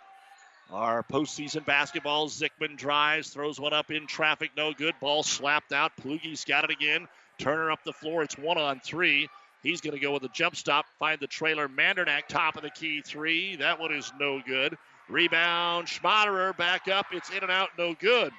Our 0.71 1.03
postseason 1.03 1.65
basketball, 1.65 2.29
Zickman 2.29 2.77
drives, 2.77 3.29
throws 3.29 3.59
one 3.59 3.73
up 3.73 3.91
in 3.91 4.07
traffic, 4.07 4.51
no 4.55 4.73
good. 4.73 4.95
Ball 5.01 5.21
slapped 5.21 5.73
out. 5.73 5.91
Plugi's 6.01 6.45
got 6.45 6.63
it 6.63 6.69
again. 6.69 7.07
Turner 7.39 7.71
up 7.71 7.83
the 7.83 7.91
floor. 7.91 8.23
It's 8.23 8.37
one 8.37 8.57
on 8.57 8.79
three. 8.79 9.27
He's 9.63 9.81
going 9.81 9.93
to 9.93 9.99
go 9.99 10.13
with 10.13 10.23
a 10.23 10.29
jump 10.29 10.55
stop, 10.55 10.85
find 10.97 11.19
the 11.19 11.27
trailer. 11.27 11.67
Mandernack, 11.67 12.27
top 12.27 12.55
of 12.55 12.63
the 12.63 12.69
key 12.69 13.01
three. 13.01 13.57
That 13.57 13.79
one 13.79 13.93
is 13.93 14.11
no 14.19 14.41
good. 14.45 14.77
Rebound, 15.09 15.87
Schmaderer 15.87 16.55
back 16.57 16.87
up. 16.87 17.07
It's 17.11 17.29
in 17.29 17.43
and 17.43 17.51
out, 17.51 17.69
no 17.77 17.93
good. 17.93 18.31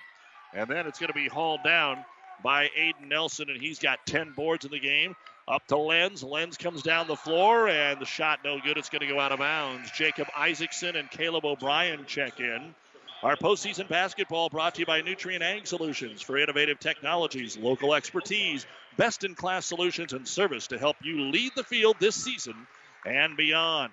And 0.55 0.69
then 0.69 0.87
it's 0.87 0.99
going 0.99 1.09
to 1.09 1.15
be 1.15 1.29
hauled 1.29 1.63
down 1.63 2.05
by 2.43 2.71
Aiden 2.79 3.09
Nelson, 3.09 3.51
and 3.51 3.61
he's 3.61 3.79
got 3.79 4.05
10 4.07 4.33
boards 4.33 4.65
in 4.65 4.71
the 4.71 4.81
game. 4.81 5.15
Up 5.49 5.67
to 5.69 5.77
Lenz. 5.77 6.23
Lenz 6.23 6.57
comes 6.57 6.83
down 6.83 7.09
the 7.09 7.17
floor, 7.17 7.69
and 7.69 8.01
the 8.01 8.07
shot 8.07 8.41
no 8.45 8.61
good. 8.61 8.79
It's 8.79 8.89
going 8.89 9.01
to 9.01 9.09
go 9.09 9.19
out 9.19 9.33
of 9.33 9.41
bounds. 9.41 9.91
Jacob 9.91 10.29
Isaacson 10.37 10.97
and 10.97 11.11
Caleb 11.11 11.45
O'Brien 11.45 12.05
check 12.07 12.41
in. 12.41 12.75
Our 13.23 13.37
postseason 13.37 13.89
basketball 13.89 14.49
brought 14.49 14.75
to 14.75 14.81
you 14.81 14.87
by 14.87 15.01
Nutrien 15.03 15.43
Ag 15.43 15.67
Solutions 15.67 16.23
for 16.23 16.39
innovative 16.39 16.81
technologies, 16.81 17.57
local 17.57 17.95
expertise, 17.95 18.67
best 18.97 19.23
in 19.23 19.37
class 19.37 19.65
solutions, 19.65 20.13
and 20.13 20.27
service 20.27 20.69
to 20.69 20.79
help 20.79 20.97
you 21.03 21.31
lead 21.31 21.53
the 21.55 21.63
field 21.63 21.97
this 22.01 22.17
season 22.17 22.67
and 23.07 23.37
beyond. 23.37 23.93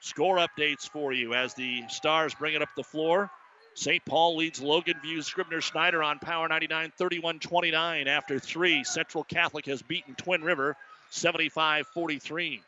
Score 0.00 0.38
updates 0.38 0.88
for 0.88 1.12
you 1.12 1.34
as 1.34 1.54
the 1.54 1.84
Stars 1.88 2.34
bring 2.34 2.54
it 2.54 2.62
up 2.62 2.68
the 2.76 2.82
floor. 2.82 3.30
St. 3.74 4.04
Paul 4.04 4.36
leads 4.36 4.60
Logan 4.60 5.00
View 5.02 5.20
Scribner 5.22 5.60
Schneider 5.60 6.02
on 6.02 6.20
Power 6.20 6.48
99 6.48 6.92
31 6.96 7.40
29 7.40 8.08
after 8.08 8.38
three. 8.38 8.84
Central 8.84 9.24
Catholic 9.24 9.66
has 9.66 9.82
beaten 9.82 10.14
Twin 10.14 10.42
River 10.42 10.76
75 11.10 11.86
43. 11.88 12.62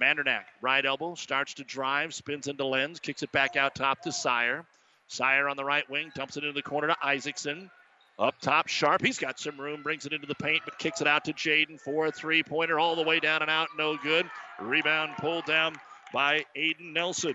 Mandernack, 0.00 0.44
right 0.60 0.84
elbow, 0.84 1.14
starts 1.14 1.54
to 1.54 1.64
drive, 1.64 2.14
spins 2.14 2.46
into 2.46 2.64
Lenz, 2.64 3.00
kicks 3.00 3.22
it 3.22 3.32
back 3.32 3.56
out 3.56 3.74
top 3.74 4.02
to 4.02 4.12
Sire. 4.12 4.64
Sire 5.08 5.48
on 5.48 5.56
the 5.56 5.64
right 5.64 5.88
wing, 5.88 6.12
dumps 6.14 6.36
it 6.36 6.44
into 6.44 6.52
the 6.52 6.62
corner 6.62 6.88
to 6.88 6.96
Isaacson. 7.02 7.70
Up 8.18 8.34
top, 8.40 8.66
Sharp. 8.66 9.04
He's 9.04 9.18
got 9.18 9.38
some 9.38 9.60
room, 9.60 9.82
brings 9.82 10.06
it 10.06 10.12
into 10.12 10.26
the 10.26 10.34
paint, 10.34 10.62
but 10.64 10.78
kicks 10.78 11.00
it 11.00 11.06
out 11.06 11.24
to 11.26 11.32
Jaden 11.32 11.80
for 11.80 12.06
a 12.06 12.12
three 12.12 12.42
pointer 12.42 12.78
all 12.78 12.96
the 12.96 13.04
way 13.04 13.20
down 13.20 13.42
and 13.42 13.50
out. 13.50 13.68
No 13.78 13.96
good. 13.96 14.28
Rebound 14.60 15.12
pulled 15.18 15.44
down 15.44 15.76
by 16.12 16.44
Aiden 16.56 16.92
Nelson. 16.92 17.34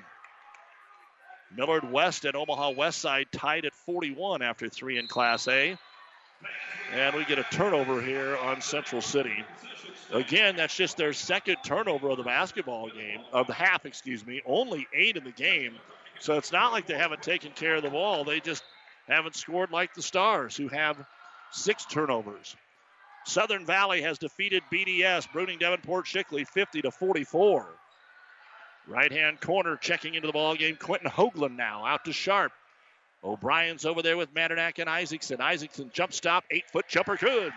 Millard 1.56 1.90
West 1.92 2.26
and 2.26 2.36
Omaha 2.36 2.72
West 2.72 3.00
Side 3.00 3.28
tied 3.32 3.66
at 3.66 3.74
41 3.74 4.42
after 4.42 4.70
three 4.70 4.98
in 4.98 5.08
Class 5.08 5.48
A. 5.48 5.78
And 6.94 7.16
we 7.16 7.26
get 7.26 7.40
a 7.40 7.44
turnover 7.44 8.02
here 8.02 8.38
on 8.38 8.62
Central 8.62 9.02
City. 9.02 9.44
Again, 10.12 10.56
that's 10.56 10.76
just 10.76 10.98
their 10.98 11.14
second 11.14 11.58
turnover 11.64 12.10
of 12.10 12.18
the 12.18 12.24
basketball 12.24 12.90
game, 12.90 13.22
of 13.32 13.48
the 13.48 13.54
half, 13.54 13.86
excuse 13.86 14.26
me. 14.26 14.42
Only 14.46 14.88
eight 14.94 15.18
in 15.18 15.24
the 15.24 15.32
game. 15.32 15.76
So 16.20 16.38
it's 16.38 16.52
not 16.52 16.72
like 16.72 16.86
they 16.86 16.98
haven't 16.98 17.24
taken 17.24 17.52
care 17.52 17.76
of 17.76 17.84
the 17.84 17.90
ball. 17.90 18.24
They 18.24 18.40
just 18.40 18.64
haven't 19.08 19.36
scored 19.36 19.72
like 19.72 19.94
the 19.94 20.02
Stars, 20.02 20.56
who 20.56 20.68
have 20.68 20.98
six 21.52 21.86
turnovers. 21.86 22.56
Southern 23.26 23.66
Valley 23.66 24.02
has 24.02 24.18
defeated 24.18 24.64
BDS, 24.72 25.28
Bruning 25.30 25.60
Davenport 25.60 26.06
Shickley 26.06 26.46
50 26.46 26.84
to 26.84 26.92
44. 26.92 27.66
Right 28.88 29.12
hand 29.12 29.40
corner 29.40 29.78
checking 29.78 30.16
into 30.16 30.28
the 30.28 30.34
ball 30.34 30.56
game. 30.56 30.76
Quentin 30.76 31.10
Hoagland 31.10 31.56
now 31.56 31.86
out 31.86 32.06
to 32.06 32.14
Sharp. 32.14 32.52
O'Brien's 33.24 33.86
over 33.86 34.02
there 34.02 34.18
with 34.18 34.34
Mandernack 34.34 34.80
and 34.80 34.90
Isaacson. 34.90 35.40
Isaacson 35.40 35.90
jump 35.94 36.12
stop, 36.12 36.44
eight 36.52 36.70
foot 36.70 36.88
jumper, 36.90 37.16
good. 37.16 37.54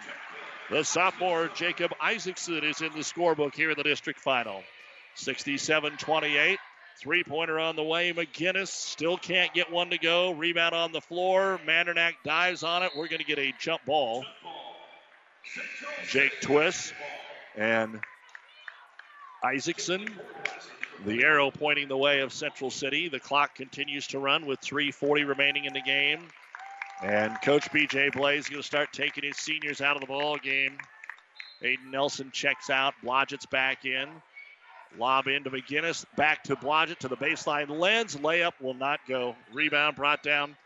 The 0.70 0.84
sophomore 0.84 1.48
Jacob 1.54 1.92
Isaacson 2.00 2.62
is 2.64 2.80
in 2.80 2.92
the 2.92 3.00
scorebook 3.00 3.54
here 3.54 3.70
in 3.70 3.76
the 3.76 3.82
district 3.82 4.20
final. 4.20 4.62
67 5.14 5.96
28. 5.96 6.58
Three 6.98 7.24
pointer 7.24 7.58
on 7.58 7.76
the 7.76 7.82
way. 7.82 8.12
McGinnis 8.12 8.68
still 8.68 9.18
can't 9.18 9.52
get 9.52 9.70
one 9.70 9.90
to 9.90 9.98
go. 9.98 10.32
Rebound 10.32 10.74
on 10.74 10.92
the 10.92 11.00
floor. 11.00 11.60
Mandernack 11.66 12.14
dives 12.24 12.62
on 12.62 12.82
it. 12.82 12.92
We're 12.96 13.08
going 13.08 13.18
to 13.18 13.24
get 13.24 13.38
a 13.38 13.52
jump 13.60 13.84
ball. 13.84 14.24
Jake 16.08 16.40
Twist 16.40 16.94
and 17.54 18.00
Isaacson. 19.44 20.08
The 21.04 21.22
arrow 21.22 21.50
pointing 21.50 21.88
the 21.88 21.96
way 21.96 22.20
of 22.20 22.32
Central 22.32 22.70
City. 22.70 23.08
The 23.08 23.20
clock 23.20 23.54
continues 23.54 24.06
to 24.08 24.18
run 24.18 24.46
with 24.46 24.60
3.40 24.60 25.28
remaining 25.28 25.64
in 25.64 25.72
the 25.72 25.80
game. 25.80 26.20
And 27.02 27.36
Coach 27.42 27.70
BJ 27.70 28.12
Blaze 28.12 28.44
is 28.44 28.48
going 28.48 28.62
to 28.62 28.66
start 28.66 28.92
taking 28.92 29.24
his 29.24 29.36
seniors 29.36 29.80
out 29.80 29.96
of 29.96 30.00
the 30.00 30.06
ball 30.06 30.36
game. 30.38 30.78
Aiden 31.62 31.90
Nelson 31.90 32.30
checks 32.32 32.70
out. 32.70 32.94
Blodgett's 33.04 33.46
back 33.46 33.84
in. 33.84 34.08
Lob 34.98 35.26
into 35.26 35.50
McGinnis. 35.50 36.04
Back 36.16 36.44
to 36.44 36.56
Blodgett 36.56 36.98
to 36.98 37.08
the 37.08 37.16
baseline. 37.16 37.68
Lenz 37.68 38.16
layup 38.16 38.52
will 38.60 38.74
not 38.74 39.00
go. 39.06 39.36
Rebound 39.52 39.96
brought 39.96 40.22
down 40.22 40.56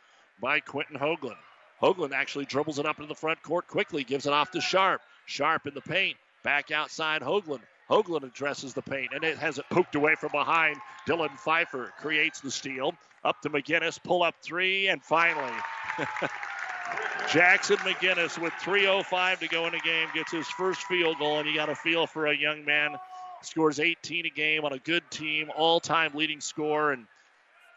by 0.41 0.61
Quentin 0.61 0.97
Hoagland. 0.97 1.37
Hoagland 1.83 2.13
actually 2.13 2.45
dribbles 2.45 2.79
it 2.79 2.87
up 2.87 2.99
into 2.99 3.09
the 3.09 3.15
front 3.15 3.43
court 3.43 3.67
quickly, 3.67 4.05
gives 4.05 4.27
it 4.27 4.33
off 4.33 4.51
to 4.53 4.61
Sharp. 4.61 5.01
Sharp 5.27 5.67
in 5.67 5.75
the 5.75 5.81
paint. 5.81 6.17
Back 6.43 6.71
outside 6.71 7.23
Hoagland. 7.23 7.63
Hoagland 7.91 8.23
addresses 8.23 8.73
the 8.73 8.83
paint, 8.83 9.11
and 9.13 9.25
it 9.25 9.37
has 9.39 9.59
it 9.59 9.65
poked 9.69 9.97
away 9.97 10.15
from 10.15 10.31
behind. 10.33 10.77
Dylan 11.09 11.37
Pfeiffer 11.39 11.93
creates 11.99 12.41
the 12.41 12.51
steal. 12.51 12.95
Up 13.25 13.41
to 13.43 13.51
McGinnis, 13.51 14.03
pull 14.03 14.23
up 14.23 14.37
three, 14.41 14.89
and 14.89 15.03
finally, 15.03 15.53
Jackson 17.33 17.77
McGinnis 17.79 18.39
with 18.39 18.53
3.05 18.55 19.41
to 19.41 19.49
go 19.49 19.67
in 19.67 19.73
the 19.73 19.81
game 19.81 20.09
gets 20.15 20.33
his 20.33 20.49
first 20.49 20.83
field 20.85 21.19
goal, 21.19 21.39
and 21.39 21.49
you 21.49 21.55
got 21.55 21.69
a 21.69 21.75
feel 21.75 22.07
for 22.07 22.27
a 22.27 22.37
young 22.37 22.65
man. 22.65 22.97
Scores 23.43 23.81
18 23.81 24.27
a 24.27 24.31
game 24.31 24.65
on 24.65 24.73
a 24.73 24.79
good 24.79 25.03
team, 25.11 25.51
all 25.57 25.81
time 25.81 26.13
leading 26.15 26.41
scorer, 26.41 26.93
and 26.93 27.07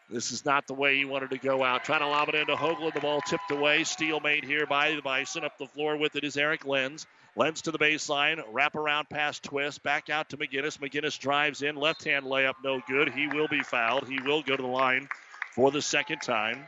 this 0.10 0.32
is 0.32 0.46
not 0.46 0.68
the 0.68 0.74
way 0.74 0.96
he 0.98 1.06
wanted 1.06 1.32
to 1.32 1.38
go 1.38 1.64
out. 1.64 1.84
Trying 1.86 2.02
to 2.02 2.08
lob 2.08 2.30
it 2.30 2.36
into 2.36 2.56
Hoagland. 2.56 2.94
The 2.94 3.00
ball 3.00 3.22
tipped 3.22 3.50
away. 3.52 3.84
Steal 3.84 4.20
made 4.20 4.44
here 4.44 4.66
by 4.68 4.92
the 4.92 5.02
Bison. 5.02 5.44
Up 5.44 5.58
the 5.58 5.66
floor 5.66 5.98
with 5.98 6.16
it 6.16 6.24
is 6.24 6.38
Eric 6.38 6.66
Lenz. 6.66 7.08
Lenz 7.36 7.64
to 7.64 7.72
the 7.72 7.80
baseline. 7.80 8.42
Wrap 8.52 8.76
around 8.76 9.10
pass 9.10 9.40
twist. 9.40 9.82
Back 9.84 10.10
out 10.10 10.30
to 10.30 10.38
McGinnis. 10.38 10.78
McGinnis 10.78 11.18
drives 11.18 11.62
in. 11.62 11.76
Left 11.76 12.04
hand 12.04 12.26
layup 12.26 12.56
no 12.64 12.82
good. 12.88 13.12
He 13.12 13.28
will 13.28 13.48
be 13.48 13.62
fouled. 13.62 14.08
He 14.08 14.20
will 14.22 14.44
go 14.44 14.56
to 14.56 14.62
the 14.62 14.68
line 14.68 15.10
for 15.56 15.72
the 15.72 15.82
second 15.82 16.20
time. 16.20 16.64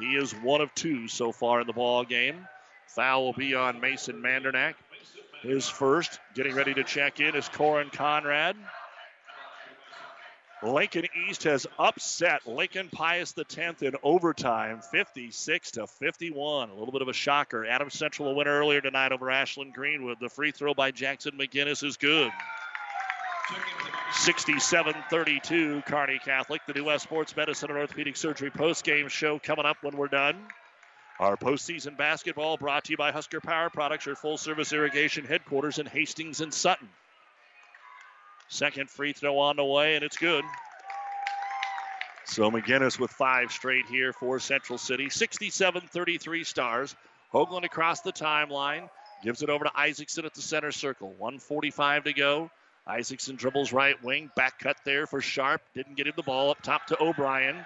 He 0.00 0.16
is 0.16 0.32
one 0.32 0.60
of 0.60 0.74
two 0.74 1.06
so 1.06 1.32
far 1.32 1.60
in 1.60 1.66
the 1.66 1.72
ball 1.72 2.04
game. 2.04 2.46
Foul 2.88 3.24
will 3.24 3.32
be 3.32 3.54
on 3.54 3.80
Mason 3.80 4.20
Mandernack. 4.20 4.74
His 5.42 5.68
first. 5.68 6.18
Getting 6.34 6.54
ready 6.54 6.74
to 6.74 6.84
check 6.84 7.20
in 7.20 7.34
is 7.36 7.48
Corin 7.48 7.90
Conrad. 7.90 8.56
Lincoln 10.62 11.06
East 11.28 11.42
has 11.42 11.66
upset 11.76 12.46
Lincoln 12.46 12.88
Pius 12.88 13.34
X 13.36 13.82
in 13.82 13.94
overtime, 14.04 14.80
56 14.80 15.70
to 15.72 15.88
51. 15.88 16.70
A 16.70 16.74
little 16.74 16.92
bit 16.92 17.02
of 17.02 17.08
a 17.08 17.12
shocker. 17.12 17.66
Adams 17.66 17.94
Central 17.94 18.30
a 18.30 18.34
win 18.34 18.46
earlier 18.46 18.80
tonight 18.80 19.10
over 19.10 19.28
Ashland 19.28 19.74
Greenwood. 19.74 20.18
The 20.20 20.28
free 20.28 20.52
throw 20.52 20.72
by 20.72 20.92
Jackson 20.92 21.32
McGinnis 21.36 21.82
is 21.82 21.96
good. 21.96 22.30
67-32, 24.12 25.84
Kearney 25.84 26.20
Catholic. 26.24 26.62
The 26.66 26.74
New 26.74 26.84
West 26.84 27.04
Sports 27.04 27.34
Medicine 27.36 27.70
and 27.70 27.78
Orthopedic 27.78 28.16
Surgery 28.16 28.50
post-game 28.50 29.08
show 29.08 29.40
coming 29.40 29.66
up 29.66 29.78
when 29.82 29.96
we're 29.96 30.06
done. 30.06 30.36
Our 31.18 31.36
postseason 31.36 31.96
basketball 31.96 32.56
brought 32.56 32.84
to 32.84 32.92
you 32.92 32.96
by 32.96 33.10
Husker 33.10 33.40
Power 33.40 33.68
Products, 33.68 34.06
your 34.06 34.14
full-service 34.14 34.72
irrigation 34.72 35.24
headquarters 35.24 35.78
in 35.80 35.86
Hastings 35.86 36.40
and 36.40 36.54
Sutton. 36.54 36.88
Second 38.52 38.90
free 38.90 39.14
throw 39.14 39.38
on 39.38 39.56
the 39.56 39.64
way, 39.64 39.94
and 39.94 40.04
it's 40.04 40.18
good. 40.18 40.44
So 42.26 42.50
McGinnis 42.50 43.00
with 43.00 43.10
five 43.10 43.50
straight 43.50 43.86
here 43.86 44.12
for 44.12 44.38
Central 44.38 44.76
City. 44.76 45.08
67 45.08 45.80
33 45.90 46.44
stars. 46.44 46.94
Hoagland 47.32 47.64
across 47.64 48.02
the 48.02 48.12
timeline. 48.12 48.90
Gives 49.24 49.42
it 49.42 49.48
over 49.48 49.64
to 49.64 49.72
Isaacson 49.74 50.26
at 50.26 50.34
the 50.34 50.42
center 50.42 50.70
circle. 50.70 51.14
145 51.16 52.04
to 52.04 52.12
go. 52.12 52.50
Isaacson 52.86 53.36
dribbles 53.36 53.72
right 53.72 53.96
wing. 54.04 54.30
Back 54.36 54.58
cut 54.58 54.76
there 54.84 55.06
for 55.06 55.22
Sharp. 55.22 55.62
Didn't 55.74 55.96
get 55.96 56.06
him 56.06 56.12
the 56.14 56.22
ball 56.22 56.50
up 56.50 56.60
top 56.60 56.84
to 56.88 57.02
O'Brien. 57.02 57.64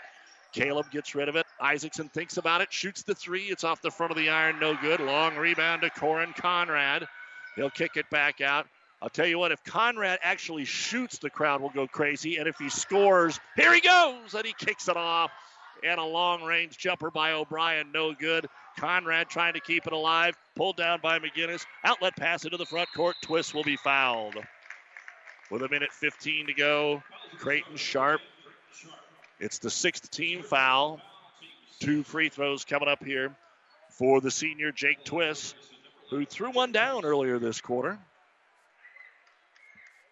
Caleb 0.53 0.93
gets 0.93 1.17
rid 1.17 1.29
of 1.29 1.35
it. 1.35 1.47
Isaacson 1.61 2.11
thinks 2.11 2.37
about 2.37 2.61
it. 2.61 2.73
Shoots 2.73 3.03
the 3.03 3.17
three. 3.17 3.47
It's 3.47 3.65
off 3.65 3.83
the 3.83 3.91
front 3.91 4.13
of 4.13 4.17
the 4.17 4.29
iron. 4.29 4.61
No 4.61 4.77
good. 4.81 5.01
Long 5.01 5.35
rebound 5.35 5.83
to 5.83 5.91
Corin 5.91 6.33
Conrad. 6.33 7.09
He'll 7.57 7.71
kick 7.71 7.97
it 7.97 8.09
back 8.09 8.41
out. 8.41 8.69
I'll 9.07 9.11
tell 9.11 9.29
you 9.29 9.39
what, 9.39 9.53
if 9.53 9.63
Conrad 9.63 10.19
actually 10.21 10.65
shoots, 10.65 11.19
the 11.19 11.31
crowd 11.31 11.61
will 11.61 11.71
go 11.71 11.87
crazy. 11.87 12.39
And 12.39 12.49
if 12.49 12.59
he 12.59 12.69
scores, 12.69 13.39
here 13.55 13.73
he 13.73 13.81
goes! 13.81 14.35
And 14.35 14.45
he 14.45 14.53
kicks 14.53 14.89
it 14.89 14.97
off. 14.97 15.31
And 15.85 16.01
a 16.01 16.05
long 16.05 16.43
range 16.43 16.77
jumper 16.77 17.13
by 17.13 17.31
O'Brien, 17.31 17.93
no 17.93 18.15
good. 18.15 18.49
Conrad 18.81 19.29
trying 19.29 19.53
to 19.53 19.61
keep 19.61 19.87
it 19.87 19.93
alive. 19.93 20.35
Pulled 20.57 20.77
down 20.77 20.99
by 21.05 21.21
McGinnis. 21.21 21.65
Outlet 21.85 22.17
pass 22.17 22.45
into 22.45 22.57
the 22.57 22.67
front 22.67 22.89
court. 22.97 23.15
Twist 23.23 23.55
will 23.55 23.63
be 23.63 23.77
fouled. 23.77 24.35
With 25.53 25.63
a 25.63 25.69
minute 25.69 25.93
15 25.93 26.49
to 26.49 26.55
go, 26.55 27.05
Creighton 27.39 27.77
Sharp. 27.77 28.21
It's 29.39 29.61
the 29.61 29.71
sixth 29.71 30.11
team 30.11 30.43
foul. 30.43 31.01
Two 31.79 32.03
free 32.03 32.29
throws 32.29 32.65
coming 32.65 32.89
up 32.89 33.05
here 33.05 33.37
for 33.91 34.21
the 34.21 34.33
senior 34.33 34.73
Jake 34.73 35.05
Twist, 35.05 35.55
who 36.11 36.25
threw 36.25 36.51
one 36.51 36.73
down 36.73 37.05
earlier 37.05 37.39
this 37.39 37.61
quarter. 37.61 38.01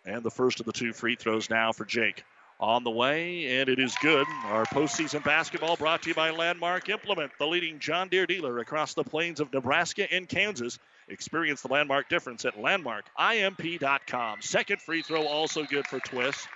And 0.07 0.23
the 0.23 0.31
first 0.31 0.61
of 0.61 0.67
the 0.67 0.73
two 0.73 0.93
free 0.93 1.17
throws 1.17 1.49
now 1.49 1.73
for 1.73 1.85
Jake. 1.85 2.25
On 2.61 2.85
the 2.85 2.91
way, 2.91 3.59
and 3.59 3.69
it 3.69 3.81
is 3.81 3.97
good. 4.01 4.27
Our 4.45 4.65
postseason 4.65 5.25
basketball 5.25 5.77
brought 5.77 6.03
to 6.03 6.11
you 6.11 6.15
by 6.15 6.31
Landmark 6.31 6.89
Implement, 6.89 7.33
the 7.39 7.47
leading 7.47 7.81
John 7.81 8.09
Deere 8.09 8.27
dealer 8.27 8.61
across 8.61 8.95
the 8.95 9.03
plains 9.03 9.41
of 9.41 9.53
Nebraska 9.53 10.11
and 10.13 10.29
Kansas. 10.29 10.79
Experience 11.09 11.63
the 11.63 11.69
landmark 11.69 12.09
difference 12.09 12.45
at 12.45 12.57
landmarkimp.com. 12.57 14.41
Second 14.41 14.81
free 14.81 15.03
throw 15.03 15.27
also 15.27 15.65
good 15.65 15.87
for 15.87 15.99
Twist. 15.99 16.47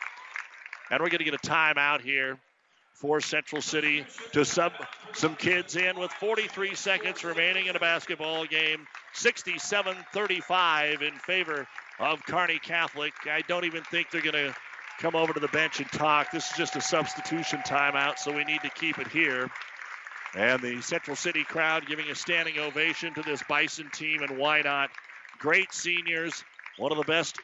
And 0.91 1.01
we're 1.01 1.11
going 1.11 1.19
to 1.19 1.25
get 1.25 1.35
a 1.35 1.39
timeout 1.39 2.01
here 2.01 2.39
for 2.95 3.21
Central 3.21 3.61
City 3.61 4.07
to 4.33 4.45
sub 4.45 4.73
some 5.15 5.35
kids 5.35 5.77
in 5.77 5.99
with 5.99 6.13
43 6.13 6.75
seconds 6.77 7.25
remaining 7.25 7.67
in 7.67 7.77
a 7.77 7.81
basketball 7.81 8.47
game. 8.47 8.87
67 9.15 9.97
35 10.13 11.03
in 11.03 11.15
favor 11.15 11.67
of 11.99 12.25
Kearney 12.25 12.59
Catholic. 12.59 13.13
I 13.31 13.43
don't 13.49 13.65
even 13.65 13.83
think 13.85 14.11
they're 14.11 14.23
going 14.23 14.35
to 14.35 14.55
come 15.01 15.15
over 15.15 15.33
to 15.33 15.41
the 15.41 15.49
bench 15.49 15.81
and 15.81 15.91
talk. 15.91 16.31
This 16.31 16.51
is 16.51 16.57
just 16.57 16.77
a 16.77 16.81
substitution 16.81 17.61
timeout, 17.61 18.19
so 18.19 18.35
we 18.35 18.45
need 18.45 18.63
to 18.63 18.71
keep 18.71 18.99
it 18.99 19.09
here. 19.09 19.51
And 20.35 20.61
the 20.61 20.83
Central 20.83 21.17
City 21.17 21.45
crowd 21.45 21.87
giving 21.87 22.11
a 22.11 22.15
standing 22.15 22.59
ovation 22.59 23.15
to 23.15 23.23
this 23.23 23.43
Bison 23.49 23.91
team, 23.91 24.23
and 24.23 24.39
why 24.39 24.63
not? 24.63 24.91
Great 25.39 25.73
seniors, 25.73 26.45
one 26.77 26.93
of 26.93 26.99
the 26.99 27.05
best 27.05 27.39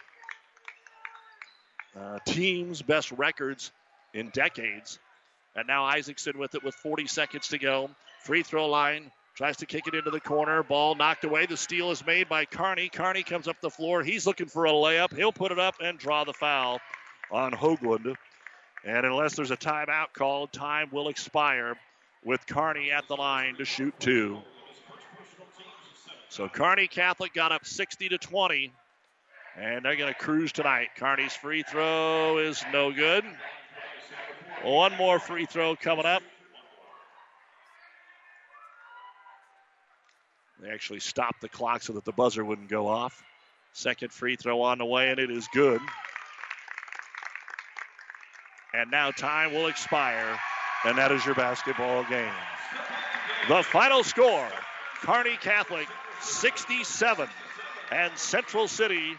uh, 1.99 2.19
teams, 2.27 2.83
best 2.83 3.13
records 3.13 3.73
in 4.13 4.29
decades. 4.31 4.99
And 5.57 5.67
now 5.67 5.85
Isaacson 5.85 6.39
with 6.39 6.55
it 6.55 6.65
with 6.65 6.75
40 6.75 7.07
seconds 7.07 7.49
to 7.49 7.59
go. 7.59 7.91
Free 8.25 8.43
throw 8.43 8.67
line. 8.67 9.11
Tries 9.35 9.57
to 9.57 9.67
kick 9.67 9.89
it 9.89 9.95
into 9.95 10.11
the 10.11 10.21
corner. 10.21 10.63
Ball 10.63 10.95
knocked 10.95 11.25
away. 11.25 11.47
The 11.47 11.57
steal 11.57 11.91
is 11.91 12.07
made 12.07 12.29
by 12.29 12.45
Carney. 12.45 12.89
Carney 12.89 13.25
comes 13.25 13.49
up 13.49 13.61
the 13.61 13.71
floor. 13.71 14.05
He's 14.05 14.27
looking 14.27 14.47
for 14.47 14.65
a 14.67 14.71
layup. 14.71 15.15
He'll 15.15 15.33
put 15.33 15.51
it 15.51 15.59
up 15.59 15.75
and 15.81 15.99
draw 15.99 16.23
the 16.23 16.33
foul 16.33 16.81
on 17.33 17.51
Hoagland. 17.53 18.15
And 18.85 19.07
unless 19.07 19.35
there's 19.35 19.51
a 19.51 19.57
timeout 19.57 20.13
called, 20.13 20.53
time 20.53 20.89
will 20.93 21.09
expire 21.09 21.77
with 22.25 22.47
Carney 22.47 22.93
at 22.93 23.09
the 23.09 23.17
line 23.17 23.57
to 23.57 23.65
shoot 23.65 23.95
two. 23.99 24.39
So 26.29 26.49
Kearney 26.49 26.87
Catholic 26.87 27.35
got 27.35 27.51
up 27.51 27.67
60 27.67 28.11
to 28.11 28.19
20, 28.19 28.73
and 29.57 29.85
they're 29.85 29.97
going 29.97 30.13
to 30.13 30.19
cruise 30.19 30.53
tonight. 30.53 30.89
Carney's 30.97 31.35
free 31.35 31.63
throw 31.63 32.39
is 32.39 32.65
no 32.73 32.93
good. 32.93 33.25
One 34.63 34.97
more 34.97 35.19
free 35.19 35.47
throw 35.47 35.77
coming 35.77 36.07
up. 36.07 36.23
They 40.65 40.71
actually 40.71 41.01
stopped 41.01 41.43
the 41.43 41.49
clock 41.51 41.83
so 41.83 41.93
that 41.93 42.07
the 42.07 42.13
buzzer 42.13 42.43
wouldn't 42.43 42.71
go 42.71 42.89
off. 42.89 43.23
Second 43.75 44.11
free 44.13 44.37
throw 44.37 44.63
on 44.63 44.79
the 44.79 44.87
way, 44.87 45.11
and 45.11 45.19
it 45.19 45.31
is 45.31 45.47
good. 45.53 45.81
And 48.73 48.91
now 48.91 49.11
time 49.11 49.53
will 49.53 49.67
expire, 49.67 50.41
and 50.87 50.97
that 50.97 51.13
is 51.13 51.25
your 51.27 51.35
basketball 51.35 52.05
game. 52.05 52.33
The 53.47 53.63
final 53.63 54.03
score 54.03 54.49
Kearney 55.03 55.37
Catholic 55.39 55.87
67 56.23 57.29
and 57.93 58.17
Central 58.17 58.67
City 58.67 59.19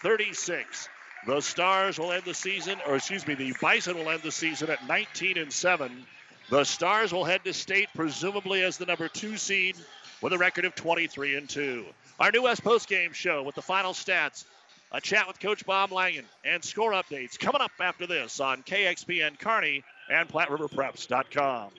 36. 0.00 0.88
The 1.26 1.40
Stars 1.40 1.98
will 1.98 2.12
end 2.12 2.22
the 2.24 2.34
season, 2.34 2.78
or 2.86 2.94
excuse 2.94 3.26
me, 3.26 3.34
the 3.34 3.52
Bison 3.60 3.96
will 3.96 4.10
end 4.10 4.22
the 4.22 4.30
season 4.30 4.70
at 4.70 4.86
19 4.86 5.38
and 5.38 5.52
7. 5.52 6.06
The 6.50 6.62
Stars 6.62 7.12
will 7.12 7.24
head 7.24 7.42
to 7.44 7.52
state, 7.52 7.88
presumably 7.96 8.62
as 8.62 8.78
the 8.78 8.86
number 8.86 9.08
two 9.08 9.36
seed, 9.36 9.76
with 10.20 10.32
a 10.32 10.38
record 10.38 10.64
of 10.64 10.74
23 10.74 11.36
and 11.36 11.48
2. 11.48 11.84
Our 12.20 12.30
New 12.30 12.42
West 12.42 12.62
postgame 12.64 13.12
show 13.14 13.42
with 13.42 13.54
the 13.54 13.62
final 13.62 13.92
stats, 13.92 14.44
a 14.92 15.00
chat 15.00 15.26
with 15.26 15.40
Coach 15.40 15.66
Bob 15.66 15.90
Langen, 15.90 16.24
and 16.44 16.62
score 16.64 16.92
updates 16.92 17.38
coming 17.38 17.60
up 17.60 17.72
after 17.80 18.06
this 18.06 18.40
on 18.40 18.62
KXPN 18.62 19.38
Kearney 19.38 19.82
and 20.08 20.28
PlatteRiverPreps.com. 20.28 21.70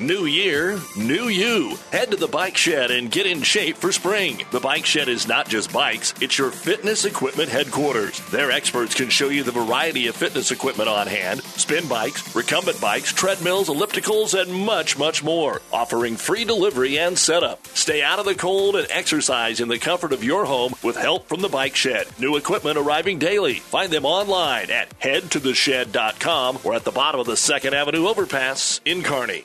New 0.00 0.26
year, 0.26 0.78
new 0.96 1.26
you. 1.26 1.76
Head 1.90 2.12
to 2.12 2.16
the 2.16 2.28
Bike 2.28 2.56
Shed 2.56 2.92
and 2.92 3.10
get 3.10 3.26
in 3.26 3.42
shape 3.42 3.76
for 3.76 3.90
spring. 3.90 4.44
The 4.52 4.60
Bike 4.60 4.86
Shed 4.86 5.08
is 5.08 5.26
not 5.26 5.48
just 5.48 5.72
bikes, 5.72 6.14
it's 6.20 6.38
your 6.38 6.52
fitness 6.52 7.04
equipment 7.04 7.48
headquarters. 7.48 8.20
Their 8.30 8.52
experts 8.52 8.94
can 8.94 9.08
show 9.08 9.28
you 9.28 9.42
the 9.42 9.50
variety 9.50 10.06
of 10.06 10.14
fitness 10.14 10.52
equipment 10.52 10.88
on 10.88 11.08
hand 11.08 11.42
spin 11.42 11.88
bikes, 11.88 12.36
recumbent 12.36 12.80
bikes, 12.80 13.12
treadmills, 13.12 13.68
ellipticals, 13.68 14.40
and 14.40 14.54
much, 14.54 14.96
much 14.96 15.24
more. 15.24 15.60
Offering 15.72 16.16
free 16.16 16.44
delivery 16.44 16.96
and 16.96 17.18
setup. 17.18 17.66
Stay 17.66 18.00
out 18.00 18.20
of 18.20 18.24
the 18.24 18.36
cold 18.36 18.76
and 18.76 18.86
exercise 18.90 19.58
in 19.58 19.66
the 19.66 19.80
comfort 19.80 20.12
of 20.12 20.22
your 20.22 20.44
home 20.44 20.74
with 20.84 20.96
help 20.96 21.26
from 21.28 21.40
the 21.40 21.48
Bike 21.48 21.74
Shed. 21.74 22.06
New 22.20 22.36
equipment 22.36 22.78
arriving 22.78 23.18
daily. 23.18 23.54
Find 23.54 23.92
them 23.92 24.04
online 24.04 24.70
at 24.70 24.96
headtotheshed.com 25.00 26.60
or 26.62 26.74
at 26.74 26.84
the 26.84 26.92
bottom 26.92 27.20
of 27.20 27.26
the 27.26 27.32
2nd 27.32 27.72
Avenue 27.72 28.06
overpass 28.06 28.80
in 28.84 29.02
Kearney. 29.02 29.44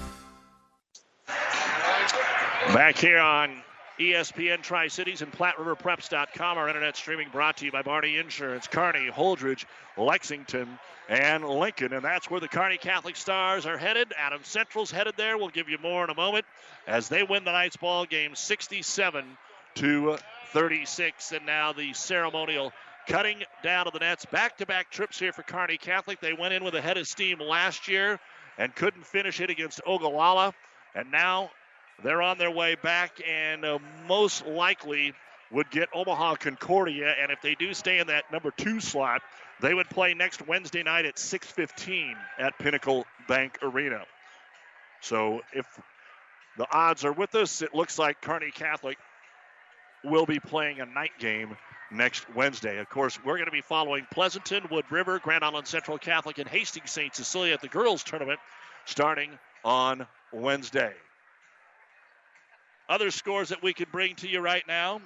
Back 2.73 2.97
here 2.97 3.19
on 3.19 3.61
ESPN 3.99 4.61
Tri 4.61 4.87
Cities 4.87 5.21
and 5.21 5.29
PlatteRiverPreps.com. 5.29 6.57
Our 6.57 6.69
internet 6.69 6.95
streaming 6.95 7.27
brought 7.29 7.57
to 7.57 7.65
you 7.65 7.71
by 7.71 7.81
Barney 7.81 8.15
Insurance, 8.15 8.65
Kearney, 8.65 9.09
Holdrege, 9.11 9.65
Lexington, 9.97 10.79
and 11.09 11.43
Lincoln. 11.43 11.91
And 11.91 12.01
that's 12.01 12.31
where 12.31 12.39
the 12.39 12.47
Kearney 12.47 12.77
Catholic 12.77 13.17
Stars 13.17 13.65
are 13.65 13.77
headed. 13.77 14.13
Adams 14.17 14.47
Central's 14.47 14.89
headed 14.89 15.15
there. 15.17 15.37
We'll 15.37 15.49
give 15.49 15.67
you 15.67 15.79
more 15.79 16.05
in 16.05 16.09
a 16.11 16.15
moment 16.15 16.45
as 16.87 17.09
they 17.09 17.23
win 17.23 17.43
the 17.43 17.51
tonight's 17.51 17.75
ball 17.75 18.05
game 18.05 18.35
67 18.35 19.25
to 19.75 20.17
36. 20.53 21.31
And 21.33 21.45
now 21.45 21.73
the 21.73 21.91
ceremonial 21.91 22.71
cutting 23.05 23.43
down 23.63 23.87
of 23.87 23.91
the 23.91 23.99
nets. 23.99 24.23
Back 24.25 24.57
to 24.59 24.65
back 24.65 24.89
trips 24.89 25.19
here 25.19 25.33
for 25.33 25.43
Kearney 25.43 25.77
Catholic. 25.77 26.21
They 26.21 26.33
went 26.33 26.53
in 26.53 26.63
with 26.63 26.75
a 26.75 26.81
head 26.81 26.97
of 26.97 27.05
steam 27.05 27.39
last 27.39 27.89
year 27.89 28.17
and 28.57 28.73
couldn't 28.73 29.05
finish 29.05 29.41
it 29.41 29.49
against 29.49 29.81
Ogallala. 29.85 30.53
And 30.95 31.11
now 31.11 31.51
they're 32.03 32.21
on 32.21 32.37
their 32.37 32.51
way 32.51 32.75
back 32.75 33.21
and 33.27 33.63
uh, 33.63 33.79
most 34.07 34.45
likely 34.45 35.13
would 35.51 35.69
get 35.69 35.89
Omaha 35.93 36.35
Concordia. 36.35 37.13
And 37.21 37.31
if 37.31 37.41
they 37.41 37.55
do 37.55 37.73
stay 37.73 37.99
in 37.99 38.07
that 38.07 38.31
number 38.31 38.51
two 38.51 38.79
slot, 38.79 39.21
they 39.59 39.73
would 39.73 39.89
play 39.89 40.13
next 40.13 40.47
Wednesday 40.47 40.83
night 40.83 41.05
at 41.05 41.15
6:15 41.15 42.15
at 42.39 42.57
Pinnacle 42.57 43.05
Bank 43.27 43.59
Arena. 43.61 44.03
So 45.01 45.41
if 45.53 45.65
the 46.57 46.67
odds 46.71 47.05
are 47.05 47.13
with 47.13 47.35
us, 47.35 47.61
it 47.61 47.73
looks 47.73 47.99
like 47.99 48.21
Kearney 48.21 48.51
Catholic 48.51 48.97
will 50.03 50.25
be 50.25 50.39
playing 50.39 50.79
a 50.79 50.85
night 50.85 51.11
game 51.19 51.57
next 51.91 52.25
Wednesday. 52.33 52.79
Of 52.79 52.89
course, 52.89 53.19
we're 53.23 53.35
going 53.35 53.45
to 53.45 53.51
be 53.51 53.61
following 53.61 54.07
Pleasanton, 54.11 54.67
Wood 54.71 54.85
River, 54.89 55.19
Grand 55.19 55.43
Island 55.43 55.67
Central 55.67 55.97
Catholic, 55.97 56.37
and 56.37 56.47
Hastings 56.47 56.91
St. 56.91 57.13
Cecilia 57.15 57.53
at 57.53 57.61
the 57.61 57.67
girls' 57.67 58.03
tournament 58.03 58.39
starting 58.85 59.37
on 59.63 60.07
Wednesday. 60.31 60.93
Other 62.91 63.09
scores 63.09 63.49
that 63.49 63.63
we 63.63 63.71
could 63.71 63.89
bring 63.89 64.15
to 64.15 64.27
you 64.27 64.41
right 64.41 64.67
now. 64.67 64.99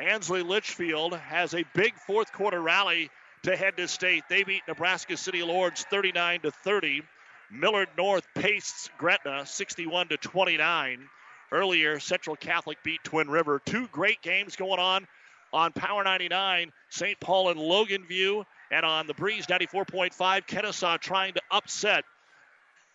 Ansley 0.00 0.40
Litchfield 0.40 1.12
has 1.12 1.52
a 1.52 1.62
big 1.74 1.92
fourth 2.06 2.32
quarter 2.32 2.58
rally 2.58 3.10
to 3.42 3.54
head 3.54 3.76
to 3.76 3.88
state. 3.88 4.24
They 4.30 4.42
beat 4.42 4.62
Nebraska 4.66 5.18
City 5.18 5.42
Lourdes 5.42 5.84
39 5.90 6.40
to 6.40 6.50
30. 6.50 7.02
Millard 7.50 7.90
North 7.98 8.26
paced 8.34 8.90
Gretna 8.96 9.44
61 9.44 10.08
to 10.08 10.16
29. 10.16 11.06
Earlier, 11.52 12.00
Central 12.00 12.36
Catholic 12.36 12.78
beat 12.82 13.04
Twin 13.04 13.28
River. 13.28 13.60
Two 13.62 13.86
great 13.88 14.22
games 14.22 14.56
going 14.56 14.80
on 14.80 15.06
on 15.52 15.72
Power 15.72 16.04
99, 16.04 16.72
St. 16.88 17.20
Paul 17.20 17.50
and 17.50 17.60
Loganview, 17.60 18.46
and 18.70 18.86
on 18.86 19.06
the 19.06 19.14
Breeze 19.14 19.46
94.5, 19.46 20.14
Kenesaw 20.46 20.98
trying 20.98 21.34
to 21.34 21.42
upset 21.50 22.04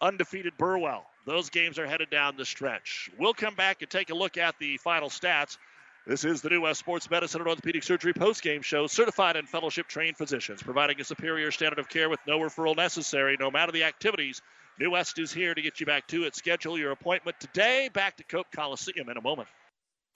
undefeated 0.02 0.57
Burwell. 0.57 1.06
Those 1.30 1.51
games 1.51 1.77
are 1.77 1.85
headed 1.85 2.10
down 2.10 2.38
the 2.38 2.45
stretch. 2.45 3.11
We'll 3.19 3.35
come 3.35 3.53
back 3.53 3.84
and 3.84 3.91
take 3.91 4.10
a 4.10 4.15
look 4.15 4.35
at 4.39 4.56
the 4.57 4.77
final 4.77 5.10
stats. 5.10 5.60
This 6.07 6.26
is 6.26 6.41
the 6.41 6.49
New 6.49 6.61
West 6.61 6.80
Sports 6.80 7.07
Medicine 7.07 7.41
and 7.41 7.47
Orthopedic 7.47 7.84
Surgery 7.84 8.14
post-game 8.14 8.64
show. 8.64 8.88
Certified 8.88 9.35
and 9.35 9.47
fellowship 9.47 9.88
trained 9.88 10.18
physicians 10.18 10.64
providing 10.64 10.99
a 10.99 11.03
superior 11.03 11.51
standard 11.51 11.77
of 11.77 11.88
care 11.88 12.10
with 12.10 12.19
no 12.26 12.39
referral 12.39 12.76
necessary, 12.76 13.38
no 13.39 13.51
matter 13.51 13.72
the 13.72 13.84
activities. 13.84 14.41
New 14.80 14.89
West 14.89 15.19
is 15.19 15.31
here 15.31 15.53
to 15.53 15.61
get 15.61 15.80
you 15.80 15.85
back 15.85 16.07
to 16.07 16.23
it. 16.23 16.35
Schedule 16.35 16.80
your 16.80 16.89
appointment 16.89 17.39
today. 17.39 17.91
Back 17.93 18.18
to 18.18 18.23
Cope 18.23 18.51
Coliseum 18.51 19.07
in 19.07 19.15
a 19.15 19.22
moment. 19.22 19.49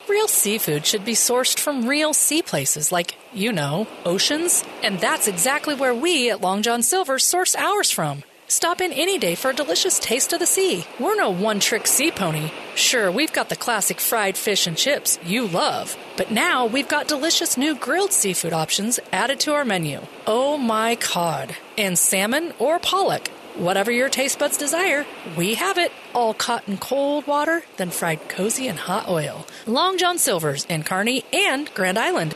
Real 0.10 0.28
seafood 0.28 0.84
should 0.84 1.06
be 1.06 1.14
sourced 1.14 1.60
from 1.60 1.88
real 1.88 2.16
sea 2.16 2.42
places 2.42 2.92
like, 2.92 3.16
you 3.32 3.54
know, 3.54 3.88
oceans. 4.04 4.66
And 4.82 5.00
that's 5.00 5.28
exactly 5.28 5.76
where 5.76 5.94
we 5.94 6.32
at 6.32 6.42
Long 6.42 6.64
John 6.64 6.82
Silver 6.82 7.20
source 7.20 7.56
ours 7.56 7.92
from. 7.92 8.24
Stop 8.48 8.82
in 8.82 8.92
any 8.94 9.18
day 9.18 9.36
for 9.36 9.52
a 9.52 9.56
delicious 9.56 10.00
taste 10.00 10.34
of 10.34 10.40
the 10.40 10.46
sea. 10.46 10.86
We're 11.00 11.16
no 11.16 11.30
one 11.30 11.60
trick 11.60 11.88
sea 11.88 12.12
pony. 12.12 12.52
Sure, 12.76 13.12
we've 13.12 13.34
got 13.34 13.50
the 13.50 13.56
classic 13.56 14.00
fried 14.00 14.38
fish 14.38 14.68
and 14.68 14.78
chips 14.78 15.18
you 15.26 15.48
love, 15.48 15.98
but 16.18 16.32
now 16.32 16.66
we've 16.66 16.88
got 16.88 17.08
delicious 17.08 17.58
new 17.58 17.76
grilled 17.76 18.12
seafood 18.12 18.54
options 18.54 19.00
added 19.12 19.40
to 19.42 19.54
our 19.54 19.66
menu. 19.66 20.02
Oh 20.28 20.58
my 20.58 20.96
cod! 20.96 21.56
And 21.78 21.98
salmon 21.98 22.54
or 22.60 22.80
pollock. 22.80 23.30
Whatever 23.56 23.92
your 23.92 24.10
taste 24.10 24.40
buds 24.40 24.58
desire, 24.58 25.06
we 25.38 25.56
have 25.56 25.78
it. 25.78 25.92
All 26.14 26.34
caught 26.34 26.68
in 26.68 26.78
cold 26.78 27.28
water, 27.28 27.64
then 27.78 27.92
fried 27.92 28.28
cozy 28.30 28.68
in 28.68 28.78
hot 28.78 29.08
oil. 29.08 29.46
Long 29.68 29.98
John 29.98 30.18
Silver's 30.18 30.66
in 30.66 30.84
Kearney 30.84 31.24
and 31.32 31.74
Grand 31.74 31.98
Island. 32.00 32.36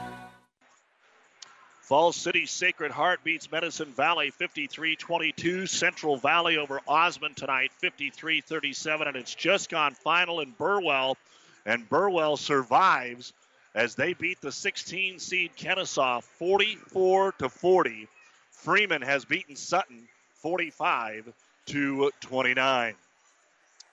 Falls 1.91 2.15
City 2.15 2.45
Sacred 2.45 2.93
Heart 2.93 3.21
beats 3.25 3.51
Medicine 3.51 3.91
Valley 3.91 4.29
53 4.29 4.95
22. 4.95 5.67
Central 5.67 6.15
Valley 6.15 6.55
over 6.55 6.79
Osmond 6.87 7.35
tonight 7.35 7.73
53 7.79 8.39
37. 8.39 9.07
And 9.09 9.17
it's 9.17 9.35
just 9.35 9.69
gone 9.69 9.93
final 9.95 10.39
in 10.39 10.51
Burwell. 10.51 11.17
And 11.65 11.89
Burwell 11.89 12.37
survives 12.37 13.33
as 13.75 13.95
they 13.95 14.13
beat 14.13 14.39
the 14.39 14.53
16 14.53 15.19
seed 15.19 15.51
Kenesaw 15.57 16.23
44 16.23 17.33
to 17.39 17.49
40. 17.49 18.07
Freeman 18.51 19.01
has 19.01 19.25
beaten 19.25 19.57
Sutton 19.57 20.07
45 20.35 21.33
to 21.65 22.09
29. 22.21 22.95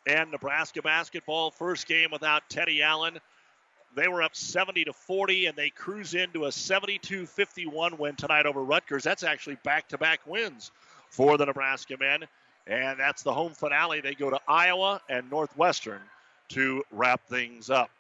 And 0.07 0.31
Nebraska 0.31 0.83
basketball 0.83 1.51
first 1.51 1.89
game 1.89 2.11
without 2.13 2.49
Teddy 2.49 2.81
Allen. 2.81 3.19
They 3.95 4.09
were 4.09 4.23
up 4.23 4.37
70 4.37 4.85
to 4.85 4.93
40, 4.93 5.47
and 5.47 5.57
they 5.57 5.71
cruise 5.71 6.15
into 6.15 6.45
a 6.45 6.49
72-51 6.49 7.99
win 7.99 8.17
tonight 8.17 8.47
over 8.47 8.63
Rutgers. 8.63 9.03
That's 9.03 9.25
actually 9.25 9.57
back-to-back 9.65 10.21
wins 10.27 10.71
for 11.11 11.37
the 11.37 11.47
Nebraska 11.47 11.97
men, 11.99 12.25
and 12.67 13.01
that's 13.01 13.23
the 13.23 13.33
home 13.33 13.53
finale. 13.53 14.01
They 14.01 14.15
go 14.15 14.31
to 14.31 14.41
Iowa 14.47 15.01
and 15.09 15.31
Northwestern 15.31 16.01
to 16.51 16.85
wrap 16.93 17.27
things 17.29 17.71
up. 17.71 17.91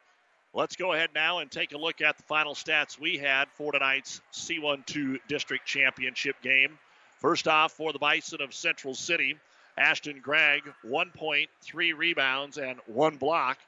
Let's 0.54 0.76
go 0.76 0.92
ahead 0.92 1.10
now 1.14 1.38
and 1.38 1.50
take 1.50 1.72
a 1.72 1.78
look 1.78 2.00
at 2.00 2.16
the 2.16 2.22
final 2.22 2.54
stats 2.54 2.98
we 2.98 3.18
had 3.18 3.48
for 3.50 3.72
tonight's 3.72 4.20
C1-2 4.32 5.18
District 5.28 5.64
Championship 5.66 6.40
game. 6.42 6.78
First 7.18 7.48
off, 7.48 7.72
for 7.72 7.92
the 7.92 7.98
Bison 7.98 8.40
of 8.40 8.54
Central 8.54 8.94
City, 8.94 9.36
Ashton 9.76 10.20
Gregg, 10.20 10.62
one 10.82 11.10
point, 11.10 11.50
three 11.60 11.92
rebounds, 11.92 12.58
and 12.58 12.78
one 12.86 13.16
block. 13.16 13.58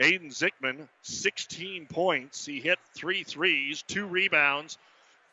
Aiden 0.00 0.30
Zickman, 0.30 0.88
16 1.02 1.86
points. 1.86 2.46
He 2.46 2.58
hit 2.60 2.78
three 2.94 3.22
threes, 3.22 3.82
two 3.86 4.06
rebounds, 4.06 4.78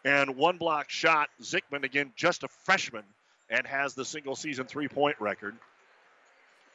and 0.03 0.35
one 0.35 0.57
block 0.57 0.89
shot. 0.89 1.29
Zickman, 1.41 1.83
again, 1.83 2.11
just 2.17 2.43
a 2.43 2.49
freshman, 2.65 3.03
and 3.49 3.65
has 3.65 3.93
the 3.93 4.03
single 4.03 4.35
season 4.35 4.65
three 4.65 4.89
point 4.89 5.15
record. 5.21 5.55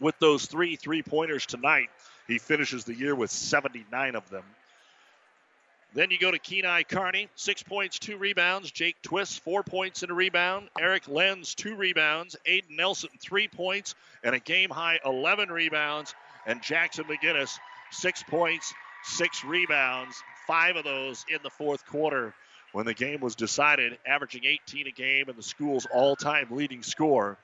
With 0.01 0.19
those 0.19 0.47
three 0.47 0.77
three 0.77 1.03
pointers 1.03 1.45
tonight, 1.45 1.91
he 2.27 2.39
finishes 2.39 2.85
the 2.85 2.95
year 2.95 3.15
with 3.15 3.31
79 3.31 4.15
of 4.17 4.29
them. 4.31 4.45
Then 5.95 6.11
you 6.11 6.19
go 6.19 6.31
to 6.31 6.39
Kenai 6.39 6.85
Carney, 6.85 7.29
six 7.35 7.63
points, 7.63 7.99
two 7.99 8.17
rebounds. 8.17 8.71
Jake 8.71 8.97
Twist, 9.03 9.41
four 9.41 9.63
points 9.63 10.03
and 10.03 10.11
a 10.11 10.15
rebound. 10.15 10.71
Eric 10.81 11.07
Lenz, 11.07 11.55
two 11.55 11.77
rebounds. 11.77 12.35
Aiden 12.47 12.71
Nelson, 12.71 13.11
three 13.21 13.47
points 13.47 13.95
and 14.25 14.35
a 14.35 14.39
game 14.39 14.71
high 14.71 14.99
11 15.05 15.51
rebounds. 15.51 16.15
And 16.47 16.63
Jackson 16.63 17.05
McGinnis, 17.05 17.59
six 17.93 18.23
points, 18.23 18.75
six 19.05 19.45
rebounds, 19.45 20.21
five 20.47 20.77
of 20.77 20.85
those 20.85 21.25
in 21.29 21.39
the 21.43 21.51
fourth 21.51 21.87
quarter 21.87 22.35
when 22.73 22.87
the 22.87 22.95
game 22.95 23.21
was 23.21 23.37
decided, 23.37 23.99
averaging 24.07 24.45
18 24.45 24.87
a 24.87 24.91
game 24.91 25.29
and 25.29 25.37
the 25.37 25.43
school's 25.43 25.87
all 25.93 26.17
time 26.17 26.49
leading 26.51 26.83
scorer. 26.83 27.37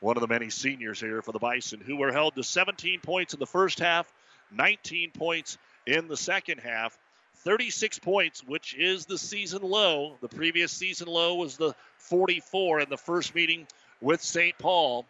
One 0.00 0.16
of 0.16 0.20
the 0.20 0.28
many 0.28 0.50
seniors 0.50 1.00
here 1.00 1.22
for 1.22 1.32
the 1.32 1.38
Bison, 1.38 1.80
who 1.80 1.96
were 1.96 2.12
held 2.12 2.36
to 2.36 2.42
17 2.42 3.00
points 3.00 3.34
in 3.34 3.40
the 3.40 3.46
first 3.46 3.80
half, 3.80 4.10
19 4.52 5.10
points 5.10 5.58
in 5.86 6.08
the 6.08 6.16
second 6.16 6.58
half. 6.58 6.96
36 7.38 7.98
points, 8.00 8.42
which 8.44 8.74
is 8.74 9.06
the 9.06 9.18
season 9.18 9.62
low. 9.62 10.16
The 10.20 10.28
previous 10.28 10.72
season 10.72 11.08
low 11.08 11.36
was 11.36 11.56
the 11.56 11.74
44 11.98 12.80
in 12.80 12.88
the 12.88 12.96
first 12.96 13.34
meeting 13.34 13.66
with 14.00 14.22
St. 14.22 14.56
Paul. 14.58 15.06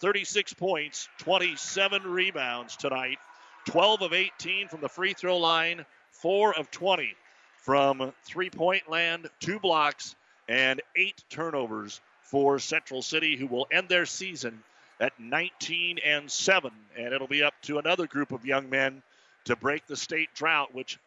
36 0.00 0.54
points, 0.54 1.08
27 1.18 2.02
rebounds 2.02 2.76
tonight, 2.76 3.18
12 3.66 4.02
of 4.02 4.12
18 4.12 4.68
from 4.68 4.80
the 4.80 4.88
free 4.88 5.12
throw 5.12 5.38
line, 5.38 5.84
4 6.10 6.58
of 6.58 6.70
20 6.70 7.14
from 7.62 8.12
three 8.24 8.50
point 8.50 8.90
land, 8.90 9.28
two 9.40 9.60
blocks, 9.60 10.16
and 10.48 10.82
eight 10.96 11.22
turnovers 11.30 12.00
for 12.22 12.58
Central 12.58 13.02
City, 13.02 13.36
who 13.36 13.46
will 13.46 13.66
end 13.70 13.88
their 13.88 14.06
season 14.06 14.62
at 15.00 15.18
19 15.18 15.98
and 16.04 16.30
7. 16.30 16.70
And 16.96 17.14
it'll 17.14 17.28
be 17.28 17.42
up 17.42 17.54
to 17.62 17.78
another 17.78 18.06
group 18.06 18.32
of 18.32 18.44
young 18.44 18.68
men 18.68 19.02
to 19.44 19.56
break 19.56 19.86
the 19.86 19.96
state 19.96 20.30
drought, 20.34 20.74
which 20.74 20.98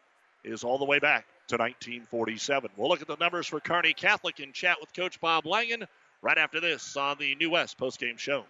is 0.44 0.64
all 0.64 0.78
the 0.78 0.84
way 0.84 0.98
back 0.98 1.26
to 1.48 1.56
1947. 1.56 2.70
We'll 2.76 2.88
look 2.88 3.02
at 3.02 3.08
the 3.08 3.16
numbers 3.16 3.46
for 3.46 3.60
Kearney 3.60 3.92
Catholic 3.92 4.40
and 4.40 4.52
chat 4.52 4.78
with 4.80 4.92
Coach 4.94 5.20
Bob 5.20 5.46
Langen 5.46 5.86
right 6.22 6.38
after 6.38 6.60
this 6.60 6.96
on 6.96 7.18
the 7.18 7.34
New 7.36 7.50
West 7.50 7.78
postgame 7.78 8.18
show. 8.18 8.44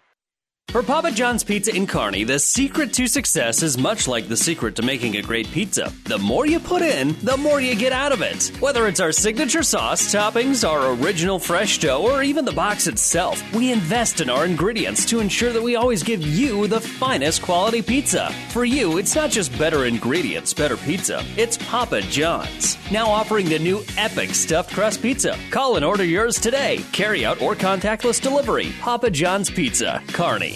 For 0.70 0.82
Papa 0.82 1.10
John's 1.10 1.42
Pizza 1.42 1.74
in 1.74 1.86
Kearney, 1.86 2.24
the 2.24 2.38
secret 2.38 2.92
to 2.94 3.06
success 3.06 3.62
is 3.62 3.78
much 3.78 4.06
like 4.06 4.28
the 4.28 4.36
secret 4.36 4.76
to 4.76 4.82
making 4.82 5.16
a 5.16 5.22
great 5.22 5.50
pizza. 5.50 5.90
The 6.04 6.18
more 6.18 6.44
you 6.44 6.60
put 6.60 6.82
in, 6.82 7.16
the 7.22 7.36
more 7.38 7.62
you 7.62 7.74
get 7.74 7.92
out 7.92 8.12
of 8.12 8.20
it. 8.20 8.52
Whether 8.60 8.86
it's 8.86 9.00
our 9.00 9.12
signature 9.12 9.62
sauce, 9.62 10.12
toppings, 10.12 10.68
our 10.68 10.92
original 10.92 11.38
fresh 11.38 11.78
dough, 11.78 12.02
or 12.02 12.22
even 12.22 12.44
the 12.44 12.52
box 12.52 12.88
itself, 12.88 13.42
we 13.54 13.72
invest 13.72 14.20
in 14.20 14.28
our 14.28 14.44
ingredients 14.44 15.06
to 15.06 15.20
ensure 15.20 15.50
that 15.50 15.62
we 15.62 15.76
always 15.76 16.02
give 16.02 16.20
you 16.20 16.66
the 16.66 16.80
finest 16.80 17.40
quality 17.40 17.80
pizza. 17.80 18.30
For 18.50 18.66
you, 18.66 18.98
it's 18.98 19.14
not 19.14 19.30
just 19.30 19.56
better 19.58 19.86
ingredients, 19.86 20.52
better 20.52 20.76
pizza. 20.76 21.24
It's 21.38 21.56
Papa 21.56 22.02
John's. 22.02 22.76
Now 22.90 23.06
offering 23.06 23.48
the 23.48 23.58
new 23.58 23.82
epic 23.96 24.34
stuffed 24.34 24.74
crust 24.74 25.00
pizza. 25.00 25.38
Call 25.50 25.76
and 25.76 25.84
order 25.86 26.04
yours 26.04 26.38
today. 26.38 26.84
Carry 26.92 27.24
out 27.24 27.40
or 27.40 27.54
contactless 27.54 28.20
delivery. 28.20 28.72
Papa 28.80 29.10
John's 29.10 29.48
Pizza, 29.48 30.02
Kearney. 30.08 30.55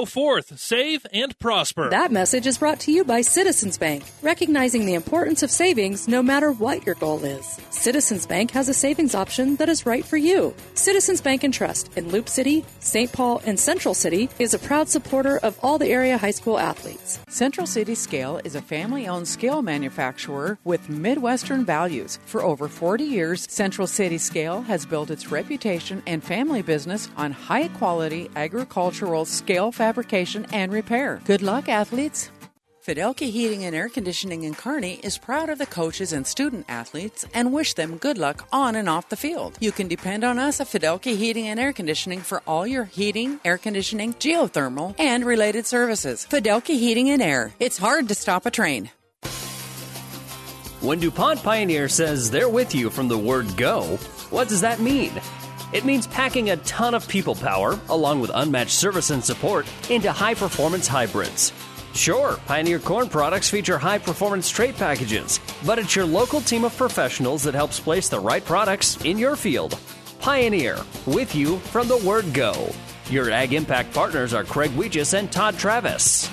forth, 0.05 0.59
save, 0.59 1.05
and 1.13 1.37
prosper. 1.39 1.89
That 1.89 2.11
message 2.11 2.47
is 2.47 2.57
brought 2.57 2.79
to 2.81 2.91
you 2.91 3.03
by 3.03 3.21
Citizens 3.21 3.77
Bank, 3.77 4.03
recognizing 4.21 4.85
the 4.85 4.95
importance 4.95 5.43
of 5.43 5.51
savings 5.51 6.07
no 6.07 6.23
matter 6.23 6.51
what 6.51 6.85
your 6.85 6.95
goal 6.95 7.23
is. 7.23 7.45
Citizens 7.69 8.25
Bank 8.25 8.51
has 8.51 8.67
a 8.67 8.73
savings 8.73 9.15
option 9.15 9.55
that 9.57 9.69
is 9.69 9.85
right 9.85 10.03
for 10.03 10.17
you. 10.17 10.53
Citizens 10.73 11.21
Bank 11.21 11.43
and 11.43 11.53
Trust 11.53 11.95
in 11.95 12.09
Loup 12.09 12.27
City, 12.27 12.65
St. 12.79 13.11
Paul, 13.11 13.41
and 13.45 13.59
Central 13.59 13.93
City 13.93 14.29
is 14.39 14.53
a 14.53 14.59
proud 14.59 14.89
supporter 14.89 15.37
of 15.37 15.59
all 15.61 15.77
the 15.77 15.89
area 15.89 16.17
high 16.17 16.31
school 16.31 16.57
athletes. 16.57 17.19
Central 17.29 17.67
City 17.67 17.95
Scale 17.95 18.41
is 18.43 18.55
a 18.55 18.61
family 18.61 19.07
owned 19.07 19.27
scale 19.27 19.61
manufacturer 19.61 20.57
with 20.63 20.89
Midwestern 20.89 21.63
values. 21.63 22.19
For 22.25 22.43
over 22.43 22.67
40 22.67 23.03
years, 23.03 23.45
Central 23.49 23.87
City 23.87 24.17
Scale 24.17 24.61
has 24.63 24.85
built 24.85 25.11
its 25.11 25.31
reputation 25.31 26.03
and 26.07 26.23
family 26.23 26.61
business 26.61 27.07
on 27.17 27.31
high 27.31 27.67
quality 27.67 28.29
agricultural 28.35 29.25
scale 29.25 29.71
fabrication 29.71 29.90
and 30.51 30.71
repair. 30.71 31.21
Good 31.25 31.41
luck, 31.41 31.69
athletes. 31.69 32.31
Fidelki 32.85 33.29
Heating 33.29 33.63
and 33.63 33.75
Air 33.75 33.89
Conditioning 33.89 34.41
in 34.41 34.55
Kearney 34.55 34.99
is 35.03 35.19
proud 35.19 35.49
of 35.49 35.59
the 35.59 35.67
coaches 35.67 36.11
and 36.13 36.25
student 36.25 36.65
athletes 36.67 37.27
and 37.31 37.53
wish 37.53 37.75
them 37.75 37.97
good 37.97 38.17
luck 38.17 38.47
on 38.51 38.75
and 38.75 38.89
off 38.89 39.09
the 39.09 39.15
field. 39.15 39.55
You 39.59 39.71
can 39.71 39.87
depend 39.87 40.23
on 40.23 40.39
us 40.39 40.59
at 40.59 40.65
Fidelki 40.65 41.15
Heating 41.15 41.47
and 41.47 41.59
Air 41.59 41.73
Conditioning 41.73 42.21
for 42.21 42.41
all 42.47 42.65
your 42.65 42.85
heating, 42.85 43.39
air 43.45 43.59
conditioning, 43.59 44.15
geothermal, 44.15 44.95
and 44.97 45.23
related 45.23 45.67
services. 45.67 46.25
Fidelki 46.27 46.79
Heating 46.79 47.11
and 47.11 47.21
Air. 47.21 47.53
It's 47.59 47.77
hard 47.77 48.07
to 48.07 48.15
stop 48.15 48.47
a 48.47 48.51
train. 48.51 48.89
When 50.81 50.99
DuPont 50.99 51.43
Pioneer 51.43 51.87
says 51.87 52.31
they're 52.31 52.49
with 52.49 52.73
you 52.73 52.89
from 52.89 53.07
the 53.07 53.17
word 53.17 53.55
go, 53.55 53.97
what 54.31 54.47
does 54.47 54.61
that 54.61 54.79
mean? 54.79 55.11
It 55.73 55.85
means 55.85 56.05
packing 56.07 56.49
a 56.49 56.57
ton 56.57 56.93
of 56.93 57.07
people 57.07 57.35
power, 57.35 57.79
along 57.87 58.19
with 58.19 58.31
unmatched 58.33 58.71
service 58.71 59.09
and 59.09 59.23
support, 59.23 59.65
into 59.89 60.11
high 60.11 60.33
performance 60.33 60.85
hybrids. 60.85 61.53
Sure, 61.93 62.37
Pioneer 62.45 62.79
Corn 62.79 63.07
products 63.07 63.49
feature 63.49 63.77
high 63.77 63.97
performance 63.97 64.49
trait 64.49 64.75
packages, 64.75 65.39
but 65.65 65.79
it's 65.79 65.95
your 65.95 66.05
local 66.05 66.41
team 66.41 66.65
of 66.65 66.75
professionals 66.75 67.43
that 67.43 67.53
helps 67.53 67.79
place 67.79 68.09
the 68.09 68.19
right 68.19 68.43
products 68.43 68.97
in 69.05 69.17
your 69.17 69.35
field. 69.35 69.77
Pioneer, 70.19 70.77
with 71.05 71.33
you 71.35 71.57
from 71.57 71.87
the 71.87 71.97
word 71.97 72.33
go. 72.33 72.69
Your 73.09 73.29
Ag 73.31 73.53
Impact 73.53 73.93
partners 73.93 74.33
are 74.33 74.43
Craig 74.43 74.71
Weegis 74.71 75.17
and 75.17 75.31
Todd 75.31 75.57
Travis. 75.57 76.29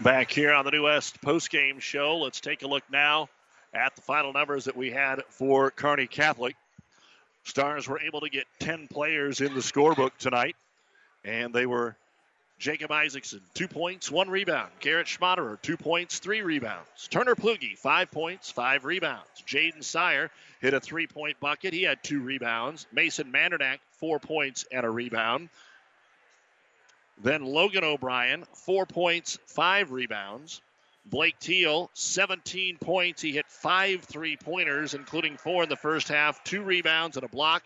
Back 0.00 0.30
here 0.30 0.52
on 0.52 0.64
the 0.64 0.70
New 0.70 0.84
West 0.84 1.20
postgame 1.22 1.80
show, 1.80 2.18
let's 2.18 2.40
take 2.40 2.62
a 2.62 2.68
look 2.68 2.84
now 2.90 3.28
at 3.74 3.94
the 3.96 4.02
final 4.02 4.32
numbers 4.32 4.64
that 4.64 4.76
we 4.76 4.90
had 4.90 5.22
for 5.28 5.70
Kearney 5.70 6.06
Catholic. 6.06 6.56
Stars 7.44 7.88
were 7.88 8.00
able 8.00 8.20
to 8.20 8.28
get 8.28 8.46
10 8.60 8.88
players 8.88 9.40
in 9.40 9.54
the 9.54 9.60
scorebook 9.60 10.16
tonight. 10.18 10.56
And 11.24 11.54
they 11.54 11.66
were 11.66 11.96
Jacob 12.58 12.90
Isaacson, 12.90 13.40
two 13.54 13.68
points, 13.68 14.10
one 14.10 14.28
rebound. 14.28 14.70
Garrett 14.80 15.06
Schmaderer, 15.06 15.60
two 15.62 15.76
points, 15.76 16.18
three 16.18 16.42
rebounds. 16.42 17.08
Turner 17.08 17.36
Plugi, 17.36 17.76
five 17.76 18.10
points, 18.10 18.50
five 18.50 18.84
rebounds. 18.84 19.28
Jaden 19.46 19.84
Sire 19.84 20.30
hit 20.60 20.74
a 20.74 20.80
three 20.80 21.06
point 21.06 21.38
bucket. 21.38 21.72
He 21.72 21.82
had 21.82 22.02
two 22.02 22.20
rebounds. 22.20 22.86
Mason 22.92 23.32
Mandernack, 23.32 23.78
four 23.92 24.18
points 24.18 24.64
and 24.72 24.84
a 24.84 24.90
rebound. 24.90 25.50
Then 27.22 27.44
Logan 27.44 27.84
O'Brien, 27.84 28.44
four 28.54 28.86
points, 28.86 29.38
five 29.46 29.92
rebounds. 29.92 30.60
Blake 31.10 31.38
Teal, 31.38 31.90
17 31.94 32.78
points. 32.78 33.22
He 33.22 33.32
hit 33.32 33.46
five 33.48 34.02
three 34.02 34.36
pointers, 34.36 34.94
including 34.94 35.36
four 35.36 35.62
in 35.62 35.68
the 35.68 35.76
first 35.76 36.08
half, 36.08 36.42
two 36.44 36.62
rebounds 36.62 37.16
and 37.16 37.24
a 37.24 37.28
block. 37.28 37.64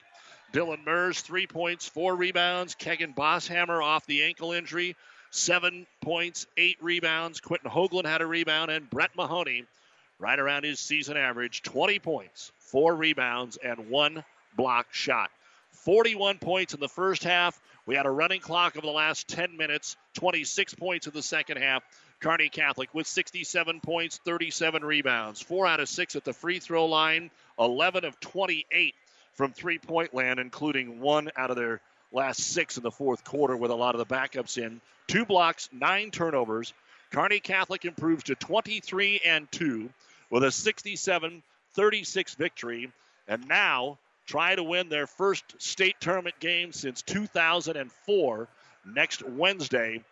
Dylan 0.52 0.85
Mers, 0.85 1.20
three 1.20 1.47
points, 1.47 1.89
four 1.89 2.14
rebounds. 2.14 2.74
Kegan 2.74 3.14
Bosshammer 3.14 3.82
off 3.82 4.06
the 4.06 4.23
ankle 4.24 4.52
injury, 4.52 4.97
seven 5.31 5.86
points, 6.02 6.47
eight 6.56 6.77
rebounds. 6.81 7.40
Quentin 7.40 7.70
Hoagland 7.70 8.06
had 8.06 8.20
a 8.20 8.27
rebound, 8.27 8.70
and 8.70 8.89
Brett 8.89 9.10
Mahoney, 9.16 9.64
right 10.19 10.39
around 10.39 10.64
his 10.64 10.78
season 10.78 11.16
average, 11.16 11.62
20 11.62 11.98
points, 11.98 12.52
four 12.59 12.94
rebounds, 12.94 13.56
and 13.56 13.90
one 13.90 14.24
block 14.56 14.93
shot. 14.93 15.31
41 15.70 16.39
points 16.39 16.74
in 16.74 16.81
the 16.81 16.89
first 16.89 17.24
half. 17.24 17.59
We 17.86 17.97
had 17.97 18.06
a 18.06 18.10
running 18.10 18.40
clock 18.40 18.77
of 18.77 18.82
the 18.82 18.90
last 18.90 19.27
10 19.28 19.56
minutes, 19.56 19.97
26 20.14 20.74
points 20.74 21.06
in 21.06 21.12
the 21.12 21.23
second 21.23 21.56
half. 21.56 21.82
Kearney 22.23 22.49
Catholic 22.49 22.94
with 22.94 23.09
67 23.09 23.81
points, 23.81 24.20
37 24.24 24.85
rebounds, 24.85 25.43
four 25.43 25.66
out 25.66 25.81
of 25.81 25.89
six 25.89 26.15
at 26.15 26.24
the 26.24 26.32
free 26.32 26.61
throw 26.61 26.86
line, 26.86 27.31
11 27.59 28.05
of 28.05 28.19
28 28.20 28.94
from 29.35 29.53
three 29.53 29.78
point 29.78 30.15
land, 30.15 30.39
including 30.39 31.01
one 31.01 31.31
out 31.36 31.51
of 31.51 31.57
their 31.57 31.81
last 32.12 32.40
six 32.40 32.77
in 32.77 32.85
the 32.85 32.93
fourth 32.93 33.24
quarter 33.24 33.57
with 33.57 33.73
a 33.73 33.74
lot 33.74 33.97
of 33.97 33.99
the 33.99 34.15
backups 34.15 34.57
in. 34.57 34.81
Two 35.09 35.27
blocks, 35.27 35.69
nine 35.73 36.12
turnovers. 36.12 36.73
Kearney 37.11 37.40
Catholic 37.40 37.85
improves 37.85 38.24
to 38.24 38.36
23 38.36 39.20
and 39.24 39.51
2 39.51 39.90
with 40.31 40.44
a 40.44 40.53
67 40.53 41.43
36 41.74 42.35
victory, 42.35 42.93
and 43.27 43.49
now 43.49 43.99
try 44.27 44.55
to 44.55 44.62
win 44.62 44.89
their 44.89 45.09
first 45.09 45.61
state 45.61 45.97
tournament 46.01 46.39
game 46.39 46.73
since 46.73 47.03
2004 47.03 48.49
next 48.86 49.23
Wednesday. 49.27 50.03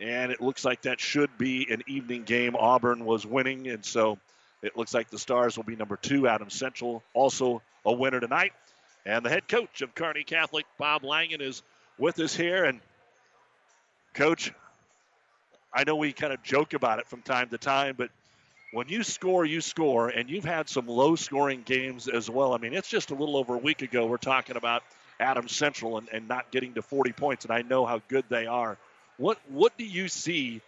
And 0.00 0.30
it 0.30 0.40
looks 0.40 0.64
like 0.64 0.82
that 0.82 1.00
should 1.00 1.36
be 1.38 1.66
an 1.70 1.82
evening 1.86 2.22
game. 2.22 2.54
Auburn 2.56 3.04
was 3.04 3.26
winning, 3.26 3.68
and 3.68 3.84
so 3.84 4.18
it 4.62 4.76
looks 4.76 4.94
like 4.94 5.10
the 5.10 5.18
Stars 5.18 5.56
will 5.56 5.64
be 5.64 5.76
number 5.76 5.96
two. 5.96 6.28
Adam 6.28 6.50
Central 6.50 7.02
also 7.14 7.62
a 7.84 7.92
winner 7.92 8.20
tonight. 8.20 8.52
And 9.04 9.24
the 9.24 9.30
head 9.30 9.48
coach 9.48 9.82
of 9.82 9.94
Kearney 9.94 10.24
Catholic, 10.24 10.66
Bob 10.78 11.02
Langen, 11.02 11.40
is 11.40 11.62
with 11.98 12.18
us 12.20 12.34
here. 12.34 12.64
And, 12.64 12.80
coach, 14.14 14.52
I 15.72 15.84
know 15.84 15.96
we 15.96 16.12
kind 16.12 16.32
of 16.32 16.42
joke 16.42 16.74
about 16.74 16.98
it 16.98 17.08
from 17.08 17.22
time 17.22 17.48
to 17.48 17.58
time, 17.58 17.94
but 17.96 18.10
when 18.72 18.88
you 18.88 19.02
score, 19.02 19.44
you 19.44 19.60
score, 19.60 20.08
and 20.08 20.28
you've 20.28 20.44
had 20.44 20.68
some 20.68 20.86
low 20.86 21.16
scoring 21.16 21.62
games 21.64 22.06
as 22.06 22.28
well. 22.28 22.52
I 22.52 22.58
mean, 22.58 22.74
it's 22.74 22.88
just 22.88 23.10
a 23.10 23.14
little 23.14 23.36
over 23.36 23.54
a 23.54 23.58
week 23.58 23.82
ago 23.82 24.06
we're 24.06 24.18
talking 24.18 24.56
about 24.56 24.82
Adam 25.18 25.48
Central 25.48 25.98
and, 25.98 26.08
and 26.12 26.28
not 26.28 26.50
getting 26.50 26.74
to 26.74 26.82
40 26.82 27.12
points, 27.12 27.44
and 27.44 27.52
I 27.52 27.62
know 27.62 27.86
how 27.86 28.02
good 28.08 28.24
they 28.28 28.46
are. 28.46 28.76
What 29.18 29.38
what 29.48 29.76
do 29.76 29.84
you 29.84 30.08
see 30.08 30.60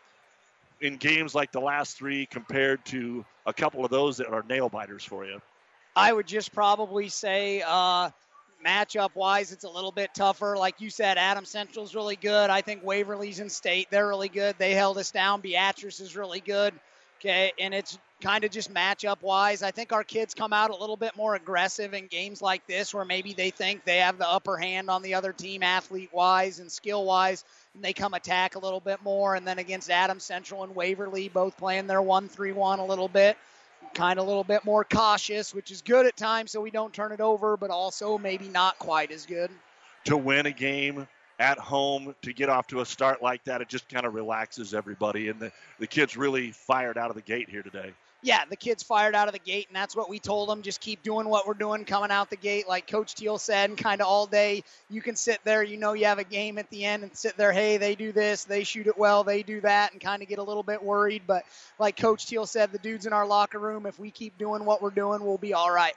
in 0.81 0.97
games 0.97 1.35
like 1.35 1.53
the 1.53 1.61
last 1.61 1.97
three 1.97 2.27
compared 2.27 2.85
to 2.87 3.25
a 3.47 3.53
couple 3.53 3.85
of 3.85 3.91
those 3.91 4.17
that 4.19 4.27
are 4.27 4.43
nail 4.49 4.69
biters 4.69 5.05
for 5.05 5.25
you? 5.25 5.41
I 5.97 6.13
would 6.13 6.27
just 6.27 6.53
probably 6.53 7.09
say 7.09 7.63
uh, 7.67 8.11
matchup 8.65 9.15
wise, 9.15 9.53
it's 9.53 9.65
a 9.65 9.69
little 9.69 9.93
bit 9.93 10.11
tougher. 10.15 10.57
Like 10.57 10.81
you 10.81 10.91
said, 10.91 11.19
Adam 11.19 11.45
Central's 11.45 11.95
really 11.95 12.17
good. 12.17 12.51
I 12.51 12.61
think 12.61 12.85
Waverly's 12.85 13.41
in 13.41 13.49
state. 13.49 13.89
They're 13.91 14.09
really 14.09 14.29
good. 14.29 14.57
They 14.59 14.75
held 14.75 14.99
us 14.99 15.11
down. 15.11 15.41
Beatrice 15.41 16.01
is 16.01 16.17
really 16.17 16.41
good. 16.41 16.75
Okay. 17.21 17.53
And 17.59 17.75
it's 17.75 17.99
kind 18.23 18.45
of 18.45 18.51
just 18.51 18.73
matchup 18.73 19.21
wise. 19.21 19.63
I 19.63 19.71
think 19.71 19.93
our 19.93 20.05
kids 20.05 20.33
come 20.33 20.55
out 20.55 20.71
a 20.71 20.77
little 20.77 20.97
bit 20.97 21.17
more 21.17 21.35
aggressive 21.35 21.93
in 21.93 22.07
games 22.07 22.41
like 22.41 22.67
this 22.67 22.95
where 22.95 23.05
maybe 23.05 23.35
they 23.35 23.51
think 23.51 23.85
they 23.85 23.99
have 23.99 24.17
the 24.17 24.29
upper 24.29 24.57
hand 24.57 24.89
on 24.89 25.03
the 25.03 25.15
other 25.15 25.33
team 25.33 25.63
athlete 25.63 26.11
wise 26.13 26.61
and 26.61 26.73
skill 26.73 27.05
wise. 27.05 27.45
And 27.75 27.85
they 27.85 27.93
come 27.93 28.15
attack 28.15 28.55
a 28.55 28.59
little 28.59 28.81
bit 28.81 29.03
more. 29.03 29.35
And 29.35 29.47
then 29.47 29.59
against 29.59 29.91
Adam 29.91 30.19
Central 30.19 30.65
and 30.65 30.75
Waverly, 30.75 31.29
both 31.29 31.59
playing 31.59 31.87
their 31.87 32.01
1 32.01 32.29
3 32.29 32.53
1 32.53 32.79
a 32.79 32.87
little 32.87 33.09
bit 33.09 33.37
kind 33.93 34.19
of 34.19 34.25
a 34.25 34.29
little 34.29 34.45
bit 34.45 34.65
more 34.65 34.85
cautious, 34.85 35.55
which 35.55 35.71
is 35.71 35.83
good 35.83 36.07
at 36.07 36.17
times 36.17 36.53
so 36.53 36.61
we 36.61 36.71
don't 36.71 36.93
turn 36.93 37.13
it 37.13 37.21
over, 37.21 37.57
but 37.57 37.71
also 37.71 38.19
maybe 38.19 38.49
not 38.49 38.79
quite 38.79 39.11
as 39.11 39.27
good. 39.27 39.51
To 40.05 40.17
win 40.17 40.47
a 40.47 40.53
game 40.53 41.07
at 41.41 41.59
home, 41.59 42.15
to 42.23 42.33
get 42.33 42.49
off 42.49 42.69
to 42.69 42.81
a 42.81 42.87
start 42.87 43.23
like 43.23 43.43
that, 43.45 43.61
it 43.61 43.69
just 43.69 43.89
kind 43.89 44.07
of 44.07 44.15
relaxes 44.15 44.75
everybody. 44.75 45.29
And 45.29 45.41
the, 45.41 45.51
the 45.81 45.89
kids 45.89 46.17
really 46.17 46.53
fired 46.53 46.97
out 46.97 47.11
of 47.11 47.17
the 47.17 47.23
gate 47.23 47.49
here 47.49 47.63
today 47.63 47.93
yeah, 48.23 48.45
the 48.49 48.57
kids 48.57 48.83
fired 48.83 49.15
out 49.15 49.29
of 49.29 49.33
the 49.33 49.41
gate, 49.41 49.69
and 49.69 49.77
that's 49.77 49.97
what 49.97 50.11
we 50.11 50.19
told 50.19 50.49
them. 50.49 50.63
Just 50.63 50.81
keep 50.81 51.03
doing 51.03 51.29
what 51.29 51.47
we're 51.47 51.55
doing 51.55 51.85
coming 51.85 52.11
out 52.11 52.29
the 52.29 52.37
gate, 52.37 52.69
like 52.69 52.87
Coach 52.87 53.15
Teal 53.15 53.39
said, 53.39 53.71
and 53.71 53.79
kind 53.79 54.01
of 54.01 54.07
all 54.07 54.27
day. 54.27 54.63
You 54.91 55.01
can 55.01 55.17
sit 55.17 55.41
there, 55.45 55.63
you 55.63 55.79
know, 55.79 55.95
you 55.95 56.05
have 56.05 56.19
a 56.19 56.25
game 56.25 56.59
at 56.59 56.69
the 56.71 56.85
end, 56.85 57.03
and 57.03 57.17
sit 57.17 57.37
there. 57.37 57.53
Hey, 57.53 57.79
they 57.79 57.95
do 57.95 58.13
this, 58.13 58.45
they 58.45 58.65
shoot 58.65 58.87
it 58.87 58.99
well, 58.99 59.25
they 59.25 59.43
do 59.43 59.61
that, 59.63 59.93
and 59.93 60.01
kind 60.01 60.23
of 60.23 60.29
get 60.29 60.39
a 60.39 60.43
little 60.43 60.63
bit 60.63 60.83
worried. 60.83 61.23
But 61.27 61.45
like 61.79 61.97
Coach 61.97 62.27
Teal 62.27 62.47
said, 62.47 62.73
the 62.73 62.79
dudes 62.79 63.07
in 63.07 63.13
our 63.13 63.27
locker 63.27 63.59
room, 63.59 63.87
if 63.87 63.99
we 63.99 64.11
keep 64.11 64.37
doing 64.37 64.65
what 64.65 64.83
we're 64.83 64.91
doing, 64.91 65.23
we'll 65.25 65.39
be 65.39 65.55
all 65.55 65.71
right. 65.71 65.95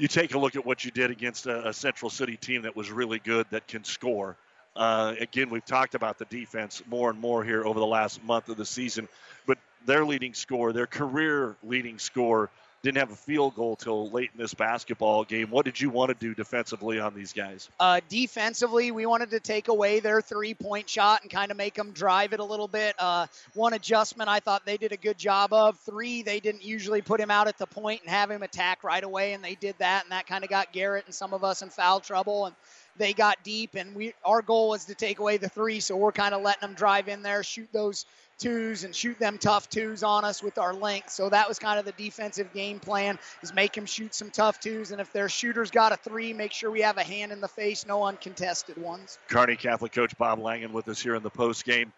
You 0.00 0.08
take 0.08 0.32
a 0.32 0.38
look 0.38 0.56
at 0.56 0.64
what 0.64 0.82
you 0.82 0.90
did 0.90 1.10
against 1.10 1.44
a, 1.44 1.68
a 1.68 1.72
Central 1.74 2.08
City 2.08 2.38
team 2.38 2.62
that 2.62 2.74
was 2.74 2.90
really 2.90 3.18
good, 3.18 3.46
that 3.50 3.68
can 3.68 3.84
score. 3.84 4.34
Uh, 4.74 5.14
again, 5.20 5.50
we've 5.50 5.66
talked 5.66 5.94
about 5.94 6.16
the 6.16 6.24
defense 6.24 6.82
more 6.88 7.10
and 7.10 7.20
more 7.20 7.44
here 7.44 7.66
over 7.66 7.78
the 7.78 7.86
last 7.86 8.24
month 8.24 8.48
of 8.48 8.56
the 8.56 8.64
season, 8.64 9.08
but 9.46 9.58
their 9.84 10.06
leading 10.06 10.32
score, 10.32 10.72
their 10.72 10.86
career 10.86 11.54
leading 11.62 11.98
score, 11.98 12.48
didn't 12.82 12.98
have 12.98 13.10
a 13.10 13.16
field 13.16 13.54
goal 13.54 13.76
till 13.76 14.10
late 14.10 14.30
in 14.34 14.40
this 14.40 14.54
basketball 14.54 15.24
game. 15.24 15.50
What 15.50 15.64
did 15.64 15.80
you 15.80 15.90
want 15.90 16.08
to 16.08 16.14
do 16.14 16.34
defensively 16.34 16.98
on 16.98 17.14
these 17.14 17.32
guys? 17.32 17.68
Uh, 17.78 18.00
defensively, 18.08 18.90
we 18.90 19.04
wanted 19.04 19.30
to 19.30 19.40
take 19.40 19.68
away 19.68 20.00
their 20.00 20.22
three 20.22 20.54
point 20.54 20.88
shot 20.88 21.22
and 21.22 21.30
kind 21.30 21.50
of 21.50 21.56
make 21.56 21.74
them 21.74 21.92
drive 21.92 22.32
it 22.32 22.40
a 22.40 22.44
little 22.44 22.68
bit. 22.68 22.94
Uh, 22.98 23.26
one 23.54 23.74
adjustment 23.74 24.30
I 24.30 24.40
thought 24.40 24.64
they 24.64 24.78
did 24.78 24.92
a 24.92 24.96
good 24.96 25.18
job 25.18 25.52
of. 25.52 25.78
Three, 25.80 26.22
they 26.22 26.40
didn't 26.40 26.64
usually 26.64 27.02
put 27.02 27.20
him 27.20 27.30
out 27.30 27.48
at 27.48 27.58
the 27.58 27.66
point 27.66 28.00
and 28.02 28.10
have 28.10 28.30
him 28.30 28.42
attack 28.42 28.82
right 28.82 29.04
away, 29.04 29.34
and 29.34 29.44
they 29.44 29.54
did 29.56 29.74
that, 29.78 30.04
and 30.04 30.12
that 30.12 30.26
kind 30.26 30.42
of 30.42 30.50
got 30.50 30.72
Garrett 30.72 31.04
and 31.04 31.14
some 31.14 31.34
of 31.34 31.44
us 31.44 31.60
in 31.62 31.68
foul 31.68 32.00
trouble. 32.00 32.46
And 32.46 32.54
they 32.96 33.12
got 33.12 33.42
deep, 33.44 33.74
and 33.74 33.94
we 33.94 34.14
our 34.24 34.40
goal 34.40 34.70
was 34.70 34.86
to 34.86 34.94
take 34.94 35.18
away 35.18 35.36
the 35.36 35.48
three, 35.48 35.80
so 35.80 35.96
we're 35.96 36.12
kind 36.12 36.34
of 36.34 36.42
letting 36.42 36.62
them 36.62 36.74
drive 36.74 37.08
in 37.08 37.22
there, 37.22 37.42
shoot 37.42 37.68
those 37.72 38.06
twos 38.40 38.84
and 38.84 38.94
shoot 38.94 39.18
them 39.18 39.38
tough 39.38 39.68
twos 39.68 40.02
on 40.02 40.24
us 40.24 40.42
with 40.42 40.58
our 40.58 40.74
length. 40.74 41.10
So 41.10 41.28
that 41.28 41.48
was 41.48 41.58
kind 41.58 41.78
of 41.78 41.84
the 41.84 41.92
defensive 41.92 42.52
game 42.52 42.80
plan 42.80 43.18
is 43.42 43.54
make 43.54 43.74
them 43.74 43.86
shoot 43.86 44.14
some 44.14 44.30
tough 44.30 44.58
twos. 44.58 44.90
And 44.90 45.00
if 45.00 45.12
their 45.12 45.28
shooters 45.28 45.70
got 45.70 45.92
a 45.92 45.96
three, 45.96 46.32
make 46.32 46.52
sure 46.52 46.70
we 46.70 46.80
have 46.80 46.96
a 46.96 47.04
hand 47.04 47.30
in 47.30 47.40
the 47.40 47.48
face, 47.48 47.86
no 47.86 48.04
uncontested 48.04 48.78
ones. 48.78 49.18
Kearney 49.28 49.56
Catholic 49.56 49.92
coach 49.92 50.16
Bob 50.18 50.40
Langen 50.40 50.72
with 50.72 50.88
us 50.88 51.00
here 51.00 51.14
in 51.14 51.22
the 51.22 51.30
post 51.30 51.64
game. 51.64 51.92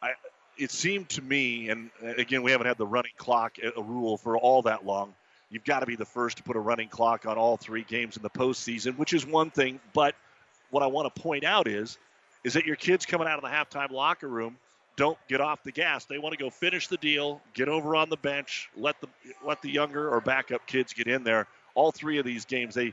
I, 0.00 0.12
it 0.56 0.70
seemed 0.70 1.08
to 1.10 1.22
me, 1.22 1.68
and 1.68 1.90
again, 2.16 2.42
we 2.42 2.50
haven't 2.50 2.66
had 2.66 2.78
the 2.78 2.86
running 2.86 3.12
clock 3.16 3.56
a 3.76 3.82
rule 3.82 4.16
for 4.16 4.38
all 4.38 4.62
that 4.62 4.86
long. 4.86 5.14
You've 5.50 5.64
got 5.64 5.80
to 5.80 5.86
be 5.86 5.96
the 5.96 6.04
first 6.04 6.38
to 6.38 6.42
put 6.42 6.56
a 6.56 6.60
running 6.60 6.88
clock 6.88 7.26
on 7.26 7.38
all 7.38 7.56
three 7.56 7.84
games 7.84 8.16
in 8.16 8.22
the 8.22 8.30
postseason, 8.30 8.98
which 8.98 9.12
is 9.12 9.24
one 9.24 9.50
thing. 9.50 9.80
But 9.94 10.14
what 10.70 10.82
I 10.82 10.86
want 10.86 11.12
to 11.12 11.20
point 11.20 11.44
out 11.44 11.68
is 11.68 11.98
is 12.44 12.54
that 12.54 12.66
your 12.66 12.76
kids 12.76 13.04
coming 13.04 13.26
out 13.26 13.36
of 13.36 13.42
the 13.42 13.48
halftime 13.48 13.90
locker 13.90 14.28
room 14.28 14.56
don't 14.98 15.16
get 15.28 15.40
off 15.40 15.62
the 15.62 15.70
gas. 15.70 16.04
They 16.04 16.18
want 16.18 16.36
to 16.36 16.38
go 16.38 16.50
finish 16.50 16.88
the 16.88 16.96
deal, 16.96 17.40
get 17.54 17.68
over 17.68 17.94
on 17.94 18.10
the 18.10 18.16
bench, 18.16 18.68
let 18.76 19.00
the 19.00 19.06
let 19.46 19.62
the 19.62 19.70
younger 19.70 20.10
or 20.10 20.20
backup 20.20 20.66
kids 20.66 20.92
get 20.92 21.06
in 21.06 21.22
there. 21.22 21.46
All 21.74 21.92
three 21.92 22.18
of 22.18 22.26
these 22.26 22.44
games, 22.44 22.74
they 22.74 22.92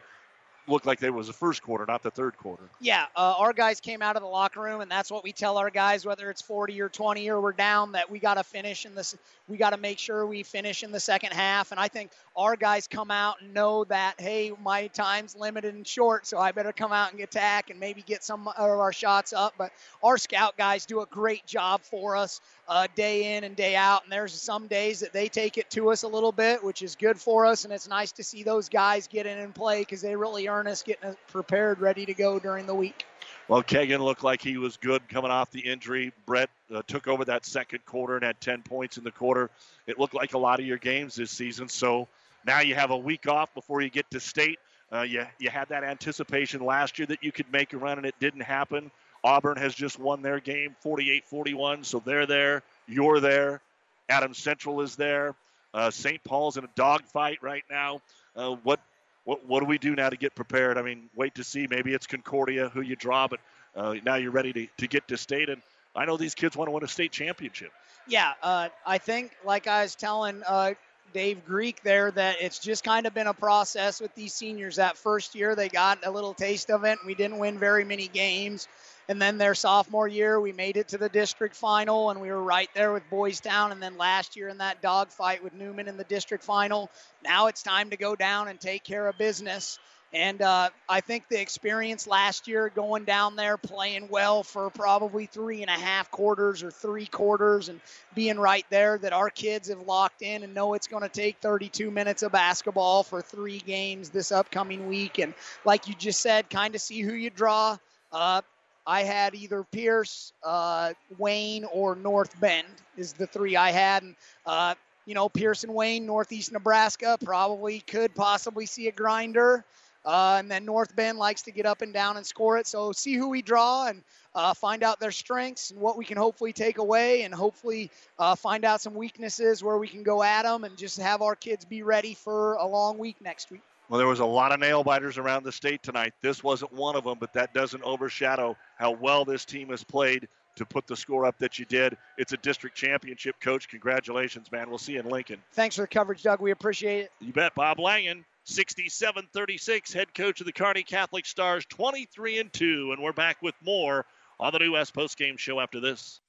looked 0.67 0.85
like 0.85 0.99
they 0.99 1.09
was 1.09 1.27
the 1.27 1.33
first 1.33 1.61
quarter, 1.61 1.85
not 1.85 2.03
the 2.03 2.11
third 2.11 2.37
quarter. 2.37 2.63
Yeah, 2.79 3.05
uh, 3.15 3.35
our 3.37 3.53
guys 3.53 3.79
came 3.79 4.01
out 4.01 4.15
of 4.15 4.21
the 4.21 4.27
locker 4.27 4.61
room, 4.61 4.81
and 4.81 4.89
that's 4.89 5.11
what 5.11 5.23
we 5.23 5.31
tell 5.31 5.57
our 5.57 5.69
guys, 5.69 6.05
whether 6.05 6.29
it's 6.29 6.41
40 6.41 6.81
or 6.81 6.89
20 6.89 7.29
or 7.29 7.41
we're 7.41 7.51
down, 7.51 7.93
that 7.93 8.09
we 8.09 8.19
got 8.19 8.35
to 8.35 8.43
finish 8.43 8.85
in 8.85 8.95
this. 8.95 9.15
We 9.47 9.57
got 9.57 9.71
to 9.71 9.77
make 9.77 9.99
sure 9.99 10.25
we 10.25 10.43
finish 10.43 10.83
in 10.83 10.91
the 10.91 10.99
second 10.99 11.33
half. 11.33 11.71
And 11.71 11.79
I 11.79 11.87
think 11.87 12.11
our 12.35 12.55
guys 12.55 12.87
come 12.87 13.11
out 13.11 13.41
and 13.41 13.53
know 13.53 13.83
that, 13.85 14.15
hey, 14.19 14.51
my 14.63 14.87
time's 14.87 15.35
limited 15.35 15.75
and 15.75 15.85
short, 15.85 16.25
so 16.25 16.37
I 16.37 16.51
better 16.51 16.71
come 16.71 16.91
out 16.91 17.11
and 17.11 17.21
attack 17.21 17.69
and 17.69 17.79
maybe 17.79 18.01
get 18.01 18.23
some 18.23 18.47
of 18.47 18.55
our 18.57 18.93
shots 18.93 19.33
up. 19.33 19.53
But 19.57 19.71
our 20.03 20.17
scout 20.17 20.57
guys 20.57 20.85
do 20.85 21.01
a 21.01 21.05
great 21.05 21.45
job 21.45 21.81
for 21.81 22.15
us 22.15 22.41
uh, 22.67 22.87
day 22.95 23.35
in 23.35 23.43
and 23.43 23.55
day 23.55 23.75
out. 23.75 24.03
And 24.03 24.11
there's 24.11 24.33
some 24.33 24.67
days 24.67 24.99
that 25.01 25.13
they 25.13 25.27
take 25.27 25.57
it 25.57 25.69
to 25.71 25.91
us 25.91 26.03
a 26.03 26.07
little 26.07 26.31
bit, 26.31 26.63
which 26.63 26.81
is 26.81 26.95
good 26.95 27.19
for 27.19 27.45
us. 27.45 27.63
And 27.63 27.73
it's 27.73 27.87
nice 27.87 28.11
to 28.13 28.23
see 28.23 28.43
those 28.43 28.69
guys 28.69 29.07
get 29.07 29.25
in 29.25 29.37
and 29.37 29.53
play 29.53 29.81
because 29.81 30.01
they 30.01 30.15
really 30.15 30.47
earn 30.47 30.67
us 30.67 30.83
getting 30.83 31.15
prepared, 31.27 31.79
ready 31.79 32.05
to 32.05 32.13
go 32.13 32.39
during 32.39 32.65
the 32.65 32.75
week. 32.75 33.05
Well, 33.47 33.61
Kagan 33.61 33.99
looked 33.99 34.23
like 34.23 34.41
he 34.41 34.57
was 34.57 34.77
good 34.77 35.07
coming 35.07 35.29
off 35.29 35.51
the 35.51 35.59
injury. 35.59 36.11
Brett 36.25 36.49
uh, 36.73 36.81
took 36.87 37.07
over 37.07 37.25
that 37.25 37.45
second 37.45 37.85
quarter 37.85 38.15
and 38.15 38.23
had 38.23 38.41
10 38.41 38.63
points 38.63 38.97
in 38.97 39.03
the 39.03 39.11
quarter. 39.11 39.51
It 39.85 39.99
looked 39.99 40.15
like 40.15 40.33
a 40.33 40.37
lot 40.37 40.59
of 40.59 40.65
your 40.65 40.77
games 40.77 41.15
this 41.15 41.29
season. 41.29 41.69
So 41.69 42.07
now 42.45 42.61
you 42.61 42.73
have 42.73 42.89
a 42.89 42.97
week 42.97 43.27
off 43.27 43.53
before 43.53 43.81
you 43.81 43.89
get 43.89 44.09
to 44.11 44.19
state. 44.19 44.57
Uh, 44.91 45.01
you, 45.01 45.25
you 45.39 45.49
had 45.49 45.69
that 45.69 45.83
anticipation 45.83 46.63
last 46.63 46.97
year 46.97 47.05
that 47.07 47.23
you 47.23 47.31
could 47.31 47.51
make 47.51 47.73
a 47.73 47.77
run, 47.77 47.97
and 47.97 48.05
it 48.05 48.15
didn't 48.19 48.41
happen. 48.41 48.91
Auburn 49.25 49.57
has 49.57 49.73
just 49.73 49.97
won 49.97 50.21
their 50.21 50.39
game 50.39 50.75
48 50.81 51.25
41, 51.25 51.83
so 51.83 52.01
they're 52.05 52.27
there. 52.27 52.61
You're 52.87 53.19
there. 53.19 53.59
Adams 54.07 54.37
Central 54.37 54.81
is 54.81 54.95
there. 54.95 55.33
Uh, 55.73 55.89
St. 55.89 56.23
Paul's 56.23 56.57
in 56.57 56.63
a 56.63 56.69
dogfight 56.75 57.39
right 57.41 57.63
now. 57.69 58.01
Uh, 58.35 58.55
what, 58.63 58.79
what 59.23 59.43
what 59.47 59.61
do 59.61 59.65
we 59.65 59.79
do 59.79 59.95
now 59.95 60.09
to 60.09 60.15
get 60.15 60.35
prepared? 60.35 60.77
I 60.77 60.83
mean, 60.83 61.09
wait 61.15 61.33
to 61.35 61.43
see. 61.43 61.65
Maybe 61.67 61.93
it's 61.93 62.05
Concordia 62.05 62.69
who 62.69 62.81
you 62.81 62.95
draw, 62.95 63.27
but 63.27 63.39
uh, 63.75 63.95
now 64.05 64.15
you're 64.15 64.31
ready 64.31 64.53
to, 64.53 64.67
to 64.77 64.87
get 64.87 65.07
to 65.07 65.17
state. 65.17 65.49
And 65.49 65.61
I 65.95 66.05
know 66.05 66.17
these 66.17 66.35
kids 66.35 66.55
want 66.55 66.67
to 66.67 66.71
win 66.71 66.83
a 66.83 66.87
state 66.87 67.11
championship. 67.11 67.71
Yeah, 68.07 68.33
uh, 68.43 68.69
I 68.85 68.99
think, 68.99 69.31
like 69.43 69.65
I 69.65 69.81
was 69.81 69.95
telling 69.95 70.43
uh, 70.47 70.75
Dave 71.13 71.43
Greek 71.45 71.81
there 71.81 72.11
that 72.11 72.37
it's 72.41 72.59
just 72.59 72.83
kind 72.83 73.07
of 73.07 73.15
been 73.15 73.25
a 73.25 73.33
process 73.33 73.99
with 73.99 74.13
these 74.13 74.35
seniors. 74.35 74.75
That 74.75 74.97
first 74.97 75.33
year, 75.33 75.55
they 75.55 75.67
got 75.67 76.05
a 76.05 76.11
little 76.11 76.35
taste 76.35 76.69
of 76.69 76.83
it. 76.83 76.99
We 77.05 77.15
didn't 77.15 77.39
win 77.39 77.57
very 77.57 77.83
many 77.83 78.07
games. 78.07 78.67
And 79.07 79.21
then 79.21 79.37
their 79.37 79.53
sophomore 79.53 80.07
year, 80.07 80.39
we 80.39 80.51
made 80.51 80.77
it 80.77 80.87
to 80.89 80.97
the 80.97 81.09
district 81.09 81.55
final, 81.55 82.09
and 82.09 82.21
we 82.21 82.29
were 82.29 82.41
right 82.41 82.69
there 82.73 82.91
with 82.91 83.07
Boys 83.09 83.39
Town. 83.39 83.71
And 83.71 83.81
then 83.81 83.97
last 83.97 84.35
year 84.35 84.49
in 84.49 84.57
that 84.57 84.81
dogfight 84.81 85.43
with 85.43 85.53
Newman 85.53 85.87
in 85.87 85.97
the 85.97 86.03
district 86.05 86.43
final, 86.43 86.89
now 87.23 87.47
it's 87.47 87.61
time 87.61 87.91
to 87.91 87.97
go 87.97 88.15
down 88.15 88.47
and 88.47 88.59
take 88.59 88.83
care 88.83 89.07
of 89.07 89.17
business. 89.17 89.77
And 90.15 90.41
uh, 90.41 90.69
I 90.87 91.01
think 91.01 91.27
the 91.27 91.41
experience 91.41 92.07
last 92.07 92.47
year 92.47 92.71
going 92.73 93.03
down 93.03 93.35
there, 93.35 93.57
playing 93.57 94.07
well 94.09 94.43
for 94.43 94.69
probably 94.69 95.25
three 95.25 95.61
and 95.61 95.69
a 95.69 95.73
half 95.73 96.09
quarters 96.09 96.63
or 96.63 96.71
three 96.71 97.05
quarters, 97.05 97.67
and 97.67 97.81
being 98.15 98.39
right 98.39 98.65
there, 98.69 98.97
that 98.99 99.11
our 99.11 99.29
kids 99.29 99.67
have 99.67 99.81
locked 99.81 100.21
in 100.21 100.43
and 100.43 100.53
know 100.53 100.73
it's 100.73 100.87
going 100.87 101.03
to 101.03 101.09
take 101.09 101.37
32 101.41 101.91
minutes 101.91 102.23
of 102.23 102.31
basketball 102.31 103.03
for 103.03 103.21
three 103.21 103.59
games 103.59 104.09
this 104.09 104.31
upcoming 104.31 104.87
week. 104.87 105.19
And 105.19 105.33
like 105.65 105.89
you 105.89 105.93
just 105.93 106.21
said, 106.21 106.49
kind 106.49 106.75
of 106.75 106.81
see 106.81 107.01
who 107.01 107.13
you 107.13 107.29
draw. 107.29 107.77
Uh, 108.09 108.41
I 108.87 109.03
had 109.03 109.35
either 109.35 109.63
Pierce, 109.63 110.31
uh, 110.43 110.93
Wayne, 111.17 111.65
or 111.65 111.95
North 111.95 112.39
Bend 112.39 112.67
is 112.97 113.13
the 113.13 113.27
three 113.27 113.55
I 113.55 113.71
had. 113.71 114.03
And, 114.03 114.15
uh, 114.45 114.75
you 115.05 115.15
know, 115.15 115.29
Pierce 115.29 115.63
and 115.63 115.73
Wayne, 115.73 116.05
Northeast 116.05 116.51
Nebraska, 116.51 117.17
probably 117.23 117.79
could 117.79 118.13
possibly 118.13 118.65
see 118.65 118.87
a 118.87 118.91
grinder. 118.91 119.65
Uh, 120.05 120.35
and 120.37 120.51
then 120.51 120.65
North 120.65 120.95
Bend 120.95 121.17
likes 121.17 121.43
to 121.43 121.51
get 121.51 121.65
up 121.65 121.81
and 121.81 121.91
down 121.91 122.17
and 122.17 122.25
score 122.25 122.59
it. 122.59 122.67
So 122.67 122.91
see 122.91 123.15
who 123.15 123.29
we 123.29 123.41
draw 123.41 123.87
and 123.87 124.03
uh, 124.35 124.53
find 124.53 124.83
out 124.83 124.99
their 124.99 125.11
strengths 125.11 125.71
and 125.71 125.81
what 125.81 125.97
we 125.97 126.05
can 126.05 126.17
hopefully 126.17 126.53
take 126.53 126.77
away, 126.77 127.23
and 127.23 127.33
hopefully 127.33 127.89
uh, 128.19 128.35
find 128.35 128.65
out 128.65 128.81
some 128.81 128.93
weaknesses 128.93 129.63
where 129.63 129.77
we 129.77 129.87
can 129.87 130.03
go 130.03 130.21
at 130.21 130.43
them 130.43 130.63
and 130.63 130.77
just 130.77 130.99
have 130.99 131.21
our 131.23 131.35
kids 131.35 131.65
be 131.65 131.81
ready 131.81 132.13
for 132.13 132.53
a 132.55 132.67
long 132.67 132.99
week 132.99 133.15
next 133.21 133.49
week. 133.49 133.63
Well, 133.89 133.99
there 133.99 134.07
was 134.07 134.19
a 134.19 134.25
lot 134.25 134.51
of 134.51 134.59
nail 134.59 134.83
biters 134.83 135.17
around 135.17 135.43
the 135.43 135.51
state 135.51 135.83
tonight. 135.83 136.13
This 136.21 136.43
wasn't 136.43 136.73
one 136.73 136.95
of 136.95 137.03
them, 137.03 137.17
but 137.19 137.33
that 137.33 137.53
doesn't 137.53 137.83
overshadow 137.83 138.57
how 138.77 138.91
well 138.91 139.25
this 139.25 139.45
team 139.45 139.69
has 139.69 139.83
played 139.83 140.27
to 140.55 140.65
put 140.65 140.87
the 140.87 140.95
score 140.95 141.25
up 141.25 141.37
that 141.39 141.59
you 141.59 141.65
did. 141.65 141.97
It's 142.17 142.33
a 142.33 142.37
district 142.37 142.75
championship, 142.75 143.39
coach. 143.39 143.69
Congratulations, 143.69 144.51
man. 144.51 144.69
We'll 144.69 144.77
see 144.77 144.93
you 144.93 145.01
in 145.01 145.09
Lincoln. 145.09 145.41
Thanks 145.51 145.75
for 145.75 145.83
the 145.83 145.87
coverage, 145.87 146.23
Doug. 146.23 146.41
We 146.41 146.51
appreciate 146.51 147.01
it. 147.01 147.11
You 147.19 147.33
bet. 147.33 147.53
Bob 147.55 147.79
Langen, 147.79 148.25
67 148.45 149.27
36, 149.33 149.93
head 149.93 150.13
coach 150.13 150.39
of 150.39 150.45
the 150.45 150.53
Kearney 150.53 150.83
Catholic 150.83 151.25
Stars, 151.25 151.65
23 151.65 152.39
and 152.39 152.53
2. 152.53 152.91
And 152.93 153.03
we're 153.03 153.13
back 153.13 153.41
with 153.41 153.55
more 153.63 154.05
on 154.39 154.53
the 154.53 154.59
New 154.59 154.73
West 154.73 154.95
postgame 154.95 155.37
show 155.37 155.59
after 155.59 155.79
this. 155.79 156.21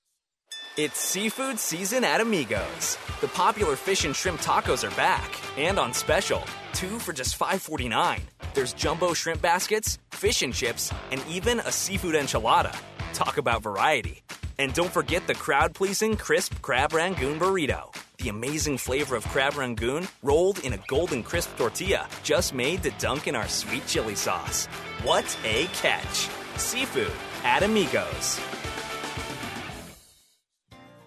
It's 0.76 0.98
seafood 0.98 1.58
season 1.58 2.04
at 2.04 2.20
Amigos. 2.20 2.98
The 3.22 3.28
popular 3.28 3.76
fish 3.76 4.04
and 4.04 4.14
shrimp 4.14 4.40
tacos 4.40 4.86
are 4.86 4.94
back 4.94 5.34
and 5.56 5.78
on 5.78 5.94
special. 5.94 6.44
Two 6.74 6.98
for 6.98 7.14
just 7.14 7.38
$5.49. 7.38 8.20
There's 8.52 8.74
jumbo 8.74 9.14
shrimp 9.14 9.40
baskets, 9.40 9.98
fish 10.10 10.42
and 10.42 10.52
chips, 10.52 10.92
and 11.10 11.24
even 11.30 11.60
a 11.60 11.72
seafood 11.72 12.14
enchilada. 12.14 12.76
Talk 13.14 13.38
about 13.38 13.62
variety. 13.62 14.22
And 14.58 14.74
don't 14.74 14.92
forget 14.92 15.26
the 15.26 15.34
crowd 15.34 15.74
pleasing 15.74 16.14
crisp 16.14 16.60
crab 16.60 16.92
rangoon 16.92 17.40
burrito. 17.40 17.94
The 18.18 18.28
amazing 18.28 18.76
flavor 18.76 19.16
of 19.16 19.24
crab 19.28 19.56
rangoon 19.56 20.08
rolled 20.22 20.58
in 20.58 20.74
a 20.74 20.82
golden 20.88 21.22
crisp 21.22 21.56
tortilla 21.56 22.06
just 22.22 22.52
made 22.52 22.82
to 22.82 22.90
dunk 22.98 23.28
in 23.28 23.34
our 23.34 23.48
sweet 23.48 23.86
chili 23.86 24.14
sauce. 24.14 24.66
What 25.04 25.24
a 25.42 25.68
catch! 25.68 26.28
Seafood 26.58 27.12
at 27.44 27.62
Amigos. 27.62 28.38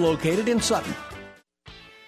located 0.00 0.48
in 0.48 0.60
Sutton. 0.60 0.94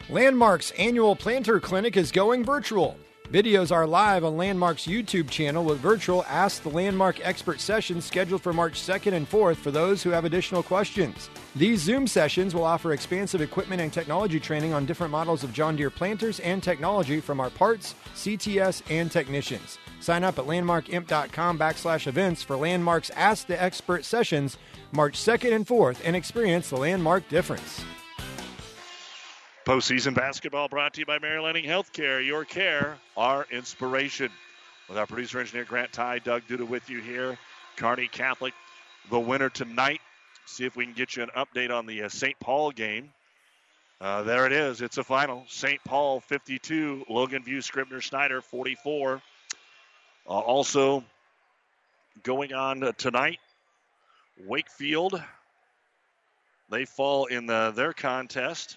Landmark's 0.09 0.73
annual 0.73 1.15
planter 1.15 1.61
clinic 1.61 1.97
is 1.97 2.11
going 2.11 2.45
virtual. 2.45 2.97
Videos 3.33 3.73
are 3.73 3.87
live 3.87 4.25
on 4.25 4.37
Landmark's 4.37 4.87
YouTube 4.87 5.31
channel 5.31 5.65
with 5.65 5.79
virtual 5.79 6.23
Ask 6.29 6.63
the 6.63 6.69
Landmark 6.69 7.27
Expert 7.27 7.61
sessions 7.61 8.05
scheduled 8.05 8.43
for 8.43 8.53
March 8.53 8.75
2nd 8.75 9.15
and 9.15 9.27
4th 9.27 9.57
for 9.57 9.71
those 9.71 10.03
who 10.03 10.11
have 10.11 10.27
additional 10.27 10.63
questions. 10.63 11.31
These 11.57 11.81
Zoom 11.81 12.07
sessions 12.07 12.55
will 12.55 12.65
offer 12.65 12.93
expansive 12.93 13.41
equipment 13.41 13.81
and 13.81 13.91
technology 13.91 14.39
training 14.39 14.75
on 14.75 14.85
different 14.85 15.13
models 15.13 15.45
of 15.45 15.55
John 15.55 15.77
Deere 15.77 15.89
planters 15.89 16.41
and 16.41 16.63
technology 16.63 17.21
from 17.21 17.41
our 17.41 17.49
parts, 17.49 17.95
CTS, 18.15 18.83
and 18.91 19.11
technicians. 19.11 19.79
Sign 20.01 20.25
up 20.25 20.39
at 20.39 20.45
landmarkimp.com 20.45 21.59
backslash 21.59 22.07
events 22.07 22.43
for 22.43 22.57
Landmark's 22.57 23.09
Ask 23.11 23.47
the 23.47 23.63
Expert 23.63 24.05
sessions 24.05 24.59
March 24.93 25.15
2nd 25.15 25.53
and 25.53 25.67
4th 25.67 26.01
and 26.05 26.15
experience 26.15 26.71
the 26.71 26.77
Landmark 26.77 27.29
difference. 27.29 27.83
Postseason 29.65 30.15
basketball 30.15 30.69
brought 30.69 30.95
to 30.95 31.01
you 31.01 31.07
by 31.07 31.19
Mary 31.19 31.41
Lanning 31.41 31.65
Healthcare. 31.65 32.25
Your 32.25 32.45
care, 32.45 32.99
our 33.17 33.47
inspiration. 33.51 34.31
With 34.89 34.99
our 34.99 35.07
producer 35.07 35.39
engineer 35.39 35.65
Grant 35.65 35.93
Ty, 35.93 36.19
Doug 36.19 36.43
Duda 36.49 36.67
with 36.67 36.91
you 36.91 37.01
here. 37.01 37.39
Kearney 37.77 38.09
Catholic, 38.09 38.53
the 39.11 39.21
winner 39.21 39.49
tonight. 39.49 40.01
See 40.47 40.65
if 40.65 40.77
we 40.77 40.85
can 40.85 40.95
get 40.95 41.17
you 41.17 41.23
an 41.23 41.31
update 41.37 41.71
on 41.71 41.87
the 41.87 42.03
uh, 42.03 42.09
St. 42.09 42.39
Paul 42.41 42.73
game. 42.73 43.13
Uh, 44.01 44.25
there 44.25 44.47
it 44.47 44.53
is. 44.53 44.83
It's 44.83 44.99
a 44.99 45.05
final. 45.05 45.45
St. 45.49 45.83
Paul 45.85 46.19
52, 46.21 47.05
Logan 47.09 47.45
View 47.45 47.63
Scribner 47.63 48.01
Snyder 48.01 48.43
44. 48.43 49.23
Uh, 50.27 50.29
also 50.29 51.05
going 52.25 52.53
on 52.53 52.93
tonight, 52.99 53.39
Wakefield. 54.47 55.23
They 56.71 56.85
fall 56.85 57.27
in 57.27 57.47
the, 57.47 57.73
their 57.75 57.93
contest 57.93 58.77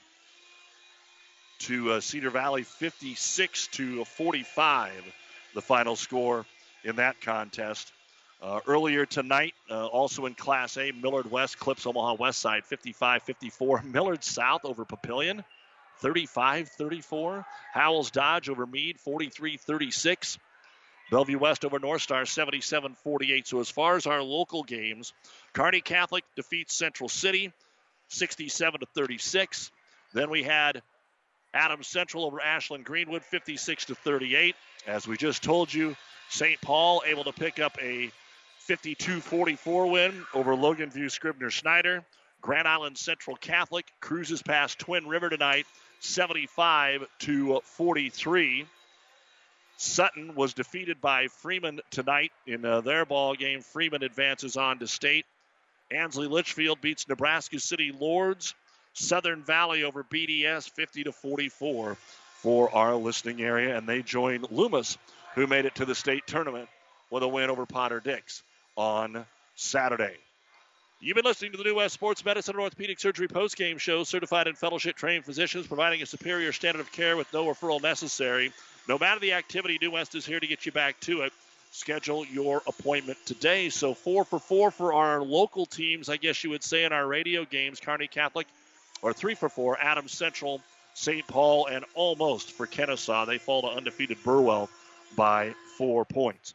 to 1.60 1.94
uh, 1.94 2.00
Cedar 2.02 2.30
Valley 2.30 2.64
56 2.64 3.68
to 3.68 4.06
45, 4.06 4.92
the 5.54 5.62
final 5.62 5.96
score 5.96 6.46
in 6.84 6.98
that 6.98 7.22
contest. 7.22 7.92
Uh, 8.42 8.60
earlier 8.68 9.06
tonight, 9.06 9.54
uh, 9.72 9.86
also 9.88 10.26
in 10.26 10.36
Class 10.36 10.78
A, 10.78 10.92
Millard 10.92 11.32
West 11.32 11.58
clips 11.58 11.86
Omaha 11.88 12.16
West 12.16 12.40
Side 12.40 12.66
55 12.66 13.24
54. 13.24 13.82
Millard 13.86 14.24
South 14.24 14.66
over 14.66 14.86
Papillion 14.86 15.44
35 16.00 16.70
34. 16.70 17.46
Howells 17.74 18.12
Dodge 18.12 18.50
over 18.50 18.66
Mead 18.66 19.00
43 19.00 19.58
36. 19.58 20.38
Bellevue 21.12 21.38
West 21.38 21.66
over 21.66 21.80
North 21.80 22.02
Star 22.02 22.26
77 22.26 22.96
48. 22.96 23.48
So, 23.48 23.60
as 23.60 23.70
far 23.70 23.96
as 23.96 24.06
our 24.06 24.22
local 24.22 24.64
games, 24.64 25.14
Kearney 25.56 25.80
Catholic 25.80 26.26
defeats 26.36 26.76
Central 26.76 27.07
City 27.07 27.52
67 28.10 28.82
to 28.82 28.86
36. 28.94 29.72
Then 30.14 30.30
we 30.30 30.44
had 30.44 30.82
Adams 31.53 31.88
Central 31.88 32.26
over 32.26 32.41
Ashland 32.41 32.84
Greenwood 32.84 33.23
56 33.23 33.86
to 33.86 33.95
38. 33.95 34.53
As 34.86 35.07
we 35.07 35.15
just 35.15 35.41
told 35.44 35.73
you, 35.73 35.95
St. 36.30 36.60
Paul 36.60 37.03
able 37.06 37.23
to 37.23 37.32
pick 37.32 37.60
up 37.60 37.77
a 37.82 38.11
52-44 38.68 39.90
win 39.90 40.26
over 40.34 40.56
Logan 40.56 40.90
View 40.90 41.07
Scribner 41.07 41.49
Snyder. 41.49 42.03
Grand 42.41 42.68
Island 42.68 42.98
Central 42.98 43.38
Catholic 43.38 43.86
cruises 44.02 44.41
past 44.41 44.77
Twin 44.77 45.07
River 45.07 45.30
tonight 45.30 45.65
75 46.02 47.06
to 47.19 47.61
43. 47.64 48.65
Sutton 49.77 50.36
was 50.36 50.53
defeated 50.53 50.99
by 50.99 51.27
Freeman 51.27 51.80
tonight 51.91 52.34
in 52.45 52.65
uh, 52.65 52.82
their 52.82 53.06
ball 53.06 53.36
game. 53.36 53.61
Freeman 53.61 54.03
advances 54.03 54.57
on 54.57 54.80
to 54.80 54.88
state. 54.88 55.26
Ansley 55.91 56.28
Litchfield 56.28 56.82
beats 56.82 57.07
Nebraska 57.07 57.60
City 57.60 57.91
Lourdes. 57.98 58.53
Southern 58.95 59.44
Valley 59.44 59.84
over 59.84 60.03
BDS 60.03 60.70
50 60.70 61.03
to 61.06 61.12
44 61.12 61.98
for 62.41 62.74
our 62.74 62.95
listening 62.95 63.41
area. 63.41 63.78
And 63.78 63.88
they 63.88 64.02
join 64.02 64.45
Loomis, 64.49 64.98
who 65.36 65.48
made 65.48 65.66
it 65.66 65.76
to 65.76 65.86
the 65.86 65.95
state 65.95 66.26
tournament 66.26 66.70
with 67.12 67.24
a 67.24 67.28
win 67.28 67.49
over 67.49 67.66
Potter 67.66 67.99
Dix 67.99 68.41
on 68.76 69.26
Saturday. 69.56 70.16
You've 71.02 71.16
been 71.16 71.26
listening 71.26 71.52
to 71.52 71.57
the 71.57 71.66
New 71.66 71.76
West 71.76 71.94
Sports 71.94 72.24
Medicine 72.24 72.56
and 72.56 72.64
Orthopedic 72.64 72.99
Surgery 72.99 73.28
postgame 73.28 73.80
show. 73.80 74.03
Certified 74.06 74.48
and 74.48 74.57
fellowship 74.57 74.95
trained 74.95 75.26
physicians 75.26 75.68
providing 75.68 76.02
a 76.02 76.06
superior 76.06 76.53
standard 76.53 76.80
of 76.80 76.91
care 76.91 77.18
with 77.18 77.32
no 77.34 77.45
referral 77.45 77.82
necessary. 77.82 78.53
No 78.88 78.98
matter 78.98 79.20
the 79.20 79.34
activity, 79.34 79.78
New 79.82 79.91
West 79.91 80.16
is 80.16 80.26
here 80.26 80.40
to 80.40 80.48
get 80.48 80.66
you 80.66 80.72
back 80.72 80.99
to 81.02 81.22
it. 81.22 81.34
Schedule 81.72 82.26
your 82.26 82.62
appointment 82.68 83.18
today. 83.26 83.70
So, 83.70 83.94
four 83.94 84.24
for 84.24 84.40
four 84.40 84.72
for 84.72 84.94
our 84.94 85.22
local 85.22 85.66
teams, 85.66 86.10
I 86.10 86.18
guess 86.18 86.44
you 86.44 86.50
would 86.52 86.64
say, 86.64 86.86
in 86.86 86.94
our 86.94 87.06
radio 87.06 87.46
games. 87.46 87.80
Kearney 87.80 88.08
Catholic 88.08 88.48
or 89.02 89.14
three 89.14 89.36
for 89.36 89.50
four. 89.50 89.78
Adams 89.80 90.14
Central, 90.14 90.62
St. 90.94 91.28
Paul, 91.28 91.68
and 91.68 91.86
almost 91.94 92.52
for 92.54 92.66
Kenesaw. 92.66 93.26
They 93.26 93.38
fall 93.38 93.64
to 93.64 93.68
undefeated 93.68 94.24
Burwell 94.24 94.70
by 95.16 95.54
four 95.78 96.06
points. 96.06 96.54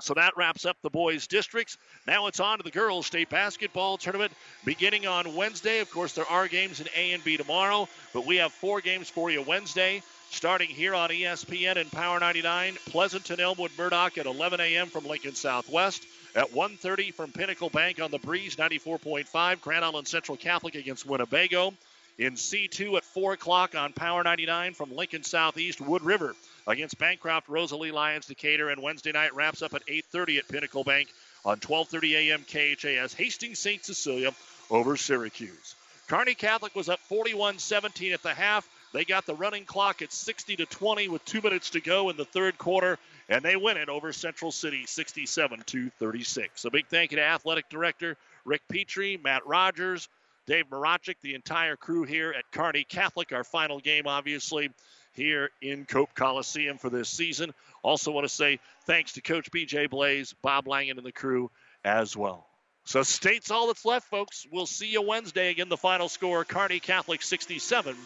So 0.00 0.14
that 0.14 0.36
wraps 0.36 0.64
up 0.64 0.76
the 0.82 0.90
boys' 0.90 1.28
districts. 1.28 1.78
Now 2.06 2.26
it's 2.26 2.40
on 2.40 2.58
to 2.58 2.64
the 2.64 2.70
girls' 2.70 3.06
state 3.06 3.30
basketball 3.30 3.96
tournament 3.96 4.32
beginning 4.64 5.06
on 5.06 5.36
Wednesday. 5.36 5.80
Of 5.80 5.90
course, 5.90 6.14
there 6.14 6.26
are 6.26 6.48
games 6.48 6.80
in 6.80 6.88
A 6.96 7.12
and 7.12 7.22
B 7.22 7.36
tomorrow, 7.36 7.88
but 8.12 8.26
we 8.26 8.36
have 8.36 8.52
four 8.52 8.80
games 8.80 9.08
for 9.08 9.30
you 9.30 9.42
Wednesday. 9.42 10.02
Starting 10.34 10.68
here 10.68 10.96
on 10.96 11.10
ESPN 11.10 11.76
and 11.76 11.90
Power 11.92 12.18
99, 12.18 12.76
Pleasanton 12.90 13.38
Elmwood 13.38 13.70
Murdock 13.78 14.18
at 14.18 14.26
11 14.26 14.58
a.m. 14.60 14.88
from 14.88 15.06
Lincoln 15.06 15.36
Southwest. 15.36 16.04
At 16.34 16.50
1.30 16.50 17.14
from 17.14 17.30
Pinnacle 17.30 17.70
Bank 17.70 18.00
on 18.00 18.10
the 18.10 18.18
Breeze, 18.18 18.56
94.5. 18.56 19.60
Grand 19.60 19.84
Island 19.84 20.08
Central 20.08 20.36
Catholic 20.36 20.74
against 20.74 21.06
Winnebago. 21.06 21.72
In 22.18 22.34
C2 22.34 22.96
at 22.96 23.04
4 23.04 23.34
o'clock 23.34 23.76
on 23.76 23.92
Power 23.92 24.24
99 24.24 24.74
from 24.74 24.94
Lincoln 24.94 25.22
Southeast, 25.22 25.80
Wood 25.80 26.02
River 26.02 26.34
against 26.66 26.98
Bancroft 26.98 27.48
Rosalie 27.48 27.92
Lyons 27.92 28.26
Decatur. 28.26 28.70
And 28.70 28.82
Wednesday 28.82 29.12
night 29.12 29.34
wraps 29.36 29.62
up 29.62 29.72
at 29.72 29.86
8.30 29.86 30.38
at 30.38 30.48
Pinnacle 30.48 30.84
Bank 30.84 31.08
on 31.44 31.60
12.30 31.60 32.12
a.m. 32.12 32.44
KHAS. 32.44 33.14
Hastings 33.14 33.60
St. 33.60 33.84
Cecilia 33.84 34.32
over 34.68 34.96
Syracuse. 34.96 35.76
Kearney 36.08 36.34
Catholic 36.34 36.74
was 36.74 36.88
up 36.88 37.00
41-17 37.08 38.12
at 38.12 38.22
the 38.22 38.34
half. 38.34 38.68
They 38.94 39.04
got 39.04 39.26
the 39.26 39.34
running 39.34 39.64
clock 39.64 40.02
at 40.02 40.12
60 40.12 40.54
to 40.54 40.66
20 40.66 41.08
with 41.08 41.24
two 41.24 41.40
minutes 41.40 41.70
to 41.70 41.80
go 41.80 42.10
in 42.10 42.16
the 42.16 42.24
third 42.24 42.56
quarter 42.58 42.96
and 43.28 43.44
they 43.44 43.56
win 43.56 43.76
it 43.76 43.88
over 43.88 44.12
Central 44.12 44.52
City 44.52 44.86
67 44.86 45.64
to 45.66 45.90
36. 45.98 46.64
A 46.64 46.70
big 46.70 46.86
thank 46.86 47.10
you 47.10 47.16
to 47.16 47.24
athletic 47.24 47.68
director 47.68 48.16
Rick 48.44 48.62
Petrie, 48.70 49.18
Matt 49.22 49.44
Rogers, 49.48 50.08
Dave 50.46 50.66
Marachik, 50.70 51.16
the 51.22 51.34
entire 51.34 51.74
crew 51.74 52.04
here 52.04 52.32
at 52.38 52.44
Kearney 52.52 52.84
Catholic. 52.84 53.32
Our 53.32 53.42
final 53.42 53.80
game, 53.80 54.06
obviously, 54.06 54.70
here 55.14 55.50
in 55.60 55.86
Cope 55.86 56.14
Coliseum 56.14 56.78
for 56.78 56.90
this 56.90 57.08
season. 57.08 57.52
Also, 57.82 58.12
want 58.12 58.28
to 58.28 58.32
say 58.32 58.60
thanks 58.86 59.14
to 59.14 59.22
Coach 59.22 59.50
BJ 59.50 59.90
Blaze, 59.90 60.34
Bob 60.40 60.68
Langen, 60.68 60.98
and 60.98 61.06
the 61.06 61.12
crew 61.12 61.50
as 61.84 62.16
well. 62.16 62.46
So, 62.84 63.02
state's 63.02 63.50
all 63.50 63.66
that's 63.68 63.86
left, 63.86 64.08
folks. 64.08 64.46
We'll 64.52 64.66
see 64.66 64.88
you 64.88 65.02
Wednesday. 65.02 65.50
Again, 65.50 65.70
the 65.70 65.76
final 65.78 66.08
score 66.08 66.44
Kearney 66.44 66.80
Catholic 66.80 67.22
67, 67.22 67.96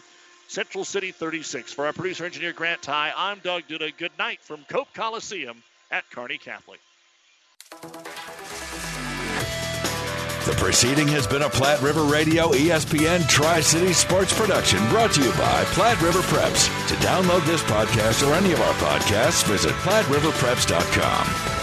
Central 0.49 0.83
City 0.83 1.11
36. 1.11 1.71
For 1.73 1.85
our 1.85 1.93
producer 1.93 2.25
engineer 2.25 2.53
Grant 2.53 2.81
Ty, 2.81 3.13
I'm 3.15 3.37
Doug 3.39 3.63
Duda. 3.69 3.95
Good 3.95 4.11
night 4.17 4.39
from 4.41 4.65
Cope 4.67 4.91
Coliseum 4.95 5.61
at 5.91 6.09
Kearney 6.09 6.39
Catholic. 6.39 6.79
The 10.45 10.55
proceeding 10.57 11.07
has 11.09 11.27
been 11.27 11.43
a 11.43 11.49
Platte 11.49 11.83
River 11.83 12.03
Radio 12.03 12.49
ESPN 12.49 13.29
Tri 13.29 13.61
City 13.61 13.93
Sports 13.93 14.35
production 14.35 14.79
brought 14.89 15.11
to 15.13 15.21
you 15.21 15.31
by 15.33 15.63
Platte 15.65 16.01
River 16.01 16.21
Preps. 16.21 16.65
To 16.87 16.95
download 16.95 17.45
this 17.45 17.61
podcast 17.63 18.27
or 18.27 18.33
any 18.33 18.51
of 18.51 18.59
our 18.59 18.73
podcasts, 18.73 19.43
visit 19.45 19.73
PlatteRiverPreps.com. 19.73 21.58